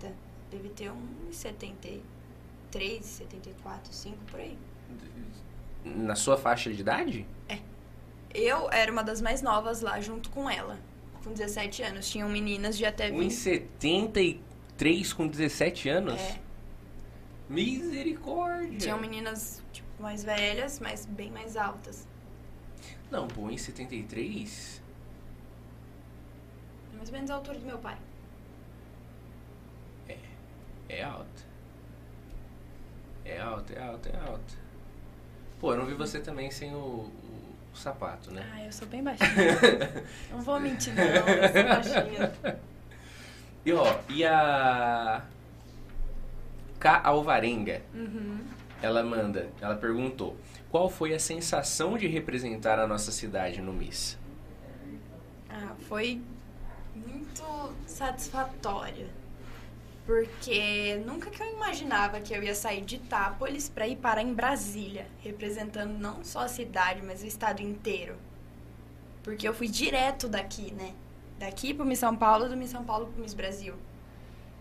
Deve 0.52 0.68
ter 0.68 0.92
1,73, 1.32 3.02
74, 3.02 3.92
5 3.92 4.16
por 4.30 4.38
aí. 4.38 4.56
Na 5.84 6.14
sua 6.14 6.36
faixa 6.36 6.72
de 6.72 6.80
idade? 6.80 7.26
Eu 8.32 8.70
era 8.70 8.90
uma 8.92 9.02
das 9.02 9.20
mais 9.20 9.42
novas 9.42 9.80
lá, 9.80 10.00
junto 10.00 10.30
com 10.30 10.48
ela. 10.48 10.78
Com 11.24 11.32
17 11.32 11.82
anos. 11.82 12.08
Tinham 12.08 12.28
meninas 12.28 12.76
de 12.78 12.84
até 12.86 13.10
20. 13.10 13.30
1,73 13.32 15.12
com 15.12 15.26
17 15.26 15.88
anos? 15.88 16.20
É, 16.20 16.38
Misericórdia! 17.48 18.78
tinham 18.78 19.00
meninas 19.00 19.62
tipo, 19.72 19.88
mais 20.00 20.22
velhas, 20.24 20.78
mas 20.80 21.04
bem 21.06 21.30
mais 21.30 21.56
altas. 21.56 22.06
Não, 23.14 23.28
pô, 23.28 23.42
1,73? 23.42 24.80
Mais 26.96 27.08
ou 27.08 27.12
menos 27.14 27.30
a 27.30 27.34
altura 27.36 27.58
do 27.60 27.64
meu 27.64 27.78
pai. 27.78 27.96
É 30.88 31.04
alto. 31.04 31.44
É 33.24 33.40
alto, 33.40 33.72
é 33.72 33.80
alto, 33.80 34.08
é 34.08 34.16
alto. 34.28 34.58
Pô, 35.60 35.72
eu 35.72 35.78
não 35.78 35.86
vi 35.86 35.94
você 35.94 36.18
também 36.18 36.50
sem 36.50 36.74
o, 36.74 36.76
o- 36.78 37.54
o 37.72 37.76
sapato, 37.76 38.32
né? 38.32 38.44
Ah, 38.52 38.64
eu 38.64 38.72
sou 38.72 38.88
bem 38.88 39.02
baixinha. 39.04 39.30
não 40.32 40.42
vou 40.42 40.58
mentir, 40.58 40.92
não. 40.94 41.04
Eu 41.04 41.52
sou 41.52 41.64
baixinha. 41.64 42.58
E 43.64 43.72
ó, 43.72 43.98
e 44.08 44.24
a. 44.24 45.24
K. 46.80 47.00
Alvarenga, 47.04 47.80
Uhum. 47.94 48.40
ela 48.82 49.02
manda, 49.04 49.48
ela 49.60 49.76
perguntou: 49.76 50.36
qual 50.74 50.90
foi 50.90 51.14
a 51.14 51.20
sensação 51.20 51.96
de 51.96 52.08
representar 52.08 52.80
a 52.80 52.86
nossa 52.88 53.12
cidade 53.12 53.62
no 53.62 53.72
Miss? 53.72 54.18
Ah, 55.48 55.72
foi 55.88 56.20
muito 56.96 57.44
satisfatória. 57.86 59.06
Porque 60.04 61.00
nunca 61.06 61.30
que 61.30 61.40
eu 61.40 61.46
imaginava 61.52 62.18
que 62.18 62.34
eu 62.34 62.42
ia 62.42 62.56
sair 62.56 62.80
de 62.80 62.96
Itápolis 62.96 63.68
pra 63.68 63.86
ir 63.86 63.94
parar 63.94 64.22
em 64.22 64.34
Brasília, 64.34 65.06
representando 65.20 65.96
não 65.96 66.24
só 66.24 66.40
a 66.40 66.48
cidade, 66.48 67.02
mas 67.06 67.22
o 67.22 67.26
estado 67.26 67.62
inteiro. 67.62 68.16
Porque 69.22 69.46
eu 69.46 69.54
fui 69.54 69.68
direto 69.68 70.26
daqui, 70.26 70.72
né? 70.72 70.92
Daqui 71.38 71.72
pro 71.72 71.86
Miss 71.86 72.00
São 72.00 72.16
Paulo, 72.16 72.48
do 72.48 72.56
Miss 72.56 72.70
São 72.70 72.82
Paulo 72.82 73.06
pro 73.06 73.22
Miss 73.22 73.32
Brasil. 73.32 73.76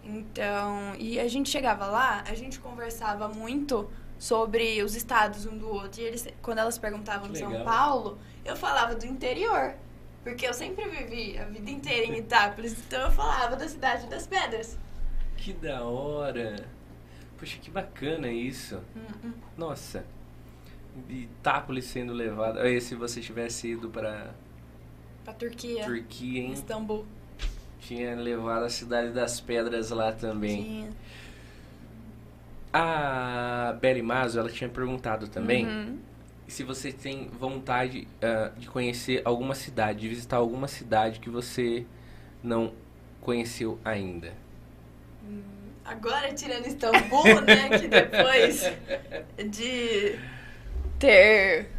Então, 0.03 0.94
e 0.99 1.19
a 1.19 1.27
gente 1.27 1.49
chegava 1.49 1.88
lá, 1.88 2.23
a 2.27 2.35
gente 2.35 2.60
conversava 2.60 3.27
muito 3.30 3.90
sobre 4.23 4.81
os 4.81 4.95
estados 4.95 5.45
um 5.45 5.57
do 5.57 5.67
outro. 5.67 5.99
E 5.99 6.05
eles, 6.05 6.25
quando 6.41 6.59
elas 6.59 6.77
perguntavam 6.77 7.27
Que 7.27 7.33
de 7.33 7.39
São. 7.39 7.65
Paulo, 7.65 8.17
eu 8.45 8.55
falava 8.55 8.95
do 8.95 9.05
interior. 9.05 9.75
Porque 10.23 10.47
eu 10.47 10.53
sempre 10.53 10.87
vivi 10.87 11.37
a 11.37 11.43
vida 11.43 11.69
inteira 11.69 12.05
em 12.05 12.19
Itápolis, 12.19 12.71
então 12.87 13.01
eu 13.01 13.11
falava 13.11 13.57
da 13.57 13.67
cidade 13.67 14.07
das 14.07 14.25
pedras. 14.25 14.79
Que 15.35 15.51
da 15.51 15.83
hora! 15.83 16.55
Poxa, 17.37 17.57
que 17.61 17.69
bacana 17.69 18.29
isso! 18.29 18.81
Hum, 18.95 19.01
hum. 19.25 19.33
Nossa! 19.57 20.05
Itápolis 21.09 21.83
sendo 21.83 22.13
levado. 22.13 22.59
Aí, 22.59 22.79
se 22.79 22.95
você 22.95 23.19
tivesse 23.19 23.71
ido 23.71 23.89
pra 23.89 24.33
Pra 25.25 25.33
Turquia, 25.33 25.83
Turquia, 25.83 26.43
hein? 26.43 26.53
Istambul. 26.53 27.05
Tinha 27.81 28.15
levado 28.15 28.63
a 28.63 28.69
Cidade 28.69 29.11
das 29.11 29.41
Pedras 29.41 29.89
lá 29.89 30.13
também. 30.13 30.63
Tinha. 30.63 30.89
A 32.73 33.77
Beli 33.79 34.01
Mazo, 34.01 34.39
ela 34.39 34.49
tinha 34.49 34.69
perguntado 34.69 35.27
também 35.27 35.65
Uhum. 35.67 35.99
se 36.47 36.63
você 36.63 36.91
tem 36.91 37.27
vontade 37.29 38.07
uh, 38.21 38.59
de 38.59 38.67
conhecer 38.67 39.21
alguma 39.25 39.53
cidade, 39.55 39.99
de 40.01 40.09
visitar 40.09 40.37
alguma 40.37 40.67
cidade 40.67 41.19
que 41.19 41.29
você 41.29 41.85
não 42.43 42.73
conheceu 43.21 43.79
ainda. 43.85 44.33
Hum, 45.23 45.41
agora 45.85 46.33
tirando 46.33 46.67
Istambul, 46.67 47.41
né? 47.41 47.69
Que 47.79 47.87
depois 47.87 48.63
de 49.49 50.19
ter 50.99 51.69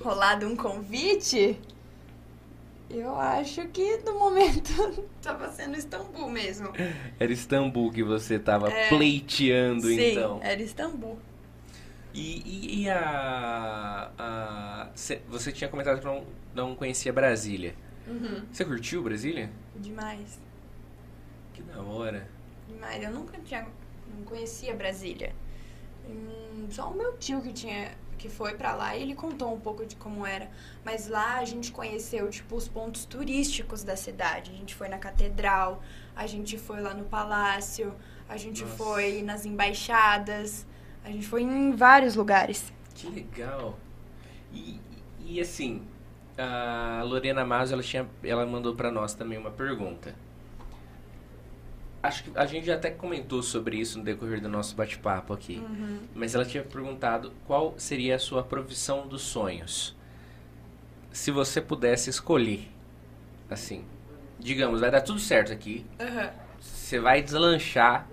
rolado 0.00 0.46
um 0.46 0.56
convite, 0.56 1.58
eu 2.90 3.14
acho 3.14 3.66
que 3.68 3.98
no 3.98 4.18
momento 4.18 4.72
tava 5.22 5.50
sendo 5.52 5.76
Istambul 5.76 6.28
mesmo. 6.28 6.72
Era 7.18 7.32
Istambul 7.32 7.92
que 7.92 8.02
você 8.02 8.38
tava 8.38 8.68
é, 8.68 8.88
pleiteando, 8.88 9.86
sim, 9.86 10.12
então. 10.12 10.40
era 10.42 10.60
Istambul. 10.60 11.18
E, 12.12 12.42
e, 12.44 12.82
e 12.82 12.90
a, 12.90 14.10
a, 14.18 14.90
Você 15.28 15.52
tinha 15.52 15.70
comentado 15.70 16.00
que 16.00 16.04
não, 16.04 16.26
não 16.52 16.74
conhecia 16.74 17.12
Brasília. 17.12 17.74
Uhum. 18.08 18.44
Você 18.50 18.64
curtiu 18.64 19.02
Brasília? 19.02 19.50
Demais. 19.76 20.40
Que 21.54 21.62
da 21.62 21.80
hora. 21.80 22.28
Demais. 22.68 23.02
Eu 23.02 23.12
nunca 23.12 23.38
tinha. 23.44 23.66
Não 24.12 24.24
conhecia 24.24 24.74
Brasília. 24.74 25.32
Hum, 26.08 26.66
só 26.70 26.90
o 26.90 26.96
meu 26.96 27.16
tio 27.18 27.40
que 27.40 27.52
tinha 27.52 27.92
que 28.20 28.28
foi 28.28 28.52
para 28.54 28.74
lá 28.74 28.94
e 28.94 29.02
ele 29.02 29.14
contou 29.14 29.52
um 29.52 29.58
pouco 29.58 29.86
de 29.86 29.96
como 29.96 30.26
era. 30.26 30.50
Mas 30.84 31.08
lá 31.08 31.38
a 31.38 31.44
gente 31.46 31.72
conheceu, 31.72 32.28
tipo, 32.28 32.54
os 32.54 32.68
pontos 32.68 33.06
turísticos 33.06 33.82
da 33.82 33.96
cidade. 33.96 34.50
A 34.50 34.54
gente 34.54 34.74
foi 34.74 34.88
na 34.88 34.98
catedral, 34.98 35.82
a 36.14 36.26
gente 36.26 36.58
foi 36.58 36.82
lá 36.82 36.92
no 36.92 37.04
palácio, 37.04 37.94
a 38.28 38.36
gente 38.36 38.62
Nossa. 38.62 38.76
foi 38.76 39.22
nas 39.22 39.46
embaixadas, 39.46 40.66
a 41.02 41.10
gente 41.10 41.26
foi 41.26 41.42
em 41.42 41.72
vários 41.72 42.14
lugares. 42.14 42.70
Que 42.94 43.08
legal. 43.08 43.78
E, 44.52 44.78
e 45.24 45.40
assim, 45.40 45.82
a 46.36 47.02
Lorena 47.02 47.42
Mazo, 47.42 47.72
ela, 47.72 47.82
tinha, 47.82 48.06
ela 48.22 48.44
mandou 48.44 48.74
para 48.74 48.90
nós 48.90 49.14
também 49.14 49.38
uma 49.38 49.50
pergunta 49.50 50.14
acho 52.02 52.24
que 52.24 52.30
a 52.34 52.46
gente 52.46 52.66
já 52.66 52.74
até 52.74 52.90
comentou 52.90 53.42
sobre 53.42 53.76
isso 53.78 53.98
no 53.98 54.04
decorrer 54.04 54.40
do 54.40 54.48
nosso 54.48 54.74
bate-papo 54.74 55.32
aqui. 55.32 55.58
Uhum. 55.58 56.00
Mas 56.14 56.34
ela 56.34 56.44
tinha 56.44 56.62
perguntado 56.62 57.32
qual 57.46 57.74
seria 57.76 58.16
a 58.16 58.18
sua 58.18 58.42
profissão 58.42 59.06
dos 59.06 59.22
sonhos. 59.22 59.96
Se 61.12 61.30
você 61.30 61.60
pudesse 61.60 62.08
escolher, 62.08 62.68
assim, 63.48 63.84
digamos, 64.38 64.80
vai 64.80 64.90
dar 64.90 65.00
tudo 65.00 65.18
certo 65.18 65.52
aqui. 65.52 65.84
Uhum. 66.00 66.30
Você 66.60 66.98
vai 66.98 67.22
deslanchar. 67.22 68.08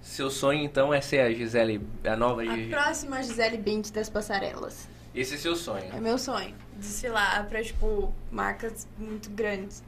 Seu 0.00 0.30
sonho 0.30 0.62
então 0.64 0.94
é 0.94 1.00
ser 1.02 1.20
a 1.20 1.30
Gisele, 1.30 1.86
a 2.04 2.16
nova 2.16 2.42
A 2.42 2.68
próxima 2.70 3.22
Gisele 3.22 3.58
Bint 3.58 3.90
das 3.90 4.08
passarelas. 4.08 4.88
Esse 5.14 5.34
é 5.34 5.36
seu 5.36 5.54
sonho. 5.54 5.92
É 5.92 6.00
meu 6.00 6.16
sonho. 6.16 6.54
Desfilar 6.76 7.46
pra, 7.48 7.62
tipo, 7.62 8.14
marcas 8.30 8.88
muito 8.96 9.28
grandes. 9.30 9.84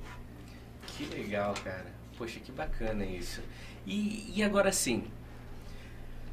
Que 0.86 1.06
legal, 1.06 1.54
cara. 1.64 2.01
Poxa, 2.22 2.38
que 2.38 2.52
bacana 2.52 3.04
isso. 3.04 3.42
E, 3.84 4.32
e 4.36 4.44
agora 4.44 4.70
sim, 4.70 5.02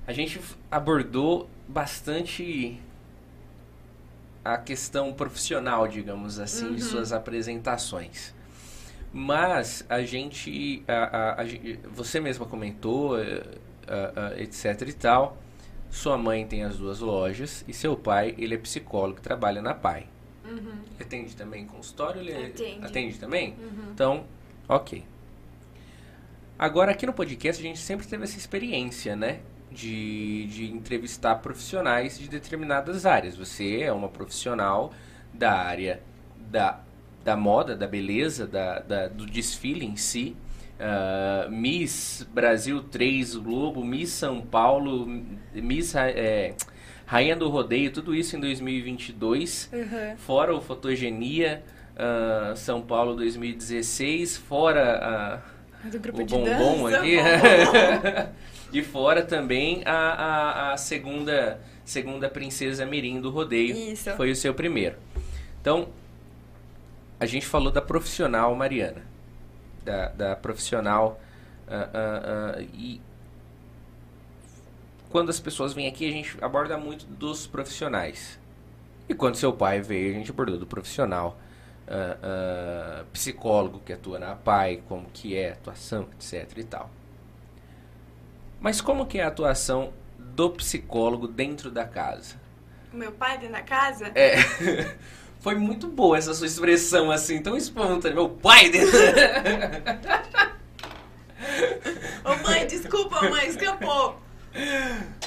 a 0.05 0.13
gente 0.13 0.39
abordou 0.69 1.49
bastante 1.67 2.79
a 4.45 4.55
questão 4.55 5.11
profissional, 5.11 5.87
digamos 5.87 6.37
assim, 6.37 6.67
uhum. 6.67 6.75
de 6.75 6.83
suas 6.83 7.11
apresentações. 7.11 8.35
Mas 9.11 9.83
a 9.89 10.03
gente, 10.03 10.83
a, 10.87 10.93
a, 10.93 11.41
a, 11.41 11.45
você 11.91 12.19
mesma 12.19 12.45
comentou, 12.45 13.19
eh, 13.19 13.41
etc 14.37 14.87
e 14.87 14.93
tal. 14.93 15.39
Sua 15.89 16.19
mãe 16.19 16.45
tem 16.45 16.63
as 16.63 16.77
duas 16.77 16.99
lojas 16.99 17.65
e 17.67 17.73
seu 17.73 17.97
pai, 17.97 18.35
ele 18.37 18.53
é 18.53 18.57
psicólogo, 18.59 19.19
trabalha 19.21 19.59
na 19.59 19.73
PAI. 19.73 20.07
Uhum. 20.45 20.83
Atende 21.01 21.35
também 21.35 21.65
consultório? 21.65 22.21
Ele 22.21 22.45
atende. 22.45 22.85
Atende 22.85 23.17
também? 23.17 23.55
Uhum. 23.59 23.91
Então, 23.91 24.23
ok. 24.67 25.03
Agora, 26.59 26.91
aqui 26.91 27.05
no 27.05 27.13
podcast, 27.13 27.63
a 27.63 27.65
gente 27.65 27.79
sempre 27.79 28.05
teve 28.05 28.25
essa 28.25 28.37
experiência, 28.37 29.15
né? 29.15 29.39
De, 29.71 30.45
de 30.47 30.69
entrevistar 30.69 31.35
profissionais 31.35 32.19
de 32.19 32.27
determinadas 32.27 33.05
áreas. 33.05 33.37
Você 33.37 33.79
é 33.83 33.93
uma 33.93 34.09
profissional 34.09 34.91
da 35.33 35.53
área 35.53 36.01
da, 36.37 36.81
da 37.23 37.37
moda, 37.37 37.77
da 37.77 37.87
beleza, 37.87 38.45
da, 38.45 38.79
da 38.79 39.07
do 39.07 39.25
desfile 39.25 39.85
em 39.85 39.95
si. 39.95 40.35
Uh, 40.79 41.49
Miss 41.49 42.27
Brasil 42.33 42.83
3 42.83 43.37
Globo, 43.37 43.81
Miss 43.85 44.09
São 44.09 44.41
Paulo, 44.41 45.07
Miss 45.53 45.95
é, 45.95 46.55
Rainha 47.05 47.37
do 47.37 47.47
Rodeio, 47.47 47.93
tudo 47.93 48.13
isso 48.13 48.35
em 48.35 48.39
2022. 48.41 49.69
Uhum. 49.71 50.17
Fora 50.17 50.53
o 50.53 50.59
Fotogenia 50.59 51.63
uh, 51.95 52.55
São 52.57 52.81
Paulo 52.81 53.15
2016, 53.15 54.35
fora 54.37 54.99
a 55.01 55.58
do 55.83 55.99
grupo 55.99 56.21
o 56.21 56.25
de 56.25 56.33
bombom 56.33 56.83
dança, 56.83 56.97
aqui. 56.97 57.17
Bombom. 57.17 58.29
e 58.73 58.83
fora 58.83 59.23
também 59.23 59.81
a, 59.85 59.93
a, 59.93 60.73
a, 60.73 60.77
segunda 60.77 61.59
segunda 61.85 62.29
princesa 62.29 62.85
Mirim 62.85 63.21
do 63.21 63.29
rodeio. 63.29 63.75
Isso. 63.75 64.11
Foi 64.11 64.31
o 64.31 64.35
seu 64.35 64.53
primeiro. 64.53 64.95
Então, 65.61 65.89
a 67.19 67.25
gente 67.25 67.45
falou 67.45 67.71
da 67.71 67.81
profissional 67.81 68.53
Mariana. 68.55 69.03
Da, 69.83 70.09
da 70.09 70.35
profissional. 70.35 71.19
Uh, 71.67 72.59
uh, 72.59 72.61
uh, 72.61 72.69
e 72.73 73.01
quando 75.09 75.29
as 75.29 75.39
pessoas 75.39 75.73
vêm 75.73 75.87
aqui, 75.87 76.07
a 76.07 76.11
gente 76.11 76.37
aborda 76.41 76.77
muito 76.77 77.05
dos 77.05 77.47
profissionais. 77.47 78.39
E 79.07 79.15
quando 79.15 79.35
seu 79.35 79.51
pai 79.51 79.81
veio, 79.81 80.11
a 80.11 80.13
gente 80.13 80.29
abordou 80.29 80.57
do 80.57 80.67
profissional 80.67 81.39
uh, 81.89 83.01
uh, 83.01 83.05
psicólogo 83.07 83.79
que 83.79 83.91
atua 83.91 84.19
na 84.19 84.35
PAI, 84.35 84.83
como 84.87 85.07
que 85.11 85.35
é 85.35 85.49
a 85.49 85.53
atuação, 85.53 86.07
etc 86.13 86.57
e 86.57 86.63
tal. 86.63 86.89
Mas 88.61 88.79
como 88.79 89.05
que 89.05 89.19
é 89.19 89.23
a 89.23 89.27
atuação 89.27 89.91
do 90.17 90.51
psicólogo 90.51 91.27
dentro 91.27 91.71
da 91.71 91.85
casa? 91.85 92.35
O 92.93 92.97
meu 92.97 93.11
pai 93.11 93.37
dentro 93.37 93.53
da 93.53 93.61
casa? 93.61 94.11
É. 94.15 94.35
Foi 95.39 95.55
muito 95.55 95.87
boa 95.87 96.17
essa 96.17 96.33
sua 96.33 96.47
expressão 96.47 97.09
assim, 97.09 97.41
tão 97.41 97.55
espontânea. 97.55 98.15
Meu 98.15 98.29
pai 98.29 98.69
dentro. 98.69 98.97
Ô 102.25 102.35
mãe, 102.43 102.67
desculpa, 102.67 103.29
mãe, 103.29 103.47
escapou. 103.47 104.19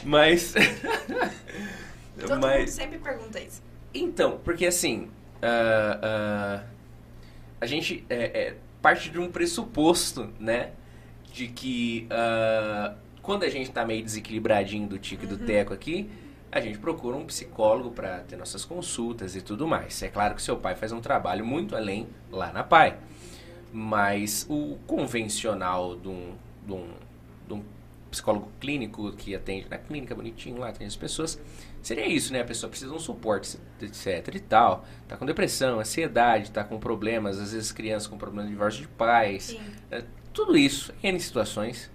Mas. 0.05 0.55
Todo 2.21 2.41
Mas... 2.41 2.59
mundo 2.61 2.69
sempre 2.69 2.99
pergunta 2.99 3.41
isso. 3.41 3.63
Então, 3.95 4.39
porque 4.45 4.67
assim, 4.67 5.11
uh, 5.43 6.63
uh, 6.63 6.67
a 7.61 7.67
gente 7.67 8.05
é, 8.09 8.17
é, 8.17 8.57
parte 8.81 9.11
de 9.11 9.19
um 9.19 9.31
pressuposto, 9.31 10.31
né? 10.39 10.71
De 11.33 11.49
que 11.49 12.09
uh, 12.11 12.95
quando 13.23 13.45
a 13.45 13.49
gente 13.49 13.71
tá 13.71 13.85
meio 13.85 14.05
desequilibradinho 14.05 14.89
do 14.89 14.99
tico 14.99 15.25
e 15.25 15.27
do 15.27 15.37
uhum. 15.37 15.47
teco 15.47 15.73
aqui, 15.73 16.11
a 16.51 16.61
gente 16.61 16.79
procura 16.79 17.17
um 17.17 17.25
psicólogo 17.25 17.91
para 17.91 18.19
ter 18.21 18.37
nossas 18.37 18.65
consultas 18.65 19.35
e 19.35 19.41
tudo 19.41 19.67
mais. 19.67 20.03
É 20.03 20.09
claro 20.09 20.35
que 20.35 20.43
seu 20.43 20.57
pai 20.57 20.75
faz 20.75 20.93
um 20.93 21.01
trabalho 21.01 21.47
muito 21.47 21.75
além 21.75 22.07
lá 22.31 22.53
na 22.53 22.63
PAI. 22.63 22.99
Mas 23.73 24.45
o 24.51 24.77
convencional 24.87 25.97
de 25.97 26.09
um, 26.09 26.35
de 26.67 26.73
um, 26.73 26.89
de 27.47 27.55
um 27.55 27.65
psicólogo 28.11 28.51
clínico 28.61 29.11
que 29.13 29.35
atende 29.35 29.67
na 29.71 29.79
clínica 29.79 30.15
bonitinho 30.15 30.59
lá, 30.59 30.69
atende 30.69 30.89
as 30.89 30.97
pessoas, 30.97 31.41
seria 31.83 32.07
isso, 32.07 32.33
né? 32.33 32.41
A 32.41 32.45
pessoa 32.45 32.71
precisa 32.71 32.91
de 32.91 32.97
um 32.97 33.01
suporte, 33.01 33.59
etc 33.81 34.35
e 34.35 34.41
tal. 34.41 34.87
Tá 35.09 35.17
com 35.17 35.27
depressão, 35.27 35.81
ansiedade, 35.81 36.51
tá 36.51 36.65
com 36.65 36.79
problemas, 36.79 37.39
às 37.39 37.53
vezes 37.53 37.73
crianças 37.73 38.07
com 38.07 38.17
problemas 38.17 38.47
de 38.47 38.53
divórcio 38.53 38.83
de 38.83 38.89
pais. 38.89 39.57
É, 39.91 40.05
tudo 40.33 40.57
isso, 40.57 40.95
N 41.03 41.19
situações. 41.21 41.91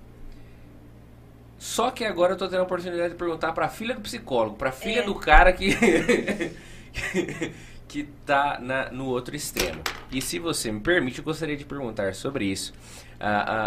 Só 1.58 1.90
que 1.90 2.06
agora 2.06 2.34
eu 2.34 2.38
tô 2.38 2.48
tendo 2.48 2.60
a 2.60 2.64
oportunidade 2.64 3.10
de 3.10 3.16
perguntar 3.16 3.52
pra 3.52 3.68
filha 3.68 3.96
do 3.96 4.02
psicólogo, 4.02 4.58
pra 4.58 4.72
filha 4.72 5.00
é. 5.00 5.04
do 5.04 5.16
cara 5.16 5.52
que. 5.52 5.76
que 7.88 8.04
tá 8.26 8.60
na, 8.60 8.92
no 8.92 9.06
outro 9.06 9.36
extremo. 9.36 9.82
E 10.12 10.22
se 10.22 10.40
você 10.40 10.72
me 10.72 10.82
permite, 10.82 11.20
eu 11.20 11.24
gostaria 11.24 11.56
de 11.56 11.66
perguntar 11.66 12.14
sobre 12.14 12.46
isso. 12.46 12.74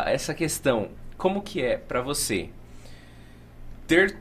Essa 0.07 0.35
questão, 0.35 0.91
como 1.17 1.43
que 1.43 1.63
é 1.63 1.77
para 1.77 2.01
você 2.01 2.51
ter 3.87 4.17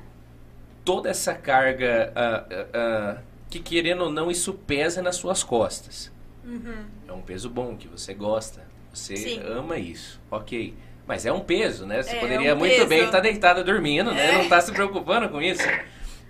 toda 0.89 1.07
essa 1.07 1.35
carga 1.35 2.11
uh, 2.17 3.21
que, 3.47 3.59
querendo 3.59 4.05
ou 4.05 4.11
não, 4.11 4.31
isso 4.31 4.55
pesa 4.55 5.03
nas 5.03 5.17
suas 5.17 5.43
costas. 5.43 6.11
Uhum. 6.43 6.83
É 7.07 7.11
um 7.13 7.21
peso 7.21 7.47
bom, 7.47 7.77
que 7.77 7.87
você 7.87 8.11
gosta, 8.11 8.65
você 8.91 9.15
Sim. 9.15 9.39
ama 9.41 9.77
isso, 9.77 10.19
ok. 10.31 10.73
Mas 11.05 11.27
é 11.27 11.31
um 11.31 11.41
peso, 11.41 11.85
né? 11.85 12.01
Você 12.01 12.15
é, 12.15 12.19
poderia 12.19 12.49
é 12.49 12.53
um 12.55 12.57
muito 12.57 12.73
peso. 12.73 12.87
bem 12.87 12.99
estar 13.01 13.11
tá 13.11 13.19
deitada 13.19 13.63
dormindo, 13.63 14.11
né? 14.11 14.29
É. 14.29 14.33
Não 14.33 14.41
estar 14.41 14.55
tá 14.55 14.61
se 14.61 14.71
preocupando 14.71 15.29
com 15.29 15.39
isso. 15.39 15.61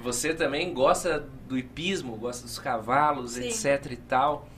Você 0.02 0.34
também 0.34 0.74
gosta 0.74 1.26
do 1.48 1.58
hipismo, 1.58 2.18
gosta 2.18 2.44
dos 2.44 2.60
cavalos, 2.60 3.32
Sim. 3.32 3.48
etc 3.48 3.94
e 3.94 3.96
tal. 3.96 4.50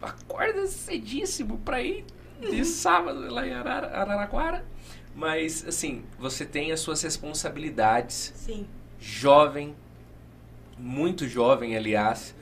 Acorda 0.00 0.66
cedíssimo 0.66 1.58
para 1.58 1.82
ir 1.82 2.06
de 2.40 2.64
sábado 2.64 3.30
lá 3.30 3.46
em 3.46 3.52
Araraquara. 3.52 4.64
Mas, 5.14 5.62
assim, 5.68 6.04
você 6.18 6.46
tem 6.46 6.72
as 6.72 6.80
suas 6.80 7.02
responsabilidades. 7.02 8.32
Sim. 8.34 8.66
Jovem, 9.02 9.74
muito 10.78 11.26
jovem, 11.26 11.76
aliás. 11.76 12.32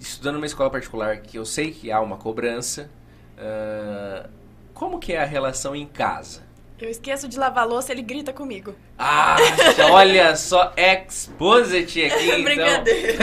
estudando 0.00 0.36
numa 0.36 0.46
escola 0.46 0.70
particular 0.70 1.18
que 1.18 1.36
eu 1.38 1.44
sei 1.44 1.70
que 1.70 1.92
há 1.92 2.00
uma 2.00 2.16
cobrança, 2.16 2.90
ah, 3.36 4.30
como 4.72 4.98
que 4.98 5.12
é 5.12 5.20
a 5.20 5.26
relação 5.26 5.76
em 5.76 5.86
casa? 5.86 6.48
Eu 6.80 6.88
esqueço 6.88 7.28
de 7.28 7.38
lavar 7.38 7.64
a 7.64 7.66
louça, 7.66 7.92
ele 7.92 8.00
grita 8.00 8.32
comigo. 8.32 8.74
Ah, 8.98 9.36
olha 9.92 10.34
só, 10.36 10.72
exposit 10.74 12.02
aqui, 12.02 12.30
então. 12.30 12.44
Brincadeira. 12.44 13.18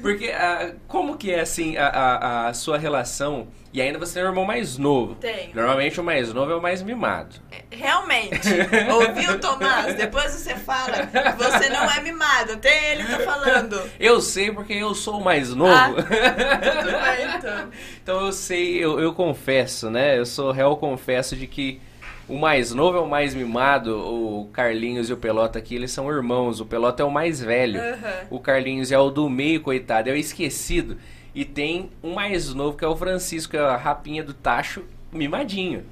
Porque 0.00 0.30
ah, 0.30 0.72
como 0.88 1.16
que 1.16 1.30
é 1.30 1.40
assim 1.40 1.76
a, 1.76 1.86
a, 1.86 2.48
a 2.48 2.54
sua 2.54 2.78
relação? 2.78 3.48
E 3.72 3.80
ainda 3.80 3.98
você 3.98 4.14
tem 4.14 4.24
um 4.24 4.26
irmão 4.26 4.44
mais 4.44 4.76
novo. 4.76 5.14
Tenho. 5.14 5.54
Normalmente 5.54 5.98
o 5.98 6.04
mais 6.04 6.30
novo 6.32 6.52
é 6.52 6.54
o 6.54 6.60
mais 6.60 6.82
mimado. 6.82 7.36
Realmente. 7.70 8.48
Ouviu, 8.92 9.40
Tomás? 9.40 9.94
Depois 9.94 10.30
você 10.32 10.54
fala. 10.56 11.08
Você 11.38 11.70
não 11.70 11.90
é 11.90 12.00
mimado. 12.02 12.52
Até 12.52 12.92
ele 12.92 13.04
tá 13.04 13.20
falando. 13.20 13.80
Eu 13.98 14.20
sei 14.20 14.52
porque 14.52 14.74
eu 14.74 14.94
sou 14.94 15.20
o 15.20 15.24
mais 15.24 15.54
novo. 15.54 15.72
Ah, 15.72 15.88
Tudo 15.96 16.92
bem, 16.92 17.36
então. 17.38 17.70
Então 18.02 18.26
eu 18.26 18.32
sei, 18.32 18.76
eu, 18.76 19.00
eu 19.00 19.14
confesso, 19.14 19.88
né? 19.88 20.18
Eu 20.18 20.26
sou 20.26 20.52
réu 20.52 20.76
confesso 20.76 21.34
de 21.34 21.46
que 21.46 21.80
o 22.28 22.38
mais 22.38 22.72
novo 22.72 22.98
é 22.98 23.00
o 23.00 23.08
mais 23.08 23.34
mimado. 23.34 23.96
O 23.96 24.48
Carlinhos 24.52 25.10
e 25.10 25.12
o 25.12 25.16
Pelota 25.16 25.58
aqui, 25.58 25.74
eles 25.74 25.90
são 25.90 26.10
irmãos. 26.10 26.60
O 26.60 26.66
Pelota 26.66 27.02
é 27.02 27.06
o 27.06 27.10
mais 27.10 27.40
velho. 27.40 27.80
Aham. 27.80 28.26
O 28.30 28.38
Carlinhos 28.38 28.92
é 28.92 28.98
o 28.98 29.10
do 29.10 29.28
meio, 29.28 29.60
coitado, 29.60 30.08
é 30.08 30.12
o 30.12 30.16
esquecido. 30.16 30.96
E 31.34 31.44
tem 31.44 31.90
um 32.02 32.14
mais 32.14 32.52
novo 32.52 32.76
que 32.76 32.84
é 32.84 32.88
o 32.88 32.96
Francisco, 32.96 33.52
que 33.52 33.56
é 33.56 33.60
a 33.60 33.76
rapinha 33.76 34.22
do 34.22 34.34
tacho, 34.34 34.84
mimadinho. 35.10 35.84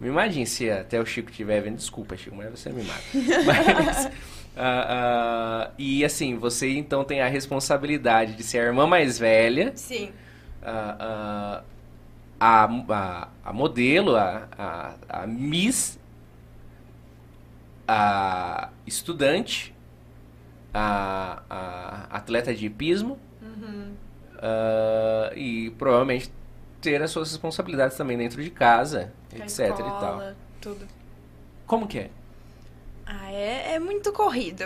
Mimadinho, 0.00 0.46
se 0.46 0.70
até 0.70 0.98
o 1.00 1.04
Chico 1.04 1.30
estiver 1.30 1.60
vendo, 1.60 1.76
desculpa, 1.76 2.16
Chico, 2.16 2.34
mas 2.34 2.50
você 2.50 2.70
é 2.70 2.72
mimado. 2.72 3.02
Mas, 3.44 4.10
ah, 4.56 4.86
ah, 4.88 5.70
e 5.78 6.04
assim, 6.04 6.36
você 6.36 6.70
então 6.70 7.04
tem 7.04 7.20
a 7.20 7.28
responsabilidade 7.28 8.34
de 8.34 8.42
ser 8.42 8.58
a 8.58 8.64
irmã 8.64 8.86
mais 8.86 9.18
velha, 9.18 9.72
Sim. 9.74 10.10
a, 10.62 11.62
a, 12.40 12.64
a, 12.64 13.28
a 13.44 13.52
modelo, 13.52 14.16
a, 14.16 14.48
a, 14.58 15.22
a 15.22 15.26
Miss, 15.26 15.98
a 17.86 18.70
estudante, 18.86 19.74
a, 20.72 21.42
a 21.50 22.16
atleta 22.16 22.54
de 22.54 22.66
hipismo 22.66 23.18
Uhum. 23.40 23.98
ah, 24.38 25.32
e 25.34 25.70
provavelmente 25.72 26.32
ter 26.80 27.02
as 27.02 27.10
suas 27.10 27.30
responsabilidades 27.30 27.96
também 27.96 28.16
dentro 28.16 28.42
de 28.42 28.50
casa, 28.50 29.12
a 29.32 29.36
etc 29.38 29.80
e 29.80 29.92
tal. 29.98 30.24
escola, 30.24 30.36
Tudo. 30.60 30.88
Como 31.66 31.86
que 31.88 31.98
é? 32.00 32.10
Ah, 33.06 33.30
é, 33.32 33.74
é 33.74 33.78
muito 33.78 34.12
corrido. 34.12 34.64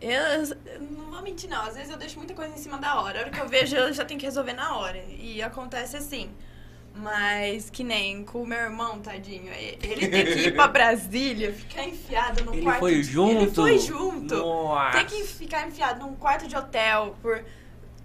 Eu, 0.00 0.20
eu 0.66 0.80
não 0.80 1.10
vou 1.10 1.22
mentir, 1.22 1.48
não. 1.48 1.62
Às 1.62 1.74
vezes 1.76 1.90
eu 1.90 1.96
deixo 1.98 2.18
muita 2.18 2.34
coisa 2.34 2.54
em 2.54 2.58
cima 2.58 2.78
da 2.78 3.00
hora. 3.00 3.18
A 3.18 3.22
hora 3.22 3.30
que 3.30 3.40
eu 3.40 3.48
vejo, 3.48 3.76
eu 3.76 3.92
já 3.92 4.04
tenho 4.04 4.18
que 4.20 4.26
resolver 4.26 4.52
na 4.52 4.76
hora. 4.76 4.98
E 5.08 5.42
acontece 5.42 5.96
assim. 5.96 6.34
Mas 6.94 7.70
que 7.70 7.82
nem 7.82 8.22
com 8.24 8.42
o 8.42 8.46
meu 8.46 8.58
irmão, 8.58 8.98
tadinho. 9.00 9.50
Ele 9.52 10.08
tem 10.08 10.24
que 10.26 10.38
ir 10.48 10.54
pra 10.54 10.68
Brasília, 10.68 11.52
ficar 11.52 11.84
enfiado 11.84 12.44
no 12.44 12.52
Ele 12.54 12.62
quarto. 12.62 12.80
foi 12.80 12.94
de- 12.96 13.02
junto? 13.02 13.42
Ele 13.42 13.50
foi 13.50 13.78
junto. 13.78 14.34
Nossa. 14.36 14.98
Tem 14.98 15.06
que 15.06 15.24
ficar 15.26 15.66
enfiado 15.66 16.00
num 16.06 16.14
quarto 16.14 16.46
de 16.46 16.54
hotel 16.56 17.16
por 17.22 17.42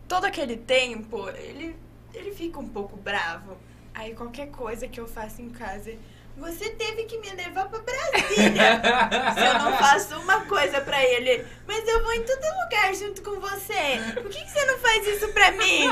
todo 0.07 0.25
aquele 0.25 0.55
tempo. 0.55 1.27
Ele, 1.29 1.75
ele 2.13 2.31
fica 2.31 2.59
um 2.59 2.67
pouco 2.67 2.95
bravo. 2.97 3.57
Aí 3.93 4.13
qualquer 4.13 4.47
coisa 4.51 4.87
que 4.87 4.99
eu 4.99 5.07
faço 5.07 5.41
em 5.41 5.49
casa, 5.49 5.93
você 6.37 6.69
teve 6.69 7.03
que 7.05 7.17
me 7.19 7.29
levar 7.31 7.67
pra 7.67 7.79
Brasília. 7.79 8.81
Se 9.33 9.45
eu 9.45 9.53
não 9.59 9.77
faço 9.77 10.19
uma 10.19 10.41
coisa 10.41 10.79
pra 10.81 11.03
ele, 11.03 11.43
mas 11.67 11.87
eu 11.87 12.03
vou 12.03 12.13
em 12.13 12.23
todo 12.23 12.43
lugar 12.63 12.93
junto 12.93 13.21
com 13.23 13.39
você. 13.39 13.99
Por 14.21 14.29
que, 14.29 14.43
que 14.43 14.51
você 14.51 14.65
não 14.65 14.77
faz 14.77 15.07
isso 15.07 15.27
pra 15.33 15.51
mim? 15.51 15.87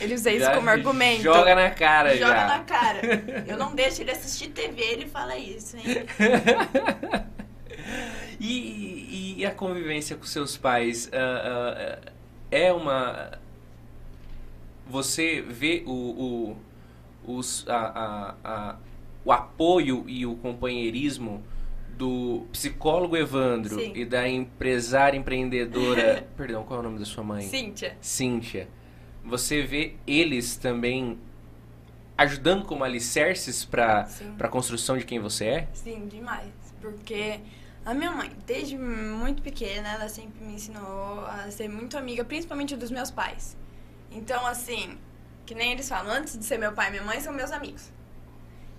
Ele 0.00 0.14
usa 0.14 0.30
isso 0.30 0.44
Já 0.46 0.54
como 0.54 0.70
argumento. 0.70 1.22
Joga 1.22 1.54
na 1.54 1.70
cara 1.70 2.16
Joga 2.16 2.34
já. 2.34 2.46
na 2.46 2.64
cara. 2.64 3.00
Eu 3.46 3.56
não 3.58 3.74
deixo 3.74 4.00
ele 4.02 4.10
assistir 4.10 4.48
TV, 4.48 4.80
ele 4.82 5.06
fala 5.06 5.36
isso, 5.36 5.76
hein? 5.76 5.84
E, 8.40 9.36
e 9.38 9.46
a 9.46 9.50
convivência 9.50 10.16
com 10.16 10.24
seus 10.24 10.56
pais 10.56 11.08
ah, 11.12 11.98
ah, 12.02 12.10
é 12.50 12.72
uma. 12.72 13.32
Você 14.86 15.40
vê 15.42 15.82
o, 15.86 16.56
o, 17.24 17.36
os, 17.36 17.64
a, 17.68 17.76
a, 17.76 18.34
a- 18.44 18.76
o 19.24 19.32
apoio 19.32 20.04
e 20.06 20.26
o 20.26 20.36
companheirismo 20.36 21.42
do 21.96 22.46
psicólogo 22.52 23.16
Evandro 23.16 23.78
Sim. 23.78 23.92
e 23.94 24.04
da 24.04 24.28
empresária 24.28 25.16
empreendedora. 25.16 26.26
perdão, 26.36 26.64
qual 26.64 26.78
é 26.78 26.80
o 26.80 26.82
nome 26.84 26.98
da 26.98 27.04
sua 27.04 27.24
mãe? 27.24 27.42
Cíntia. 27.42 27.96
Cíntia. 28.00 28.68
Você 29.24 29.62
vê 29.62 29.94
eles 30.06 30.56
também 30.56 31.18
ajudando 32.16 32.64
como 32.64 32.84
alicerces 32.84 33.64
para 33.64 34.08
a 34.38 34.48
construção 34.48 34.98
de 34.98 35.04
quem 35.04 35.18
você 35.18 35.44
é? 35.46 35.68
Sim, 35.72 36.06
demais. 36.06 36.52
Porque 36.80 37.40
a 37.84 37.94
minha 37.94 38.10
mãe, 38.10 38.30
desde 38.46 38.76
muito 38.76 39.42
pequena, 39.42 39.88
ela 39.88 40.08
sempre 40.08 40.44
me 40.44 40.54
ensinou 40.54 41.24
a 41.26 41.50
ser 41.50 41.68
muito 41.68 41.96
amiga, 41.96 42.24
principalmente 42.24 42.76
dos 42.76 42.90
meus 42.90 43.10
pais. 43.10 43.56
Então, 44.10 44.46
assim, 44.46 44.98
que 45.44 45.54
nem 45.54 45.72
eles 45.72 45.88
falam, 45.88 46.12
antes 46.12 46.38
de 46.38 46.44
ser 46.44 46.58
meu 46.58 46.72
pai 46.72 46.88
e 46.88 46.90
minha 46.92 47.04
mãe, 47.04 47.20
são 47.20 47.32
meus 47.32 47.50
amigos. 47.50 47.90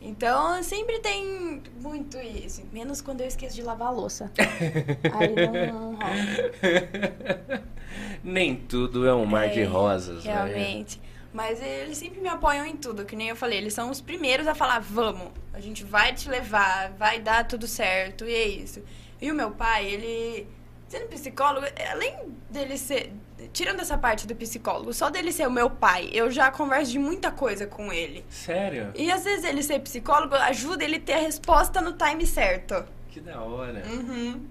Então, 0.02 0.62
sempre 0.62 1.00
tem 1.00 1.62
muito 1.82 2.18
isso. 2.20 2.64
Menos 2.72 3.02
quando 3.02 3.22
eu 3.22 3.28
esqueço 3.28 3.56
de 3.56 3.64
lavar 3.64 3.88
a 3.88 3.92
louça. 3.92 4.32
Aí 4.38 5.36
não 5.36 5.96
rola. 5.96 7.64
Nem 8.24 8.56
tudo 8.56 9.08
é 9.08 9.14
um 9.14 9.26
mar 9.26 9.50
de 9.50 9.62
É, 9.62 9.66
rosas, 9.66 10.24
né? 10.24 10.34
Realmente. 10.34 11.02
Mas 11.34 11.62
eles 11.62 11.98
sempre 11.98 12.22
me 12.22 12.30
apoiam 12.30 12.66
em 12.66 12.78
tudo, 12.78 13.04
que 13.04 13.16
nem 13.16 13.28
eu 13.30 13.36
falei, 13.36 13.58
eles 13.58 13.74
são 13.74 13.90
os 13.90 14.00
primeiros 14.00 14.48
a 14.48 14.56
falar, 14.56 14.80
vamos, 14.80 15.32
a 15.54 15.60
gente 15.60 15.84
vai 15.84 16.14
te 16.14 16.30
levar, 16.30 16.92
vai 16.92 17.20
dar 17.20 17.46
tudo 17.46 17.68
certo, 17.68 18.24
e 18.26 18.34
é 18.34 18.48
isso. 18.48 18.82
E 19.22 19.30
o 19.30 19.36
meu 19.36 19.52
pai, 19.52 19.86
ele, 19.86 20.48
sendo 20.88 21.08
psicólogo, 21.08 21.68
além 21.92 22.16
dele 22.50 22.78
ser, 22.78 23.12
tirando 23.52 23.82
essa 23.82 23.98
parte 23.98 24.26
do 24.26 24.36
psicólogo, 24.36 24.94
só 24.94 25.10
dele 25.10 25.32
ser 25.32 25.48
o 25.48 25.52
meu 25.52 25.70
pai, 25.70 26.10
eu 26.14 26.32
já 26.32 26.52
converso 26.52 26.92
de 26.92 27.00
muita 27.00 27.32
coisa 27.32 27.68
com 27.68 27.92
ele. 27.92 28.26
Sério? 28.30 28.92
E 28.96 29.12
às 29.12 29.24
vezes 29.24 29.46
ele 29.46 29.62
ser 29.62 29.80
psicólogo 29.80 30.36
ajuda 30.36 30.84
ele 30.84 30.98
a 30.98 31.02
ter 31.02 31.14
a 31.14 31.20
resposta 31.20 31.82
no 31.82 31.94
time 31.94 32.26
certo. 32.26 32.86
Que 33.10 33.20
da 33.20 33.42
hora. 33.42 33.84
Uhum. 33.88 34.46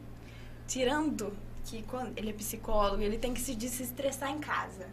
Tirando 0.66 1.32
que 1.64 1.82
quando 1.84 2.12
ele 2.16 2.30
é 2.30 2.32
psicólogo, 2.32 3.02
ele 3.02 3.16
tem 3.16 3.32
que 3.32 3.40
se 3.40 3.54
desestressar 3.54 4.30
em 4.30 4.38
casa. 4.38 4.86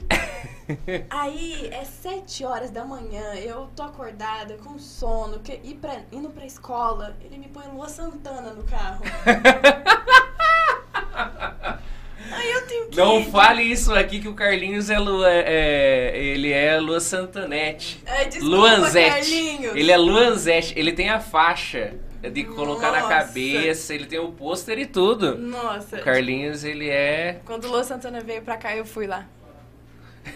Aí 1.10 1.68
é 1.68 1.84
sete 1.84 2.46
horas 2.46 2.72
da 2.72 2.86
manhã, 2.86 3.36
eu 3.36 3.70
tô 3.76 3.84
acordada 3.84 4.58
com 4.58 4.80
sono, 4.80 5.40
que, 5.40 5.60
ir 5.64 5.76
pra, 5.76 6.02
indo 6.12 6.30
pra 6.30 6.46
escola, 6.46 7.16
ele 7.20 7.38
me 7.38 7.50
põe 7.50 7.68
Lua 7.68 7.90
Santana 7.90 8.54
no 8.54 8.64
carro. 8.64 9.04
Aí 12.32 12.52
eu 12.52 12.68
tenho 12.68 12.88
que. 12.88 12.98
Não 12.98 13.26
fale 13.26 13.64
isso 13.64 13.94
aqui 13.94 14.20
que 14.20 14.28
o 14.28 14.34
Carlinhos 14.34 14.90
é 14.90 14.98
Lua, 14.98 15.30
é, 15.30 16.12
ele 16.16 16.52
é 16.52 16.80
Lua 16.80 17.00
Santanete. 17.00 18.02
Ai, 18.06 18.26
desculpa, 18.26 18.56
Luanzete. 18.56 19.10
Carlinhos. 19.10 19.76
Ele 19.76 19.92
é 19.92 19.98
Luanzete. 19.98 20.74
Ele 20.78 20.92
tem 20.92 21.10
a 21.10 21.20
faixa 21.20 21.94
de 22.22 22.44
colocar 22.44 22.92
na 22.92 23.02
Nossa. 23.02 23.16
cabeça, 23.16 23.94
ele 23.94 24.06
tem 24.06 24.20
o 24.20 24.32
pôster 24.32 24.78
e 24.78 24.86
tudo. 24.86 25.38
Nossa. 25.38 25.98
O 25.98 26.02
Carlinhos, 26.02 26.64
ele 26.64 26.90
é... 26.90 27.42
Quando 27.46 27.66
o 27.66 27.70
Lua 27.70 27.84
Santana 27.84 28.22
veio 28.22 28.44
pra 28.44 28.58
cá, 28.58 28.76
eu 28.76 28.86
fui 28.86 29.08
lá. 29.08 29.28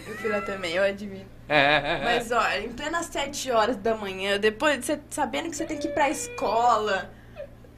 Eu 0.06 0.16
fui 0.16 0.28
lá 0.28 0.40
também, 0.40 0.72
eu 0.72 0.82
admiro. 0.82 1.26
Mas 2.02 2.32
olha, 2.32 2.58
em 2.58 2.70
plenas 2.70 3.06
sete 3.06 3.52
horas 3.52 3.76
da 3.76 3.94
manhã, 3.94 4.36
depois 4.36 4.80
de 4.80 4.86
você 4.86 5.00
sabendo 5.08 5.48
que 5.48 5.54
você 5.54 5.64
tem 5.64 5.78
que 5.78 5.86
ir 5.86 5.94
pra 5.94 6.10
escola, 6.10 7.08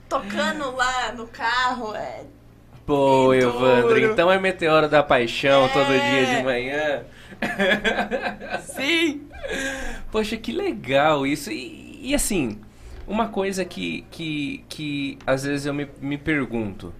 tocando 0.08 0.74
lá 0.74 1.12
no 1.12 1.28
carro, 1.28 1.94
é. 1.94 2.22
Pô, 2.88 3.34
Evandro, 3.34 3.98
então 3.98 4.32
é 4.32 4.38
Meteoro 4.40 4.88
da 4.88 5.02
Paixão 5.02 5.66
É. 5.66 5.68
todo 5.68 5.88
dia 5.88 6.36
de 6.36 6.42
manhã. 6.42 7.02
Sim! 8.62 9.28
Poxa, 10.10 10.38
que 10.38 10.50
legal 10.52 11.26
isso. 11.26 11.50
E, 11.50 12.00
e, 12.02 12.14
assim, 12.14 12.58
uma 13.06 13.28
coisa 13.28 13.62
que, 13.62 14.06
que, 14.10 14.64
que 14.70 15.18
às 15.26 15.44
vezes 15.44 15.66
eu 15.66 15.74
me, 15.74 15.86
me 16.00 16.16
pergunto. 16.16 16.94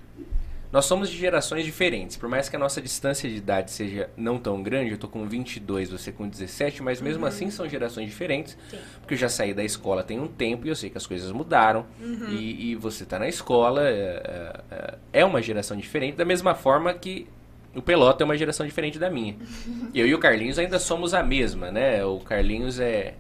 Nós 0.71 0.85
somos 0.85 1.09
de 1.09 1.17
gerações 1.17 1.65
diferentes. 1.65 2.17
Por 2.17 2.29
mais 2.29 2.49
que 2.49 2.57
a 2.57 2.59
nossa 2.59 2.81
distância 2.81 3.29
de 3.29 3.37
idade 3.37 3.71
seja 3.71 4.11
não 4.17 4.39
tão 4.39 4.63
grande, 4.63 4.93
eu 4.93 4.99
tô 4.99 5.09
com 5.09 5.27
22, 5.27 5.91
você 5.91 6.13
com 6.13 6.29
17, 6.29 6.83
mas 6.83 7.01
mesmo 7.01 7.25
assim 7.25 7.51
são 7.51 7.69
gerações 7.69 8.09
diferentes. 8.09 8.57
Sim. 8.71 8.79
Porque 9.01 9.15
eu 9.15 9.19
já 9.19 9.29
saí 9.29 9.55
da 9.55 9.65
escola 9.65 10.03
tem 10.03 10.21
um 10.21 10.29
tempo 10.29 10.67
e 10.67 10.69
eu 10.69 10.77
sei 10.77 10.91
que 10.91 10.99
as 10.99 11.07
coisas 11.07 11.33
mudaram. 11.33 11.87
E, 12.31 12.71
e 12.71 12.75
você 12.75 13.07
tá 13.07 13.19
na 13.19 13.29
escola, 13.29 13.89
é, 13.89 14.61
é, 14.71 14.95
é 15.21 15.25
uma 15.25 15.41
geração 15.41 15.77
diferente, 15.77 16.17
da 16.17 16.25
mesma 16.25 16.55
forma 16.55 16.93
que 16.93 17.27
o 17.75 17.81
Pelota 17.81 18.23
é 18.23 18.27
uma 18.27 18.37
geração 18.37 18.67
diferente 18.67 18.99
da 18.99 19.09
minha. 19.09 19.37
Eu 19.95 20.07
e 20.07 20.15
o 20.15 20.19
Carlinhos 20.19 20.59
ainda 20.59 20.79
somos 20.79 21.15
a 21.15 21.23
mesma, 21.23 21.71
né? 21.71 22.05
O 22.05 22.19
Carlinhos 22.19 22.79
é 22.79 23.15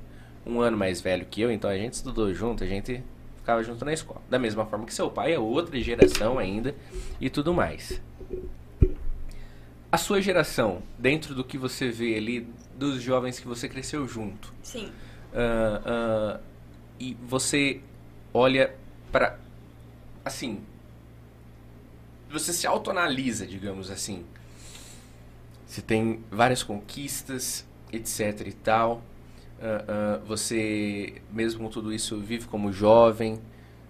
um 0.44 0.60
ano 0.60 0.76
mais 0.76 1.00
velho 1.00 1.26
que 1.30 1.42
eu, 1.42 1.52
então 1.52 1.68
a 1.68 1.76
gente 1.76 1.92
estudou 1.92 2.32
junto, 2.32 2.64
a 2.64 2.66
gente 2.66 3.02
ficava 3.48 3.62
junto 3.62 3.82
na 3.82 3.94
escola. 3.94 4.20
Da 4.28 4.38
mesma 4.38 4.66
forma 4.66 4.84
que 4.84 4.92
seu 4.92 5.10
pai 5.10 5.32
é 5.32 5.38
outra 5.38 5.80
geração 5.80 6.38
ainda 6.38 6.74
e 7.18 7.30
tudo 7.30 7.54
mais. 7.54 8.00
a 9.90 9.96
sua 9.96 10.20
geração, 10.20 10.82
dentro 10.98 11.34
do 11.34 11.42
que 11.42 11.56
você 11.56 11.88
vê 11.88 12.14
ali, 12.14 12.46
dos 12.76 13.00
jovens 13.00 13.40
que 13.40 13.48
você 13.48 13.66
cresceu 13.66 14.06
junto, 14.06 14.52
Sim. 14.62 14.92
ah, 15.32 15.80
ah, 15.86 16.40
e 17.00 17.16
você 17.26 17.80
olha 18.34 18.74
para 19.10 19.38
assim 20.22 20.60
você 22.30 22.52
se 22.52 22.66
autoanalisa 22.66 23.46
digamos 23.46 23.90
assim 23.90 24.26
você 25.66 25.80
tem 25.80 26.22
várias 26.30 26.62
conquistas 26.62 27.66
etc 27.90 28.46
e 28.46 28.52
tal 28.52 29.02
Ah, 29.60 29.84
ah, 29.88 30.20
você 30.26 31.14
mesmo 31.32 31.64
com 31.64 31.68
tudo 31.68 31.92
isso 31.92 32.16
vive 32.18 32.46
como 32.46 32.72
jovem 32.72 33.40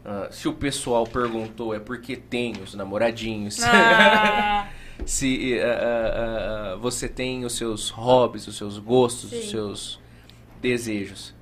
Ah, 0.04 0.28
se 0.30 0.48
o 0.48 0.54
pessoal 0.54 1.06
perguntou 1.06 1.74
é 1.74 1.78
porque 1.78 2.16
tem 2.16 2.54
os 2.62 2.74
namoradinhos 2.74 3.62
Ah, 3.62 4.68
se 5.04 5.58
você 6.80 7.08
tem 7.08 7.44
os 7.44 7.54
seus 7.54 7.90
hobbies, 7.90 8.46
os 8.46 8.56
seus 8.56 8.78
gostos, 8.78 9.32
os 9.32 9.44
Sim. 9.44 9.50
seus 9.50 10.00
desejos. 10.60 11.34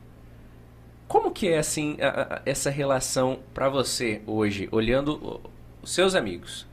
Como 1.08 1.30
que 1.30 1.48
é 1.48 1.58
assim 1.58 1.96
a- 2.00 2.36
a- 2.36 2.42
essa 2.44 2.68
relação 2.70 3.38
pra 3.54 3.68
você 3.68 4.22
hoje, 4.26 4.68
olhando 4.72 5.40
os 5.80 5.90
seus 5.92 6.14
amigos? 6.16 6.66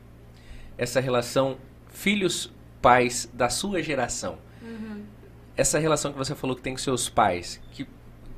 Essa 0.76 0.98
relação 1.00 1.56
filhos 1.88 2.52
pais 2.82 3.30
da 3.32 3.48
sua 3.48 3.80
geração. 3.82 4.36
Essa 5.56 5.78
relação 5.78 6.12
que 6.12 6.18
você 6.18 6.34
falou 6.34 6.56
que 6.56 6.62
tem 6.62 6.74
com 6.74 6.78
seus 6.80 7.08
pais, 7.08 7.60
que 7.72 7.86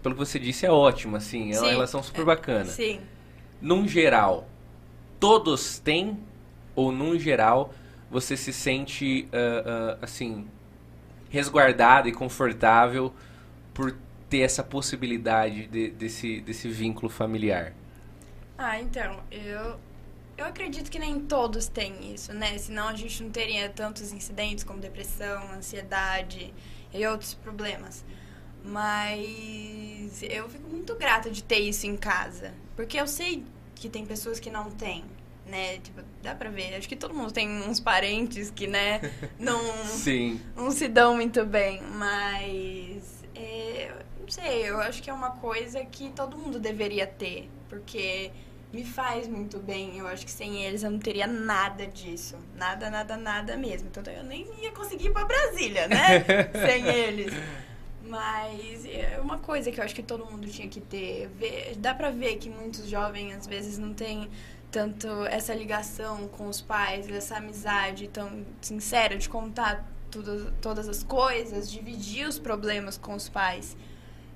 pelo 0.02 0.14
que 0.14 0.18
você 0.20 0.38
disse 0.38 0.66
é 0.66 0.70
ótima 0.70 1.18
assim, 1.18 1.52
é 1.54 1.60
uma 1.60 1.68
Sim. 1.68 1.70
relação 1.70 2.02
super 2.02 2.24
bacana 2.24 2.64
sim. 2.64 3.00
num 3.60 3.88
geral, 3.88 4.48
todos 5.20 5.78
têm 5.78 6.18
ou 6.74 6.92
num 6.92 7.18
geral 7.18 7.72
você 8.10 8.36
se 8.36 8.52
sente 8.52 9.28
ah, 9.32 9.96
ah, 9.96 9.98
assim 10.02 10.46
resguardado 11.30 12.08
e 12.08 12.12
confortável 12.12 13.14
por 13.74 13.96
ter 14.30 14.40
essa 14.40 14.62
possibilidade 14.64 15.66
de- 15.68 15.90
desse, 15.90 16.40
desse 16.40 16.68
vínculo 16.68 17.10
familiar? 17.10 17.74
Ah, 18.58 18.80
então, 18.80 19.22
eu, 19.30 19.78
eu 20.36 20.44
acredito 20.46 20.90
que 20.90 20.98
nem 20.98 21.20
todos 21.20 21.68
têm 21.68 22.14
isso, 22.14 22.32
né? 22.32 22.56
Senão 22.58 22.88
a 22.88 22.94
gente 22.96 23.22
não 23.22 23.30
teria 23.30 23.68
tantos 23.70 24.12
incidentes 24.12 24.64
como 24.64 24.80
depressão, 24.80 25.52
ansiedade 25.52 26.54
e 26.96 27.06
outros 27.06 27.34
problemas. 27.34 28.04
Mas 28.64 30.22
eu 30.22 30.48
fico 30.48 30.68
muito 30.68 30.94
grata 30.96 31.30
de 31.30 31.42
ter 31.42 31.60
isso 31.60 31.86
em 31.86 31.96
casa. 31.96 32.52
Porque 32.74 32.98
eu 32.98 33.06
sei 33.06 33.44
que 33.74 33.88
tem 33.88 34.04
pessoas 34.04 34.40
que 34.40 34.50
não 34.50 34.70
têm, 34.70 35.04
né? 35.46 35.78
Tipo, 35.78 36.02
dá 36.22 36.34
pra 36.34 36.50
ver. 36.50 36.74
Acho 36.74 36.88
que 36.88 36.96
todo 36.96 37.14
mundo 37.14 37.32
tem 37.32 37.48
uns 37.62 37.78
parentes 37.78 38.50
que, 38.50 38.66
né, 38.66 39.00
não 39.38 39.60
Sim. 39.84 40.40
não 40.56 40.70
se 40.70 40.88
dão 40.88 41.14
muito 41.14 41.44
bem, 41.44 41.80
mas 41.94 43.24
é, 43.34 43.94
não 44.20 44.28
sei, 44.28 44.68
eu 44.68 44.80
acho 44.80 45.02
que 45.02 45.08
é 45.10 45.12
uma 45.12 45.30
coisa 45.30 45.84
que 45.84 46.10
todo 46.10 46.36
mundo 46.36 46.58
deveria 46.58 47.06
ter, 47.06 47.48
porque 47.68 48.32
me 48.72 48.84
faz 48.84 49.26
muito 49.28 49.58
bem. 49.58 49.98
Eu 49.98 50.06
acho 50.06 50.24
que 50.24 50.30
sem 50.30 50.62
eles 50.64 50.82
eu 50.82 50.90
não 50.90 50.98
teria 50.98 51.26
nada 51.26 51.86
disso, 51.86 52.36
nada, 52.56 52.90
nada, 52.90 53.16
nada 53.16 53.56
mesmo. 53.56 53.88
Então 53.88 54.02
eu 54.12 54.22
nem 54.24 54.46
ia 54.62 54.72
conseguir 54.72 55.06
ir 55.06 55.12
pra 55.12 55.24
Brasília, 55.24 55.88
né? 55.88 56.24
sem 56.66 56.86
eles. 56.88 57.32
Mas 58.04 58.84
é 58.86 59.18
uma 59.20 59.38
coisa 59.38 59.70
que 59.72 59.80
eu 59.80 59.84
acho 59.84 59.94
que 59.94 60.02
todo 60.02 60.24
mundo 60.26 60.46
tinha 60.48 60.68
que 60.68 60.80
ter. 60.80 61.28
Ver- 61.38 61.74
dá 61.76 61.94
pra 61.94 62.10
ver 62.10 62.36
que 62.36 62.48
muitos 62.48 62.88
jovens 62.88 63.34
às 63.34 63.46
vezes 63.46 63.78
não 63.78 63.92
têm 63.92 64.30
tanto 64.70 65.08
essa 65.26 65.54
ligação 65.54 66.28
com 66.28 66.46
os 66.48 66.60
pais, 66.60 67.08
essa 67.08 67.36
amizade 67.38 68.08
tão 68.08 68.44
sincera 68.60 69.16
de 69.16 69.28
contar 69.28 69.84
tudo, 70.10 70.52
todas 70.60 70.88
as 70.88 71.02
coisas, 71.02 71.70
dividir 71.70 72.28
os 72.28 72.38
problemas 72.38 72.96
com 72.98 73.14
os 73.14 73.28
pais. 73.28 73.76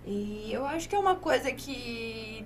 E 0.07 0.49
eu 0.53 0.65
acho 0.67 0.89
que 0.89 0.95
é 0.95 0.99
uma 0.99 1.15
coisa 1.17 1.53
que 1.53 2.45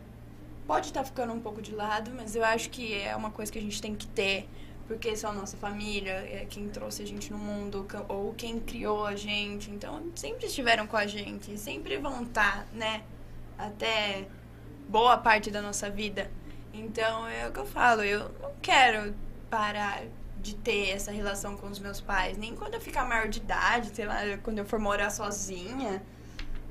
pode 0.66 0.86
estar 0.86 1.04
ficando 1.04 1.32
um 1.32 1.40
pouco 1.40 1.60
de 1.60 1.74
lado, 1.74 2.10
mas 2.14 2.34
eu 2.34 2.44
acho 2.44 2.70
que 2.70 2.94
é 2.94 3.14
uma 3.14 3.30
coisa 3.30 3.52
que 3.52 3.58
a 3.58 3.62
gente 3.62 3.80
tem 3.80 3.94
que 3.94 4.06
ter, 4.06 4.48
porque 4.86 5.16
são 5.16 5.30
a 5.30 5.34
nossa 5.34 5.56
família, 5.56 6.12
é 6.12 6.46
quem 6.48 6.68
trouxe 6.68 7.02
a 7.02 7.06
gente 7.06 7.30
no 7.32 7.38
mundo, 7.38 7.86
ou 8.08 8.34
quem 8.34 8.60
criou 8.60 9.06
a 9.06 9.14
gente. 9.14 9.70
Então, 9.70 10.10
sempre 10.14 10.46
estiveram 10.46 10.86
com 10.86 10.96
a 10.96 11.06
gente, 11.06 11.56
sempre 11.58 11.96
vão 11.98 12.22
estar, 12.22 12.66
né? 12.72 13.02
Até 13.56 14.26
boa 14.88 15.16
parte 15.16 15.50
da 15.50 15.62
nossa 15.62 15.88
vida. 15.88 16.30
Então, 16.72 17.26
é 17.26 17.48
o 17.48 17.52
que 17.52 17.60
eu 17.60 17.66
falo, 17.66 18.02
eu 18.02 18.30
não 18.42 18.52
quero 18.60 19.14
parar 19.48 20.02
de 20.40 20.54
ter 20.56 20.90
essa 20.90 21.10
relação 21.10 21.56
com 21.56 21.68
os 21.68 21.78
meus 21.78 22.00
pais, 22.00 22.36
nem 22.36 22.54
quando 22.54 22.74
eu 22.74 22.80
ficar 22.80 23.06
maior 23.06 23.28
de 23.28 23.38
idade, 23.38 23.90
sei 23.94 24.04
lá, 24.04 24.16
quando 24.42 24.58
eu 24.58 24.64
for 24.66 24.78
morar 24.78 25.08
sozinha. 25.10 26.02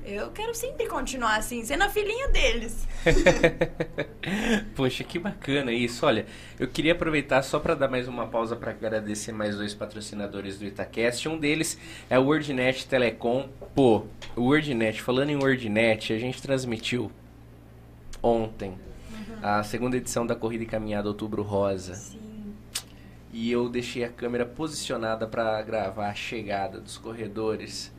Eu 0.04 0.30
quero 0.32 0.54
sempre 0.54 0.86
continuar 0.86 1.36
assim, 1.36 1.64
sendo 1.64 1.84
a 1.84 1.88
filhinha 1.88 2.28
deles. 2.28 2.86
Poxa, 4.76 5.02
que 5.02 5.18
bacana 5.18 5.72
isso. 5.72 6.04
Olha, 6.04 6.26
eu 6.60 6.68
queria 6.68 6.92
aproveitar 6.92 7.42
só 7.42 7.58
para 7.58 7.74
dar 7.74 7.88
mais 7.88 8.06
uma 8.06 8.26
pausa 8.26 8.54
para 8.54 8.70
agradecer 8.70 9.32
mais 9.32 9.56
dois 9.56 9.72
patrocinadores 9.72 10.58
do 10.58 10.66
Itacast. 10.66 11.26
Um 11.26 11.38
deles 11.38 11.78
é 12.10 12.18
o 12.18 12.24
WordNet 12.24 12.86
Telecom. 12.86 13.48
Pô, 13.74 14.04
o 14.36 14.42
WordNet, 14.42 15.00
falando 15.00 15.30
em 15.30 15.36
WordNet, 15.36 16.12
a 16.12 16.18
gente 16.18 16.42
transmitiu 16.42 17.10
ontem 18.22 18.78
a 19.42 19.62
segunda 19.62 19.96
edição 19.96 20.26
da 20.26 20.34
Corrida 20.34 20.64
e 20.64 20.66
Caminhada 20.66 21.08
Outubro 21.08 21.42
Rosa. 21.42 21.94
Sim. 21.94 22.54
E 23.32 23.50
eu 23.50 23.70
deixei 23.70 24.04
a 24.04 24.08
câmera 24.10 24.44
posicionada 24.44 25.26
para 25.26 25.60
gravar 25.62 26.08
a 26.08 26.14
chegada 26.14 26.78
dos 26.78 26.98
corredores. 26.98 27.90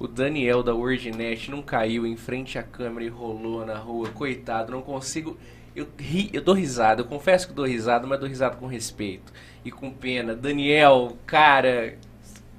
O 0.00 0.08
Daniel 0.08 0.62
da 0.62 0.74
WordNet 0.74 1.50
não 1.50 1.60
caiu 1.60 2.06
em 2.06 2.16
frente 2.16 2.58
à 2.58 2.62
câmera 2.62 3.04
e 3.04 3.08
rolou 3.08 3.66
na 3.66 3.76
rua. 3.76 4.08
Coitado, 4.08 4.72
não 4.72 4.80
consigo. 4.80 5.36
Eu, 5.76 5.86
ri, 5.98 6.30
eu 6.32 6.40
dou 6.40 6.54
risada, 6.54 7.02
eu 7.02 7.04
confesso 7.04 7.46
que 7.46 7.52
dou 7.52 7.66
risada, 7.66 8.06
mas 8.06 8.18
dou 8.18 8.26
risada 8.26 8.56
com 8.56 8.66
respeito 8.66 9.30
e 9.62 9.70
com 9.70 9.92
pena. 9.92 10.34
Daniel, 10.34 11.18
cara, 11.26 11.98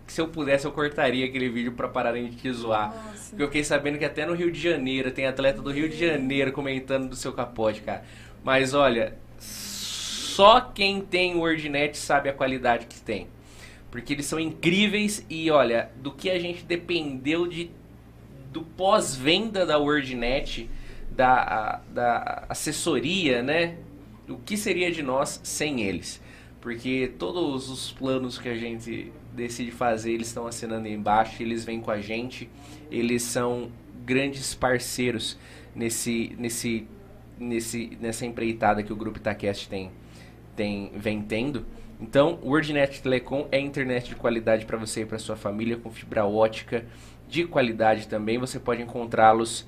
se 0.06 0.22
eu 0.22 0.28
pudesse 0.28 0.66
eu 0.66 0.72
cortaria 0.72 1.26
aquele 1.26 1.50
vídeo 1.50 1.72
para 1.72 1.88
pararem 1.88 2.30
de 2.30 2.36
te 2.36 2.54
zoar. 2.54 2.94
Nossa. 2.94 3.30
Porque 3.32 3.42
eu 3.42 3.48
fiquei 3.48 3.64
sabendo 3.64 3.98
que 3.98 4.06
até 4.06 4.24
no 4.24 4.36
Rio 4.36 4.52
de 4.52 4.60
Janeiro 4.60 5.10
tem 5.10 5.26
atleta 5.26 5.64
do 5.64 5.72
Rio 5.72 5.90
de 5.90 5.98
Janeiro 5.98 6.52
comentando 6.52 7.10
do 7.10 7.16
seu 7.16 7.34
capote, 7.34 7.82
cara. 7.82 8.04
Mas 8.44 8.76
olha, 8.76 9.18
só 9.40 10.62
quem 10.62 11.02
tem 11.02 11.36
WordNet 11.36 11.98
sabe 11.98 12.30
a 12.30 12.34
qualidade 12.34 12.86
que 12.86 13.02
tem. 13.02 13.28
Porque 13.92 14.14
eles 14.14 14.26
são 14.26 14.40
incríveis 14.40 15.26
e 15.30 15.52
olha, 15.52 15.92
do 16.02 16.12
que 16.12 16.30
a 16.30 16.40
gente 16.40 16.64
dependeu 16.64 17.46
de 17.48 17.70
do 18.52 18.62
pós-venda 18.62 19.66
da 19.66 19.78
WordNet, 19.78 20.70
da, 21.12 21.34
a- 21.42 21.82
da 21.94 22.46
assessoria, 22.50 23.42
né? 23.44 23.78
O 24.28 24.38
que 24.38 24.58
seria 24.58 24.92
de 24.92 25.02
nós 25.04 25.40
sem 25.44 25.82
eles? 25.82 26.22
Porque 26.60 27.12
todos 27.18 27.70
os 27.70 27.92
planos 27.92 28.38
que 28.38 28.50
a 28.50 28.56
gente 28.56 29.12
decide 29.34 29.72
fazer, 29.72 30.12
eles 30.14 30.28
estão 30.28 30.46
assinando 30.48 30.88
embaixo, 30.88 31.42
eles 31.42 31.64
vêm 31.66 31.80
com 31.82 31.92
a 31.92 32.00
gente, 32.02 32.50
eles 32.90 33.24
são 33.24 33.72
grandes 34.06 34.54
parceiros 34.54 35.38
nesse, 35.76 36.36
nesse, 36.38 36.88
nesse, 37.40 37.98
nessa 38.00 38.26
empreitada 38.26 38.84
que 38.84 38.92
o 38.92 38.96
Grupo 38.96 39.18
Itacast 39.18 39.68
tem, 39.70 39.92
tem, 40.56 40.92
vem 40.96 41.22
tendo. 41.22 41.66
Então, 42.02 42.40
WordNet 42.44 43.00
Telecom 43.04 43.48
é 43.52 43.60
internet 43.60 44.10
de 44.10 44.16
qualidade 44.16 44.66
para 44.66 44.76
você 44.76 45.02
e 45.02 45.06
para 45.06 45.20
sua 45.20 45.36
família, 45.36 45.78
com 45.78 45.92
fibra 45.92 46.26
ótica 46.26 46.84
de 47.30 47.46
qualidade 47.46 48.08
também. 48.08 48.40
Você 48.40 48.60
pode 48.60 48.82
encontrá-los 48.82 49.68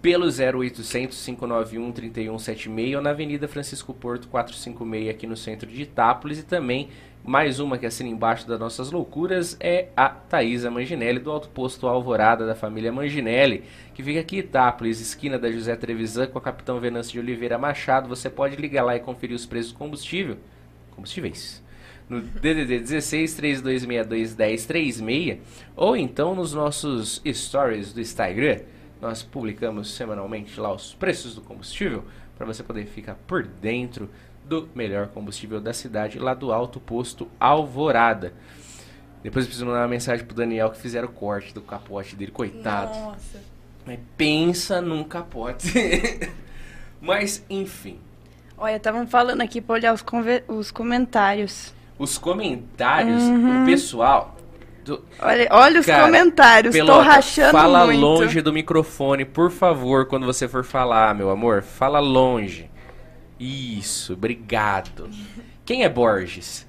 pelo 0.00 0.26
0800 0.26 1.22
591 1.22 1.92
3176 1.92 2.94
ou 2.96 3.02
na 3.02 3.10
Avenida 3.10 3.46
Francisco 3.46 3.92
Porto 3.92 4.26
456 4.28 5.10
aqui 5.10 5.26
no 5.26 5.36
centro 5.36 5.68
de 5.68 5.82
Itápolis 5.82 6.38
e 6.38 6.42
também 6.44 6.88
mais 7.22 7.60
uma 7.60 7.76
que 7.76 7.84
assina 7.84 8.08
embaixo 8.08 8.46
das 8.46 8.58
nossas 8.58 8.90
loucuras 8.90 9.56
é 9.58 9.88
a 9.96 10.08
Thaisa 10.08 10.70
Manginelli 10.70 11.18
do 11.18 11.30
Alto 11.30 11.48
Posto 11.48 11.88
Alvorada 11.88 12.46
da 12.46 12.54
família 12.54 12.92
Manginelli, 12.92 13.64
que 13.94 14.02
fica 14.02 14.20
aqui 14.20 14.36
em 14.36 14.40
Itápolis, 14.40 15.00
esquina 15.00 15.38
da 15.38 15.50
José 15.50 15.74
Trevisan 15.74 16.28
com 16.28 16.38
a 16.38 16.42
Capitão 16.42 16.78
Venâncio 16.78 17.12
de 17.12 17.18
Oliveira 17.18 17.58
Machado. 17.58 18.08
Você 18.08 18.30
pode 18.30 18.54
ligar 18.56 18.84
lá 18.84 18.94
e 18.94 19.00
conferir 19.00 19.34
os 19.34 19.44
preços 19.44 19.72
do 19.72 19.78
combustível, 19.78 20.36
combustíveis 20.92 21.65
no 22.08 22.20
DDD 22.20 22.80
16 22.80 23.34
3262 23.34 24.36
1036 24.36 25.38
ou 25.74 25.96
então 25.96 26.34
nos 26.34 26.52
nossos 26.52 27.20
stories 27.26 27.92
do 27.92 28.00
Instagram. 28.00 28.60
Nós 29.00 29.22
publicamos 29.22 29.90
semanalmente 29.90 30.58
lá 30.58 30.72
os 30.72 30.94
preços 30.94 31.34
do 31.34 31.40
combustível 31.40 32.04
para 32.36 32.46
você 32.46 32.62
poder 32.62 32.86
ficar 32.86 33.14
por 33.26 33.42
dentro 33.42 34.08
do 34.44 34.68
melhor 34.74 35.08
combustível 35.08 35.60
da 35.60 35.72
cidade, 35.72 36.18
lá 36.18 36.32
do 36.32 36.52
Alto 36.52 36.78
Posto 36.78 37.28
Alvorada. 37.38 38.32
Depois 39.22 39.44
eu 39.44 39.48
preciso 39.48 39.66
mandar 39.66 39.80
uma 39.80 39.88
mensagem 39.88 40.24
pro 40.24 40.36
Daniel 40.36 40.70
que 40.70 40.78
fizeram 40.78 41.08
o 41.08 41.12
corte 41.12 41.52
do 41.52 41.60
capote 41.60 42.14
dele, 42.14 42.30
coitado. 42.30 42.96
Nossa. 42.96 43.40
Mas 43.84 43.98
pensa 44.16 44.80
num 44.80 45.02
capote. 45.02 45.72
Mas, 47.00 47.44
enfim. 47.50 47.98
Olha, 48.56 48.76
estavam 48.76 49.06
falando 49.06 49.40
aqui 49.40 49.60
pra 49.60 49.74
olhar 49.74 49.92
os, 49.92 50.04
os 50.48 50.70
comentários. 50.70 51.74
Os 51.98 52.18
comentários, 52.18 53.22
Uhum. 53.22 53.62
o 53.62 53.66
pessoal, 53.66 54.36
Do- 54.84 55.02
Olha, 55.18 55.48
olha 55.50 55.80
os 55.80 55.86
Cara, 55.86 56.04
comentários, 56.04 56.72
tô 56.76 56.78
Pelota, 56.84 57.02
rachando 57.02 57.50
fala 57.50 57.86
muito. 57.86 58.00
longe 58.00 58.40
do 58.40 58.52
microfone, 58.52 59.24
por 59.24 59.50
favor, 59.50 60.06
quando 60.06 60.24
você 60.24 60.46
for 60.46 60.62
falar, 60.62 61.12
meu 61.12 61.28
amor. 61.28 61.60
Fala 61.62 61.98
longe. 61.98 62.70
Isso, 63.40 64.12
obrigado. 64.12 65.10
Quem 65.64 65.82
é 65.82 65.88
Borges? 65.88 66.64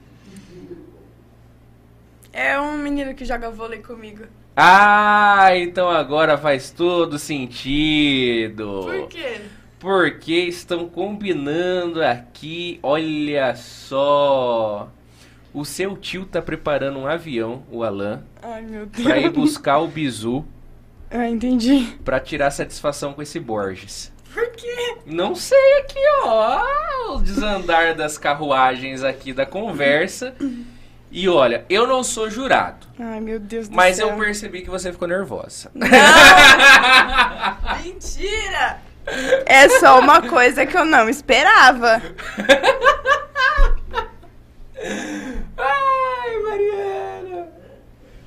É 2.34 2.60
um 2.60 2.78
menino 2.78 3.14
que 3.14 3.24
joga 3.24 3.50
vôlei 3.52 3.80
comigo. 3.80 4.24
Ah, 4.56 5.50
então 5.56 5.88
agora 5.90 6.38
faz 6.40 6.72
todo 6.72 7.20
sentido. 7.20 8.82
Por 8.84 9.08
quê? 9.10 9.42
Porque 9.80 10.34
estão 10.34 10.90
combinando 10.90 12.04
aqui, 12.04 12.80
olha 12.82 13.56
só. 13.56 14.90
O 15.54 15.66
seu 15.66 15.96
tio 15.98 16.26
tá 16.26 16.42
preparando 16.42 17.00
um 17.00 17.08
avião, 17.08 17.64
o 17.72 17.84
Alan, 17.84 18.22
Ai, 18.44 18.62
meu 18.62 18.86
Deus. 18.86 19.04
pra 19.08 19.18
ir 19.18 19.30
buscar 19.30 19.80
o 19.80 19.88
Bizu 19.88 20.46
Ah, 21.10 21.28
entendi. 21.28 21.98
pra 22.06 22.20
tirar 22.20 22.52
satisfação 22.52 23.14
com 23.14 23.22
esse 23.22 23.40
Borges. 23.40 24.12
Por 24.34 24.48
quê? 24.52 24.98
Não 25.06 25.34
sei 25.34 25.80
aqui, 25.80 26.00
ó, 26.24 27.14
o 27.16 27.20
desandar 27.20 27.96
das 27.96 28.18
carruagens 28.20 29.04
aqui 29.04 29.34
da 29.34 29.46
conversa. 29.48 30.36
E 31.10 31.28
olha, 31.30 31.66
eu 31.70 31.88
não 31.88 32.04
sou 32.04 32.30
jurado, 32.30 32.86
Ai, 33.00 33.20
meu 33.22 33.40
Deus 33.40 33.68
do 33.70 33.76
mas 33.76 33.96
céu. 33.96 34.10
eu 34.10 34.18
percebi 34.18 34.62
que 34.62 34.70
você 34.70 34.92
ficou 34.92 35.08
nervosa. 35.08 35.72
Mentira! 37.84 38.78
É 39.46 39.70
só 39.80 40.00
uma 40.00 40.22
coisa 40.22 40.66
que 40.66 40.78
eu 40.78 40.84
não 40.86 41.08
esperava. 41.10 42.02
Ai, 45.58 46.40
Mariana. 46.40 47.48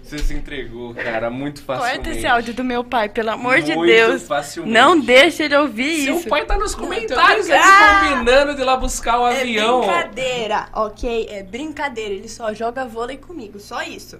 Você 0.02 0.18
se 0.18 0.34
entregou, 0.34 0.92
cara, 0.92 1.30
muito 1.30 1.62
facilmente. 1.62 1.96
Corta 1.98 2.10
esse 2.10 2.26
áudio 2.26 2.52
do 2.52 2.64
meu 2.64 2.82
pai, 2.82 3.08
pelo 3.08 3.30
amor 3.30 3.60
de 3.62 3.76
Muito 3.76 3.92
Deus. 3.92 4.22
facilmente. 4.26 4.72
Não 4.74 4.98
deixa 4.98 5.44
ele 5.44 5.56
ouvir 5.56 6.04
Seu 6.04 6.16
isso. 6.16 6.28
pai 6.28 6.44
tá 6.44 6.56
nos 6.58 6.74
comentários 6.74 7.46
brincando. 7.46 7.68
ali 7.72 8.08
combinando 8.08 8.54
de 8.56 8.60
ir 8.60 8.64
lá 8.64 8.76
buscar 8.76 9.20
o 9.20 9.28
É 9.28 9.40
avião. 9.40 9.80
brincadeira, 9.82 10.68
ok? 10.72 11.28
É 11.30 11.42
brincadeira. 11.44 12.12
Ele 12.14 12.28
só 12.28 12.52
joga 12.52 12.84
vôlei 12.84 13.18
comigo, 13.18 13.60
só 13.60 13.82
isso. 13.84 14.18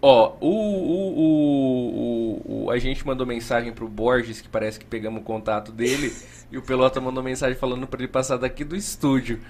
Ó, 0.00 0.34
o, 0.40 0.48
o, 0.48 1.18
o, 1.18 2.42
o, 2.46 2.64
o- 2.66 2.70
a 2.70 2.78
gente 2.78 3.04
mandou 3.04 3.26
mensagem 3.26 3.72
pro 3.72 3.88
Borges, 3.88 4.40
que 4.40 4.48
parece 4.48 4.78
que 4.78 4.86
pegamos 4.86 5.20
o 5.22 5.24
contato 5.24 5.72
dele, 5.72 6.14
e 6.52 6.56
o 6.56 6.62
Pelota 6.62 7.00
mandou 7.00 7.20
mensagem 7.20 7.56
falando 7.58 7.84
pra 7.84 7.98
ele 7.98 8.06
passar 8.06 8.36
daqui 8.36 8.62
do 8.62 8.76
estúdio. 8.76 9.40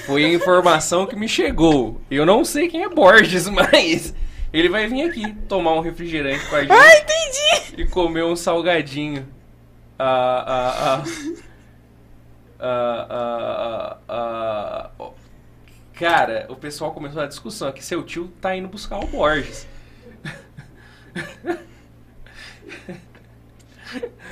Foi 0.00 0.24
a 0.24 0.28
informação 0.28 1.06
que 1.06 1.14
me 1.16 1.28
chegou. 1.28 2.00
Eu 2.10 2.24
não 2.26 2.44
sei 2.44 2.68
quem 2.68 2.82
é 2.82 2.88
Borges, 2.88 3.48
mas 3.50 4.14
ele 4.52 4.68
vai 4.68 4.86
vir 4.86 5.02
aqui 5.08 5.32
tomar 5.48 5.74
um 5.74 5.80
refrigerante 5.80 6.44
com 6.46 6.56
a 6.56 6.60
gente 6.60 6.72
Ah, 6.72 6.96
entendi! 6.98 7.82
e 7.82 7.86
comer 7.86 8.24
um 8.24 8.36
salgadinho. 8.36 9.26
Ah, 9.98 10.44
ah, 10.46 11.04
ah. 12.60 13.98
Ah, 14.08 14.90
ah. 14.98 15.10
Cara, 15.94 16.46
o 16.48 16.56
pessoal 16.56 16.92
começou 16.92 17.22
a 17.22 17.26
discussão 17.26 17.68
aqui. 17.68 17.84
Seu 17.84 18.02
tio 18.02 18.32
tá 18.40 18.56
indo 18.56 18.68
buscar 18.68 18.98
o 18.98 19.06
Borges. 19.06 19.66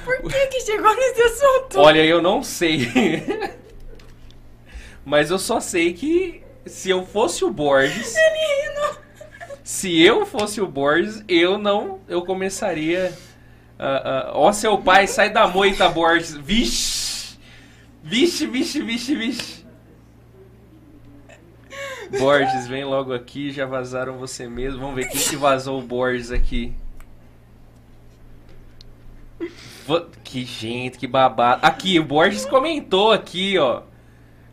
Por 0.04 0.30
que 0.30 0.46
que 0.46 0.60
chegou 0.60 0.94
nesse 0.96 1.22
assunto? 1.22 1.78
Olha, 1.78 2.04
eu 2.04 2.22
não 2.22 2.42
sei. 2.42 2.88
Mas 5.04 5.30
eu 5.30 5.38
só 5.38 5.60
sei 5.60 5.92
que 5.92 6.42
se 6.66 6.90
eu 6.90 7.04
fosse 7.04 7.44
o 7.44 7.50
Borges, 7.50 8.14
Ele 8.16 8.38
rindo. 8.38 8.98
se 9.64 10.00
eu 10.00 10.26
fosse 10.26 10.60
o 10.60 10.66
Borges, 10.66 11.24
eu 11.28 11.58
não, 11.58 12.00
eu 12.08 12.22
começaria. 12.22 13.12
ah, 13.78 14.02
ah, 14.04 14.30
Ó, 14.34 14.52
seu 14.52 14.78
pai, 14.78 15.06
sai 15.06 15.30
da 15.30 15.46
moita, 15.48 15.88
Borges. 15.88 16.34
Vixe! 16.36 17.38
Vixe, 18.02 18.46
vixe, 18.46 18.80
vixe, 18.82 19.14
vixe. 19.14 19.66
Borges, 22.18 22.66
vem 22.66 22.84
logo 22.84 23.12
aqui, 23.12 23.52
já 23.52 23.66
vazaram 23.66 24.18
você 24.18 24.48
mesmo. 24.48 24.80
Vamos 24.80 24.96
ver 24.96 25.08
quem 25.08 25.20
que 25.20 25.36
vazou 25.36 25.78
o 25.78 25.82
Borges 25.82 26.32
aqui. 26.32 26.74
Que 30.24 30.44
gente, 30.44 30.98
que 30.98 31.06
babado. 31.06 31.64
Aqui, 31.64 31.98
o 31.98 32.04
Borges 32.04 32.44
comentou 32.44 33.10
aqui, 33.12 33.58
ó. 33.58 33.82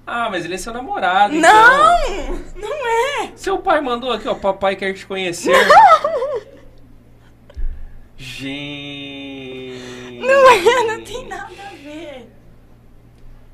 Ah, 0.06 0.28
mas 0.30 0.44
ele 0.44 0.54
é 0.54 0.58
seu 0.58 0.72
namorado, 0.72 1.34
então. 1.34 1.50
Não! 1.52 2.40
Não 2.56 2.86
é! 2.86 3.30
Seu 3.36 3.58
pai 3.58 3.80
mandou 3.80 4.12
aqui, 4.12 4.26
ó. 4.26 4.34
Papai 4.34 4.74
quer 4.74 4.92
te 4.94 5.06
conhecer. 5.06 5.54
Gente. 8.16 9.78
Não 10.20 10.50
é, 10.50 10.84
não 10.84 11.04
tem 11.04 11.26
nada 11.26 11.46
a 11.46 11.74
ver. 11.76 12.28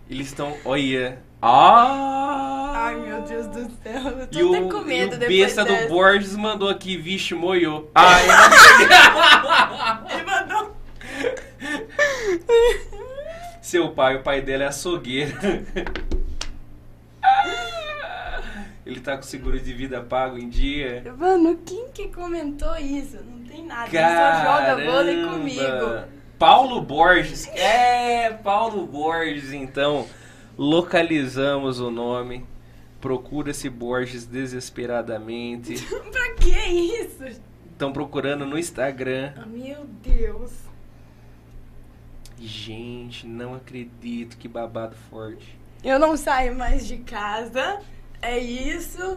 Eles 0.09 0.28
estão. 0.28 0.56
Olha. 0.64 1.22
Ah! 1.40 2.73
Ai, 2.74 2.97
meu 2.97 3.23
Deus 3.23 3.47
do 3.47 3.70
céu. 3.82 4.02
Eu 4.19 4.27
tô 4.27 4.39
E 4.39 4.43
o, 4.43 4.55
até 4.55 4.69
com 4.69 4.81
medo 4.81 5.15
e 5.15 5.16
o 5.16 5.19
depois 5.19 5.39
besta 5.40 5.65
dessa. 5.65 5.82
do 5.86 5.89
Borges 5.89 6.35
mandou 6.36 6.69
aqui, 6.69 6.97
vixe, 6.97 7.32
moiou. 7.35 7.90
Não 7.94 8.02
Ele 10.10 10.23
mandou. 10.24 10.77
Seu 13.62 13.90
pai, 13.90 14.16
o 14.16 14.23
pai 14.23 14.40
dela 14.40 14.65
é 14.65 14.66
açougueiro. 14.66 15.36
Ele 18.86 19.01
tá 19.01 19.16
com 19.16 19.23
seguro 19.23 19.60
de 19.60 19.73
vida 19.74 20.01
pago 20.01 20.39
em 20.39 20.48
dia. 20.48 21.05
Mano, 21.16 21.59
quem 21.66 21.89
que 21.93 22.09
comentou 22.09 22.74
isso? 22.78 23.19
Não 23.23 23.44
tem 23.44 23.65
nada. 23.66 23.89
Ele 23.93 24.09
só 24.09 24.43
joga 24.43 24.77
vôlei 24.90 25.16
Caramba! 25.16 25.32
comigo. 25.39 26.01
Paulo 26.39 26.81
Borges. 26.81 27.47
É, 27.48 28.31
Paulo 28.31 28.86
Borges, 28.86 29.52
então. 29.52 30.06
Localizamos 30.59 31.78
o 31.78 31.89
nome. 31.89 32.44
Procura 33.01 33.52
esse 33.52 33.70
Borges 33.70 34.26
desesperadamente. 34.26 35.74
pra 36.10 36.35
que 36.35 36.51
isso? 36.51 37.24
Estão 37.70 37.93
procurando 37.93 38.44
no 38.44 38.59
Instagram. 38.59 39.32
Ah, 39.36 39.47
meu 39.47 39.85
Deus. 40.02 40.51
Gente, 42.40 43.24
não 43.26 43.55
acredito 43.55 44.36
que 44.36 44.48
babado 44.48 44.97
forte. 45.09 45.56
Eu 45.85 45.97
não 45.98 46.16
saio 46.16 46.56
mais 46.56 46.85
de 46.86 46.97
casa. 46.98 47.80
É 48.20 48.36
isso. 48.36 49.16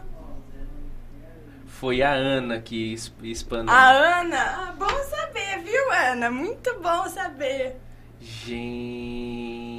Foi 1.66 2.02
a 2.02 2.12
Ana 2.12 2.60
que 2.60 2.92
es- 2.92 3.12
espanou. 3.20 3.74
A 3.74 3.90
Ana. 4.20 4.38
Ah, 4.38 4.72
bom 4.78 4.86
saber, 4.86 5.58
viu, 5.64 5.90
Ana? 5.92 6.30
Muito 6.30 6.72
bom 6.80 7.08
saber. 7.08 7.76
Gente 8.20 9.71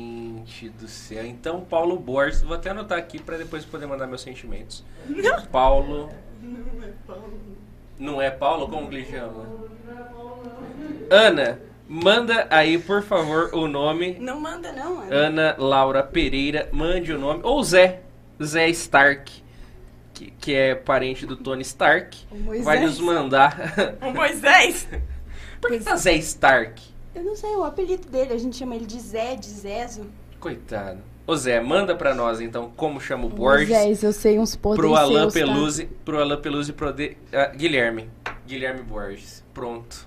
do 0.70 0.88
céu. 0.88 1.26
Então, 1.26 1.62
Paulo 1.62 1.98
Borges, 1.98 2.42
vou 2.42 2.56
até 2.56 2.70
anotar 2.70 2.98
aqui 2.98 3.20
pra 3.20 3.38
depois 3.38 3.66
poder 3.66 3.86
mandar 3.86 4.08
meus 4.08 4.22
sentimentos. 4.22 4.84
Não. 5.08 5.42
Paulo. 5.48 6.10
Não 6.42 6.84
é 6.84 6.92
Paulo. 7.08 7.40
Não 8.00 8.22
é 8.22 8.32
Paulo? 8.32 8.68
Como 8.68 8.90
que 8.90 8.96
ele 8.96 9.06
chama? 9.06 9.46
Ana, 11.10 11.60
manda 11.88 12.48
aí, 12.50 12.78
por 12.78 13.04
favor, 13.04 13.50
o 13.54 13.68
nome. 13.68 14.18
Não 14.20 14.40
manda, 14.40 14.72
não, 14.72 15.02
Ana. 15.02 15.16
Ana 15.16 15.56
Laura 15.58 16.04
Pereira, 16.04 16.70
mande 16.72 17.12
o 17.12 17.20
nome. 17.20 17.42
Ou 17.44 17.64
Zé. 17.64 18.02
Zé 18.42 18.68
Stark, 18.70 19.44
que, 20.14 20.32
que 20.32 20.54
é 20.56 20.76
parente 20.76 21.26
do 21.26 21.36
Tony 21.36 21.62
Stark. 21.62 22.18
O 22.32 22.38
Moisés. 22.38 22.66
Vai 22.66 22.80
nos 22.80 23.00
mandar. 23.00 23.56
O 24.02 24.12
Moisés. 24.12 24.88
Por 25.62 25.72
que 25.72 25.80
tá 25.80 25.96
Zé 25.96 26.16
Stark? 26.16 26.82
Eu 27.16 27.24
não 27.24 27.36
sei 27.36 27.52
o 27.52 27.64
apelido 27.64 28.10
dele. 28.10 28.34
A 28.34 28.38
gente 28.38 28.58
chama 28.58 28.76
ele 28.76 28.86
de 28.86 29.00
Zé, 29.00 29.36
de 29.36 29.48
Zezo. 29.48 30.08
Coitado. 30.44 31.00
Ô 31.26 31.38
Zé, 31.38 31.62
manda 31.62 31.96
pra 31.96 32.14
nós 32.14 32.42
então 32.42 32.70
como 32.76 33.00
chama 33.00 33.28
o 33.28 33.30
Borges. 33.30 33.70
Moisés, 33.70 34.04
eu 34.04 34.12
sei 34.12 34.38
uns 34.38 34.58
podres 34.58 34.84
Pro 34.86 34.94
Alan 34.94 35.30
seus, 35.30 35.34
tá? 35.34 35.40
Peluzzi, 35.40 35.86
pro 36.04 36.20
Alan 36.22 36.42
Peluzzi 36.42 36.72
e 36.72 36.74
pro 36.74 36.92
De... 36.92 37.16
ah, 37.32 37.46
Guilherme. 37.56 38.10
Guilherme 38.46 38.84
Borges. 38.84 39.42
Pronto. 39.54 40.06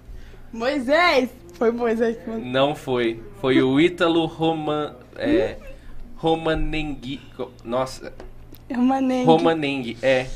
Moisés! 0.53 1.31
Foi 1.55 1.71
Moisés 1.71 2.19
que 2.19 2.29
mandou. 2.29 2.45
Não 2.45 2.75
foi. 2.75 3.23
Foi 3.41 3.63
o 3.63 3.81
Ítalo 3.81 4.27
Roman... 4.27 4.95
É, 5.17 5.57
Romanengui... 6.17 7.19
Nossa, 7.65 8.13
É 8.69 8.77
uma 8.77 9.01
nem. 9.01 9.25
Romaneng, 9.25 9.97
é. 10.03 10.27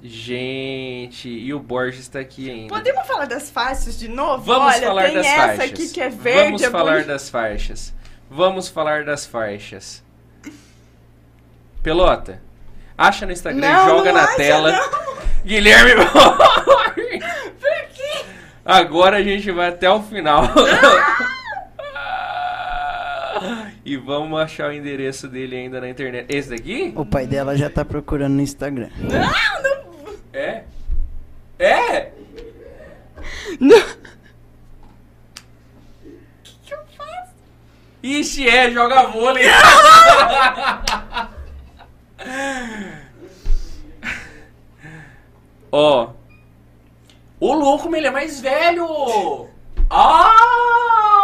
Gente, 0.00 1.28
e 1.28 1.52
o 1.52 1.58
Borges 1.58 2.06
tá 2.06 2.20
aqui 2.20 2.48
ainda. 2.50 2.68
Podemos 2.74 3.04
falar 3.06 3.24
das 3.26 3.50
faixas 3.50 3.98
de 3.98 4.06
novo? 4.08 4.44
Vamos 4.44 4.74
Olha, 4.76 4.86
falar 4.86 5.04
tem 5.06 5.14
das 5.14 5.26
essa 5.26 5.36
faixas. 5.56 5.70
aqui 5.72 5.88
que 5.88 6.00
é 6.00 6.08
verde. 6.08 6.44
Vamos 6.44 6.62
é 6.62 6.70
falar 6.70 6.92
bonita. 6.92 7.12
das 7.12 7.28
faixas. 7.28 7.94
Vamos 8.30 8.68
falar 8.68 9.04
das 9.04 9.26
faixas. 9.26 10.04
Pelota, 11.82 12.40
acha 12.96 13.26
no 13.26 13.32
Instagram, 13.32 13.60
Não, 13.60 13.86
joga 13.88 14.12
não 14.12 14.20
na 14.20 14.24
acha, 14.24 14.36
tela. 14.36 14.72
não. 14.72 15.18
Guilherme 15.44 15.94
Borges. 16.04 17.24
Por 17.58 17.88
quê? 17.94 18.24
Agora 18.64 19.16
a 19.16 19.22
gente 19.22 19.50
vai 19.50 19.68
até 19.68 19.90
o 19.90 20.00
final. 20.02 20.44
e 23.84 23.96
vamos 23.96 24.38
achar 24.38 24.68
o 24.70 24.72
endereço 24.72 25.26
dele 25.28 25.56
ainda 25.56 25.80
na 25.80 25.88
internet. 25.88 26.26
Esse 26.28 26.50
daqui? 26.50 26.92
O 26.94 27.04
pai 27.06 27.26
dela 27.26 27.56
já 27.56 27.70
tá 27.70 27.84
procurando 27.84 28.34
no 28.34 28.42
Instagram. 28.42 28.90
Não, 28.98 29.08
não. 29.62 29.87
É? 30.38 30.62
É? 31.58 32.12
Não. 33.58 33.76
O 33.76 33.82
que, 36.44 36.52
que 36.64 36.72
eu 36.72 36.78
faço? 36.96 37.34
Ixi, 38.00 38.48
é, 38.48 38.70
joga 38.70 39.08
vôlei. 39.08 39.46
Ó. 45.72 46.10
O 47.40 47.52
louco, 47.54 47.90
mas 47.90 47.98
ele 47.98 48.06
é 48.06 48.10
mais 48.12 48.40
velho! 48.40 49.48
Ah! 49.90 51.18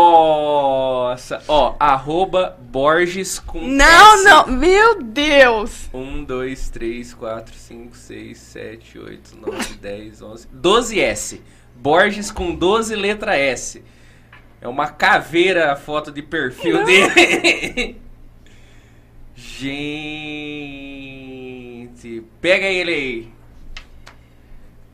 Nossa! 0.00 1.42
Ó, 1.48 1.74
arroba 1.78 2.56
Borges 2.60 3.38
com 3.38 3.60
Não, 3.66 4.14
S. 4.14 4.24
não. 4.24 4.46
Meu 4.46 5.02
Deus. 5.02 5.88
1, 5.92 6.24
2, 6.24 6.70
3, 6.70 7.14
4, 7.14 7.54
5, 7.54 7.96
6, 7.96 8.38
7, 8.38 8.98
8, 8.98 9.38
9, 9.38 9.74
10, 9.74 10.22
11. 10.22 10.48
12 10.52 11.00
S. 11.00 11.42
Borges 11.76 12.30
com 12.30 12.54
12 12.54 12.94
letra 12.94 13.36
S. 13.36 13.82
É 14.60 14.68
uma 14.68 14.88
caveira 14.88 15.72
a 15.72 15.76
foto 15.76 16.12
de 16.12 16.20
perfil 16.22 16.84
dele. 16.84 17.96
Gente. 22.00 22.22
Pega 22.40 22.66
ele 22.66 22.92
aí. 22.92 23.28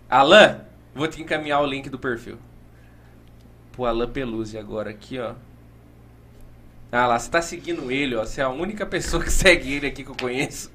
Alan, 0.08 0.60
vou 0.94 1.08
te 1.08 1.20
encaminhar 1.20 1.60
o 1.60 1.66
link 1.66 1.90
do 1.90 1.98
perfil. 1.98 2.38
Pro 3.76 3.84
Alan 3.84 4.08
Peluzzi 4.10 4.56
agora 4.58 4.88
aqui, 4.90 5.18
ó. 5.18 5.34
Ah 6.90 7.06
lá, 7.06 7.18
você 7.18 7.30
tá 7.30 7.42
seguindo 7.42 7.92
ele, 7.92 8.16
ó. 8.16 8.24
Você 8.24 8.40
é 8.40 8.44
a 8.44 8.48
única 8.48 8.86
pessoa 8.86 9.22
que 9.22 9.30
segue 9.30 9.74
ele 9.74 9.86
aqui 9.86 10.02
que 10.02 10.10
eu 10.10 10.16
conheço. 10.16 10.72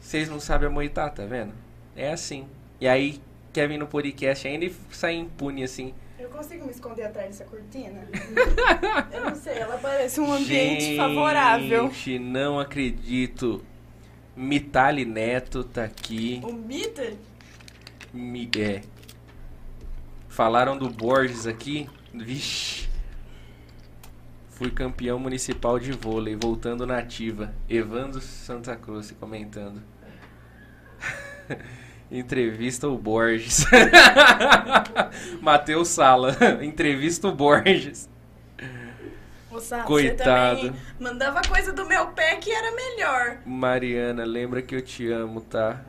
Vocês 0.00 0.28
não 0.28 0.38
sabem 0.40 0.68
a 0.68 0.70
moitar, 0.70 1.12
tá 1.12 1.24
vendo? 1.24 1.52
É 1.96 2.12
assim. 2.12 2.46
E 2.80 2.86
aí, 2.86 3.20
quer 3.52 3.68
vir 3.68 3.78
no 3.78 3.86
podcast 3.86 4.46
ainda 4.46 4.64
e 4.64 4.74
sai 4.90 5.14
impune 5.14 5.64
assim. 5.64 5.92
Eu 6.18 6.28
consigo 6.28 6.64
me 6.64 6.70
esconder 6.70 7.04
atrás 7.04 7.28
dessa 7.28 7.44
cortina? 7.44 8.06
eu 9.12 9.24
não 9.24 9.34
sei, 9.34 9.54
ela 9.58 9.76
parece 9.78 10.20
um 10.20 10.32
ambiente 10.32 10.96
favorável. 10.96 11.86
Gente, 11.90 12.18
não 12.18 12.60
acredito. 12.60 13.64
Mitali 14.36 15.04
Neto 15.04 15.64
tá 15.64 15.84
aqui. 15.84 16.40
O 16.44 16.52
Mita? 16.52 17.12
Mi- 18.12 18.50
é. 18.58 18.82
Falaram 20.40 20.74
do 20.74 20.88
Borges 20.88 21.46
aqui. 21.46 21.86
Vixe. 22.14 22.88
Fui 24.48 24.70
campeão 24.70 25.18
municipal 25.18 25.78
de 25.78 25.92
vôlei, 25.92 26.34
voltando 26.34 26.86
na 26.86 26.96
ativa. 26.96 27.54
Evandro 27.68 28.22
Santa 28.22 28.74
Cruz 28.74 29.14
comentando. 29.20 29.82
Entrevista 32.10 32.88
o 32.88 32.96
Borges. 32.96 33.66
Matheus 35.42 35.88
Sala. 35.88 36.34
Entrevista 36.64 37.28
o 37.28 37.34
Borges. 37.34 38.08
Sato, 39.60 39.84
Coitado. 39.84 40.60
Você 40.60 40.66
também 40.68 40.80
mandava 40.98 41.42
coisa 41.46 41.70
do 41.70 41.84
meu 41.84 42.12
pé 42.12 42.36
que 42.36 42.50
era 42.50 42.74
melhor. 42.74 43.40
Mariana, 43.44 44.24
lembra 44.24 44.62
que 44.62 44.74
eu 44.74 44.80
te 44.80 45.06
amo, 45.12 45.42
tá? 45.42 45.84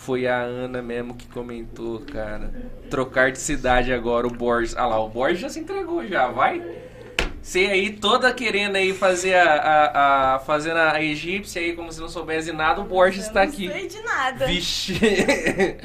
Foi 0.00 0.26
a 0.26 0.38
Ana 0.38 0.80
mesmo 0.80 1.14
que 1.14 1.28
comentou, 1.28 2.00
cara. 2.00 2.50
Trocar 2.88 3.30
de 3.30 3.38
cidade 3.38 3.92
agora, 3.92 4.26
o 4.26 4.30
Borges. 4.30 4.74
Ah 4.74 4.86
lá, 4.86 4.98
o 4.98 5.10
Borges 5.10 5.40
já 5.40 5.50
se 5.50 5.60
entregou 5.60 6.06
já, 6.06 6.28
vai? 6.28 6.64
Você 7.42 7.66
aí 7.66 7.90
toda 7.90 8.32
querendo 8.32 8.76
aí 8.76 8.94
fazer 8.94 9.34
a, 9.34 9.54
a, 9.56 10.34
a 10.36 10.38
fazendo 10.38 10.78
a 10.78 11.02
egípcia 11.02 11.60
aí 11.60 11.74
como 11.74 11.92
se 11.92 12.00
não 12.00 12.08
soubesse 12.08 12.50
nada, 12.50 12.80
o 12.80 12.84
Borges 12.84 13.26
eu 13.26 13.32
tá 13.34 13.44
não 13.44 13.52
aqui. 13.52 13.68
sei 13.68 13.88
de 13.88 14.00
nada. 14.00 14.46
Vixe. 14.46 14.98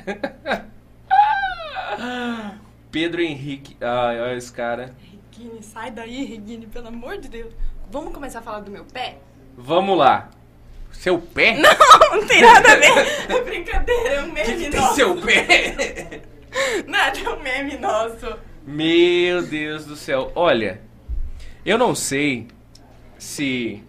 Pedro 2.90 3.22
Henrique. 3.22 3.76
Ai, 3.82 4.22
olha 4.22 4.38
esse 4.38 4.54
cara. 4.54 4.96
Regine, 5.30 5.62
sai 5.62 5.92
daí, 5.92 6.24
Regine, 6.24 6.68
pelo 6.68 6.88
amor 6.88 7.18
de 7.18 7.28
Deus. 7.28 7.54
Vamos 7.92 8.14
começar 8.14 8.40
a 8.40 8.42
falar 8.42 8.62
do 8.62 8.72
meu 8.72 8.86
pé? 8.86 9.18
Vamos 9.58 9.98
lá. 9.98 10.30
Seu 11.00 11.20
pé? 11.20 11.56
Não, 11.58 11.70
não 12.20 12.28
tem 12.28 12.42
nada 12.42 12.72
a 12.72 12.76
ver. 12.76 13.26
É 13.30 13.42
brincadeira, 13.42 14.10
é 14.10 14.22
um 14.22 14.26
que, 14.26 14.32
meme 14.34 14.64
que 14.66 14.70
tem 14.72 14.80
nosso. 14.80 14.96
seu 14.96 15.16
pé? 15.22 16.22
Nada, 16.88 17.20
é 17.20 17.30
um 17.30 17.40
meme 17.42 17.78
nosso. 17.78 18.38
Meu 18.66 19.44
Deus 19.44 19.86
do 19.86 19.96
céu. 19.96 20.32
Olha, 20.36 20.82
eu 21.66 21.78
não 21.78 21.94
sei 21.94 22.48
se. 23.18 23.84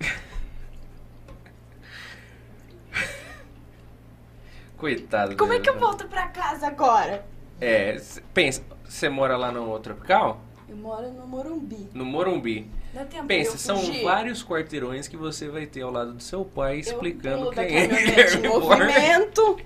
Coitado. 4.76 5.36
Como 5.36 5.52
é 5.52 5.60
que 5.60 5.70
eu 5.70 5.78
volto 5.78 6.06
pra 6.08 6.26
casa 6.28 6.66
agora? 6.66 7.24
É, 7.60 8.00
pensa, 8.34 8.62
você 8.84 9.08
mora 9.08 9.36
lá 9.36 9.52
no 9.52 9.78
Tropical? 9.78 10.40
Eu 10.68 10.76
moro 10.76 11.08
no 11.10 11.26
Morumbi. 11.26 11.88
No 11.94 12.04
Morumbi. 12.04 12.68
Dá 12.92 13.04
tempo 13.06 13.26
Pensa, 13.26 13.56
são 13.56 13.80
vários 14.02 14.44
quarteirões 14.44 15.08
que 15.08 15.16
você 15.16 15.48
vai 15.48 15.64
ter 15.64 15.80
ao 15.80 15.90
lado 15.90 16.12
do 16.12 16.22
seu 16.22 16.44
pai 16.44 16.78
explicando 16.78 17.50
da 17.50 17.64
quem 17.64 17.76
é 17.76 17.88
Borges. 17.88 18.36
movimento. 18.42 19.58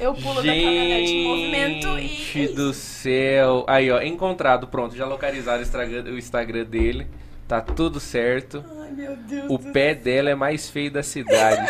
Eu 0.00 0.14
pulo 0.14 0.36
da 0.36 0.48
caminhonete 0.48 1.12
em 1.12 1.28
movimento 1.28 1.98
e. 1.98 2.08
Gente 2.08 2.52
é 2.52 2.54
do 2.54 2.72
céu. 2.72 3.64
Aí, 3.68 3.90
ó, 3.90 4.00
encontrado, 4.00 4.66
pronto. 4.68 4.96
Já 4.96 5.04
localizaram 5.04 5.58
o 5.58 5.62
Instagram, 5.62 6.04
o 6.04 6.18
Instagram 6.18 6.64
dele. 6.64 7.06
Tá 7.46 7.60
tudo 7.60 8.00
certo. 8.00 8.64
Ai, 8.80 8.90
meu 8.92 9.16
Deus 9.16 9.50
O 9.50 9.58
pé 9.58 9.94
dela 9.94 10.30
é 10.30 10.34
mais 10.34 10.70
feio 10.70 10.90
da 10.90 11.02
cidade. 11.02 11.66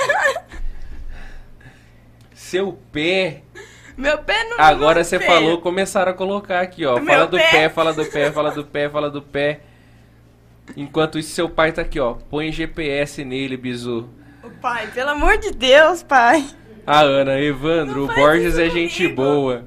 Seu 2.32 2.78
pé. 2.92 3.42
Meu 3.96 4.18
pé 4.18 4.44
não 4.44 4.60
Agora 4.60 5.00
não 5.00 5.04
você 5.04 5.18
falou, 5.18 5.60
começaram 5.60 6.12
a 6.12 6.14
colocar 6.14 6.60
aqui, 6.60 6.86
ó. 6.86 6.96
Meu 7.00 7.06
Fala 7.06 7.26
do 7.26 7.36
pé. 7.36 7.50
pé, 7.50 7.68
fala 7.68 7.92
do 7.92 8.04
pé, 8.04 8.30
fala 8.30 8.50
do 8.52 8.64
pé, 8.64 8.88
fala 8.88 9.10
do 9.10 9.22
pé. 9.22 9.60
Enquanto 10.76 11.18
isso, 11.18 11.30
seu 11.34 11.48
pai 11.48 11.72
tá 11.72 11.82
aqui, 11.82 11.98
ó. 12.01 12.14
Põe 12.14 12.51
GPS 12.52 13.24
nele, 13.24 13.56
bizu. 13.56 14.09
Ô, 14.43 14.48
Pai, 14.60 14.86
pelo 14.89 15.10
amor 15.10 15.36
de 15.39 15.51
Deus, 15.52 16.02
pai. 16.02 16.44
A 16.86 17.01
Ana, 17.01 17.39
Evandro, 17.40 18.06
Não 18.06 18.12
o 18.12 18.16
Borges 18.16 18.59
é 18.59 18.68
gente 18.70 19.06
boa. 19.09 19.64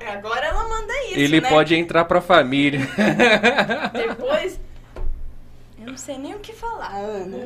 É, 0.00 0.12
Agora 0.12 0.46
ela 0.46 0.66
manda 0.66 0.92
isso, 1.04 1.18
Ele 1.18 1.40
né? 1.42 1.48
pode 1.48 1.74
entrar 1.74 2.04
pra 2.06 2.20
família. 2.20 2.80
Depois... 3.92 4.58
Eu 5.78 5.90
não 5.90 5.96
sei 5.98 6.16
nem 6.16 6.34
o 6.34 6.38
que 6.38 6.54
falar, 6.54 6.96
Ana. 6.96 7.36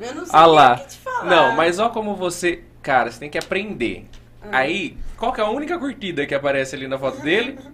Eu 0.00 0.14
não 0.16 0.26
sei 0.26 0.34
Ah 0.36 0.46
nem 0.46 0.54
lá. 0.56 0.74
o 0.74 0.78
que 0.78 0.86
te 0.88 0.98
falar. 0.98 1.24
Não, 1.26 1.52
mas 1.54 1.78
ó 1.78 1.88
como 1.90 2.16
você. 2.16 2.64
Cara, 2.82 3.08
você 3.10 3.20
tem 3.20 3.30
que 3.30 3.38
aprender. 3.38 4.06
Ah. 4.42 4.48
Aí, 4.58 4.98
qual 5.16 5.32
que 5.32 5.40
é 5.40 5.44
a 5.44 5.48
única 5.48 5.78
curtida 5.78 6.26
que 6.26 6.34
aparece 6.34 6.74
ali 6.74 6.88
na 6.88 6.98
foto 6.98 7.20
dele? 7.22 7.56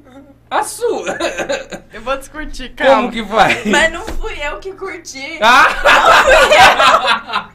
A 0.51 0.65
sua! 0.65 1.17
Eu 1.93 2.03
vou 2.03 2.17
descurtir, 2.17 2.75
calma. 2.75 2.97
Como 2.97 3.13
que 3.13 3.23
vai? 3.23 3.65
Mas 3.67 3.93
não 3.93 4.05
fui 4.05 4.37
eu 4.43 4.59
que 4.59 4.73
curti. 4.73 5.39
Ah! 5.43 7.51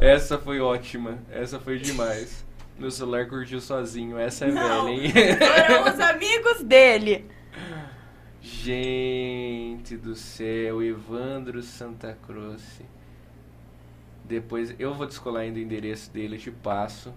Essa 0.00 0.38
foi 0.38 0.60
ótima. 0.60 1.18
Essa 1.30 1.58
foi 1.58 1.78
demais. 1.78 2.44
Meu 2.78 2.90
celular 2.90 3.26
curtiu 3.28 3.60
sozinho. 3.60 4.18
Essa 4.18 4.46
é 4.46 4.52
Não, 4.52 4.84
velha, 4.86 4.94
hein? 4.94 5.12
foram 5.38 5.92
os 5.92 6.00
amigos 6.00 6.62
dele. 6.62 7.26
Gente 8.40 9.96
do 9.96 10.14
céu, 10.16 10.82
Evandro 10.82 11.62
Santa 11.62 12.16
Cruz. 12.26 12.80
Depois 14.24 14.74
eu 14.78 14.94
vou 14.94 15.06
descolar 15.06 15.40
ainda 15.42 15.58
o 15.58 15.62
endereço 15.62 16.10
dele, 16.10 16.36
eu 16.36 16.40
te 16.40 16.50
passo. 16.50 17.12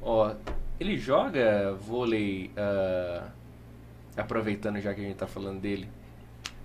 Ó, 0.00 0.34
ele 0.82 0.98
joga 0.98 1.72
vôlei, 1.74 2.50
ah, 2.56 3.28
aproveitando 4.16 4.80
já 4.80 4.92
que 4.92 5.00
a 5.00 5.04
gente 5.04 5.16
tá 5.16 5.26
falando 5.26 5.60
dele. 5.60 5.88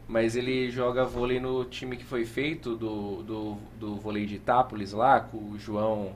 Mas 0.07 0.35
ele 0.35 0.71
joga 0.71 1.05
vôlei 1.05 1.39
no 1.39 1.65
time 1.65 1.97
que 1.97 2.03
foi 2.03 2.25
feito 2.25 2.75
do, 2.75 3.23
do, 3.23 3.57
do 3.79 3.95
vôlei 3.95 4.25
de 4.25 4.35
Itápolis 4.35 4.91
lá, 4.93 5.19
com 5.19 5.37
o 5.37 5.59
João, 5.59 6.13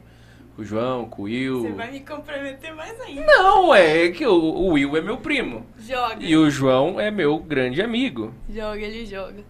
com 0.56 0.62
o 0.62 0.66
João, 0.66 1.10
com 1.10 1.24
o 1.24 1.26
Will. 1.26 1.62
Você 1.62 1.72
vai 1.74 1.92
me 1.92 2.00
comprometer 2.00 2.74
mais 2.74 3.00
ainda. 3.02 3.26
Não, 3.26 3.76
é 3.76 4.10
que 4.10 4.26
o, 4.26 4.34
o 4.34 4.68
Will 4.74 4.96
é 4.98 5.02
meu 5.02 5.18
primo. 5.18 5.66
Joga. 5.78 6.24
E 6.24 6.36
o 6.36 6.50
João 6.50 7.00
é 7.00 7.12
meu 7.12 7.38
grande 7.38 7.82
amigo. 7.82 8.34
Joga, 8.50 8.80
ele 8.80 9.06
joga. 9.06 9.44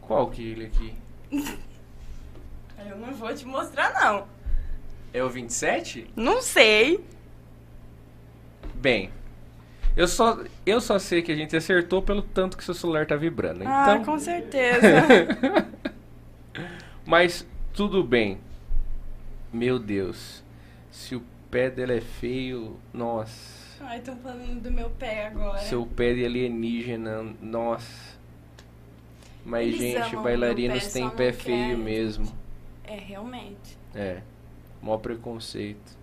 Qual 0.00 0.30
que 0.30 0.42
é 0.42 0.46
ele 0.46 0.64
aqui? 0.66 0.94
Eu 2.86 2.98
não 2.98 3.14
vou 3.14 3.34
te 3.34 3.46
mostrar, 3.46 3.92
não. 3.94 4.26
É 5.12 5.22
o 5.22 5.28
27? 5.28 6.10
Não 6.16 6.42
sei. 6.42 7.02
Bem, 8.84 9.10
eu 9.96 10.06
só, 10.06 10.44
eu 10.66 10.78
só 10.78 10.98
sei 10.98 11.22
que 11.22 11.32
a 11.32 11.34
gente 11.34 11.56
acertou 11.56 12.02
pelo 12.02 12.20
tanto 12.20 12.54
que 12.54 12.62
seu 12.62 12.74
celular 12.74 13.06
tá 13.06 13.16
vibrando. 13.16 13.64
Ah, 13.66 13.86
Então, 13.98 14.04
com 14.04 14.18
certeza. 14.18 14.78
Mas 17.06 17.46
tudo 17.72 18.04
bem. 18.04 18.38
Meu 19.50 19.78
Deus. 19.78 20.44
Se 20.90 21.16
o 21.16 21.22
pé 21.50 21.70
dela 21.70 21.94
é 21.94 22.02
feio, 22.02 22.76
nossa. 22.92 23.82
Ai, 23.84 24.00
tô 24.00 24.14
falando 24.16 24.60
do 24.60 24.70
meu 24.70 24.90
pé 24.90 25.28
agora. 25.28 25.58
Seu 25.60 25.86
pé 25.86 26.12
de 26.12 26.26
alienígena, 26.26 27.22
nossa. 27.40 28.18
Mas, 29.46 29.68
Eles 29.68 29.80
gente, 29.80 30.14
bailarinos 30.16 30.84
pé, 30.88 30.90
têm 30.92 31.08
pé 31.08 31.32
feio 31.32 31.68
querem. 31.68 31.76
mesmo. 31.78 32.30
É, 32.84 32.96
realmente. 32.96 33.78
É. 33.94 34.20
Mó 34.82 34.98
preconceito. 34.98 35.93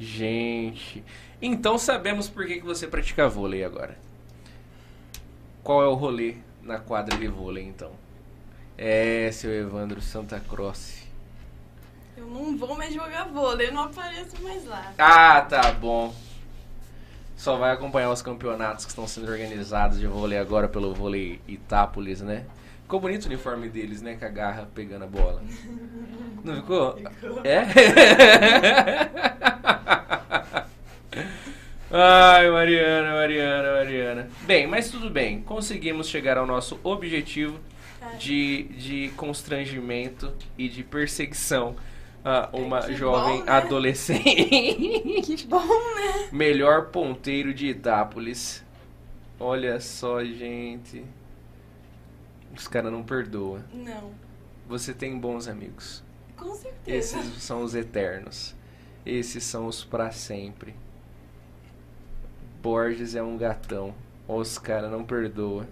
Gente. 0.00 1.04
Então 1.42 1.76
sabemos 1.76 2.26
por 2.26 2.46
que, 2.46 2.54
que 2.54 2.64
você 2.64 2.86
pratica 2.86 3.28
vôlei 3.28 3.62
agora. 3.62 3.98
Qual 5.62 5.82
é 5.82 5.86
o 5.86 5.94
rolê 5.94 6.36
na 6.62 6.78
quadra 6.78 7.18
de 7.18 7.28
vôlei, 7.28 7.64
então? 7.64 7.92
É, 8.78 9.30
seu 9.30 9.52
Evandro 9.52 10.00
Santa 10.00 10.40
Croce. 10.40 11.06
Eu 12.16 12.26
não 12.26 12.56
vou 12.56 12.74
mais 12.78 12.94
jogar 12.94 13.24
vôlei, 13.28 13.68
eu 13.68 13.74
não 13.74 13.84
apareço 13.84 14.42
mais 14.42 14.64
lá. 14.64 14.90
Ah, 14.96 15.42
tá 15.42 15.70
bom. 15.72 16.14
Só 17.36 17.56
vai 17.56 17.72
acompanhar 17.72 18.10
os 18.10 18.22
campeonatos 18.22 18.86
que 18.86 18.90
estão 18.90 19.06
sendo 19.06 19.30
organizados 19.30 19.98
de 19.98 20.06
vôlei 20.06 20.38
agora 20.38 20.66
pelo 20.66 20.94
vôlei 20.94 21.42
Itápolis, 21.46 22.22
né? 22.22 22.46
Ficou 22.82 23.00
bonito 23.00 23.24
o 23.24 23.26
uniforme 23.26 23.68
deles, 23.68 24.00
né? 24.00 24.16
Com 24.16 24.24
a 24.24 24.28
garra 24.28 24.68
pegando 24.74 25.04
a 25.04 25.08
bola. 25.08 25.42
Não 26.44 26.56
ficou? 26.56 26.98
É? 27.44 27.62
Ai, 31.92 32.48
Mariana, 32.50 33.14
Mariana, 33.14 33.72
Mariana. 33.72 34.28
Bem, 34.42 34.66
mas 34.66 34.90
tudo 34.90 35.10
bem. 35.10 35.42
Conseguimos 35.42 36.08
chegar 36.08 36.38
ao 36.38 36.46
nosso 36.46 36.78
objetivo 36.84 37.58
de, 38.18 38.64
de 38.76 39.08
constrangimento 39.16 40.32
e 40.56 40.68
de 40.68 40.84
perseguição 40.84 41.74
a 42.24 42.48
uma 42.52 42.82
que 42.82 42.94
jovem 42.94 43.38
bom, 43.38 43.44
né? 43.44 43.52
adolescente. 43.52 44.22
Que 45.22 45.46
bom, 45.46 45.66
né? 45.66 46.28
Melhor 46.30 46.86
ponteiro 46.86 47.52
de 47.52 47.66
Itápolis. 47.66 48.64
Olha 49.38 49.80
só, 49.80 50.22
gente. 50.22 51.04
Os 52.56 52.68
caras 52.68 52.92
não 52.92 53.02
perdoam. 53.02 53.64
Não. 53.72 54.12
Você 54.68 54.92
tem 54.92 55.18
bons 55.18 55.48
amigos. 55.48 56.04
Com 56.40 56.54
certeza. 56.54 57.18
Esses 57.18 57.42
são 57.42 57.62
os 57.62 57.74
eternos. 57.74 58.54
Esses 59.04 59.44
são 59.44 59.66
os 59.66 59.84
pra 59.84 60.10
sempre. 60.10 60.74
Borges 62.62 63.14
é 63.14 63.22
um 63.22 63.36
gatão. 63.36 63.94
Os 64.26 64.58
caras 64.58 64.90
não 64.90 65.04
perdoam. 65.04 65.66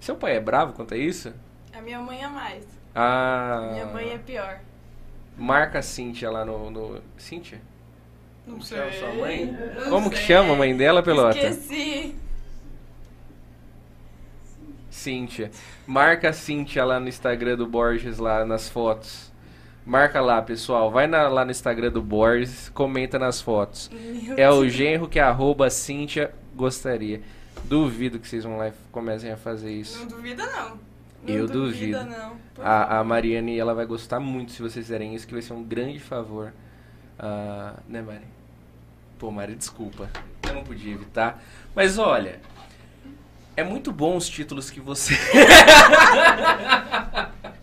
Seu 0.00 0.16
pai 0.16 0.36
é 0.36 0.40
bravo 0.40 0.72
quanto 0.72 0.94
a 0.94 0.96
isso? 0.96 1.32
A 1.72 1.80
minha 1.80 2.00
mãe 2.00 2.22
é 2.22 2.28
mais. 2.28 2.64
Ah. 2.94 3.70
Minha 3.72 3.86
mãe 3.86 4.12
é 4.12 4.18
pior. 4.18 4.60
Marca 5.36 5.80
a 5.80 5.82
Cíntia 5.82 6.30
lá 6.30 6.44
no. 6.44 6.70
no... 6.70 7.02
Cíntia? 7.18 7.60
Não 8.46 8.54
Como 8.54 8.64
chama 8.64 8.92
sua 8.92 9.12
mãe? 9.14 9.46
Não 9.46 9.90
Como 9.90 10.10
que 10.10 10.16
sei. 10.16 10.26
chama 10.26 10.52
a 10.54 10.56
mãe 10.56 10.76
dela, 10.76 11.02
Pelota? 11.02 11.38
Esqueci. 11.38 12.16
Cíntia. 14.90 15.50
Marca 15.86 16.30
a 16.30 16.32
Cíntia 16.32 16.84
lá 16.84 16.98
no 16.98 17.08
Instagram 17.08 17.56
do 17.56 17.66
Borges, 17.66 18.18
lá 18.18 18.44
nas 18.44 18.68
fotos. 18.68 19.30
Marca 19.86 20.20
lá, 20.20 20.42
pessoal. 20.42 20.90
Vai 20.90 21.06
na- 21.06 21.28
lá 21.28 21.44
no 21.44 21.50
Instagram 21.52 21.92
do 21.92 22.02
Borges, 22.02 22.68
comenta 22.70 23.18
nas 23.20 23.40
fotos. 23.40 23.88
Meu 23.92 24.36
É 24.36 24.50
o 24.50 24.62
Deus. 24.62 24.72
genro 24.72 25.08
que 25.08 25.20
arroba 25.20 25.70
Cíntia 25.70 26.32
gostaria. 26.56 27.20
Duvido 27.64 28.18
que 28.18 28.26
vocês 28.28 28.42
vão 28.44 28.56
lá 28.58 28.68
e 28.68 28.72
comecem 28.90 29.30
a 29.30 29.36
fazer 29.36 29.72
isso. 29.72 29.98
Não 30.00 30.06
duvida, 30.08 30.44
não. 30.46 30.70
Não 31.22 31.34
Eu 31.34 31.46
duvida, 31.46 32.00
duvido. 32.04 32.18
não. 32.18 32.36
A, 32.64 32.98
a. 32.98 33.04
Mariane, 33.04 33.58
ela 33.58 33.74
vai 33.74 33.86
gostar 33.86 34.18
muito 34.20 34.52
se 34.52 34.58
vocês 34.62 34.84
fizerem 34.84 35.14
isso, 35.14 35.26
que 35.26 35.32
vai 35.32 35.42
ser 35.42 35.52
um 35.52 35.62
grande 35.62 35.98
favor. 36.00 36.52
Ah, 37.18 37.74
né, 37.88 38.02
Mari? 38.02 38.20
Pô, 39.18 39.30
Mari, 39.30 39.54
desculpa. 39.54 40.10
Eu 40.46 40.54
não 40.54 40.64
podia 40.64 40.92
evitar. 40.94 41.42
Mas 41.74 41.98
olha, 41.98 42.40
é 43.56 43.64
muito 43.64 43.90
bom 43.92 44.16
os 44.16 44.28
títulos 44.28 44.70
que 44.70 44.80
você. 44.80 45.14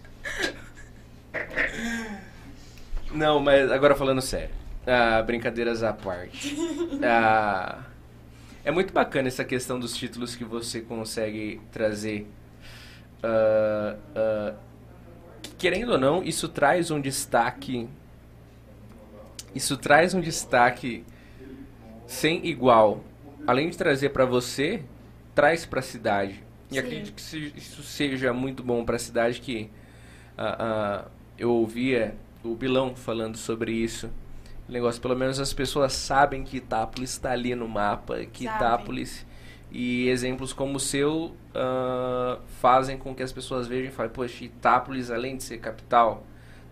não, 3.13 3.39
mas 3.39 3.71
agora 3.71 3.95
falando 3.95 4.21
sério. 4.21 4.49
Ah, 4.85 5.21
brincadeiras 5.21 5.83
à 5.83 5.93
parte. 5.93 6.55
Ah, 7.05 7.83
é 8.63 8.71
muito 8.71 8.93
bacana 8.93 9.27
essa 9.27 9.43
questão 9.43 9.77
dos 9.77 9.95
títulos 9.95 10.35
que 10.35 10.43
você 10.43 10.79
consegue 10.79 11.59
trazer. 11.71 12.27
Ah, 13.21 13.95
ah, 14.15 14.53
querendo 15.57 15.93
ou 15.93 15.97
não, 15.97 16.23
isso 16.23 16.47
traz 16.47 16.91
um 16.91 16.99
destaque. 16.99 17.89
Isso 19.53 19.77
traz 19.77 20.13
um 20.13 20.21
destaque 20.21 21.03
sem 22.07 22.45
igual. 22.47 23.03
Além 23.45 23.69
de 23.69 23.77
trazer 23.77 24.09
para 24.09 24.25
você, 24.25 24.81
traz 25.35 25.65
para 25.65 25.79
a 25.79 25.83
cidade. 25.83 26.43
E 26.71 26.75
Sim. 26.75 26.79
acredito 26.79 27.13
que 27.13 27.53
isso 27.57 27.83
seja 27.83 28.33
muito 28.33 28.63
bom 28.63 28.85
para 28.85 28.95
a 28.95 28.99
cidade 28.99 29.41
que 29.41 29.69
ah, 30.37 31.05
eu 31.37 31.51
ouvia 31.51 32.15
o 32.43 32.55
Bilão 32.55 32.95
falando 32.95 33.37
sobre 33.37 33.71
isso. 33.71 34.09
O 34.67 34.71
negócio, 34.71 35.01
pelo 35.01 35.15
menos 35.15 35.39
as 35.39 35.53
pessoas 35.53 35.93
sabem 35.93 36.43
que 36.43 36.57
Itápolis 36.57 37.11
está 37.11 37.31
ali 37.31 37.53
no 37.55 37.67
mapa, 37.67 38.25
que 38.25 38.45
Sabem. 38.45 38.57
Itápolis 38.57 39.25
e 39.71 40.07
exemplos 40.07 40.53
como 40.53 40.77
o 40.77 40.79
seu 40.79 41.35
ah, 41.53 42.37
fazem 42.61 42.97
com 42.97 43.13
que 43.13 43.23
as 43.23 43.31
pessoas 43.31 43.67
vejam 43.67 43.89
e 43.91 43.91
falem, 43.91 44.11
poxa, 44.11 44.43
Itápolis, 44.43 45.09
além 45.11 45.35
de 45.37 45.43
ser 45.43 45.57
capital 45.57 46.25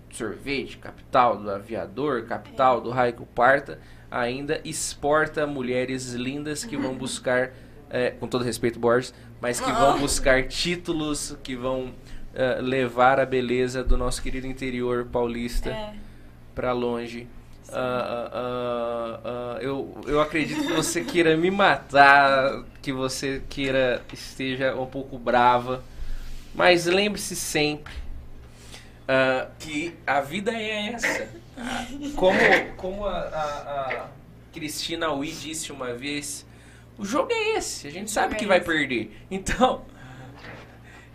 do 0.09 0.15
sorvete, 0.15 0.77
capital 0.77 1.37
do 1.37 1.49
aviador, 1.49 2.23
capital 2.25 2.77
É. 2.77 2.81
do 2.81 2.89
raio 2.89 3.13
que 3.13 3.25
parta, 3.25 3.79
ainda 4.09 4.61
exporta 4.63 5.47
mulheres 5.47 6.13
lindas 6.13 6.63
que 6.65 6.77
vão 6.77 6.93
buscar, 6.97 7.51
eh, 7.89 8.11
com 8.11 8.27
todo 8.27 8.43
respeito, 8.43 8.79
Borges, 8.79 9.13
mas 9.41 9.59
que 9.59 9.71
vão 9.71 9.97
buscar 9.99 10.47
títulos, 10.47 11.37
que 11.43 11.55
vão 11.55 11.93
eh, 12.33 12.59
levar 12.61 13.19
a 13.19 13.25
beleza 13.25 13.83
do 13.83 13.97
nosso 13.97 14.21
querido 14.21 14.47
interior 14.47 15.05
paulista 15.11 15.69
É. 15.69 15.93
pra 16.55 16.71
longe. 16.71 17.27
Ah, 17.73 18.29
ah, 19.23 19.57
eu, 19.61 19.97
eu 20.05 20.19
acredito 20.19 20.61
que 20.67 20.73
você 20.73 21.03
queira 21.05 21.37
me 21.37 21.49
matar, 21.49 22.65
que 22.81 22.91
você 22.91 23.41
queira 23.49 24.01
esteja 24.11 24.75
um 24.75 24.85
pouco 24.85 25.17
brava, 25.17 25.81
mas 26.53 26.85
lembre-se 26.85 27.33
sempre 27.35 27.93
que 29.59 29.93
a 30.05 30.21
vida 30.21 30.51
é 30.51 30.93
essa. 30.93 31.29
Como, 32.15 32.39
como 32.77 33.05
a, 33.05 33.19
a, 33.19 34.03
a 34.03 34.07
Cristina 34.53 35.11
Ui 35.11 35.27
disse 35.27 35.71
uma 35.71 35.93
vez, 35.93 36.45
o 36.97 37.05
jogo 37.05 37.31
é 37.31 37.57
esse, 37.57 37.87
a 37.87 37.91
gente 37.91 38.09
sabe 38.11 38.35
que 38.35 38.45
é 38.45 38.47
vai 38.47 38.61
perder. 38.61 39.15
Então, 39.29 39.85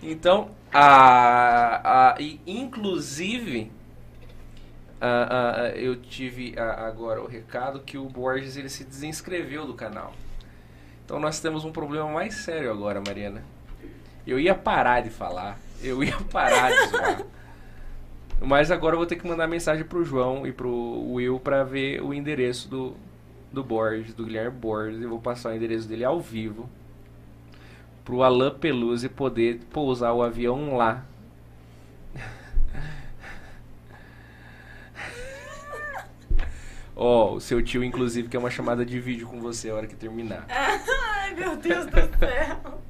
então 0.02 0.50
a, 0.78 2.10
a, 2.12 2.20
e 2.20 2.38
inclusive 2.46 3.70
ah, 5.00 5.28
ah, 5.30 5.68
eu 5.70 5.96
tive 5.96 6.54
agora 6.58 7.22
o 7.22 7.26
recado 7.26 7.80
que 7.80 7.96
o 7.96 8.04
Borges 8.08 8.56
ele 8.56 8.68
se 8.68 8.84
desinscreveu 8.84 9.66
do 9.66 9.72
canal. 9.72 10.12
Então 11.04 11.18
nós 11.18 11.40
temos 11.40 11.64
um 11.64 11.72
problema 11.72 12.08
mais 12.10 12.34
sério 12.34 12.70
agora, 12.70 13.00
Mariana. 13.00 13.42
Eu 14.26 14.38
ia 14.38 14.54
parar 14.54 15.00
de 15.02 15.08
falar, 15.08 15.58
eu 15.82 16.04
ia 16.04 16.16
parar 16.30 16.70
de 16.70 16.88
zoar. 16.88 17.22
Mas 18.40 18.70
agora 18.70 18.94
eu 18.94 18.98
vou 18.98 19.06
ter 19.06 19.16
que 19.16 19.26
mandar 19.26 19.46
mensagem 19.46 19.84
pro 19.84 20.04
João 20.04 20.46
e 20.46 20.52
pro 20.52 20.70
Will 21.12 21.40
pra 21.40 21.64
ver 21.64 22.02
o 22.02 22.12
endereço 22.12 22.68
do, 22.68 22.94
do 23.50 23.64
Borges, 23.64 24.12
do 24.12 24.24
Guilherme 24.24 24.58
Borges. 24.58 25.00
Eu 25.00 25.08
vou 25.08 25.20
passar 25.20 25.52
o 25.52 25.54
endereço 25.54 25.88
dele 25.88 26.04
ao 26.04 26.20
vivo 26.20 26.68
pro 28.06 28.22
Alain 28.22 28.54
Pelusi 28.54 29.08
poder 29.08 29.58
pousar 29.72 30.12
o 30.12 30.22
avião 30.22 30.76
lá. 30.76 31.04
Ó, 36.94 37.32
o 37.34 37.40
seu 37.40 37.60
tio, 37.60 37.82
inclusive, 37.82 38.28
quer 38.28 38.38
uma 38.38 38.48
chamada 38.48 38.86
de 38.86 39.00
vídeo 39.00 39.26
com 39.26 39.40
você 39.40 39.70
a 39.70 39.74
hora 39.74 39.88
que 39.88 39.96
terminar. 39.96 40.46
Ai, 40.48 41.34
meu 41.34 41.56
Deus 41.56 41.86
do 41.86 41.98
céu. 42.18 42.80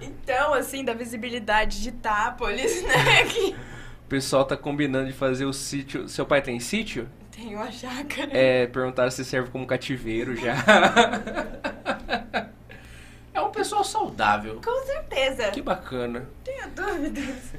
Então, 0.00 0.54
assim, 0.54 0.84
da 0.84 0.94
visibilidade 0.94 1.82
de 1.82 1.90
Tápolis, 1.90 2.80
né? 2.84 3.24
Que 3.24 3.56
O 4.04 4.08
pessoal 4.08 4.44
tá 4.44 4.56
combinando 4.56 5.08
de 5.08 5.12
fazer 5.12 5.46
o 5.46 5.52
sítio. 5.52 6.08
Seu 6.08 6.24
pai 6.24 6.40
tem 6.40 6.60
sítio? 6.60 7.08
Tem 7.40 7.54
uma 7.54 7.70
chácara. 7.70 8.30
É, 8.32 8.66
perguntaram 8.66 9.10
se 9.10 9.24
serve 9.24 9.50
como 9.50 9.66
cativeiro 9.66 10.36
já. 10.36 10.54
é 13.32 13.40
um 13.40 13.50
pessoal 13.50 13.82
saudável. 13.84 14.60
Com 14.64 14.84
certeza. 14.86 15.50
Que 15.50 15.62
bacana. 15.62 16.26
Tenho 16.44 16.68
dúvidas. 16.70 17.52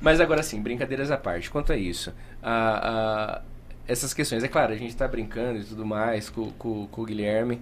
Mas 0.00 0.20
agora 0.20 0.42
sim, 0.42 0.60
brincadeiras 0.60 1.10
à 1.10 1.16
parte. 1.16 1.50
Quanto 1.50 1.72
a 1.72 1.76
isso, 1.76 2.12
a- 2.42 3.38
a- 3.38 3.42
essas 3.86 4.12
questões, 4.14 4.44
é 4.44 4.48
claro, 4.48 4.72
a 4.72 4.76
gente 4.76 4.94
tá 4.94 5.08
brincando 5.08 5.58
e 5.60 5.64
tudo 5.64 5.84
mais 5.86 6.28
com, 6.28 6.50
com- 6.52 6.86
com 6.86 7.02
o 7.02 7.04
Guilherme, 7.04 7.60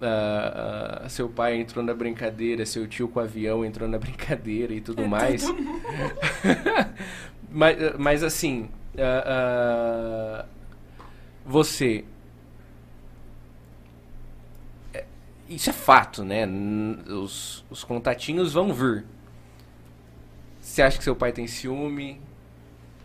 ah, 0.00 1.00
ah, 1.04 1.08
seu 1.08 1.28
pai 1.28 1.56
entrou 1.56 1.84
na 1.84 1.94
brincadeira, 1.94 2.64
seu 2.66 2.86
tio 2.86 3.08
com 3.08 3.18
o 3.18 3.22
avião 3.22 3.64
entrou 3.64 3.88
na 3.88 3.98
brincadeira 3.98 4.72
e 4.74 4.80
tudo 4.80 5.02
É 5.02 5.06
mais. 5.06 5.42
mundo. 5.48 5.80
mas, 7.50 7.76
mas 7.98 8.22
assim, 8.22 8.68
ah, 8.98 10.44
você. 11.44 12.04
é, 14.92 15.04
Isso 15.48 15.70
é 15.70 15.72
fato, 15.72 16.24
né? 16.24 16.46
Os, 17.08 17.64
os 17.70 17.84
contatinhos 17.84 18.52
vão 18.52 18.72
vir. 18.72 19.04
Você 20.60 20.82
acha 20.82 20.98
que 20.98 21.04
seu 21.04 21.14
pai 21.14 21.32
tem 21.32 21.46
ciúme? 21.46 22.20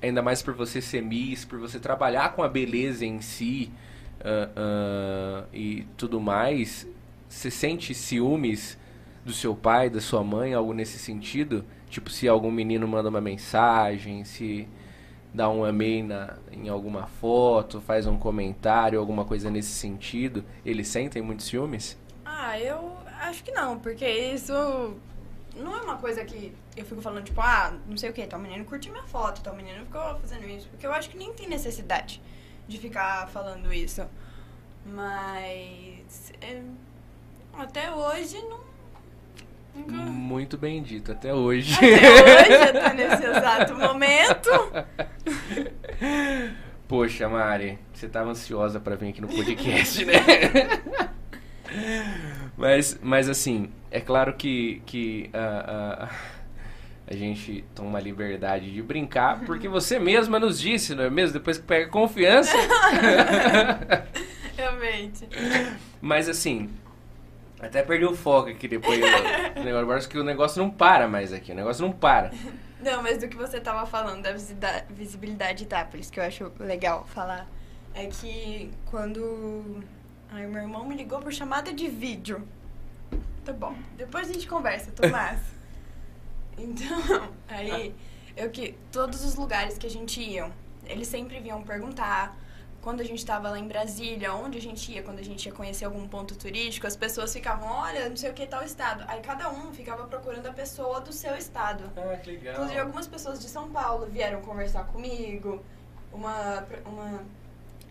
Ainda 0.01 0.21
mais 0.21 0.41
por 0.41 0.53
você 0.53 0.81
ser 0.81 1.01
Miss, 1.01 1.45
por 1.45 1.59
você 1.59 1.79
trabalhar 1.79 2.33
com 2.33 2.41
a 2.43 2.47
beleza 2.47 3.05
em 3.05 3.21
si 3.21 3.71
ah, 4.21 4.49
ah, 4.55 5.45
e 5.53 5.85
tudo 5.97 6.19
mais. 6.21 6.87
Você 7.27 7.51
sente 7.51 7.93
ciúmes 7.93 8.77
do 9.25 9.33
seu 9.33 9.55
pai, 9.55 9.89
da 9.89 9.99
sua 10.01 10.23
mãe, 10.23 10.53
algo 10.53 10.73
nesse 10.73 10.97
sentido? 10.97 11.65
Tipo, 11.89 12.09
se 12.09 12.27
algum 12.27 12.51
menino 12.51 12.87
manda 12.87 13.09
uma 13.09 13.21
mensagem, 13.21 14.23
se 14.23 14.67
dá 15.33 15.49
um 15.49 15.63
amei 15.63 16.03
na, 16.03 16.37
em 16.51 16.69
alguma 16.69 17.07
foto, 17.07 17.79
faz 17.81 18.07
um 18.07 18.17
comentário, 18.17 18.99
alguma 18.99 19.25
coisa 19.25 19.49
nesse 19.49 19.71
sentido, 19.71 20.43
eles 20.65 20.87
sentem 20.87 21.21
muitos 21.21 21.45
ciúmes? 21.45 21.97
Ah, 22.25 22.59
eu 22.59 22.97
acho 23.21 23.43
que 23.43 23.51
não, 23.51 23.79
porque 23.79 24.07
isso 24.07 24.53
não 25.55 25.75
é 25.75 25.81
uma 25.81 25.97
coisa 25.97 26.23
que 26.23 26.53
eu 26.75 26.85
fico 26.85 27.01
falando, 27.01 27.25
tipo, 27.25 27.41
ah, 27.41 27.73
não 27.87 27.97
sei 27.97 28.09
o 28.09 28.13
que, 28.13 28.25
tal 28.25 28.39
menino 28.39 28.63
curtiu 28.65 28.91
minha 28.91 29.03
foto, 29.05 29.41
tal 29.41 29.55
menino 29.55 29.85
ficou 29.85 30.19
fazendo 30.19 30.47
isso. 30.47 30.67
Porque 30.69 30.85
eu 30.85 30.93
acho 30.93 31.09
que 31.09 31.17
nem 31.17 31.33
tem 31.33 31.47
necessidade 31.47 32.21
de 32.67 32.77
ficar 32.77 33.27
falando 33.29 33.73
isso. 33.73 34.05
Mas. 34.85 36.31
é, 36.41 36.61
até 37.53 37.91
hoje 37.91 38.41
não. 38.43 38.68
Muito 39.87 40.57
bem 40.57 40.81
dito, 40.81 41.11
até 41.11 41.33
hoje. 41.33 41.75
Até 41.75 41.87
hoje, 41.87 42.53
até 42.77 42.93
nesse 42.93 43.23
exato 43.25 43.75
momento. 43.75 44.49
Poxa, 46.87 47.29
Mari, 47.29 47.77
você 47.93 48.07
tava 48.07 48.31
ansiosa 48.31 48.79
pra 48.79 48.95
vir 48.95 49.09
aqui 49.09 49.21
no 49.21 49.27
podcast, 49.29 50.05
né? 50.05 50.13
mas, 52.57 52.99
mas 53.01 53.29
assim, 53.29 53.69
é 53.91 53.99
claro 53.99 54.33
que, 54.33 54.81
que 54.85 55.29
ah, 55.33 56.07
ah, 56.09 56.09
a 57.07 57.15
gente 57.15 57.63
toma 57.75 57.99
a 57.99 58.01
liberdade 58.01 58.71
de 58.71 58.81
brincar, 58.81 59.41
porque 59.41 59.67
você 59.67 59.99
mesma 59.99 60.39
nos 60.39 60.59
disse, 60.59 60.95
não 60.95 61.03
é 61.03 61.09
mesmo? 61.09 61.33
Depois 61.33 61.57
que 61.57 61.65
pega 61.65 61.89
confiança. 61.89 62.55
Realmente. 64.55 65.27
Mas 66.01 66.27
assim, 66.27 66.69
até 67.61 67.83
perdi 67.83 68.05
o 68.05 68.15
foco 68.15 68.49
aqui 68.49 68.67
depois. 68.67 68.99
do 68.99 69.05
negócio. 69.63 69.91
Acho 69.91 70.09
que 70.09 70.17
o 70.17 70.23
negócio 70.23 70.61
não 70.61 70.69
para 70.69 71.07
mais 71.07 71.33
aqui, 71.33 71.51
o 71.51 71.55
negócio 71.55 71.85
não 71.85 71.91
para. 71.91 72.31
Não, 72.79 73.03
mas 73.03 73.17
do 73.17 73.27
que 73.27 73.35
você 73.35 73.59
tava 73.59 73.85
falando 73.85 74.21
da 74.21 74.31
visibilidade 74.89 75.59
de 75.59 75.63
Itápolis, 75.65 76.09
que 76.09 76.19
eu 76.19 76.23
acho 76.23 76.51
legal 76.59 77.05
falar, 77.05 77.47
é 77.93 78.05
que 78.07 78.71
quando. 78.85 79.83
Ai, 80.31 80.47
meu 80.47 80.61
irmão 80.61 80.85
me 80.85 80.95
ligou 80.95 81.19
por 81.19 81.33
chamada 81.33 81.73
de 81.73 81.87
vídeo. 81.87 82.47
Tá 83.43 83.51
bom. 83.51 83.75
Depois 83.97 84.29
a 84.29 84.33
gente 84.33 84.47
conversa, 84.47 84.91
Tomás. 84.91 85.39
Então, 86.61 87.29
aí, 87.47 87.95
eu 88.35 88.49
que. 88.49 88.75
Todos 88.91 89.23
os 89.23 89.35
lugares 89.35 89.77
que 89.77 89.87
a 89.87 89.89
gente 89.89 90.19
ia, 90.21 90.51
eles 90.85 91.07
sempre 91.07 91.39
vinham 91.39 91.61
perguntar. 91.63 92.37
Quando 92.89 93.01
a 93.01 93.05
gente 93.05 93.23
tava 93.23 93.51
lá 93.51 93.59
em 93.59 93.67
Brasília, 93.67 94.33
onde 94.33 94.57
a 94.57 94.61
gente 94.61 94.91
ia, 94.91 95.03
quando 95.03 95.19
a 95.19 95.23
gente 95.23 95.45
ia 95.45 95.53
conhecer 95.53 95.85
algum 95.85 96.07
ponto 96.07 96.35
turístico, 96.35 96.87
as 96.87 96.95
pessoas 96.95 97.31
ficavam, 97.31 97.69
olha, 97.69 98.09
não 98.09 98.17
sei 98.17 98.31
o 98.31 98.33
que 98.33 98.47
tal 98.47 98.63
estado. 98.63 99.03
Aí 99.07 99.21
cada 99.21 99.47
um 99.51 99.71
ficava 99.71 100.07
procurando 100.07 100.47
a 100.47 100.51
pessoa 100.51 100.99
do 100.99 101.13
seu 101.13 101.35
estado. 101.35 101.83
Ah, 101.95 102.17
que 102.17 102.31
legal. 102.31 102.55
Inclusive, 102.55 102.79
algumas 102.79 103.07
pessoas 103.07 103.39
de 103.39 103.47
São 103.47 103.69
Paulo 103.69 104.07
vieram 104.07 104.41
conversar 104.41 104.87
comigo. 104.87 105.63
Uma, 106.11 106.65
uma. 106.83 107.23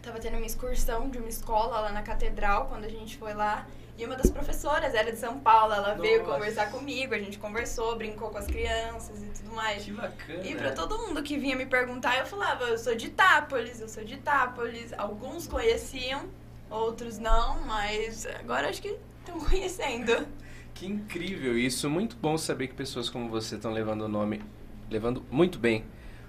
Tava 0.02 0.18
tendo 0.18 0.36
uma 0.36 0.47
excursão 0.47 1.09
de 1.09 1.18
uma 1.18 1.28
escola 1.28 1.78
lá 1.78 1.93
na 1.93 2.02
catedral 2.02 2.67
quando 2.67 2.85
a 2.85 2.91
gente 2.91 3.17
foi 3.18 3.35
lá. 3.35 3.68
E 3.99 4.05
uma 4.07 4.15
das 4.15 4.31
professoras 4.31 4.94
era 4.94 5.10
de 5.10 5.18
São 5.18 5.41
Paulo. 5.41 5.75
Ela 5.75 5.94
veio 5.94 6.20
Nossa. 6.20 6.35
conversar 6.35 6.70
comigo, 6.70 7.12
a 7.12 7.18
gente 7.18 7.36
conversou, 7.36 7.97
brincou 7.97 8.31
com 8.31 8.39
as 8.39 8.47
crianças 8.47 9.20
e 9.20 9.27
tudo 9.27 9.57
mais. 9.57 9.85
Que 9.85 9.91
bacana. 9.91 10.47
E 10.47 10.55
pra 10.55 10.70
todo 10.70 10.97
mundo 10.99 11.20
que 11.20 11.36
vinha 11.36 11.57
me 11.57 11.67
perguntar, 11.67 12.17
eu 12.17 12.25
falava, 12.25 12.65
eu 12.65 12.78
sou 12.78 12.94
de 12.94 13.07
Itápolis, 13.07 13.81
eu 13.81 13.89
sou 13.89 14.05
de 14.05 14.15
Itápolis. 14.15 14.93
Alguns 14.97 15.49
conheciam, 15.49 16.27
outros 16.70 17.18
não, 17.18 17.60
mas 17.62 18.25
agora 18.25 18.68
acho 18.68 18.81
que 18.81 18.97
estão 19.18 19.41
conhecendo. 19.41 20.27
Que 20.75 20.86
incrível 20.86 21.59
isso, 21.59 21.91
muito 21.91 22.15
bom 22.15 22.39
saber 22.39 22.68
que 22.68 22.75
pessoas 22.75 23.10
como 23.10 23.28
você 23.28 23.57
estão 23.57 23.73
levando 23.73 24.02
o 24.02 24.09
nome, 24.09 24.41
levando 24.89 25.27
muito 25.28 25.59
bem 25.59 25.85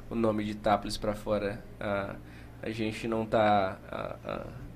o 0.09 0.15
nome 0.15 0.43
de 0.43 0.53
Itápolis 0.53 0.97
para 0.97 1.13
fora. 1.13 1.63
Ah, 1.79 2.15
a 2.59 2.71
gente 2.71 3.07
não 3.07 3.25
está 3.25 3.77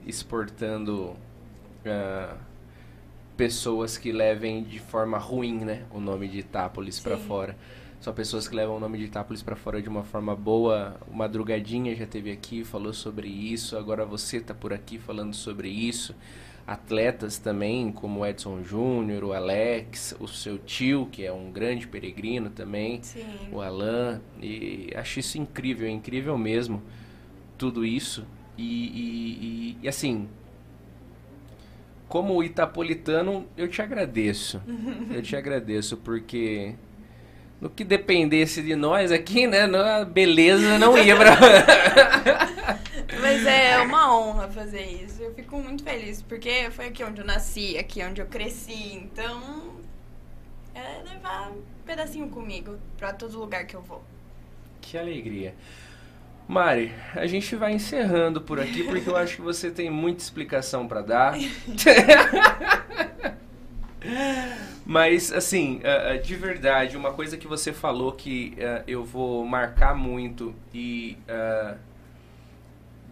exportando 0.05 1.17
ah, 1.87 2.37
pessoas 3.43 3.97
que 3.97 4.09
levem 4.13 4.63
de 4.63 4.79
forma 4.79 5.17
ruim, 5.17 5.55
né, 5.65 5.83
o 5.91 5.99
nome 5.99 6.29
de 6.29 6.39
Itápolis 6.39 6.97
para 7.01 7.17
fora. 7.17 7.57
Só 7.99 8.13
pessoas 8.13 8.47
que 8.47 8.55
levam 8.55 8.77
o 8.77 8.79
nome 8.79 8.97
de 8.97 9.03
Itápolis 9.03 9.41
para 9.43 9.53
fora 9.53 9.81
de 9.81 9.89
uma 9.89 10.01
forma 10.03 10.33
boa. 10.33 10.95
O 11.11 11.13
Madrugadinha 11.13 11.93
já 11.93 12.05
teve 12.05 12.31
aqui, 12.31 12.63
falou 12.63 12.93
sobre 12.93 13.27
isso. 13.27 13.75
Agora 13.77 14.05
você 14.05 14.39
tá 14.39 14.53
por 14.53 14.71
aqui 14.71 14.97
falando 14.97 15.33
sobre 15.33 15.67
isso 15.69 16.15
atletas 16.65 17.37
também, 17.37 17.91
como 17.91 18.21
o 18.21 18.25
Edson 18.25 18.63
Júnior, 18.63 19.25
o 19.25 19.33
Alex, 19.33 20.15
o 20.17 20.29
seu 20.29 20.57
tio, 20.57 21.09
que 21.11 21.25
é 21.25 21.31
um 21.33 21.51
grande 21.51 21.85
peregrino 21.85 22.49
também, 22.49 23.03
Sim. 23.03 23.25
o 23.51 23.59
Alan, 23.59 24.21
e 24.41 24.89
acho 24.95 25.19
isso 25.19 25.37
incrível, 25.37 25.85
é 25.85 25.91
incrível 25.91 26.37
mesmo, 26.37 26.81
tudo 27.57 27.83
isso. 27.83 28.25
E, 28.57 28.63
e- 28.63 29.37
e- 29.41 29.77
e, 29.83 29.87
assim, 29.89 30.29
como 32.13 32.43
itapolitano, 32.43 33.47
eu 33.57 33.67
te 33.67 33.81
agradeço, 33.81 34.61
eu 35.09 35.19
te 35.23 35.35
agradeço, 35.35 35.97
porque 35.97 36.75
no 37.59 37.71
que 37.71 37.83
dependesse 37.83 38.61
de 38.61 38.75
nós 38.75 39.11
aqui, 39.11 39.47
né, 39.47 39.63
a 39.63 40.05
beleza 40.05 40.77
não 40.77 40.95
ia 40.95 41.15
pra... 41.15 41.31
Mas 43.19 43.43
é 43.47 43.79
uma 43.79 44.15
honra 44.15 44.47
fazer 44.47 44.85
isso. 44.85 45.23
Eu 45.23 45.33
fico 45.33 45.57
muito 45.57 45.83
feliz, 45.83 46.21
porque 46.21 46.69
foi 46.69 46.89
aqui 46.89 47.03
onde 47.03 47.19
eu 47.19 47.25
nasci, 47.25 47.79
aqui 47.79 48.03
onde 48.03 48.21
eu 48.21 48.27
cresci. 48.27 48.93
Então, 48.93 49.73
é 50.75 51.01
levar 51.11 51.49
um 51.49 51.63
pedacinho 51.83 52.29
comigo 52.29 52.77
pra 52.95 53.11
todo 53.11 53.39
lugar 53.39 53.65
que 53.65 53.75
eu 53.75 53.81
vou. 53.81 54.03
Que 54.79 54.99
alegria. 54.99 55.55
Mari, 56.47 56.91
a 57.15 57.25
gente 57.25 57.55
vai 57.55 57.73
encerrando 57.73 58.41
por 58.41 58.59
aqui 58.59 58.83
porque 58.83 59.09
eu 59.09 59.15
acho 59.15 59.37
que 59.37 59.41
você 59.41 59.71
tem 59.71 59.89
muita 59.89 60.21
explicação 60.21 60.87
para 60.87 61.01
dar. 61.01 61.37
Mas, 64.85 65.31
assim, 65.31 65.79
ah, 65.83 66.11
ah, 66.11 66.17
de 66.17 66.35
verdade, 66.35 66.97
uma 66.97 67.13
coisa 67.13 67.37
que 67.37 67.47
você 67.47 67.71
falou 67.71 68.11
que 68.11 68.55
ah, 68.59 68.83
eu 68.85 69.03
vou 69.05 69.45
marcar 69.45 69.95
muito 69.95 70.53
e 70.73 71.17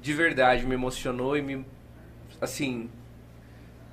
de 0.02 0.14
verdade 0.14 0.66
me 0.66 0.74
emocionou 0.74 1.38
e 1.38 1.42
me, 1.42 1.66
assim, 2.42 2.90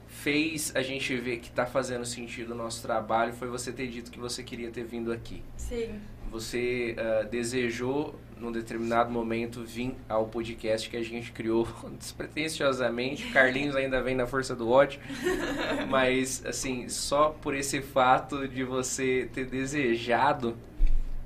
fez 0.08 0.72
a 0.74 0.82
gente 0.82 1.14
ver 1.16 1.38
que 1.38 1.50
tá 1.50 1.66
fazendo 1.66 2.04
sentido 2.04 2.52
o 2.52 2.54
nosso 2.56 2.82
trabalho 2.82 3.32
foi 3.34 3.48
você 3.48 3.70
ter 3.70 3.86
dito 3.88 4.10
que 4.10 4.18
você 4.18 4.42
queria 4.42 4.70
ter 4.70 4.84
vindo 4.84 5.12
aqui 5.12 5.42
Sim. 5.54 6.00
você 6.30 6.96
desejou 7.30 8.18
num 8.40 8.52
determinado 8.52 9.10
momento 9.10 9.62
vir 9.64 9.94
ao 10.08 10.26
podcast 10.26 10.88
que 10.88 10.96
a 10.96 11.02
gente 11.02 11.32
criou 11.32 11.66
despretensiosamente. 11.98 13.26
Carlinhos 13.32 13.74
ainda 13.76 14.00
vem 14.02 14.14
na 14.14 14.26
força 14.26 14.54
do 14.54 14.68
ódio, 14.70 15.00
mas 15.88 16.44
assim 16.46 16.88
só 16.88 17.30
por 17.30 17.54
esse 17.54 17.80
fato 17.82 18.46
de 18.48 18.64
você 18.64 19.28
ter 19.32 19.46
desejado 19.46 20.56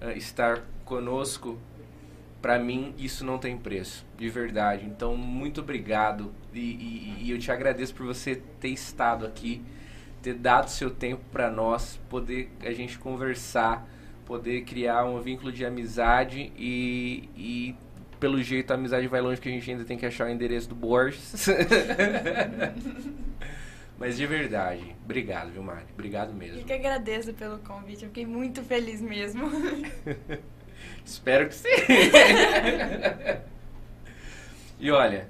ah, 0.01 0.13
estar 0.13 0.63
conosco, 0.85 1.59
para 2.41 2.59
mim 2.59 2.95
isso 2.99 3.25
não 3.25 3.39
tem 3.39 3.57
preço, 3.57 4.05
de 4.19 4.29
verdade. 4.29 4.85
Então 4.87 5.17
muito 5.17 5.61
obrigado 5.61 6.33
e, 6.53 6.59
e- 6.59 7.17
e 7.23 7.31
eu 7.31 7.39
te 7.39 7.51
agradeço 7.53 7.95
por 7.95 8.07
você 8.07 8.37
ter 8.61 8.69
estado 8.69 9.25
aqui, 9.27 9.63
ter 10.23 10.35
dado 10.35 10.69
seu 10.69 10.91
tempo 10.91 11.23
para 11.31 11.51
nós, 11.51 12.01
poder 12.09 12.51
a 12.63 12.73
gente 12.73 12.99
conversar 12.99 13.89
poder 14.27 14.63
criar 14.65 15.05
um 15.05 15.21
vínculo 15.21 15.51
de 15.53 15.65
amizade 15.65 16.53
e, 16.57 17.29
e 17.37 17.75
pelo 18.21 18.43
jeito 18.43 18.71
a 18.71 18.75
amizade 18.75 19.07
vai 19.09 19.21
longe 19.21 19.41
que 19.41 19.49
a 19.49 19.53
gente 19.53 19.71
ainda 19.71 19.85
tem 19.85 19.97
que 19.99 20.07
achar 20.07 20.27
o 20.27 20.31
endereço 20.31 20.69
do 20.69 20.75
Borges. 20.75 21.47
Mas 23.99 24.17
de 24.17 24.27
verdade, 24.27 24.97
obrigado, 25.05 25.51
viu, 25.53 25.63
Mari? 25.63 25.85
Obrigado 25.95 26.31
Eu 26.31 26.35
mesmo. 26.35 26.65
que 26.65 26.73
agradeço 26.73 27.33
pelo 27.35 27.59
convite. 27.59 28.03
Eu 28.03 28.09
fiquei 28.09 28.27
muito 28.27 28.63
feliz 28.63 29.01
mesmo. 29.01 29.49
Espero 31.05 31.49
que 31.49 31.55
sim. 31.55 31.69
e 34.79 34.91
olha, 34.91 35.29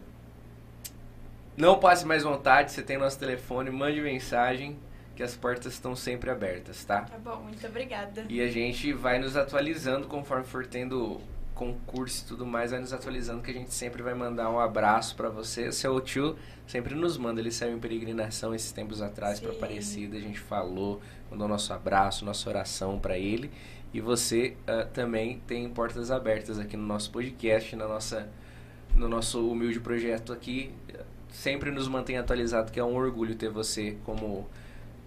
Não 1.56 1.78
passe 1.78 2.06
mais 2.06 2.22
vontade, 2.22 2.72
você 2.72 2.82
tem 2.82 2.96
nosso 2.96 3.18
telefone, 3.18 3.70
mande 3.70 4.00
mensagem, 4.00 4.78
que 5.14 5.22
as 5.22 5.36
portas 5.36 5.74
estão 5.74 5.94
sempre 5.94 6.30
abertas, 6.30 6.84
tá? 6.84 7.02
Tá 7.02 7.18
bom, 7.18 7.36
muito 7.42 7.66
obrigada. 7.66 8.24
E 8.28 8.40
a 8.40 8.48
gente 8.48 8.92
vai 8.92 9.18
nos 9.18 9.36
atualizando 9.36 10.06
conforme 10.06 10.44
for 10.44 10.66
tendo 10.66 11.20
concurso 11.54 12.24
e 12.24 12.28
tudo 12.28 12.46
mais, 12.46 12.70
vai 12.70 12.80
nos 12.80 12.92
atualizando 12.92 13.42
que 13.42 13.50
a 13.50 13.54
gente 13.54 13.72
sempre 13.72 14.02
vai 14.02 14.14
mandar 14.14 14.50
um 14.50 14.58
abraço 14.58 15.14
para 15.14 15.28
você. 15.28 15.70
Seu 15.70 16.00
tio 16.00 16.36
sempre 16.66 16.94
nos 16.94 17.16
manda, 17.16 17.40
ele 17.40 17.52
saiu 17.52 17.76
em 17.76 17.78
peregrinação 17.78 18.54
esses 18.54 18.72
tempos 18.72 19.02
atrás 19.02 19.38
para. 19.38 19.52
Aparecida, 19.52 20.16
a 20.16 20.20
gente 20.20 20.40
falou, 20.40 21.00
mandou 21.30 21.46
nosso 21.46 21.72
abraço, 21.72 22.24
nossa 22.24 22.48
oração 22.48 22.98
para 22.98 23.18
ele. 23.18 23.50
E 23.94 24.00
você 24.00 24.56
ah, 24.66 24.86
também 24.92 25.40
tem 25.46 25.68
portas 25.68 26.10
abertas 26.10 26.58
aqui 26.58 26.76
no 26.76 26.86
nosso 26.86 27.10
podcast, 27.10 27.76
na 27.76 27.86
nossa, 27.86 28.28
no 28.96 29.08
nosso 29.08 29.48
humilde 29.48 29.78
projeto 29.78 30.32
aqui. 30.32 30.72
Sempre 31.28 31.70
nos 31.70 31.88
mantém 31.88 32.18
atualizado, 32.18 32.72
que 32.72 32.80
é 32.80 32.84
um 32.84 32.94
orgulho 32.94 33.34
ter 33.34 33.50
você 33.50 33.96
como 34.04 34.48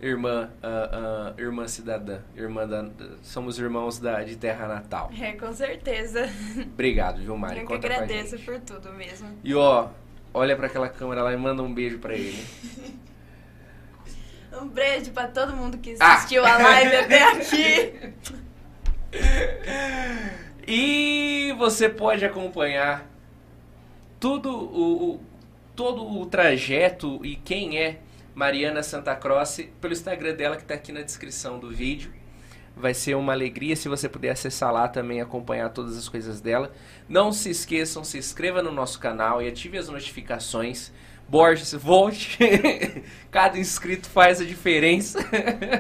irmã, 0.02 0.50
ah, 0.62 0.90
ah, 1.38 1.42
irmã 1.42 1.68
cidadã, 1.68 2.20
irmã 2.36 2.68
da, 2.68 2.88
somos 3.24 3.58
irmãos 3.60 3.98
da, 4.00 4.24
de 4.24 4.36
terra 4.36 4.68
natal. 4.68 5.12
É, 5.20 5.32
com 5.34 5.52
certeza. 5.54 6.30
Obrigado, 6.62 7.20
viu, 7.22 7.38
Mari? 7.38 7.60
Eu 7.62 7.68
que 7.68 7.74
Conta 7.74 7.88
a 7.88 7.92
agradeço 7.94 8.38
por 8.40 8.60
tudo 8.60 8.92
mesmo. 8.94 9.30
E 9.44 9.54
ó, 9.56 9.88
olha 10.34 10.56
pra 10.56 10.68
aquela 10.68 10.90
câmera 10.90 11.24
lá 11.24 11.34
e 11.34 11.38
manda 11.38 11.64
um 11.64 11.74
beijo 11.74 12.00
pra 12.00 12.14
ele. 12.14 12.44
Um 14.58 14.70
beijo 14.70 15.12
pra 15.12 15.28
todo 15.28 15.54
mundo 15.54 15.78
que 15.80 15.98
Ah! 16.00 16.14
assistiu 16.14 16.46
a 16.46 16.58
live 16.58 16.96
até 17.04 17.24
aqui. 17.34 18.14
E 20.68 21.54
você 21.58 21.90
pode 21.90 22.24
acompanhar 22.26 23.06
tudo 24.18 24.50
o, 24.50 25.12
o- 25.16 25.20
todo 25.76 26.08
o 26.20 26.26
trajeto 26.26 27.20
e 27.26 27.36
quem 27.36 27.78
é 27.78 28.00
Mariana 28.36 28.84
Santa 28.84 29.16
Croce 29.16 29.72
pelo 29.80 29.94
Instagram 29.94 30.36
dela 30.36 30.58
que 30.58 30.64
está 30.64 30.74
aqui 30.74 30.92
na 30.92 31.02
descrição 31.02 31.58
do 31.58 31.72
vídeo. 31.72 32.12
Vai 32.76 32.94
ser 32.94 33.16
uma 33.16 33.32
alegria 33.32 33.78
se 33.78 33.88
você 33.88 34.10
puder 34.10 34.32
acessar 34.32 34.74
lá 34.74 34.90
também 34.90 35.22
acompanhar 35.22 35.70
todas 35.70 35.98
as 35.98 36.10
coisas 36.10 36.42
dela. 36.42 36.74
Não 37.08 37.32
se 37.32 37.50
esqueçam, 37.50 38.04
se 38.04 38.18
inscreva 38.18 38.62
no 38.62 38.74
nosso 38.74 39.00
canal 39.00 39.42
e 39.42 39.48
ative 39.48 39.78
as 39.78 39.88
notificações. 39.88 40.92
Borges, 41.30 41.72
volte. 41.72 42.38
Cada 43.32 43.58
inscrito 43.58 44.10
faz 44.10 44.42
a 44.42 44.46
diferença. 44.46 45.20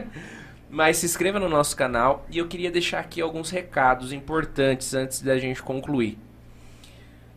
Mas 0.71 0.97
se 0.97 1.05
inscreva 1.05 1.37
no 1.37 1.49
nosso 1.49 1.75
canal 1.75 2.25
e 2.31 2.37
eu 2.37 2.47
queria 2.47 2.71
deixar 2.71 3.01
aqui 3.01 3.19
alguns 3.19 3.49
recados 3.49 4.13
importantes 4.13 4.93
antes 4.93 5.21
da 5.21 5.37
gente 5.37 5.61
concluir. 5.61 6.17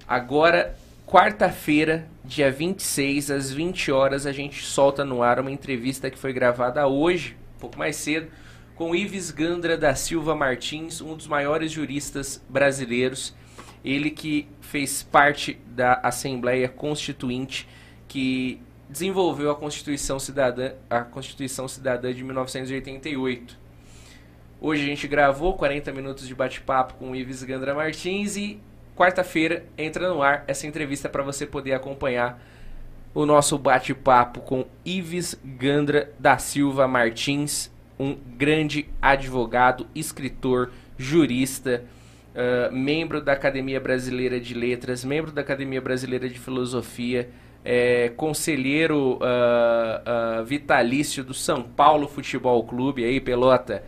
Agora, 0.07 0.77
quarta-feira, 1.09 2.07
dia 2.23 2.51
26, 2.51 3.31
às 3.31 3.51
20 3.51 3.91
horas, 3.91 4.27
a 4.27 4.33
gente 4.33 4.63
solta 4.63 5.07
no 5.07 5.23
ar 5.23 5.41
uma 5.41 5.51
entrevista 5.51 6.11
que 6.11 6.19
foi 6.19 6.35
gravada 6.35 6.87
hoje, 6.87 7.35
um 7.57 7.61
pouco 7.61 7.79
mais 7.79 7.97
cedo, 7.97 8.29
com 8.75 8.95
Ives 8.95 9.31
Gandra 9.31 9.79
da 9.79 9.95
Silva 9.95 10.37
Martins, 10.37 11.01
um 11.01 11.17
dos 11.17 11.27
maiores 11.27 11.73
juristas 11.73 12.45
brasileiros. 12.47 13.35
Ele 13.83 14.11
que 14.11 14.47
fez 14.61 15.03
parte 15.03 15.59
da 15.69 15.95
Assembleia 16.03 16.69
Constituinte 16.69 17.67
que 18.07 18.61
desenvolveu 18.89 19.51
a 19.51 19.55
Constituição 19.55 20.19
Cidadã, 20.19 20.73
a 20.91 21.01
Constituição 21.01 21.67
Cidadã 21.67 22.13
de 22.13 22.23
1988. 22.23 23.59
Hoje 24.61 24.83
a 24.83 24.87
gente 24.87 25.09
gravou 25.09 25.55
40 25.55 25.91
minutos 25.91 26.29
de 26.29 26.35
bate-papo 26.35 26.95
com 26.95 27.13
o 27.13 27.17
Ives 27.17 27.43
Gandra 27.43 27.75
Martins 27.75 28.37
e 28.37 28.61
quarta-feira 28.99 29.65
entra 29.79 30.09
no 30.09 30.21
ar 30.21 30.43
essa 30.49 30.67
entrevista 30.67 31.09
para 31.09 31.23
você 31.23 31.47
poder 31.47 31.73
acompanhar 31.73 32.43
o 33.15 33.25
nosso 33.25 33.57
bate-papo 33.57 34.41
com 34.41 34.67
Ives 34.85 35.41
Gandra 35.45 36.11
da 36.19 36.37
Silva 36.37 36.89
Martins, 36.89 37.71
um 37.97 38.17
grande 38.37 38.89
advogado, 39.01 39.87
escritor, 39.95 40.73
jurista, 40.97 41.85
ah, 42.35 42.71
membro 42.73 43.21
da 43.21 43.35
Academia 43.35 43.79
Brasileira 43.79 44.41
de 44.41 44.53
Letras, 44.53 45.05
membro 45.05 45.31
da 45.31 45.43
Academia 45.43 45.81
Brasileira 45.81 46.29
de 46.29 46.39
Filosofia, 46.39 47.31
é, 47.65 48.09
conselheiro 48.17 49.21
ah, 49.23 50.03
ah, 50.05 50.43
vitalício 50.43 51.23
do 51.23 51.35
São 51.35 51.63
Paulo 51.63 52.09
Futebol 52.09 52.65
Clube, 52.65 53.05
aí, 53.05 53.21
Pelota. 53.21 53.85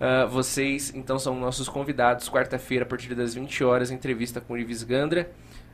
Ah, 0.00 0.26
vocês, 0.26 0.92
então, 0.94 1.18
são 1.18 1.38
nossos 1.38 1.68
convidados. 1.68 2.28
Quarta-feira, 2.28 2.84
a 2.84 2.86
partir 2.86 3.14
das 3.14 3.34
20 3.34 3.64
horas, 3.64 3.90
entrevista 3.90 4.40
com 4.40 4.54
o 4.54 4.58
Ives 4.58 4.82
Gandra. 4.82 5.30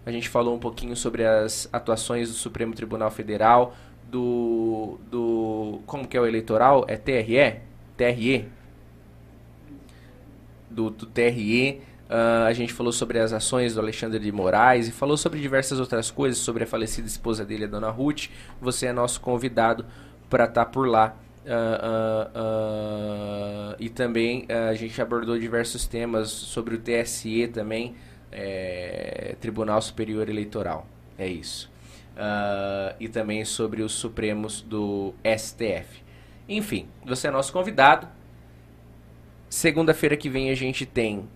A 0.06 0.10
gente 0.10 0.28
falou 0.28 0.54
um 0.54 0.58
pouquinho 0.58 0.96
sobre 0.96 1.24
as 1.24 1.68
atuações 1.72 2.28
do 2.28 2.34
Supremo 2.34 2.74
Tribunal 2.74 3.10
Federal, 3.10 3.74
do. 4.10 4.98
do 5.10 5.80
como 5.86 6.06
que 6.06 6.16
é 6.16 6.20
o 6.20 6.26
eleitoral? 6.26 6.84
É 6.88 6.96
TRE? 6.96 7.60
TRE? 7.96 8.48
Do, 10.70 10.90
do 10.90 11.06
TRE. 11.06 11.80
Ah, 12.08 12.44
a 12.46 12.52
gente 12.52 12.72
falou 12.72 12.92
sobre 12.92 13.18
as 13.18 13.32
ações 13.32 13.74
do 13.74 13.80
Alexandre 13.80 14.18
de 14.18 14.30
Moraes 14.30 14.88
e 14.88 14.92
falou 14.92 15.16
sobre 15.16 15.40
diversas 15.40 15.80
outras 15.80 16.10
coisas, 16.10 16.38
sobre 16.38 16.64
a 16.64 16.66
falecida 16.66 17.06
esposa 17.06 17.44
dele, 17.44 17.64
a 17.64 17.68
dona 17.68 17.90
Ruth. 17.90 18.28
Você 18.60 18.86
é 18.86 18.92
nosso 18.92 19.20
convidado 19.20 19.86
para 20.28 20.44
estar 20.44 20.66
por 20.66 20.86
lá. 20.86 21.16
Ah, 21.47 21.81
ah, 21.82 22.31
ah, 22.34 23.76
e 23.78 23.90
também 23.90 24.47
a 24.48 24.73
gente 24.74 25.00
abordou 25.00 25.39
diversos 25.39 25.86
temas 25.86 26.31
sobre 26.31 26.76
o 26.76 26.78
TSE 26.78 27.48
também, 27.48 27.94
é, 28.32 29.36
Tribunal 29.40 29.81
Superior 29.82 30.28
Eleitoral. 30.28 30.86
É 31.18 31.28
isso. 31.28 31.70
E 32.98 33.08
também 33.08 33.44
sobre 33.44 33.82
os 33.82 33.92
Supremos 33.92 34.62
do 34.62 35.14
STF. 35.24 36.02
Enfim, 36.48 36.89
você 37.05 37.28
é 37.28 37.31
nosso 37.31 37.52
convidado. 37.52 38.06
Segunda-feira 39.48 40.16
que 40.16 40.28
vem 40.28 40.50
a 40.50 40.55
gente 40.55 40.84
tem 40.86 41.28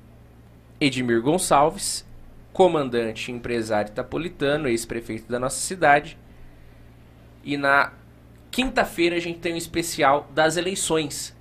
Edmir 0.80 1.20
Gonçalves, 1.20 2.06
comandante 2.52 3.32
empresário 3.32 3.90
itapolitano, 3.90 4.68
ex-prefeito 4.68 5.30
da 5.30 5.38
nossa 5.38 5.60
cidade. 5.60 6.18
E 7.44 7.56
na 7.56 7.92
quinta-feira 8.58 9.14
a 9.14 9.20
gente 9.20 9.38
tem 9.38 9.54
um 9.54 9.56
especial 9.56 10.28
das 10.34 10.56
eleições. 10.56 11.32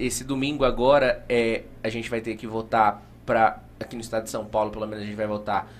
Esse 0.00 0.24
domingo 0.24 0.64
agora 0.64 1.24
é 1.28 1.62
a 1.80 1.88
gente 1.88 2.10
vai 2.10 2.20
ter 2.20 2.34
que 2.34 2.44
votar 2.44 3.00
para 3.24 3.62
aqui 3.78 3.94
no 3.94 4.00
estado 4.02 4.24
de 4.24 4.30
São 4.30 4.44
Paulo, 4.44 4.72
pelo 4.72 4.84
menos 4.84 5.04
a 5.04 5.06
gente 5.06 5.14
vai 5.14 5.28
votar 5.28 5.72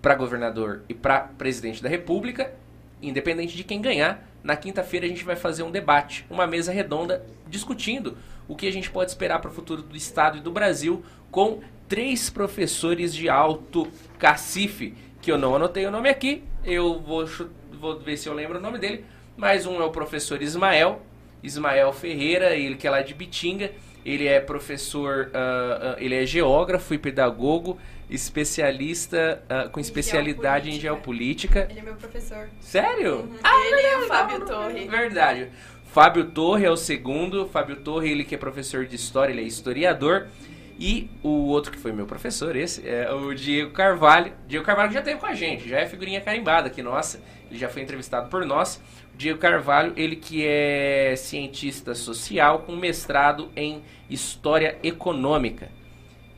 para 0.00 0.14
governador 0.14 0.84
e 0.88 0.94
para 0.94 1.22
presidente 1.22 1.82
da 1.82 1.88
República, 1.88 2.54
independente 3.02 3.56
de 3.56 3.64
quem 3.64 3.82
ganhar. 3.82 4.24
Na 4.40 4.54
quinta-feira 4.54 5.04
a 5.04 5.08
gente 5.08 5.24
vai 5.24 5.34
fazer 5.34 5.64
um 5.64 5.70
debate, 5.72 6.24
uma 6.30 6.46
mesa 6.46 6.70
redonda 6.70 7.26
discutindo 7.48 8.16
o 8.46 8.54
que 8.54 8.68
a 8.68 8.72
gente 8.72 8.88
pode 8.88 9.10
esperar 9.10 9.40
para 9.40 9.50
o 9.50 9.52
futuro 9.52 9.82
do 9.82 9.96
estado 9.96 10.38
e 10.38 10.40
do 10.40 10.52
Brasil 10.52 11.04
com 11.28 11.58
três 11.88 12.30
professores 12.30 13.12
de 13.12 13.28
alto 13.28 13.88
cacife, 14.16 14.94
que 15.20 15.32
eu 15.32 15.36
não 15.36 15.56
anotei 15.56 15.84
o 15.86 15.90
nome 15.90 16.08
aqui, 16.08 16.44
eu 16.64 17.00
vou, 17.00 17.26
vou 17.80 17.98
ver 17.98 18.16
se 18.16 18.28
eu 18.28 18.32
lembro 18.32 18.58
o 18.58 18.62
nome 18.62 18.78
dele, 18.78 19.04
mas 19.38 19.64
um 19.64 19.80
é 19.80 19.84
o 19.84 19.90
professor 19.90 20.42
Ismael, 20.42 21.00
Ismael 21.42 21.92
Ferreira, 21.92 22.56
ele 22.56 22.74
que 22.74 22.88
é 22.88 22.90
lá 22.90 23.00
de 23.00 23.14
Bitinga, 23.14 23.70
ele 24.04 24.26
é 24.26 24.40
professor, 24.40 25.30
ah, 25.32 25.94
ah, 25.94 25.96
ele 25.98 26.16
é 26.16 26.26
geógrafo 26.26 26.92
e 26.92 26.98
pedagogo, 26.98 27.78
especialista 28.10 29.40
ah, 29.48 29.68
com 29.68 29.78
especialidade 29.78 30.70
em 30.70 30.80
geopolítica. 30.80 31.60
geopolítica. 31.60 31.70
Ele 31.70 31.80
é 31.80 31.82
meu 31.82 31.94
professor. 31.94 32.48
Sério? 32.60 33.16
Uhum. 33.20 33.36
Ele 33.70 33.80
é 33.80 33.98
o 33.98 34.08
Fábio 34.08 34.44
Torre. 34.44 34.88
Verdade. 34.88 35.48
Fábio 35.92 36.24
Torre 36.24 36.64
é 36.64 36.70
o 36.70 36.76
segundo. 36.76 37.46
Fábio 37.46 37.76
Torre, 37.76 38.10
ele 38.10 38.24
que 38.24 38.34
é 38.34 38.38
professor 38.38 38.86
de 38.86 38.96
história, 38.96 39.32
ele 39.32 39.42
é 39.42 39.44
historiador. 39.44 40.26
E 40.80 41.10
o 41.22 41.46
outro 41.46 41.72
que 41.72 41.78
foi 41.78 41.92
meu 41.92 42.06
professor, 42.06 42.54
esse, 42.54 42.88
é 42.88 43.12
o 43.12 43.34
Diego 43.34 43.72
Carvalho. 43.72 44.32
Diego 44.46 44.64
Carvalho 44.64 44.92
já 44.92 45.00
esteve 45.00 45.18
com 45.18 45.26
a 45.26 45.34
gente, 45.34 45.68
já 45.68 45.78
é 45.78 45.86
figurinha 45.86 46.20
carimbada 46.20 46.68
aqui, 46.68 46.82
nossa. 46.82 47.20
Ele 47.50 47.58
já 47.58 47.68
foi 47.68 47.82
entrevistado 47.82 48.28
por 48.28 48.44
nós. 48.44 48.80
Diego 49.18 49.40
Carvalho, 49.40 49.92
ele 49.96 50.14
que 50.14 50.46
é 50.46 51.16
cientista 51.16 51.92
social 51.92 52.60
com 52.60 52.76
mestrado 52.76 53.50
em 53.56 53.82
História 54.08 54.78
Econômica. 54.80 55.72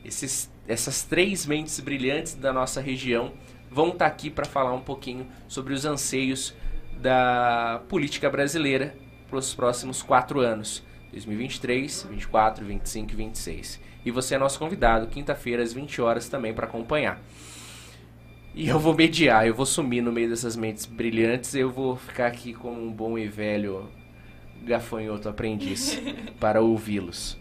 Esses, 0.03 0.51
essas 0.67 1.03
três 1.03 1.45
mentes 1.45 1.79
brilhantes 1.79 2.33
da 2.33 2.51
nossa 2.51 2.81
região 2.81 3.33
vão 3.69 3.89
estar 3.89 4.07
aqui 4.07 4.31
para 4.31 4.45
falar 4.45 4.73
um 4.73 4.81
pouquinho 4.81 5.27
sobre 5.47 5.75
os 5.75 5.85
anseios 5.85 6.55
da 6.99 7.83
política 7.87 8.31
brasileira 8.31 8.95
para 9.29 9.37
os 9.37 9.53
próximos 9.53 10.01
quatro 10.01 10.39
anos: 10.39 10.83
2023, 11.11 12.07
24, 12.09 12.65
25 12.65 13.11
e 13.11 13.15
26. 13.15 13.79
E 14.03 14.09
você 14.09 14.33
é 14.33 14.37
nosso 14.39 14.57
convidado, 14.57 15.05
quinta-feira, 15.05 15.61
às 15.61 15.71
20 15.71 16.01
horas, 16.01 16.27
também 16.27 16.51
para 16.51 16.65
acompanhar. 16.65 17.21
E 18.53 18.67
eu 18.67 18.77
vou 18.77 18.93
mediar, 18.93 19.47
eu 19.47 19.53
vou 19.53 19.65
sumir 19.65 20.01
no 20.01 20.11
meio 20.11 20.29
dessas 20.29 20.55
mentes 20.55 20.85
brilhantes, 20.85 21.55
eu 21.55 21.69
vou 21.69 21.95
ficar 21.95 22.27
aqui 22.27 22.53
como 22.53 22.81
um 22.81 22.91
bom 22.91 23.17
e 23.17 23.27
velho 23.27 23.89
gafanhoto 24.63 25.29
aprendiz 25.29 26.01
para 26.39 26.61
ouvi-los. 26.61 27.39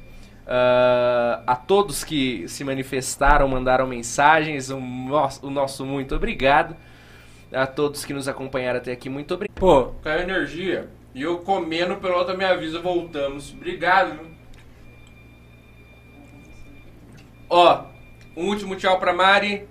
Ah, 0.53 1.43
a 1.47 1.55
todos 1.55 2.03
que 2.03 2.49
se 2.49 2.65
manifestaram, 2.65 3.47
mandaram 3.47 3.87
mensagens, 3.87 4.69
o 4.69 4.81
nosso, 4.81 5.47
o 5.47 5.51
nosso 5.51 5.87
muito 5.87 6.15
obrigado. 6.15 6.77
A 7.53 7.67
todos 7.67 8.05
que 8.05 8.13
nos 8.13 8.29
acompanharam 8.29 8.79
até 8.79 8.93
aqui, 8.93 9.09
muito 9.09 9.33
obrigado. 9.35 9.57
Pô, 9.57 9.87
caiu 10.03 10.23
energia. 10.23 10.89
E 11.15 11.23
eu 11.23 11.39
comendo 11.39 11.97
pela 11.97 12.17
outra 12.17 12.37
me 12.37 12.45
avisa, 12.45 12.81
voltamos. 12.81 13.53
Obrigado. 13.53 14.13
viu? 14.13 14.31
Ó, 17.49 17.85
um 18.37 18.47
último 18.47 18.77
tchau 18.77 18.99
pra 18.99 19.13
Mari. 19.13 19.70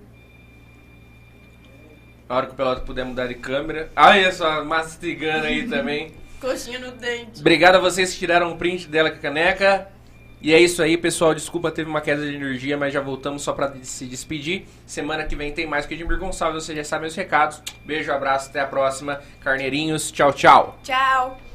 A 2.29 2.35
hora 2.35 2.45
que 2.45 2.53
o 2.53 2.55
Pelota 2.55 2.81
puder 2.81 3.03
mudar 3.03 3.25
de 3.25 3.33
câmera. 3.33 3.89
Olha 3.95 4.31
só, 4.31 4.63
mastigando 4.63 5.47
aí 5.47 5.67
também. 5.67 6.13
Coxinha 6.39 6.77
no 6.77 6.91
dente. 6.91 7.39
Obrigado 7.39 7.75
a 7.75 7.79
vocês 7.79 8.13
que 8.13 8.19
tiraram 8.19 8.51
um 8.51 8.57
print 8.57 8.87
dela 8.87 9.09
com 9.09 9.17
a 9.17 9.19
caneca. 9.19 9.87
E 10.41 10.53
é 10.53 10.59
isso 10.59 10.81
aí, 10.81 10.95
pessoal. 10.95 11.33
Desculpa, 11.33 11.69
teve 11.71 11.89
uma 11.89 11.99
queda 11.99 12.21
de 12.21 12.35
energia, 12.35 12.77
mas 12.77 12.93
já 12.93 13.01
voltamos 13.01 13.41
só 13.41 13.51
pra 13.51 13.73
se 13.81 14.05
despedir. 14.05 14.65
Semana 14.85 15.25
que 15.25 15.35
vem 15.35 15.51
tem 15.51 15.67
mais 15.67 15.85
que 15.85 15.95
Edmir 15.95 16.17
Gonçalves. 16.17 16.63
Vocês 16.63 16.77
já 16.77 16.83
sabem 16.83 17.07
os 17.07 17.15
recados. 17.15 17.61
Beijo, 17.83 18.11
abraço, 18.11 18.49
até 18.49 18.61
a 18.61 18.67
próxima. 18.67 19.19
Carneirinhos, 19.41 20.11
tchau, 20.11 20.31
tchau. 20.31 20.79
Tchau. 20.83 21.48